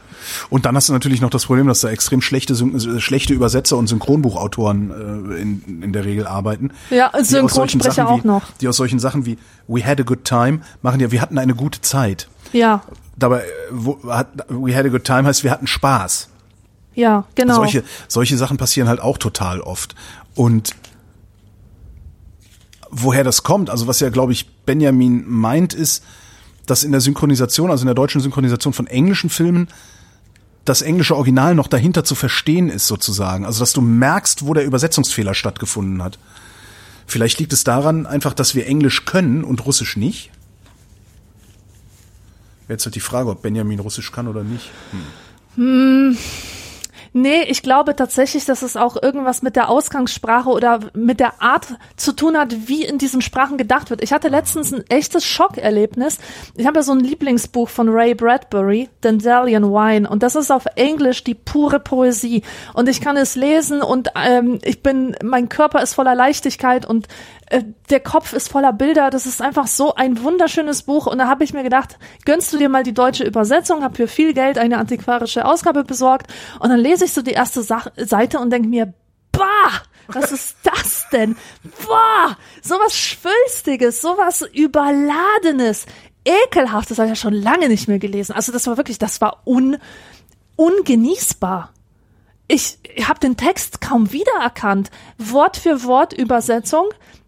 Und 0.50 0.66
dann 0.66 0.76
hast 0.76 0.90
du 0.90 0.94
natürlich 0.94 1.22
noch 1.22 1.30
das 1.30 1.46
Problem, 1.46 1.68
dass 1.68 1.82
da 1.82 1.90
extrem 1.90 2.22
schlechte, 2.22 2.56
schlechte 3.00 3.34
Übersetzer 3.34 3.78
und 3.78 3.88
Synchronbuchautoren 3.88 4.92
äh, 5.32 5.42
in, 5.42 5.84
in 5.84 5.94
der 5.94 6.06
Regel 6.06 6.28
arbeiten. 6.28 6.72
Ja, 6.90 7.12
Synchronsprecher 7.20 8.10
auch 8.10 8.24
wie, 8.24 8.28
noch. 8.28 8.44
Die 8.62 8.68
aus 8.68 8.78
solchen 8.78 9.00
Sachen 9.00 9.26
wie 9.26 9.38
We 9.68 9.86
had 9.86 10.00
a 10.00 10.04
good 10.04 10.24
time 10.24 10.62
machen 10.82 11.00
ja, 11.00 11.12
wir 11.12 11.22
hatten 11.22 11.38
eine 11.38 11.56
gute 11.56 11.82
Zeit. 11.82 12.28
Ja, 12.54 12.82
Dabei, 13.18 13.40
äh, 13.40 13.44
wo, 13.72 14.00
hat, 14.10 14.46
We 14.48 14.76
had 14.76 14.86
a 14.86 14.90
good 14.90 15.04
time 15.04 15.26
heißt, 15.26 15.44
wir 15.44 15.52
hatten 15.52 15.68
Spaß. 15.68 16.30
ja, 16.96 17.26
genau. 17.36 17.56
Solche, 17.56 17.84
solche 18.08 18.38
Sachen 18.38 18.58
passieren 18.58 18.88
halt 18.88 19.02
auch 19.02 19.18
total 19.18 19.60
oft. 19.62 19.96
Und 20.36 20.76
woher 22.90 23.24
das 23.24 23.44
kommt, 23.44 23.70
also 23.70 23.88
was 23.88 24.00
ja, 24.00 24.10
glaube 24.10 24.32
ich, 24.32 24.48
Benjamin 24.66 25.28
meint, 25.28 25.74
ist, 25.74 26.04
dass 26.68 26.84
in 26.84 26.92
der 26.92 27.02
Synchronisation, 27.02 27.72
also 27.72 27.84
in 27.84 27.88
der 27.88 27.96
deutschen 27.96 28.22
Synchronisation 28.22 28.74
von 28.74 28.88
englischen 28.88 29.30
Filmen, 29.30 29.68
das 30.68 30.82
englische 30.82 31.16
Original 31.16 31.56
noch 31.56 31.68
dahinter 31.68 32.04
zu 32.04 32.14
verstehen 32.14 32.70
ist, 32.70 32.88
sozusagen. 32.88 33.46
Also, 33.46 33.60
dass 33.60 33.74
du 33.74 33.82
merkst, 33.82 34.46
wo 34.46 34.54
der 34.54 34.66
Übersetzungsfehler 34.66 35.34
stattgefunden 35.34 36.04
hat. 36.04 36.20
Vielleicht 37.06 37.40
liegt 37.40 37.54
es 37.54 37.64
daran 37.64 38.06
einfach, 38.06 38.34
dass 38.34 38.54
wir 38.54 38.68
Englisch 38.68 39.06
können 39.06 39.46
und 39.46 39.66
Russisch 39.66 39.96
nicht. 39.96 40.30
Jetzt 42.68 42.86
halt 42.86 42.96
die 42.96 43.00
Frage, 43.00 43.30
ob 43.30 43.42
Benjamin 43.42 43.80
Russisch 43.80 44.12
kann 44.12 44.28
oder 44.28 44.44
nicht. 44.44 44.70
Nee, 47.20 47.42
ich 47.48 47.64
glaube 47.64 47.96
tatsächlich, 47.96 48.46
dass 48.46 48.62
es 48.62 48.78
auch 48.78 48.96
irgendwas 49.02 49.42
mit 49.42 49.56
der 49.56 49.70
Ausgangssprache 49.70 50.50
oder 50.52 50.82
mit 50.94 51.20
der 51.20 51.42
Art 51.42 51.66
zu 51.96 52.12
tun 52.12 52.38
hat, 52.38 52.68
wie 52.68 52.86
in 52.86 53.00
diesen 53.00 53.24
Sprachen 53.24 53.58
gedacht 53.58 53.90
wird. 53.90 54.04
Ich 54.04 54.14
hatte 54.14 54.28
letztens 54.28 54.72
ein 54.72 54.84
echtes 54.88 55.26
Schockerlebnis. 55.26 56.20
Ich 56.56 56.68
habe 56.68 56.78
ja 56.78 56.84
so 56.84 56.92
ein 56.92 57.00
Lieblingsbuch 57.00 57.70
von 57.70 57.90
Ray 57.90 58.14
Bradbury, 58.14 58.90
Dandelion 59.02 59.64
Wine, 59.64 60.08
und 60.08 60.22
das 60.22 60.36
ist 60.36 60.52
auf 60.52 60.68
Englisch 60.76 61.24
die 61.24 61.34
pure 61.34 61.80
Poesie. 61.80 62.44
Und 62.76 62.88
ich 62.88 63.02
kann 63.02 63.18
es 63.18 63.36
lesen 63.36 63.82
und 63.82 64.10
ähm, 64.14 64.60
ich 64.64 64.84
bin, 64.84 65.16
mein 65.24 65.50
Körper 65.50 65.82
ist 65.82 65.96
voller 65.96 66.14
Leichtigkeit 66.14 66.86
und 66.86 67.08
äh, 67.50 67.64
der 67.90 68.00
Kopf 68.00 68.34
ist 68.34 68.50
voller 68.50 68.74
Bilder. 68.74 69.10
Das 69.10 69.26
ist 69.26 69.42
einfach 69.42 69.68
so 69.68 69.96
ein 69.96 70.22
wunderschönes 70.24 70.84
Buch. 70.84 71.08
Und 71.08 71.18
da 71.18 71.28
habe 71.28 71.44
ich 71.44 71.54
mir 71.54 71.64
gedacht, 71.64 71.98
gönnst 72.26 72.52
du 72.54 72.58
dir 72.58 72.70
mal 72.70 72.84
die 72.84 72.94
deutsche 72.94 73.24
Übersetzung, 73.24 73.84
habe 73.84 73.96
für 73.96 74.08
viel 74.08 74.34
Geld 74.34 74.58
eine 74.58 74.78
antiquarische 74.78 75.46
Ausgabe 75.46 75.84
besorgt 75.84 76.28
und 76.60 76.70
dann 76.70 76.80
lese 76.80 77.06
ich 77.06 77.14
so 77.14 77.22
die 77.22 77.32
erste 77.32 77.62
Sach 77.62 77.88
Seite 77.96 78.40
und 78.40 78.50
denke 78.50 78.68
mir, 78.68 78.94
bah, 79.32 79.72
was 80.08 80.32
ist 80.32 80.58
das 80.64 81.08
denn? 81.12 81.36
Boah, 81.86 82.38
sowas 82.62 82.96
Schwülstiges, 82.96 84.02
sowas 84.02 84.42
Überladenes, 84.54 85.86
Ekelhaftes 86.26 86.98
habe 86.98 87.08
ich 87.08 87.12
ja 87.12 87.16
schon 87.16 87.34
lange 87.34 87.70
nicht 87.70 87.88
mehr 87.88 88.00
gelesen. 88.00 88.34
Also 88.34 88.52
das 88.52 88.68
war 88.68 88.76
wirklich, 88.76 88.98
das 88.98 89.22
war 89.22 89.44
un, 89.46 89.78
ungenießbar. 90.58 91.72
Ich 92.50 92.80
habe 93.06 93.20
den 93.20 93.38
Text 93.38 93.82
kaum 93.82 94.12
wiedererkannt. 94.12 94.92
Wort 95.18 95.58
für 95.58 95.84
Wort 95.84 96.14
Übersetzung 96.14 96.86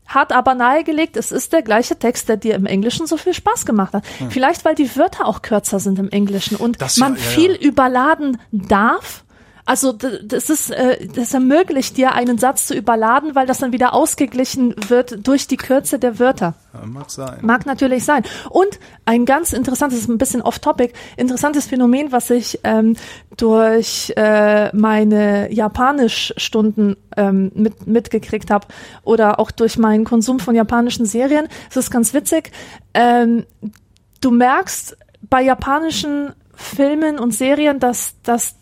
hat 0.10 0.34
aber 0.34 0.56
nahegelegt, 0.56 1.16
es 1.18 1.32
ist 1.32 1.54
der 1.54 1.62
gleiche 1.62 1.98
Text, 1.98 2.30
der 2.30 2.38
dir 2.38 2.56
im 2.56 2.66
Englischen 2.66 3.08
so 3.08 3.16
viel 3.16 3.34
Spaß 3.34 3.66
gemacht 3.66 3.94
hat. 3.94 4.04
Vielleicht, 4.30 4.66
weil 4.66 4.76
die 4.76 4.96
Wörter 4.96 5.26
auch 5.26 5.42
kürzer 5.42 5.80
sind 5.80 6.00
im 6.00 6.10
Englischen 6.10 6.56
und 6.58 6.76
Hm. 6.76 6.80
Das 6.80 6.98
ja, 6.98 7.06
man 7.06 7.16
ja, 7.16 7.22
ja. 7.22 7.30
viel 7.30 7.52
überladen 7.54 8.38
darf. 8.52 9.24
Also 9.70 9.92
das 9.92 10.50
ist, 10.50 10.72
äh, 10.72 11.06
das 11.06 11.32
ermöglicht 11.32 11.96
dir 11.96 12.14
einen 12.14 12.40
Satz 12.40 12.66
zu 12.66 12.74
überladen, 12.74 13.36
weil 13.36 13.46
das 13.46 13.60
dann 13.60 13.72
wieder 13.72 13.94
ausgeglichen 13.94 14.74
wird 14.88 15.28
durch 15.28 15.46
die 15.46 15.58
Kürze 15.58 16.00
der 16.00 16.18
Wörter. 16.18 16.56
Mag 16.88 17.12
sein. 17.12 17.38
Mag 17.44 17.68
natürlich 17.68 18.04
sein. 18.04 18.24
Und 18.50 18.80
ein 19.06 19.26
ganz 19.26 19.54
interessantes, 19.54 20.08
ein 20.08 20.18
bisschen 20.18 20.42
off-topic, 20.42 20.94
interessantes 21.18 21.68
Phänomen, 21.68 22.12
was 22.12 22.32
ich 22.32 22.60
ähm, 22.64 22.96
durch 23.38 24.12
äh, 24.18 24.76
meine 24.76 25.54
Japanischstunden 25.54 26.98
ähm, 27.16 27.52
mit, 27.54 27.86
mitgekriegt 27.86 28.50
habe 28.50 28.66
oder 29.04 29.40
auch 29.40 29.52
durch 29.52 29.78
meinen 29.78 30.04
Konsum 30.04 30.40
von 30.40 30.56
japanischen 30.56 31.06
Serien. 31.06 31.48
Es 31.70 31.78
ist 31.78 31.92
ganz 31.92 32.16
witzig. 32.16 32.52
Ähm, 32.96 33.46
du 34.20 34.32
merkst 34.32 34.98
bei 35.30 35.44
japanischen 35.44 36.34
Filmen 36.56 37.20
und 37.20 37.36
Serien, 37.36 37.80
dass, 37.80 38.16
dass 38.24 38.56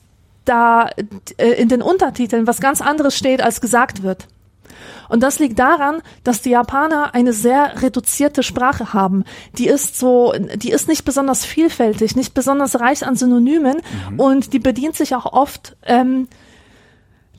da 0.48 0.90
äh, 1.38 1.52
in 1.52 1.70
den 1.70 1.82
Untertiteln 1.82 2.48
was 2.48 2.60
ganz 2.60 2.82
anderes 2.82 3.16
steht, 3.16 3.42
als 3.42 3.62
gesagt 3.62 4.04
wird. 4.04 4.28
Und 5.10 5.24
das 5.24 5.40
liegt 5.40 5.58
daran, 5.58 6.02
dass 6.24 6.42
die 6.42 6.50
Japaner 6.50 7.14
eine 7.16 7.32
sehr 7.32 7.82
reduzierte 7.82 8.44
Sprache 8.44 8.94
haben. 8.94 9.24
Die 9.58 9.68
ist 9.68 9.98
so, 9.98 10.34
die 10.56 10.72
ist 10.72 10.88
nicht 10.88 11.06
besonders 11.06 11.46
vielfältig, 11.46 12.16
nicht 12.16 12.34
besonders 12.34 12.80
reich 12.80 13.06
an 13.06 13.16
Synonymen 13.16 13.82
und 14.18 14.52
die 14.52 14.60
bedient 14.60 14.96
sich 14.96 15.16
auch 15.16 15.26
oft 15.26 15.78
ähm, 15.84 16.28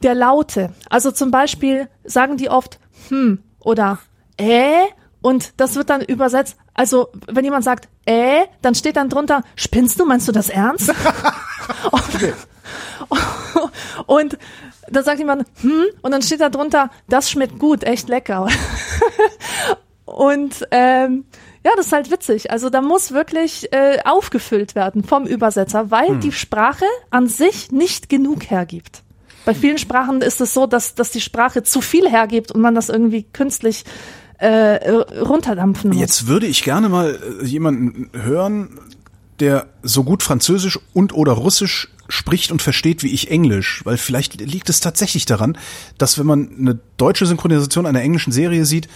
der 0.03 0.15
Laute. 0.15 0.73
Also 0.89 1.11
zum 1.11 1.31
Beispiel 1.31 1.89
sagen 2.05 2.39
die 2.39 2.49
oft 2.49 2.79
hm 3.09 3.43
oder 3.61 3.99
äh 4.39 4.87
und 5.21 5.53
das 5.59 5.75
wird 5.75 5.91
dann 5.91 6.01
übersetzt. 6.01 6.57
Also 6.73 7.09
wenn 7.27 7.45
jemand 7.45 7.65
sagt 7.65 7.89
äh, 8.07 8.47
dann 8.63 8.75
steht 8.75 8.97
dann 8.97 9.11
drunter, 9.11 9.43
spinnst 9.57 10.01
du, 10.01 10.07
meinst 10.07 10.27
du 10.27 10.33
das 10.33 10.49
ernst? 10.49 10.91
Und 11.91 12.35
dann 14.91 15.05
sagt 15.05 15.19
jemand, 15.19 15.47
hm, 15.61 15.87
und 16.03 16.11
dann 16.11 16.23
steht 16.23 16.41
da 16.41 16.49
drunter, 16.49 16.91
das 17.09 17.31
schmeckt 17.31 17.59
gut, 17.59 17.85
echt 17.85 18.09
lecker. 18.09 18.49
und 20.05 20.67
ähm, 20.71 21.25
ja, 21.65 21.73
das 21.77 21.87
ist 21.87 21.93
halt 21.93 22.11
witzig. 22.11 22.51
Also 22.51 22.71
da 22.71 22.81
muss 22.81 23.13
wirklich 23.13 23.73
äh, 23.73 23.99
aufgefüllt 24.05 24.75
werden 24.75 25.05
vom 25.05 25.27
Übersetzer, 25.27 25.91
weil 25.91 26.17
die 26.19 26.33
Sprache 26.33 26.85
an 27.11 27.27
sich 27.27 27.73
nicht 27.73 28.09
genug 28.09 28.51
hergibt. 28.51 29.03
Bei 29.45 29.55
vielen 29.55 29.79
Sprachen 29.79 30.21
ist 30.21 30.41
es 30.41 30.55
so, 30.55 30.67
dass, 30.67 30.95
dass 30.95 31.11
die 31.11 31.21
Sprache 31.21 31.63
zu 31.63 31.81
viel 31.81 32.09
hergibt 32.09 32.53
und 32.53 32.61
man 32.61 32.75
das 32.75 32.89
irgendwie 32.89 33.23
künstlich 33.23 33.85
äh, 34.39 34.91
runterdampfen 34.91 35.91
muss. 35.91 35.99
Jetzt 35.99 36.27
würde 36.27 36.47
ich 36.47 36.63
gerne 36.63 36.89
mal 36.89 37.19
äh, 37.41 37.45
jemanden 37.45 38.11
hören, 38.13 38.79
der 39.41 39.67
so 39.83 40.05
gut 40.05 40.23
Französisch 40.23 40.79
und 40.93 41.13
oder 41.13 41.33
Russisch 41.33 41.89
spricht 42.09 42.51
und 42.51 42.63
versteht 42.63 43.03
wie 43.03 43.13
ich 43.13 43.31
Englisch, 43.31 43.83
weil 43.85 43.97
vielleicht 43.97 44.41
liegt 44.41 44.71
es 44.71 44.81
tatsächlich 44.81 45.27
daran, 45.27 45.59
dass 45.99 46.19
wenn 46.19 46.27
man 46.27 46.51
eine 46.59 46.79
deutsche 46.97 47.27
Synchronisation 47.27 47.87
einer 47.87 48.01
englischen 48.01 48.33
Serie 48.33 48.65
sieht, 48.65 48.89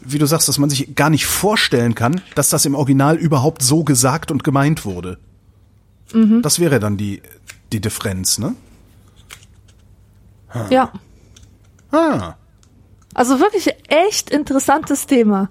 wie 0.00 0.18
du 0.18 0.26
sagst, 0.26 0.48
dass 0.48 0.58
man 0.58 0.70
sich 0.70 0.94
gar 0.94 1.10
nicht 1.10 1.26
vorstellen 1.26 1.94
kann, 1.94 2.20
dass 2.34 2.48
das 2.48 2.64
im 2.64 2.74
Original 2.74 3.16
überhaupt 3.16 3.62
so 3.62 3.84
gesagt 3.84 4.30
und 4.30 4.44
gemeint 4.44 4.84
wurde. 4.84 5.18
Das 6.40 6.58
wäre 6.58 6.80
dann 6.80 6.96
die 6.96 7.20
die 7.72 7.80
Differenz, 7.80 8.38
ne? 8.38 8.54
Ja. 10.70 10.92
Ah. 11.90 12.34
Also 13.14 13.40
wirklich 13.40 13.68
echt 13.88 14.30
interessantes 14.30 15.06
Thema. 15.06 15.50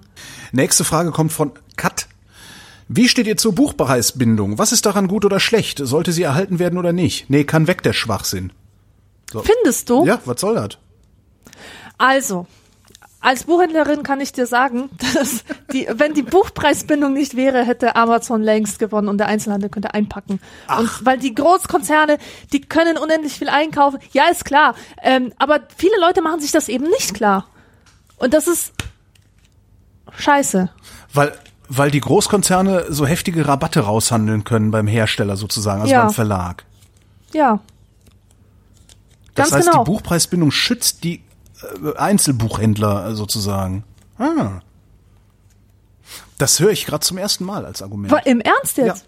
Nächste 0.52 0.84
Frage 0.84 1.10
kommt 1.12 1.32
von 1.32 1.52
Kat. 1.76 2.08
Wie 2.88 3.08
steht 3.08 3.26
ihr 3.26 3.36
zur 3.36 3.54
Buchpreisbindung? 3.54 4.58
Was 4.58 4.72
ist 4.72 4.86
daran 4.86 5.08
gut 5.08 5.24
oder 5.24 5.40
schlecht? 5.40 5.78
Sollte 5.82 6.12
sie 6.12 6.22
erhalten 6.22 6.58
werden 6.58 6.78
oder 6.78 6.92
nicht? 6.92 7.28
Nee, 7.28 7.44
kann 7.44 7.66
weg 7.66 7.82
der 7.82 7.92
Schwachsinn. 7.92 8.52
Findest 9.30 9.90
du? 9.90 10.06
Ja, 10.06 10.20
was 10.24 10.40
soll 10.40 10.54
das? 10.54 10.78
Also, 11.98 12.46
als 13.20 13.44
Buchhändlerin 13.44 14.04
kann 14.04 14.20
ich 14.20 14.32
dir 14.32 14.46
sagen, 14.46 14.88
dass 15.14 15.44
die, 15.72 15.86
wenn 15.90 16.14
die 16.14 16.22
Buchpreisbindung 16.22 17.12
nicht 17.12 17.36
wäre, 17.36 17.64
hätte 17.64 17.96
Amazon 17.96 18.42
längst 18.42 18.78
gewonnen 18.78 19.08
und 19.08 19.18
der 19.18 19.26
Einzelhandel 19.26 19.68
könnte 19.68 19.92
einpacken. 19.92 20.40
Und 20.78 21.04
weil 21.04 21.18
die 21.18 21.34
Großkonzerne, 21.34 22.18
die 22.52 22.60
können 22.60 22.96
unendlich 22.96 23.34
viel 23.34 23.48
einkaufen. 23.48 23.98
Ja, 24.12 24.28
ist 24.30 24.44
klar. 24.44 24.74
Ähm, 25.02 25.32
aber 25.38 25.60
viele 25.76 25.98
Leute 26.00 26.22
machen 26.22 26.40
sich 26.40 26.52
das 26.52 26.68
eben 26.68 26.84
nicht 26.84 27.12
klar. 27.12 27.48
Und 28.16 28.34
das 28.34 28.46
ist 28.46 28.72
scheiße. 30.16 30.70
Weil, 31.12 31.32
weil 31.68 31.90
die 31.90 32.00
Großkonzerne 32.00 32.86
so 32.88 33.06
heftige 33.06 33.46
Rabatte 33.46 33.80
raushandeln 33.80 34.44
können 34.44 34.70
beim 34.70 34.86
Hersteller 34.86 35.36
sozusagen, 35.36 35.82
also 35.82 35.92
Ja. 35.92 36.04
beim 36.06 36.14
Verlag. 36.14 36.64
Ja. 37.32 37.60
Das 39.34 39.50
Ganz 39.50 39.58
heißt, 39.66 39.70
genau. 39.70 39.84
die 39.84 39.90
Buchpreisbindung 39.90 40.50
schützt 40.50 41.04
die 41.04 41.22
äh, 41.84 41.96
Einzelbuchhändler 41.96 43.14
sozusagen. 43.14 43.84
Ah. 44.18 44.60
Das 46.38 46.58
höre 46.60 46.70
ich 46.70 46.86
gerade 46.86 47.04
zum 47.04 47.18
ersten 47.18 47.44
Mal 47.44 47.64
als 47.66 47.82
Argument. 47.82 48.12
Im 48.24 48.40
Ernst 48.40 48.76
jetzt? 48.78 48.86
Ja. 48.86 49.07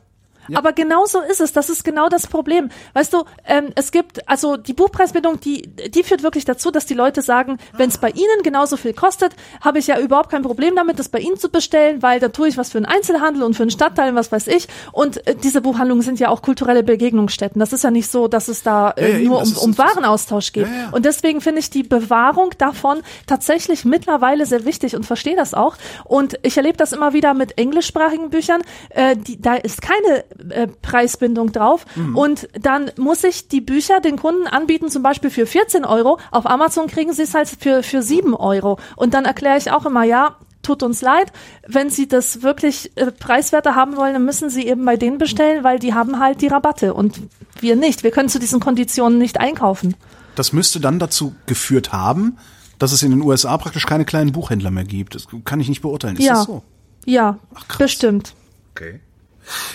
Ja. 0.51 0.59
Aber 0.59 0.73
genau 0.73 1.07
so 1.07 1.21
ist 1.21 1.41
es. 1.41 1.53
Das 1.53 1.71
ist 1.71 1.85
genau 1.85 2.09
das 2.09 2.27
Problem. 2.27 2.71
Weißt 2.95 3.13
du, 3.13 3.25
ähm, 3.47 3.71
es 3.75 3.93
gibt, 3.93 4.29
also 4.29 4.57
die 4.57 4.73
Buchpreisbindung, 4.73 5.41
die, 5.41 5.63
die 5.63 6.03
führt 6.03 6.23
wirklich 6.23 6.45
dazu, 6.45 6.71
dass 6.71 6.87
die 6.87 6.95
Leute 6.95 7.23
sagen, 7.23 7.59
wenn 7.77 7.89
es 7.89 7.99
bei 7.99 8.11
ihnen 8.11 8.43
genauso 8.43 8.77
viel 8.77 8.93
kostet, 8.93 9.35
habe 9.61 9.79
ich 9.79 9.87
ja 9.87 9.99
überhaupt 9.99 10.31
kein 10.31 10.43
Problem 10.43 10.75
damit, 10.77 10.99
das 10.99 11.09
bei 11.09 11.19
ihnen 11.19 11.37
zu 11.37 11.49
bestellen, 11.51 12.03
weil 12.03 12.21
da 12.21 12.29
tue 12.29 12.49
ich 12.49 12.57
was 12.57 12.71
für 12.71 12.79
einen 12.79 12.87
Einzelhandel 12.87 13.43
und 13.43 13.55
für 13.55 13.63
einen 13.63 13.71
Stadtteil 13.71 14.11
und 14.11 14.17
was 14.17 14.33
weiß 14.33 14.47
ich. 14.49 14.69
Und 14.93 15.27
äh, 15.27 15.35
diese 15.35 15.61
Buchhandlungen 15.61 16.03
sind 16.03 16.21
ja 16.21 16.29
auch 16.29 16.43
kulturelle 16.43 16.83
Begegnungsstätten. 16.83 17.59
Das 17.61 17.73
ist 17.73 17.85
ja 17.85 17.91
nicht 17.91 18.11
so, 18.11 18.29
dass 18.29 18.49
es 18.49 18.63
da 18.63 18.91
äh, 18.91 19.03
Ja, 19.03 19.09
ja, 19.09 19.19
eben, 19.19 19.29
nur 19.29 19.41
das 19.41 19.53
um, 19.59 19.71
um 19.71 19.79
Warenaustausch 19.79 20.53
geht. 20.53 20.67
Und 20.93 21.05
deswegen 21.05 21.41
finde 21.41 21.61
ich 21.61 21.71
die 21.71 21.83
Bewahrung 21.83 22.51
davon 22.59 23.03
tatsächlich 23.27 23.85
mittlerweile 23.85 24.47
sehr 24.47 24.65
wichtig 24.65 24.97
und 24.97 25.07
verstehe 25.07 25.37
das 25.37 25.55
auch. 25.55 25.77
Und 26.05 26.39
ich 26.43 26.57
erlebe 26.57 26.77
das 26.77 26.93
immer 26.93 27.13
wieder 27.13 27.35
mit 27.35 27.59
englischsprachigen 27.59 28.31
Büchern. 28.31 28.63
Äh, 28.91 29.17
die, 29.17 29.41
da 29.41 29.55
ist 29.55 29.83
keine 29.83 30.25
äh, 30.49 30.67
Preisbindung 30.67 31.53
drauf. 31.53 31.87
Mhm. 31.97 32.17
Und 32.17 32.49
dann 32.61 32.91
muss 32.97 33.25
ich 33.25 33.49
die 33.49 33.61
Bücher 33.61 34.01
den 34.01 34.17
Kunden 34.17 34.47
anbieten, 34.47 34.89
zum 34.91 35.03
Beispiel 35.03 35.31
für 35.31 35.47
14 35.47 35.85
Euro. 35.85 36.19
Auf 36.31 36.47
Amazon 36.47 36.87
kriegen 36.87 37.13
sie 37.13 37.23
es 37.23 37.35
halt 37.35 37.49
für, 37.49 37.83
für 37.83 38.03
7 38.03 38.35
Euro. 38.35 38.79
Und 38.97 39.15
dann 39.15 39.25
erkläre 39.25 39.59
ich 39.59 39.71
auch 39.71 39.87
immer, 39.87 40.05
ja, 40.05 40.37
tut 40.63 40.83
uns 40.83 41.01
leid, 41.01 41.33
wenn 41.67 41.91
Sie 41.91 42.07
das 42.07 42.43
wirklich 42.43 42.93
äh, 42.97 43.11
preiswerter 43.11 43.75
haben 43.75 43.97
wollen, 43.97 44.13
dann 44.13 44.25
müssen 44.25 44.51
Sie 44.51 44.67
eben 44.67 44.85
bei 44.85 44.97
denen 44.97 45.19
bestellen, 45.19 45.65
weil 45.65 45.79
die 45.79 45.95
haben 45.95 46.19
halt 46.19 46.43
die 46.43 46.49
Rabatte 46.49 46.95
und 46.95 47.21
wir 47.61 47.77
nicht. 47.77 48.03
Wir 48.03 48.11
können 48.11 48.29
zu 48.29 48.39
diesen 48.39 48.61
Konditionen 48.61 49.19
nicht 49.19 49.41
einkaufen. 49.41 49.97
Das 50.35 50.53
müsste 50.53 50.81
dann 50.81 50.99
dazu 50.99 51.35
geführt 51.47 51.93
haben, 51.93 52.39
dass 52.79 52.93
es 52.93 53.03
in 53.03 53.11
den 53.11 53.23
USA 53.23 53.57
praktisch 53.59 53.87
keine 53.87 54.05
kleinen 54.05 54.33
Buchhändler 54.33 54.71
mehr 54.71 54.85
gibt. 54.85 55.15
Das 55.15 55.27
kann 55.45 55.61
ich 55.61 55.69
nicht 55.69 55.83
beurteilen. 55.83 56.17
Ist 56.17 56.25
ja. 56.25 56.35
das 56.35 56.45
so? 56.45 56.63
Ja, 57.07 57.39
krass. 57.69 57.79
bestimmt. 57.79 58.35
Okay. 58.73 59.01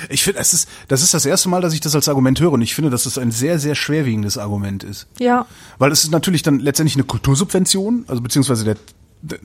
Ich 0.10 0.24
finde, 0.24 0.40
es 0.40 0.54
ist, 0.54 0.70
das 0.88 1.02
ist 1.02 1.14
das 1.14 1.26
erste 1.26 1.50
Mal, 1.50 1.62
dass 1.62 1.74
ich 1.74 1.82
das 1.82 1.96
als 1.96 2.08
Argument 2.08 2.40
höre 2.40 2.52
und 2.52 2.62
ich 2.62 2.76
finde, 2.76 2.90
dass 2.90 3.06
es 3.06 3.18
ein 3.18 3.32
sehr, 3.32 3.60
sehr 3.60 3.76
schwerwiegendes 3.76 4.38
Argument 4.38 4.84
ist. 4.84 5.08
Ja. 5.20 5.46
Weil 5.78 5.92
es 5.92 6.04
ist 6.04 6.12
natürlich 6.12 6.44
dann 6.44 6.60
letztendlich 6.60 6.96
eine 6.96 7.04
Kultursubvention, 7.04 8.06
also 8.08 8.22
beziehungsweise 8.22 8.64
der, 8.64 8.76
der 9.22 9.40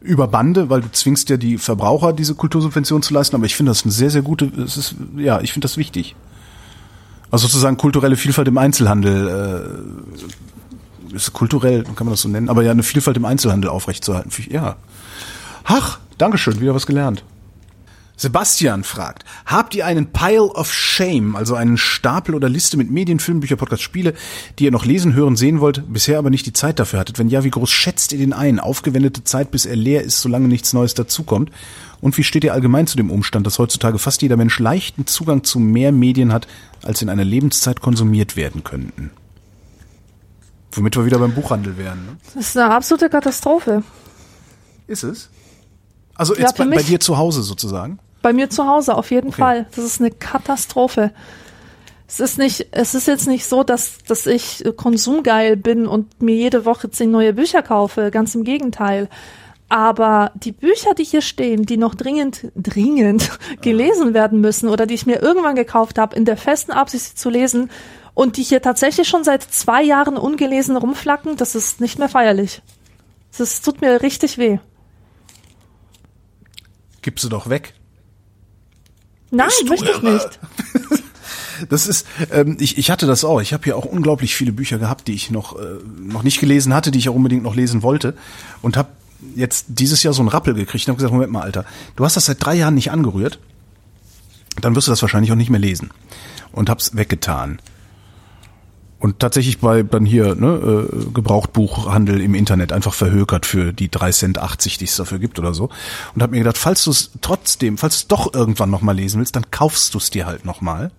über 0.00 0.28
Bande, 0.28 0.70
weil 0.70 0.82
du 0.82 0.90
zwingst 0.90 1.28
ja 1.30 1.36
die 1.36 1.58
Verbraucher, 1.58 2.12
diese 2.12 2.34
Kultursubvention 2.34 3.02
zu 3.02 3.14
leisten, 3.14 3.36
aber 3.36 3.46
ich 3.46 3.56
finde 3.56 3.70
das 3.70 3.82
eine 3.82 3.92
sehr, 3.92 4.10
sehr 4.10 4.22
gute, 4.22 4.46
es 4.64 4.76
ist, 4.76 4.94
ja, 5.16 5.40
ich 5.40 5.52
finde 5.52 5.66
das 5.66 5.76
wichtig. 5.76 6.14
Also 7.30 7.46
sozusagen 7.46 7.76
kulturelle 7.78 8.16
Vielfalt 8.16 8.48
im 8.48 8.58
Einzelhandel, 8.58 9.92
äh, 11.12 11.14
ist 11.14 11.32
kulturell, 11.32 11.82
kann 11.84 12.06
man 12.06 12.10
das 12.10 12.22
so 12.22 12.28
nennen, 12.28 12.48
aber 12.48 12.62
ja, 12.62 12.70
eine 12.70 12.82
Vielfalt 12.82 13.16
im 13.16 13.24
Einzelhandel 13.24 13.70
aufrechtzuerhalten. 13.70 14.30
Ja. 14.50 14.76
Ach, 15.64 15.98
Dankeschön, 16.18 16.60
wieder 16.60 16.74
was 16.74 16.86
gelernt. 16.86 17.24
Sebastian 18.22 18.84
fragt, 18.84 19.24
habt 19.46 19.74
ihr 19.74 19.84
einen 19.84 20.12
Pile 20.12 20.44
of 20.44 20.72
Shame, 20.72 21.34
also 21.34 21.56
einen 21.56 21.76
Stapel 21.76 22.36
oder 22.36 22.48
Liste 22.48 22.76
mit 22.76 22.88
Medien, 22.88 23.18
Filmen, 23.18 23.40
Bücher, 23.40 23.56
Podcasts, 23.56 23.82
Spiele, 23.82 24.14
die 24.60 24.64
ihr 24.64 24.70
noch 24.70 24.84
lesen, 24.84 25.14
hören, 25.14 25.34
sehen 25.34 25.58
wollt, 25.58 25.92
bisher 25.92 26.18
aber 26.18 26.30
nicht 26.30 26.46
die 26.46 26.52
Zeit 26.52 26.78
dafür 26.78 27.00
hattet? 27.00 27.18
Wenn 27.18 27.28
ja, 27.28 27.42
wie 27.42 27.50
groß 27.50 27.68
schätzt 27.68 28.12
ihr 28.12 28.18
den 28.18 28.32
ein? 28.32 28.60
Aufgewendete 28.60 29.24
Zeit, 29.24 29.50
bis 29.50 29.66
er 29.66 29.74
leer 29.74 30.04
ist, 30.04 30.20
solange 30.20 30.46
nichts 30.46 30.72
Neues 30.72 30.94
dazukommt? 30.94 31.50
Und 32.00 32.16
wie 32.16 32.22
steht 32.22 32.44
ihr 32.44 32.52
allgemein 32.52 32.86
zu 32.86 32.96
dem 32.96 33.10
Umstand, 33.10 33.44
dass 33.44 33.58
heutzutage 33.58 33.98
fast 33.98 34.22
jeder 34.22 34.36
Mensch 34.36 34.60
leichten 34.60 35.08
Zugang 35.08 35.42
zu 35.42 35.58
mehr 35.58 35.90
Medien 35.90 36.32
hat, 36.32 36.46
als 36.84 37.02
in 37.02 37.08
einer 37.08 37.24
Lebenszeit 37.24 37.80
konsumiert 37.80 38.36
werden 38.36 38.62
könnten? 38.62 39.10
Womit 40.70 40.96
wir 40.96 41.04
wieder 41.06 41.18
beim 41.18 41.34
Buchhandel 41.34 41.76
wären. 41.76 42.06
Ne? 42.06 42.16
Das 42.34 42.50
ist 42.50 42.56
eine 42.56 42.72
absolute 42.72 43.10
Katastrophe. 43.10 43.82
Ist 44.86 45.02
es? 45.02 45.28
Also 46.14 46.34
Ja, 46.34 46.42
jetzt 46.42 46.56
bei, 46.56 46.66
bei 46.66 46.84
dir 46.84 47.00
zu 47.00 47.18
Hause 47.18 47.42
sozusagen? 47.42 47.98
Bei 48.22 48.32
mir 48.32 48.48
zu 48.48 48.66
Hause 48.66 48.96
auf 48.96 49.10
jeden 49.10 49.28
Okay. 49.28 49.40
Fall. 49.40 49.66
Das 49.74 49.84
ist 49.84 50.00
eine 50.00 50.10
Katastrophe. 50.10 51.12
Es 52.06 52.20
ist 52.20 52.38
nicht, 52.38 52.68
es 52.72 52.94
ist 52.94 53.06
jetzt 53.08 53.26
nicht 53.26 53.46
so, 53.46 53.64
dass, 53.64 53.98
dass 54.06 54.26
ich 54.26 54.64
konsumgeil 54.76 55.56
bin 55.56 55.86
und 55.86 56.22
mir 56.22 56.36
jede 56.36 56.64
Woche 56.64 56.90
zehn 56.90 57.10
neue 57.10 57.32
Bücher 57.32 57.62
kaufe. 57.62 58.10
Ganz 58.10 58.34
im 58.34 58.44
Gegenteil. 58.44 59.08
Aber 59.68 60.32
die 60.34 60.52
Bücher, 60.52 60.92
die 60.94 61.04
hier 61.04 61.22
stehen, 61.22 61.64
die 61.64 61.78
noch 61.78 61.94
dringend, 61.94 62.52
dringend 62.54 63.30
gelesen 63.62 64.12
werden 64.12 64.42
müssen 64.42 64.68
oder 64.68 64.84
die 64.84 64.92
ich 64.92 65.06
mir 65.06 65.22
irgendwann 65.22 65.54
gekauft 65.54 65.98
habe, 65.98 66.14
in 66.14 66.26
der 66.26 66.36
festen 66.36 66.72
Absicht, 66.72 67.04
sie 67.04 67.14
zu 67.14 67.30
lesen 67.30 67.70
und 68.12 68.36
die 68.36 68.42
hier 68.42 68.60
tatsächlich 68.60 69.08
schon 69.08 69.24
seit 69.24 69.42
zwei 69.42 69.82
Jahren 69.82 70.18
ungelesen 70.18 70.76
rumflacken, 70.76 71.38
das 71.38 71.54
ist 71.54 71.80
nicht 71.80 71.98
mehr 71.98 72.10
feierlich. 72.10 72.60
Das 73.38 73.62
tut 73.62 73.80
mir 73.80 74.02
richtig 74.02 74.36
weh. 74.36 74.58
Gib 77.00 77.18
sie 77.18 77.30
doch 77.30 77.48
weg. 77.48 77.72
Nein, 79.32 79.48
Bist 79.48 79.68
möchte 79.68 79.90
ich 79.90 80.02
nicht. 80.02 80.38
Das 81.68 81.86
ist, 81.86 82.08
ähm, 82.32 82.56
ich, 82.58 82.76
ich 82.76 82.90
hatte 82.90 83.06
das 83.06 83.24
auch. 83.24 83.40
Ich 83.40 83.52
habe 83.52 83.62
hier 83.62 83.76
auch 83.76 83.84
unglaublich 83.84 84.34
viele 84.34 84.50
Bücher 84.52 84.78
gehabt, 84.78 85.06
die 85.06 85.12
ich 85.12 85.30
noch, 85.30 85.56
äh, 85.56 85.78
noch 85.96 86.24
nicht 86.24 86.40
gelesen 86.40 86.74
hatte, 86.74 86.90
die 86.90 86.98
ich 86.98 87.08
auch 87.08 87.14
unbedingt 87.14 87.44
noch 87.44 87.54
lesen 87.54 87.84
wollte. 87.84 88.14
Und 88.62 88.76
habe 88.76 88.88
jetzt 89.36 89.66
dieses 89.68 90.02
Jahr 90.02 90.12
so 90.12 90.22
einen 90.22 90.28
Rappel 90.28 90.54
gekriegt 90.54 90.88
und 90.88 90.92
habe 90.92 90.96
gesagt, 90.96 91.12
Moment 91.12 91.30
mal, 91.30 91.42
Alter, 91.42 91.64
du 91.94 92.04
hast 92.04 92.16
das 92.16 92.24
seit 92.24 92.44
drei 92.44 92.54
Jahren 92.54 92.74
nicht 92.74 92.90
angerührt, 92.90 93.38
dann 94.60 94.74
wirst 94.74 94.88
du 94.88 94.90
das 94.92 95.02
wahrscheinlich 95.02 95.30
auch 95.30 95.36
nicht 95.36 95.50
mehr 95.50 95.60
lesen. 95.60 95.90
Und 96.50 96.68
hab's 96.68 96.96
weggetan. 96.96 97.60
Und 99.02 99.18
tatsächlich 99.18 99.58
bei 99.58 99.82
dann 99.82 100.06
hier 100.06 100.36
ne, 100.36 100.86
äh, 100.88 101.12
Gebrauchtbuchhandel 101.12 102.20
im 102.20 102.36
Internet 102.36 102.72
einfach 102.72 102.94
verhökert 102.94 103.46
für 103.46 103.72
die 103.72 103.90
3 103.90 104.12
Cent 104.12 104.38
80, 104.38 104.78
die 104.78 104.84
es 104.84 104.94
dafür 104.94 105.18
gibt 105.18 105.40
oder 105.40 105.54
so. 105.54 105.70
Und 106.14 106.22
habe 106.22 106.30
mir 106.30 106.38
gedacht, 106.38 106.56
falls 106.56 106.84
du 106.84 106.92
es 106.92 107.10
trotzdem, 107.20 107.78
falls 107.78 107.94
du 107.94 108.02
es 108.02 108.06
doch 108.06 108.32
irgendwann 108.32 108.70
noch 108.70 108.80
mal 108.80 108.94
lesen 108.94 109.18
willst, 109.18 109.34
dann 109.34 109.50
kaufst 109.50 109.94
du 109.94 109.98
es 109.98 110.10
dir 110.10 110.24
halt 110.24 110.44
noch 110.44 110.60
mal. 110.60 110.92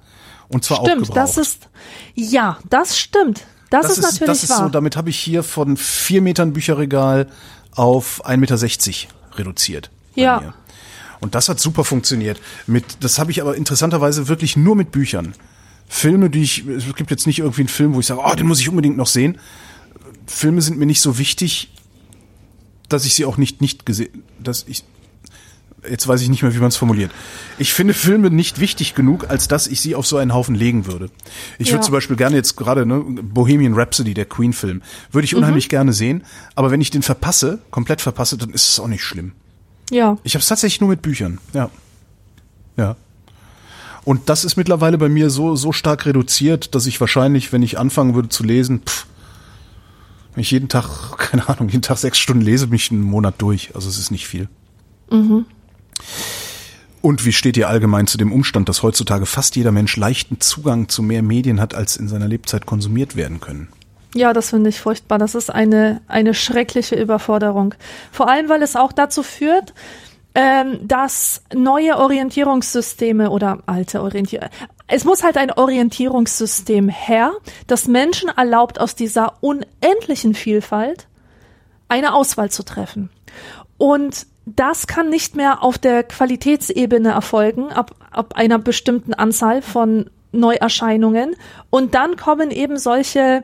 Und 0.50 0.66
zwar 0.66 0.82
auch 0.82 0.86
Stimmt, 0.86 1.04
gebraucht. 1.04 1.18
das 1.18 1.38
ist, 1.38 1.70
ja, 2.14 2.58
das 2.70 3.00
stimmt. 3.00 3.46
Das, 3.70 3.90
ist, 3.90 4.02
natürlich 4.02 4.20
das 4.26 4.44
ist 4.44 4.50
wahr. 4.50 4.66
so, 4.66 4.68
damit 4.70 4.98
habe 4.98 5.10
ich 5.10 5.18
hier 5.18 5.42
von 5.42 5.78
vier 5.78 6.22
Metern 6.22 6.52
Bücherregal 6.52 7.30
auf 7.74 8.26
1,60 8.26 8.36
Meter 8.38 9.38
reduziert. 9.38 9.92
Ja. 10.14 10.42
mir. 10.42 10.54
Und 11.22 11.36
das 11.36 11.48
hat 11.48 11.62
super 11.62 11.86
funktioniert. 11.86 12.38
Mit, 12.68 12.84
das 13.00 13.18
habe 13.18 13.32
ich 13.32 13.42
aber 13.42 13.56
interessanterweise 13.56 14.28
wirklich 14.28 14.58
nur 14.58 14.76
mit 14.76 14.92
Büchern. 14.92 15.36
Filme, 15.94 16.32
die 16.32 16.42
ich, 16.42 16.66
es 16.68 16.96
gibt 16.96 17.12
jetzt 17.12 17.28
nicht 17.28 17.38
irgendwie 17.40 17.62
einen 17.62 17.68
Film, 17.70 17.94
wo 17.94 18.00
ich 18.00 18.08
sage, 18.08 18.20
oh, 18.24 18.34
den 18.34 18.48
muss 18.48 18.60
ich 18.60 18.68
unbedingt 18.68 18.98
noch 18.98 19.06
sehen. 19.08 19.38
Filme 20.26 20.60
sind 20.62 20.80
mir 20.80 20.88
nicht 20.88 21.02
so 21.02 21.20
wichtig, 21.20 21.72
dass 22.90 23.06
ich 23.06 23.14
sie 23.14 23.26
auch 23.26 23.38
nicht 23.38 23.62
nicht 23.62 23.86
gesehen, 23.86 24.24
dass 24.40 24.66
ich 24.68 24.84
jetzt 25.88 26.08
weiß 26.08 26.22
ich 26.22 26.30
nicht 26.30 26.42
mehr, 26.42 26.56
wie 26.56 26.60
man 26.60 26.70
es 26.70 26.78
formuliert. 26.78 27.12
Ich 27.60 27.74
finde 27.74 27.94
Filme 27.94 28.32
nicht 28.32 28.60
wichtig 28.60 28.96
genug, 28.96 29.30
als 29.30 29.48
dass 29.48 29.68
ich 29.68 29.82
sie 29.82 29.94
auf 29.96 30.08
so 30.08 30.18
einen 30.18 30.34
Haufen 30.34 30.56
legen 30.56 30.88
würde. 30.88 31.10
Ich 31.60 31.68
Ja. 31.68 31.74
würde 31.74 31.84
zum 31.86 31.92
Beispiel 31.92 32.16
gerne 32.16 32.38
jetzt 32.38 32.56
gerade 32.56 32.86
ne, 32.88 33.00
Bohemian 33.02 33.74
Rhapsody, 33.76 34.14
der 34.16 34.26
Queen-Film, 34.26 34.82
würde 35.12 35.26
Mhm. 35.26 35.26
ich 35.26 35.36
unheimlich 35.36 35.70
gerne 35.70 35.94
sehen. 35.94 36.24
Aber 36.56 36.72
wenn 36.72 36.82
ich 36.82 36.90
den 36.90 37.04
verpasse, 37.04 37.60
komplett 37.70 38.02
verpasse, 38.02 38.38
dann 38.38 38.50
ist 38.52 38.68
es 38.70 38.80
auch 38.80 38.88
nicht 38.88 39.04
schlimm. 39.04 39.34
ja. 39.92 40.18
Ich 40.24 40.34
habe 40.36 40.42
es 40.42 40.48
tatsächlich 40.48 40.80
nur 40.82 40.90
mit 40.90 41.02
Büchern. 41.04 41.38
Ja, 41.54 41.70
ja. 42.78 42.96
Und 44.06 44.30
das 44.30 44.44
ist 44.44 44.58
mittlerweile 44.58 44.98
bei 44.98 45.10
mir 45.10 45.30
so 45.30 45.56
so 45.56 45.72
stark 45.72 46.06
reduziert, 46.06 46.76
dass 46.76 46.86
ich 46.86 47.00
wahrscheinlich, 47.00 47.54
wenn 47.54 47.64
ich 47.64 47.78
anfangen 47.78 48.16
würde 48.16 48.30
zu 48.30 48.44
lesen, 48.44 48.82
pff, 48.86 49.06
wenn 50.34 50.42
ich 50.42 50.52
jeden 50.52 50.70
Tag, 50.70 51.18
keine 51.18 51.48
Ahnung, 51.48 51.70
jeden 51.70 51.82
Tag 51.82 51.98
sechs 51.98 52.20
Stunden 52.20 52.42
lese, 52.42 52.68
mich 52.68 52.92
einen 52.92 53.02
Monat 53.02 53.36
durch. 53.38 53.76
Also 53.76 53.90
es 53.90 53.98
ist 53.98 54.12
nicht 54.12 54.28
viel. 54.28 54.50
Und 57.02 57.26
wie 57.26 57.34
steht 57.34 57.58
ihr 57.58 57.68
allgemein 57.70 58.08
zu 58.08 58.18
dem 58.18 58.32
Umstand, 58.32 58.70
dass 58.70 58.82
heutzutage 58.82 59.26
fast 59.26 59.56
jeder 59.56 59.72
Mensch 59.72 59.96
leichten 59.98 60.40
Zugang 60.40 60.88
zu 60.90 61.04
mehr 61.04 61.22
Medien 61.22 61.60
hat, 61.60 61.76
als 61.76 61.98
in 61.98 62.08
seiner 62.08 62.28
Lebzeit 62.28 62.66
konsumiert 62.66 63.16
werden 63.16 63.42
können? 63.42 63.68
Ja, 64.16 64.32
das 64.32 64.52
finde 64.52 64.70
ich 64.70 64.80
furchtbar. 64.80 65.18
Das 65.18 65.36
ist 65.36 65.50
eine, 65.50 66.02
eine 66.08 66.34
schreckliche 66.34 66.96
Überforderung. 66.96 67.74
Vor 68.12 68.30
allem, 68.30 68.48
weil 68.48 68.62
es 68.62 68.76
auch 68.76 68.94
dazu 68.94 69.24
führt, 69.24 69.74
ähm, 70.36 70.88
dass 70.88 71.44
neue 71.54 71.98
Orientierungssysteme 71.98 73.30
oder 73.30 73.60
alte 73.66 74.02
Orientierung, 74.02 74.50
es 74.88 75.06
muss 75.06 75.24
halt 75.24 75.38
ein 75.38 75.52
Orientierungssystem 75.52 76.90
her, 76.90 77.32
das 77.68 77.88
Menschen 77.88 78.30
erlaubt, 78.30 78.80
aus 78.80 78.96
dieser 78.96 79.34
unendlichen 79.42 80.34
Vielfalt 80.34 81.08
eine 81.88 82.14
Auswahl 82.14 82.50
zu 82.50 82.64
treffen. 82.64 83.10
Und 83.78 84.28
das 84.46 84.88
kann 84.88 85.10
nicht 85.10 85.36
mehr 85.36 85.64
auf 85.64 85.78
der 85.78 86.04
Qualitätsebene 86.04 87.12
erfolgen, 87.12 87.72
ab, 87.72 87.96
ab 88.12 88.34
einer 88.36 88.60
bestimmten 88.60 89.14
Anzahl 89.14 89.62
von 89.62 90.10
Neuerscheinungen. 90.32 91.36
Und 91.70 91.96
dann 91.96 92.18
kommen 92.18 92.52
eben 92.52 92.78
solche 92.78 93.44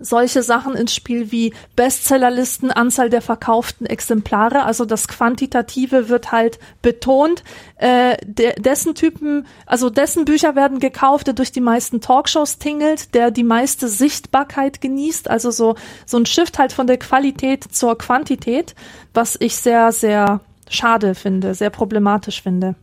solche 0.00 0.42
Sachen 0.42 0.74
ins 0.74 0.94
Spiel 0.94 1.30
wie 1.30 1.52
Bestsellerlisten, 1.76 2.70
Anzahl 2.70 3.10
der 3.10 3.22
verkauften 3.22 3.86
Exemplare, 3.86 4.64
also 4.64 4.84
das 4.84 5.06
Quantitative 5.06 6.08
wird 6.08 6.32
halt 6.32 6.58
betont. 6.82 7.44
Äh, 7.76 8.16
de 8.24 8.58
dessen 8.60 8.94
Typen, 8.94 9.46
also 9.66 9.90
dessen 9.90 10.24
Bücher 10.24 10.56
werden 10.56 10.80
gekauft, 10.80 11.26
der 11.26 11.34
durch 11.34 11.52
die 11.52 11.60
meisten 11.60 12.00
Talkshows 12.00 12.58
tingelt, 12.58 13.14
der 13.14 13.30
die 13.30 13.44
meiste 13.44 13.88
Sichtbarkeit 13.88 14.80
genießt, 14.80 15.28
also 15.28 15.50
so, 15.50 15.76
so 16.06 16.16
ein 16.16 16.26
Shift 16.26 16.58
halt 16.58 16.72
von 16.72 16.86
der 16.86 16.98
Qualität 16.98 17.64
zur 17.70 17.96
Quantität, 17.96 18.74
was 19.14 19.36
ich 19.38 19.56
sehr, 19.56 19.92
sehr 19.92 20.40
schade 20.68 21.14
finde, 21.14 21.54
sehr 21.54 21.70
problematisch 21.70 22.42
finde. 22.42 22.74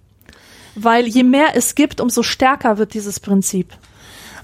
Weil 0.75 1.07
je 1.07 1.23
mehr 1.23 1.55
es 1.55 1.73
gibt, 1.73 1.99
umso 1.99 2.21
stärker 2.21 2.77
wird 2.77 2.93
dieses 2.93 3.19
Prinzip. 3.19 3.73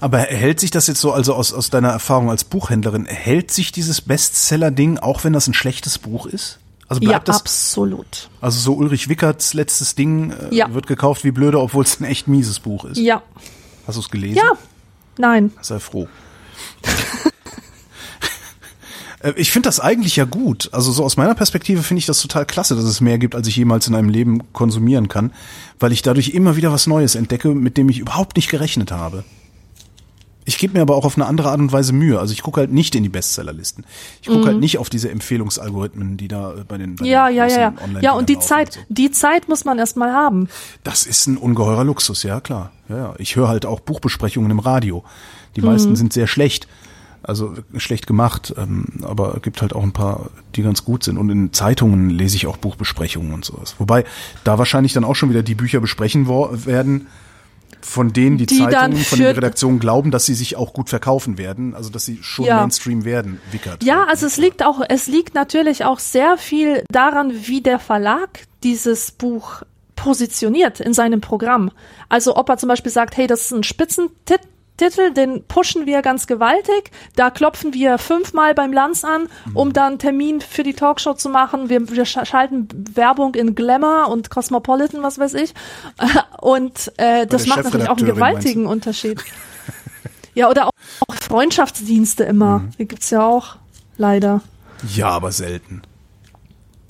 Aber 0.04 0.18
hält 0.18 0.60
sich 0.60 0.70
das 0.70 0.86
jetzt 0.86 1.00
so, 1.00 1.14
also 1.14 1.32
aus, 1.32 1.54
aus 1.54 1.70
deiner 1.70 1.88
Erfahrung 1.88 2.28
als 2.28 2.44
Buchhändlerin, 2.44 3.06
hält 3.06 3.50
sich 3.50 3.72
dieses 3.72 4.02
Bestseller-Ding, 4.02 4.98
auch 4.98 5.24
wenn 5.24 5.32
das 5.32 5.46
ein 5.48 5.54
schlechtes 5.54 5.96
Buch 5.96 6.26
ist? 6.26 6.58
Also 6.88 7.00
bleibt 7.00 7.12
ja, 7.26 7.32
das, 7.32 7.40
absolut. 7.40 8.28
Also 8.42 8.60
so 8.60 8.74
Ulrich 8.74 9.08
Wickerts 9.08 9.54
letztes 9.54 9.94
Ding 9.94 10.30
äh, 10.32 10.54
Ja. 10.54 10.74
wird 10.74 10.88
gekauft 10.88 11.24
wie 11.24 11.30
blöde, 11.30 11.58
obwohl 11.58 11.84
es 11.84 12.00
ein 12.00 12.04
echt 12.04 12.28
mieses 12.28 12.60
Buch 12.60 12.84
ist. 12.84 12.98
Ja. 12.98 13.22
Hast 13.86 13.96
du 13.96 14.00
es 14.02 14.10
gelesen? 14.10 14.36
Ja. 14.36 14.52
Nein. 15.16 15.52
Sei 15.62 15.78
froh. 15.80 16.06
Äh, 19.20 19.32
Ich 19.36 19.52
finde 19.52 19.68
das 19.68 19.80
eigentlich 19.80 20.16
ja 20.16 20.26
gut. 20.26 20.68
Also 20.72 20.92
so 20.92 21.02
aus 21.02 21.16
meiner 21.16 21.34
Perspektive 21.34 21.82
finde 21.82 22.00
ich 22.00 22.04
das 22.06 22.20
total 22.20 22.44
klasse, 22.44 22.76
dass 22.76 22.84
es 22.84 23.00
mehr 23.00 23.16
gibt, 23.16 23.34
als 23.34 23.48
ich 23.48 23.56
jemals 23.56 23.86
in 23.86 23.94
einem 23.94 24.10
Leben 24.10 24.52
konsumieren 24.52 25.08
kann, 25.08 25.32
weil 25.80 25.92
ich 25.92 26.02
dadurch 26.02 26.28
immer 26.34 26.56
wieder 26.56 26.70
was 26.72 26.86
Neues 26.86 27.14
entdecke, 27.14 27.54
mit 27.54 27.78
dem 27.78 27.88
ich 27.88 28.00
überhaupt 28.00 28.36
nicht 28.36 28.50
gerechnet 28.50 28.92
habe. 28.92 29.24
Ich 30.46 30.58
gebe 30.58 30.74
mir 30.74 30.82
aber 30.82 30.94
auch 30.96 31.04
auf 31.06 31.16
eine 31.16 31.26
andere 31.26 31.50
Art 31.50 31.58
und 31.60 31.72
Weise 31.72 31.92
Mühe. 31.92 32.18
Also 32.20 32.32
ich 32.34 32.42
gucke 32.42 32.60
halt 32.60 32.70
nicht 32.72 32.94
in 32.94 33.02
die 33.02 33.08
Bestsellerlisten. 33.08 33.84
Ich 34.20 34.28
gucke 34.28 34.46
halt 34.46 34.60
nicht 34.60 34.78
auf 34.78 34.90
diese 34.90 35.10
Empfehlungsalgorithmen, 35.10 36.16
die 36.16 36.28
da 36.28 36.52
äh, 36.54 36.64
bei 36.66 36.76
den, 36.78 36.96
bei 36.96 37.04
Mhm. 37.04 37.10
Ja, 37.10 37.28
den 37.28 37.36
ja, 37.36 37.46
ja, 37.46 37.56
ja. 37.60 37.68
Online-Dingern 37.68 38.02
Ja, 38.02 38.12
und 38.12 38.28
die 38.28 38.38
Zeit, 38.38 38.74
so. 38.74 38.80
die 38.88 39.10
Zeit 39.10 39.48
muss 39.48 39.64
man 39.64 39.78
erstmal 39.78 40.12
haben. 40.12 40.48
Das 40.82 41.06
ist 41.06 41.26
ein 41.26 41.36
ungeheurer 41.36 41.84
Luxus, 41.84 42.22
ja 42.22 42.40
klar. 42.40 42.72
Ja, 42.88 42.96
ja. 42.96 43.14
Ich 43.18 43.36
höre 43.36 43.48
halt 43.48 43.64
auch 43.66 43.80
Buchbesprechungen 43.80 44.50
im 44.50 44.58
Radio. 44.58 45.02
Die 45.56 45.62
meisten 45.62 45.90
Mhm. 45.90 45.96
sind 45.96 46.12
sehr 46.12 46.26
schlecht, 46.26 46.68
also 47.22 47.54
schlecht 47.78 48.06
gemacht, 48.06 48.52
ähm, 48.58 48.84
aber 49.02 49.36
es 49.36 49.42
gibt 49.42 49.62
halt 49.62 49.74
auch 49.74 49.82
ein 49.82 49.92
paar, 49.92 50.28
die 50.56 50.62
ganz 50.62 50.84
gut 50.84 51.04
sind. 51.04 51.16
Und 51.16 51.30
in 51.30 51.52
Zeitungen 51.54 52.10
lese 52.10 52.36
ich 52.36 52.46
auch 52.46 52.58
Buchbesprechungen 52.58 53.32
und 53.32 53.44
sowas. 53.46 53.76
Wobei 53.78 54.04
da 54.44 54.58
wahrscheinlich 54.58 54.92
dann 54.92 55.04
auch 55.04 55.14
schon 55.14 55.30
wieder 55.30 55.42
die 55.42 55.54
Bücher 55.54 55.80
besprechen 55.80 56.28
werden, 56.28 57.06
von 57.80 58.12
denen 58.12 58.38
die, 58.38 58.46
Die 58.46 58.58
dann 58.58 58.70
Zeitungen, 58.70 59.04
von 59.04 59.18
den 59.18 59.34
Redaktionen 59.34 59.78
glauben, 59.78 60.10
dass 60.10 60.26
sie 60.26 60.34
sich 60.34 60.56
auch 60.56 60.72
gut 60.72 60.88
verkaufen 60.88 61.38
werden, 61.38 61.74
also 61.74 61.90
dass 61.90 62.04
sie 62.04 62.18
schon 62.22 62.46
Ja. 62.46 62.60
Mainstream 62.60 63.04
werden, 63.04 63.40
Wickert. 63.50 63.82
Ja, 63.84 64.04
also 64.04 64.26
es 64.26 64.36
liegt 64.36 64.64
auch, 64.64 64.80
es 64.88 65.06
liegt 65.06 65.34
natürlich 65.34 65.84
auch 65.84 65.98
sehr 65.98 66.36
viel 66.38 66.84
daran, 66.90 67.32
wie 67.46 67.60
der 67.60 67.78
Verlag 67.78 68.40
dieses 68.62 69.12
Buch 69.12 69.62
positioniert 69.96 70.80
in 70.80 70.92
seinem 70.92 71.20
Programm. 71.20 71.70
Also 72.08 72.36
ob 72.36 72.48
er 72.48 72.56
zum 72.56 72.68
Beispiel 72.68 72.92
sagt, 72.92 73.16
hey, 73.16 73.26
das 73.26 73.42
ist 73.42 73.52
ein 73.52 73.62
Spitzentitel, 73.62 74.44
den 74.80 75.44
pushen 75.46 75.86
wir 75.86 76.02
ganz 76.02 76.26
gewaltig, 76.26 76.90
da 77.16 77.30
klopfen 77.30 77.72
wir 77.74 77.98
fünfmal 77.98 78.54
beim 78.54 78.72
Lanz 78.72 79.04
an, 79.04 79.28
um 79.54 79.72
dann 79.72 79.84
einen 79.92 79.98
Termin 79.98 80.40
für 80.40 80.62
die 80.64 80.74
Talkshow 80.74 81.14
zu 81.14 81.28
machen. 81.28 81.68
Wir, 81.68 81.88
wir 81.90 82.04
sch- 82.04 82.24
schalten 82.26 82.68
Werbung 82.94 83.34
in 83.34 83.54
Glamour 83.54 84.08
und 84.08 84.30
Cosmopolitan, 84.30 85.02
was 85.02 85.18
weiß 85.18 85.34
ich. 85.34 85.54
Und 86.40 86.92
äh, 86.98 87.26
das 87.26 87.46
macht 87.46 87.64
natürlich 87.64 87.88
auch 87.88 87.96
einen 87.96 88.06
gewaltigen 88.06 88.66
Unterschied. 88.66 89.22
Ja, 90.36 90.50
oder 90.50 90.66
auch, 90.66 90.70
auch 91.06 91.14
Freundschaftsdienste 91.14 92.24
immer. 92.24 92.58
Mhm. 92.58 92.70
Die 92.76 92.88
gibt's 92.88 93.10
ja 93.10 93.24
auch, 93.24 93.54
leider. 93.98 94.40
Ja, 94.92 95.10
aber 95.10 95.30
selten. 95.30 95.82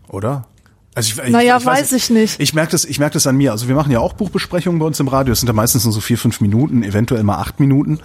Oder? 0.08 0.46
Also 0.94 1.22
ich, 1.22 1.30
Naja, 1.30 1.62
weiß 1.62 1.92
ich 1.92 2.10
nicht. 2.10 2.38
Ich 2.38 2.54
merke 2.54 2.72
das, 2.72 2.84
ich 2.84 2.98
merke 2.98 3.14
das 3.14 3.26
an 3.26 3.36
mir. 3.36 3.50
Also 3.50 3.66
wir 3.66 3.74
machen 3.74 3.90
ja 3.90 3.98
auch 3.98 4.12
Buchbesprechungen 4.12 4.78
bei 4.78 4.86
uns 4.86 5.00
im 5.00 5.08
Radio. 5.08 5.32
Das 5.32 5.40
sind 5.40 5.48
ja 5.48 5.52
meistens 5.52 5.84
nur 5.84 5.92
so 5.92 6.00
vier, 6.00 6.18
fünf 6.18 6.40
Minuten, 6.40 6.82
eventuell 6.84 7.22
mal 7.24 7.38
acht 7.38 7.58
Minuten, 7.58 7.98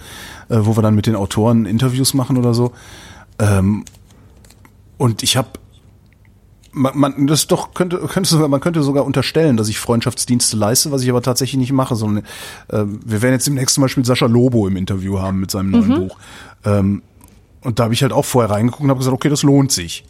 äh, 0.48 0.56
wo 0.58 0.76
wir 0.76 0.82
dann 0.82 0.96
mit 0.96 1.06
den 1.06 1.14
Autoren 1.14 1.66
Interviews 1.66 2.14
machen 2.14 2.36
oder 2.36 2.52
so. 2.52 2.72
Ähm, 3.38 3.84
und 4.98 5.22
ich 5.22 5.36
habe 5.36 5.48
man, 6.72 6.96
man, 6.96 7.26
das 7.26 7.46
doch 7.46 7.74
könnte, 7.74 7.98
könnte 7.98 8.28
sogar, 8.28 8.48
man 8.48 8.60
könnte 8.60 8.82
sogar 8.82 9.04
unterstellen, 9.04 9.56
dass 9.56 9.68
ich 9.68 9.78
Freundschaftsdienste 9.78 10.56
leiste, 10.56 10.92
was 10.92 11.02
ich 11.02 11.10
aber 11.10 11.22
tatsächlich 11.22 11.58
nicht 11.58 11.72
mache, 11.72 11.96
sondern 11.96 12.24
ähm, 12.72 13.00
wir 13.04 13.22
werden 13.22 13.34
jetzt 13.34 13.46
demnächst 13.46 13.74
zum 13.74 13.82
Beispiel 13.82 14.04
Sascha 14.04 14.26
Lobo 14.26 14.68
im 14.68 14.76
Interview 14.76 15.18
haben 15.18 15.40
mit 15.40 15.50
seinem 15.50 15.70
neuen 15.70 15.94
Buch. 15.94 16.16
Ähm, 16.64 17.02
und 17.62 17.78
da 17.78 17.84
habe 17.84 17.94
ich 17.94 18.02
halt 18.02 18.12
auch 18.12 18.24
vorher 18.24 18.50
reingeguckt 18.50 18.84
und 18.84 18.90
habe 18.90 18.98
gesagt, 18.98 19.14
okay, 19.14 19.28
das 19.28 19.42
lohnt 19.42 19.72
sich. 19.72 20.04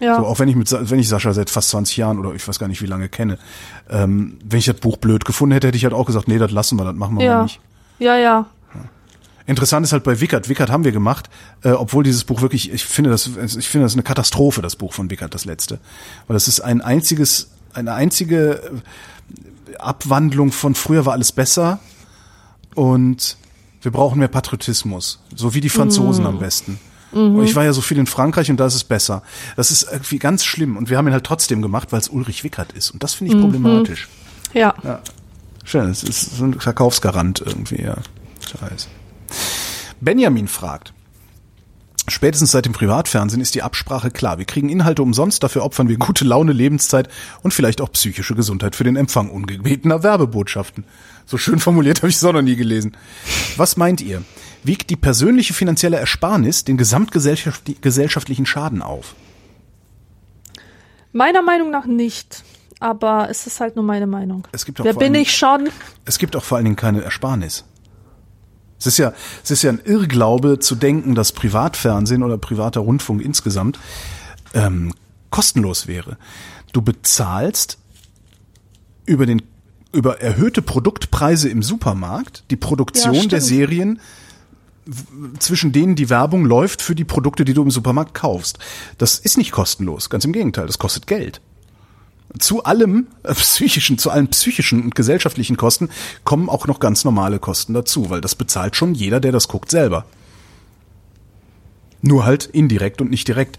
Ja. 0.00 0.16
So, 0.16 0.26
auch 0.26 0.38
wenn 0.38 0.48
ich 0.48 0.56
mit, 0.56 0.70
wenn 0.72 0.98
ich 0.98 1.08
Sascha 1.08 1.32
seit 1.32 1.50
fast 1.50 1.70
20 1.70 1.96
Jahren 1.98 2.18
oder 2.18 2.34
ich 2.34 2.46
weiß 2.46 2.58
gar 2.58 2.68
nicht 2.68 2.82
wie 2.82 2.86
lange 2.86 3.08
kenne, 3.08 3.38
ähm, 3.88 4.38
wenn 4.42 4.58
ich 4.58 4.64
das 4.64 4.76
Buch 4.76 4.96
blöd 4.96 5.24
gefunden 5.24 5.52
hätte, 5.52 5.68
hätte 5.68 5.76
ich 5.76 5.84
halt 5.84 5.94
auch 5.94 6.06
gesagt, 6.06 6.26
nee, 6.26 6.38
das 6.38 6.50
lassen 6.50 6.78
wir, 6.78 6.84
das 6.84 6.94
machen 6.94 7.18
wir 7.18 7.26
mal 7.26 7.32
ja. 7.32 7.42
nicht. 7.42 7.60
Ja, 7.98 8.16
ja. 8.16 8.46
Interessant 9.46 9.84
ist 9.84 9.92
halt 9.92 10.04
bei 10.04 10.20
Wickert. 10.20 10.48
Wickert 10.48 10.70
haben 10.70 10.84
wir 10.84 10.92
gemacht, 10.92 11.28
äh, 11.64 11.70
obwohl 11.70 12.04
dieses 12.04 12.22
Buch 12.22 12.40
wirklich, 12.40 12.72
ich 12.72 12.84
finde 12.84 13.10
das, 13.10 13.26
ich 13.26 13.68
finde 13.68 13.84
das 13.84 13.94
eine 13.94 14.04
Katastrophe, 14.04 14.62
das 14.62 14.76
Buch 14.76 14.92
von 14.92 15.10
Wickert, 15.10 15.34
das 15.34 15.44
letzte, 15.44 15.80
weil 16.28 16.34
das 16.34 16.46
ist 16.46 16.60
ein 16.60 16.80
einziges, 16.80 17.50
eine 17.74 17.92
einzige 17.92 18.62
äh, 18.62 19.76
Abwandlung 19.78 20.52
von 20.52 20.76
früher 20.76 21.04
war 21.04 21.14
alles 21.14 21.32
besser 21.32 21.80
und 22.76 23.36
wir 23.82 23.90
brauchen 23.90 24.20
mehr 24.20 24.28
Patriotismus, 24.28 25.20
so 25.34 25.52
wie 25.52 25.60
die 25.60 25.68
Franzosen 25.68 26.26
am 26.26 26.38
besten. 26.38 26.78
Und 27.12 27.44
Ich 27.44 27.56
war 27.56 27.64
ja 27.64 27.72
so 27.72 27.80
viel 27.80 27.98
in 27.98 28.06
Frankreich 28.06 28.50
und 28.50 28.58
da 28.58 28.66
ist 28.66 28.74
es 28.74 28.84
besser. 28.84 29.22
Das 29.56 29.70
ist 29.70 29.88
irgendwie 29.90 30.18
ganz 30.18 30.44
schlimm 30.44 30.76
und 30.76 30.90
wir 30.90 30.98
haben 30.98 31.06
ihn 31.08 31.12
halt 31.12 31.24
trotzdem 31.24 31.62
gemacht, 31.62 31.92
weil 31.92 32.00
es 32.00 32.08
Ulrich 32.08 32.44
Wickert 32.44 32.72
ist 32.72 32.90
und 32.90 33.02
das 33.02 33.14
finde 33.14 33.34
ich 33.34 33.40
problematisch. 33.40 34.08
Ja. 34.54 34.74
Schön, 35.64 35.88
es 35.90 36.02
ist 36.02 36.36
so 36.36 36.44
ein 36.44 36.58
Verkaufsgarant 36.58 37.42
irgendwie, 37.44 37.82
ja. 37.82 37.96
Scheiße. 38.58 38.88
Benjamin 40.00 40.48
fragt. 40.48 40.92
Spätestens 42.08 42.50
seit 42.50 42.64
dem 42.64 42.72
Privatfernsehen 42.72 43.40
ist 43.40 43.54
die 43.54 43.62
Absprache 43.62 44.10
klar. 44.10 44.38
Wir 44.38 44.44
kriegen 44.44 44.68
Inhalte 44.68 45.02
umsonst, 45.02 45.42
dafür 45.44 45.62
opfern 45.62 45.88
wir 45.88 45.96
gute 45.96 46.24
Laune, 46.24 46.52
Lebenszeit 46.52 47.08
und 47.42 47.54
vielleicht 47.54 47.80
auch 47.80 47.92
psychische 47.92 48.34
Gesundheit 48.34 48.74
für 48.74 48.82
den 48.82 48.96
Empfang 48.96 49.30
ungebetener 49.30 50.02
Werbebotschaften. 50.02 50.84
So 51.26 51.38
schön 51.38 51.60
formuliert 51.60 51.98
habe 51.98 52.08
ich 52.08 52.16
es 52.16 52.24
auch 52.24 52.32
noch 52.32 52.42
nie 52.42 52.56
gelesen. 52.56 52.96
Was 53.56 53.76
meint 53.76 54.00
ihr? 54.00 54.22
Wiegt 54.62 54.90
die 54.90 54.96
persönliche 54.96 55.54
finanzielle 55.54 55.96
Ersparnis 55.98 56.64
den 56.64 56.76
gesamtgesellschaftlichen 56.76 58.46
Schaden 58.46 58.82
auf? 58.82 59.14
Meiner 61.12 61.42
Meinung 61.42 61.70
nach 61.70 61.86
nicht. 61.86 62.44
Aber 62.78 63.28
es 63.30 63.46
ist 63.46 63.60
halt 63.60 63.76
nur 63.76 63.84
meine 63.84 64.06
Meinung. 64.06 64.46
Es 64.52 64.64
gibt 64.64 64.80
auch 64.80 64.84
Wer 64.84 64.94
vor 64.94 65.00
bin 65.00 65.12
allem- 65.14 65.22
ich 65.22 65.36
schon? 65.36 65.68
Es 66.06 66.18
gibt 66.18 66.34
auch 66.34 66.44
vor 66.44 66.56
allen 66.56 66.64
Dingen 66.64 66.76
keine 66.76 67.02
Ersparnis. 67.02 67.64
Es 68.78 68.86
ist 68.86 68.96
ja, 68.98 69.12
es 69.44 69.50
ist 69.50 69.62
ja 69.62 69.70
ein 69.70 69.80
Irrglaube 69.84 70.58
zu 70.58 70.74
denken, 70.74 71.14
dass 71.14 71.32
Privatfernsehen 71.32 72.22
oder 72.22 72.38
privater 72.38 72.80
Rundfunk 72.80 73.20
insgesamt 73.20 73.78
ähm, 74.54 74.94
kostenlos 75.28 75.86
wäre. 75.86 76.16
Du 76.72 76.80
bezahlst 76.80 77.76
über 79.04 79.26
den 79.26 79.42
über 79.92 80.20
erhöhte 80.22 80.62
Produktpreise 80.62 81.48
im 81.48 81.62
Supermarkt 81.62 82.44
die 82.50 82.56
Produktion 82.56 83.14
Ja, 83.14 83.26
der. 83.26 83.40
Serien 83.40 84.00
zwischen 85.38 85.72
denen 85.72 85.94
die 85.94 86.10
Werbung 86.10 86.44
läuft 86.44 86.82
für 86.82 86.94
die 86.94 87.04
Produkte, 87.04 87.44
die 87.44 87.54
du 87.54 87.62
im 87.62 87.70
Supermarkt 87.70 88.14
kaufst. 88.14 88.58
Das 88.98 89.18
ist 89.18 89.38
nicht 89.38 89.52
kostenlos, 89.52 90.10
ganz 90.10 90.24
im 90.24 90.32
Gegenteil, 90.32 90.66
das 90.66 90.78
kostet 90.78 91.06
Geld. 91.06 91.40
Zu 92.38 92.62
allem 92.64 93.08
äh, 93.24 93.34
psychischen, 93.34 93.98
zu 93.98 94.10
allen 94.10 94.28
psychischen 94.28 94.82
und 94.82 94.94
gesellschaftlichen 94.94 95.56
Kosten 95.56 95.88
kommen 96.24 96.48
auch 96.48 96.66
noch 96.66 96.78
ganz 96.78 97.04
normale 97.04 97.40
Kosten 97.40 97.74
dazu, 97.74 98.08
weil 98.08 98.20
das 98.20 98.36
bezahlt 98.36 98.76
schon 98.76 98.94
jeder, 98.94 99.18
der 99.18 99.32
das 99.32 99.48
guckt, 99.48 99.70
selber. 99.70 100.04
Nur 102.02 102.24
halt 102.24 102.46
indirekt 102.46 103.00
und 103.00 103.10
nicht 103.10 103.26
direkt. 103.26 103.58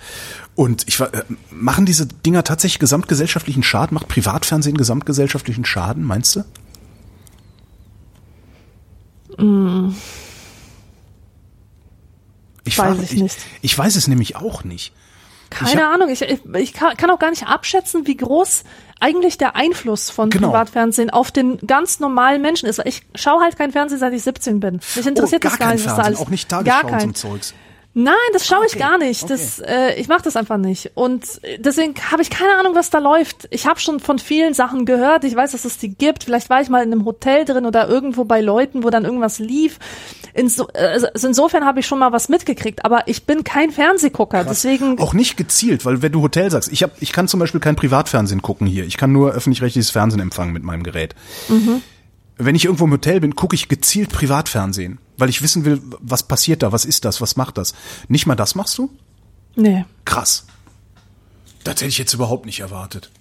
Und 0.55 0.87
ich 0.87 0.99
äh, 0.99 1.09
machen 1.51 1.85
diese 1.85 2.07
Dinger 2.07 2.43
tatsächlich 2.43 2.79
gesamtgesellschaftlichen 2.79 3.61
Schaden? 3.61 3.93
Macht 3.93 4.07
Privatfernsehen 4.07 4.77
gesamtgesellschaftlichen 4.77 5.65
Schaden, 5.65 6.03
meinst 6.03 6.37
du? 6.37 6.43
Ich 12.63 12.77
Weiß 12.77 12.87
frage- 12.95 13.03
ich 13.03 13.13
nicht. 13.13 13.37
Ich 13.61 13.77
weiß 13.77 13.95
es 13.95 14.07
nämlich 14.07 14.35
auch 14.35 14.63
nicht. 14.63 14.93
Keine 15.49 15.83
hab- 15.83 15.95
Ahnung. 15.95 16.09
Ich, 16.09 16.21
ich, 16.21 16.39
ich 16.55 16.73
kann, 16.73 17.09
auch 17.09 17.19
gar 17.19 17.29
nicht 17.29 17.45
abschätzen, 17.47 18.07
wie 18.07 18.15
groß 18.15 18.63
eigentlich 18.99 19.37
der 19.37 19.55
Einfluss 19.55 20.09
von 20.09 20.29
Genau. 20.29 20.47
Privatfernsehen 20.49 21.09
auf 21.09 21.31
den 21.31 21.57
ganz 21.67 21.99
normalen 21.99 22.41
Menschen 22.41 22.67
ist. 22.69 22.79
Ich 22.85 23.01
schaue 23.15 23.41
halt 23.41 23.57
kein 23.57 23.71
Fernsehen, 23.71 23.99
seit 23.99 24.13
ich 24.13 24.23
17 24.23 24.59
bin. 24.59 24.79
Mich 24.95 25.05
interessiert 25.07 25.43
oh, 25.43 25.49
gar 25.49 25.57
das 25.57 25.59
gar 25.59 25.73
nicht, 25.73 25.85
was 25.85 25.95
da 25.95 26.01
alles. 26.03 26.19
auch 26.19 26.29
nicht 26.29 26.47
gar 26.49 26.63
Tagesschau 26.63 26.87
kein. 26.97 27.15
Zeugs. 27.15 27.53
Nein, 27.93 28.13
das 28.31 28.47
schaue 28.47 28.65
ich 28.65 28.77
gar 28.79 28.97
nicht. 28.97 29.29
Das, 29.29 29.59
äh, 29.59 29.95
ich 29.95 30.07
mache 30.07 30.21
das 30.23 30.37
einfach 30.37 30.55
nicht. 30.55 30.91
Und 30.95 31.25
äh, 31.43 31.59
deswegen 31.59 31.93
habe 32.09 32.21
ich 32.21 32.29
keine 32.29 32.53
Ahnung, 32.55 32.73
was 32.73 32.89
da 32.89 32.99
läuft. 32.99 33.49
Ich 33.51 33.65
habe 33.67 33.81
schon 33.81 33.99
von 33.99 34.17
vielen 34.17 34.53
Sachen 34.53 34.85
gehört. 34.85 35.25
Ich 35.25 35.35
weiß, 35.35 35.51
dass 35.51 35.65
es 35.65 35.77
die 35.77 35.89
gibt. 35.89 36.23
Vielleicht 36.23 36.49
war 36.49 36.61
ich 36.61 36.69
mal 36.69 36.83
in 36.83 36.93
einem 36.93 37.03
Hotel 37.03 37.43
drin 37.43 37.65
oder 37.65 37.89
irgendwo 37.89 38.23
bei 38.23 38.39
Leuten, 38.39 38.83
wo 38.85 38.89
dann 38.91 39.03
irgendwas 39.03 39.39
lief. 39.39 39.77
Inso, 40.33 40.67
also 40.73 41.07
insofern 41.27 41.65
habe 41.65 41.79
ich 41.79 41.85
schon 41.85 41.99
mal 41.99 42.11
was 42.11 42.29
mitgekriegt. 42.29 42.85
Aber 42.85 43.07
ich 43.07 43.25
bin 43.25 43.43
kein 43.43 43.71
Fernsehgucker. 43.71 44.43
Deswegen 44.43 44.99
Auch 44.99 45.13
nicht 45.13 45.37
gezielt, 45.37 45.85
weil 45.85 46.01
wenn 46.01 46.11
du 46.11 46.21
Hotel 46.21 46.49
sagst, 46.49 46.71
ich, 46.71 46.83
hab, 46.83 47.01
ich 47.01 47.11
kann 47.11 47.27
zum 47.27 47.39
Beispiel 47.39 47.59
kein 47.59 47.75
Privatfernsehen 47.75 48.41
gucken 48.41 48.67
hier. 48.67 48.85
Ich 48.85 48.97
kann 48.97 49.11
nur 49.11 49.31
öffentlich-rechtliches 49.31 49.91
Fernsehen 49.91 50.19
empfangen 50.19 50.53
mit 50.53 50.63
meinem 50.63 50.83
Gerät. 50.83 51.15
Wenn 52.37 52.55
ich 52.55 52.65
irgendwo 52.65 52.85
im 52.85 52.91
Hotel 52.91 53.19
bin, 53.19 53.35
gucke 53.35 53.55
ich 53.55 53.67
gezielt 53.67 54.09
Privatfernsehen, 54.09 54.99
weil 55.17 55.29
ich 55.29 55.41
wissen 55.41 55.65
will, 55.65 55.81
was 55.99 56.23
passiert 56.23 56.63
da, 56.63 56.71
was 56.71 56.85
ist 56.85 57.05
das, 57.05 57.21
was 57.21 57.35
macht 57.35 57.57
das. 57.57 57.73
Nicht 58.07 58.25
mal 58.25 58.35
das 58.35 58.55
machst 58.55 58.77
du? 58.77 58.89
nee. 59.55 59.85
Krass. 60.05 60.45
Das 61.63 61.75
hätte 61.75 61.85
ich 61.85 61.99
jetzt 61.99 62.13
überhaupt 62.13 62.47
nicht 62.47 62.61
erwartet. 62.61 63.11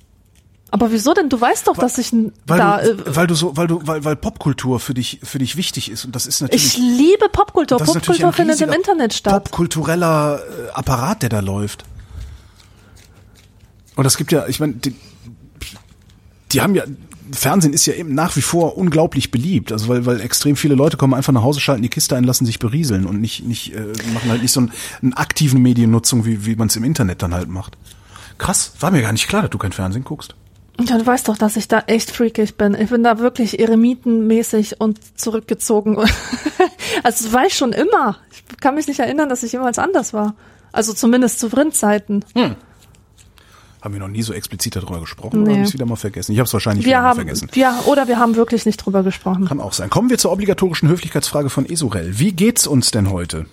Aber 0.71 0.93
wieso 0.93 1.15
denn? 1.15 1.29
Du 1.29 1.41
weißt 1.41 1.67
doch, 1.67 1.77
dass 1.77 1.99
ich 1.99 2.13
Weil, 2.47 2.59
da. 2.59 2.81
du, 2.81 2.91
Äh, 2.91 3.17
weil 3.17 3.27
du 3.27 3.35
so, 3.35 3.57
weil 3.57 3.67
du, 3.67 3.81
weil, 3.85 4.05
weil 4.05 4.17
Popkultur 4.17 4.81
für 4.81 4.95
dich, 4.95 5.21
für 5.23 5.39
dich 5.39 5.57
wichtig 5.57 5.91
ist 5.91 6.05
und 6.05 6.15
das 6.15 6.27
ist 6.27 6.41
natürlich. 6.41 6.65
ich 6.65 6.79
liebe 6.79 7.29
Popkultur. 7.31 7.79
das 7.79 7.93
Popkultur 7.93 8.33
findet 8.33 8.61
im 8.61 8.73
Internet 8.73 9.15
statt. 9.15 9.45
Popkultureller 9.45 10.41
äh, 10.41 10.71
Apparat, 10.73 11.23
der 11.23 11.29
da 11.29 11.41
läuft. 11.41 11.85
Und 13.97 14.07
es 14.07 14.17
gibt 14.17 14.33
ja, 14.33 14.47
ich 14.47 14.61
meine, 14.61 14.75
die, 14.75 14.95
die 16.53 16.61
haben 16.61 16.75
ja, 16.75 16.85
Fernsehen 17.33 17.73
ist 17.73 17.87
ja 17.87 17.95
eben 17.95 18.15
nach 18.15 18.37
wie 18.37 18.43
vor 18.43 18.77
unglaublich 18.77 19.31
beliebt, 19.31 19.73
also 19.73 19.89
weil, 19.89 20.07
weil 20.07 20.21
extrem 20.21 20.57
viele 20.57 20.75
Leute 20.75 20.97
kommen 20.97 21.15
einfach 21.15 21.33
nach 21.33 21.43
Hause, 21.43 21.61
schalten 21.61 21.83
die 21.83 21.89
Kiste 21.89 22.17
ein, 22.17 22.25
lassen 22.25 22.47
sich 22.47 22.59
berieseln 22.59 23.07
und 23.07 23.21
nicht, 23.21 23.45
nicht 23.45 23.75
äh, 23.75 23.93
machen 24.13 24.31
halt 24.31 24.43
nicht 24.43 24.53
so 24.53 24.61
einen, 24.61 24.73
einen 25.03 25.13
aktiven 25.15 25.63
Mediennutzung, 25.63 26.25
wie, 26.25 26.47
wie 26.47 26.57
man 26.57 26.69
es 26.69 26.77
im 26.77 26.85
Internet 26.85 27.23
dann 27.23 27.35
halt 27.35 27.49
macht. 27.49 27.77
Krass, 28.39 28.73
war 28.81 28.91
mir 28.91 29.03
gar 29.03 29.13
nicht 29.13 29.29
klar, 29.29 29.43
dass 29.43 29.51
du 29.51 29.59
kein 29.59 29.73
Fernsehen 29.73 30.05
guckst. 30.05 30.35
Ja, 30.87 30.99
du 30.99 31.07
weißt 31.07 31.29
doch, 31.29 31.37
dass 31.37 31.57
ich 31.57 31.69
da 31.69 31.81
echt 31.87 32.11
freakig 32.11 32.57
bin. 32.57 32.75
Ich 32.75 32.91
bin 32.91 33.03
da 33.03 33.19
wirklich 33.19 33.59
eremitenmäßig 33.61 34.81
und 34.81 34.99
zurückgezogen. 35.19 35.97
also 37.03 37.25
das 37.25 37.33
war 37.33 37.47
ich 37.47 37.55
schon 37.55 37.73
immer. 37.73 38.19
Ich 38.33 38.59
kann 38.59 38.75
mich 38.75 38.87
nicht 38.89 39.01
erinnern, 39.01 39.29
dass 39.29 39.43
ich 39.43 39.53
jemals 39.53 39.79
anders 39.79 40.13
war. 40.13 40.35
Also 40.73 40.93
zumindest 40.93 41.39
zu 41.41 41.49
Printzeiten. 41.49 42.25
Haben 43.83 43.95
wir 43.95 44.01
noch 44.01 44.09
nie 44.09 44.23
so 44.23 44.33
explizit 44.33 44.77
darüber 44.77 45.01
gesprochen 45.01 45.43
Nee. 45.43 45.49
oder 45.51 45.59
habe 45.59 45.67
ich 45.69 45.73
wieder 45.73 45.87
mal 45.87 45.97
vergessen? 45.97 46.33
Ich 46.33 46.39
habe 46.39 46.47
es 46.47 46.53
wahrscheinlich 46.53 46.85
Wir 46.85 46.91
wieder 46.91 47.01
mal 47.03 47.09
haben, 47.09 47.17
vergessen. 47.17 47.49
wir, 47.53 47.75
oder 47.87 48.09
wir 48.09 48.19
haben 48.19 48.37
wirklich 48.37 48.67
nicht 48.67 48.77
drüber 48.77 49.03
gesprochen. 49.03 49.47
Kann 49.47 49.61
auch 49.61 49.73
sein. 49.73 49.89
Kommen 49.91 50.11
wir 50.11 50.19
zur 50.19 50.33
obligatorischen 50.33 50.89
Höflichkeitsfrage 50.89 51.49
von 51.51 51.67
Esurel. 51.69 52.19
Wie 52.19 52.33
geht's 52.33 52.67
uns 52.67 52.91
denn 52.91 53.11
heute? 53.11 53.47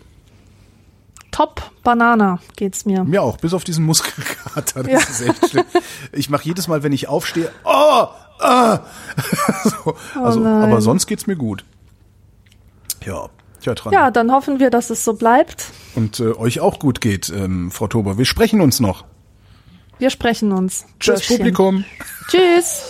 Top 1.38 1.62
Banana 1.84 2.40
geht's 2.56 2.86
mir. 2.86 3.04
Mir 3.04 3.22
auch, 3.22 3.38
bis 3.38 3.54
auf 3.54 3.64
diesen 3.64 3.86
Muskelkater. 3.86 4.82
Das 4.82 4.92
Ja. 4.92 4.98
ist 4.98 5.22
echt 5.22 5.50
schlimm. 5.52 5.66
Ich 6.12 6.32
mache 6.32 6.46
jedes 6.46 6.68
Mal, 6.68 6.82
wenn 6.82 6.92
ich 6.94 7.08
aufstehe, 7.08 7.52
oh, 7.64 8.08
ah. 8.40 8.80
so, 9.64 9.96
also, 10.20 10.40
nein. 10.40 10.64
aber 10.64 10.82
sonst 10.82 11.06
geht's 11.06 11.28
mir 11.28 11.36
gut. 11.36 11.64
Ja, 13.06 13.30
tja, 13.62 13.76
dran. 13.76 13.94
Ja, 13.94 14.10
dann 14.10 14.32
hoffen 14.32 14.60
wir, 14.60 14.72
dass 14.72 14.90
es 14.90 15.06
so 15.06 15.14
bleibt. 15.14 15.66
Und 15.94 16.20
äh, 16.20 16.32
euch 16.34 16.60
auch 16.60 16.80
gut 16.80 17.02
geht, 17.02 17.30
ähm, 17.30 17.70
Frau 17.70 17.86
Tober. 17.88 18.18
Wir 18.18 18.26
sprechen 18.26 18.60
uns 18.60 18.80
noch. 18.80 19.06
Wir 20.00 20.10
sprechen 20.10 20.52
uns. 20.52 20.86
Tschüss, 21.00 21.20
Bürschchen. 21.20 21.38
Publikum. 21.38 21.86
Tschüss. 22.30 22.82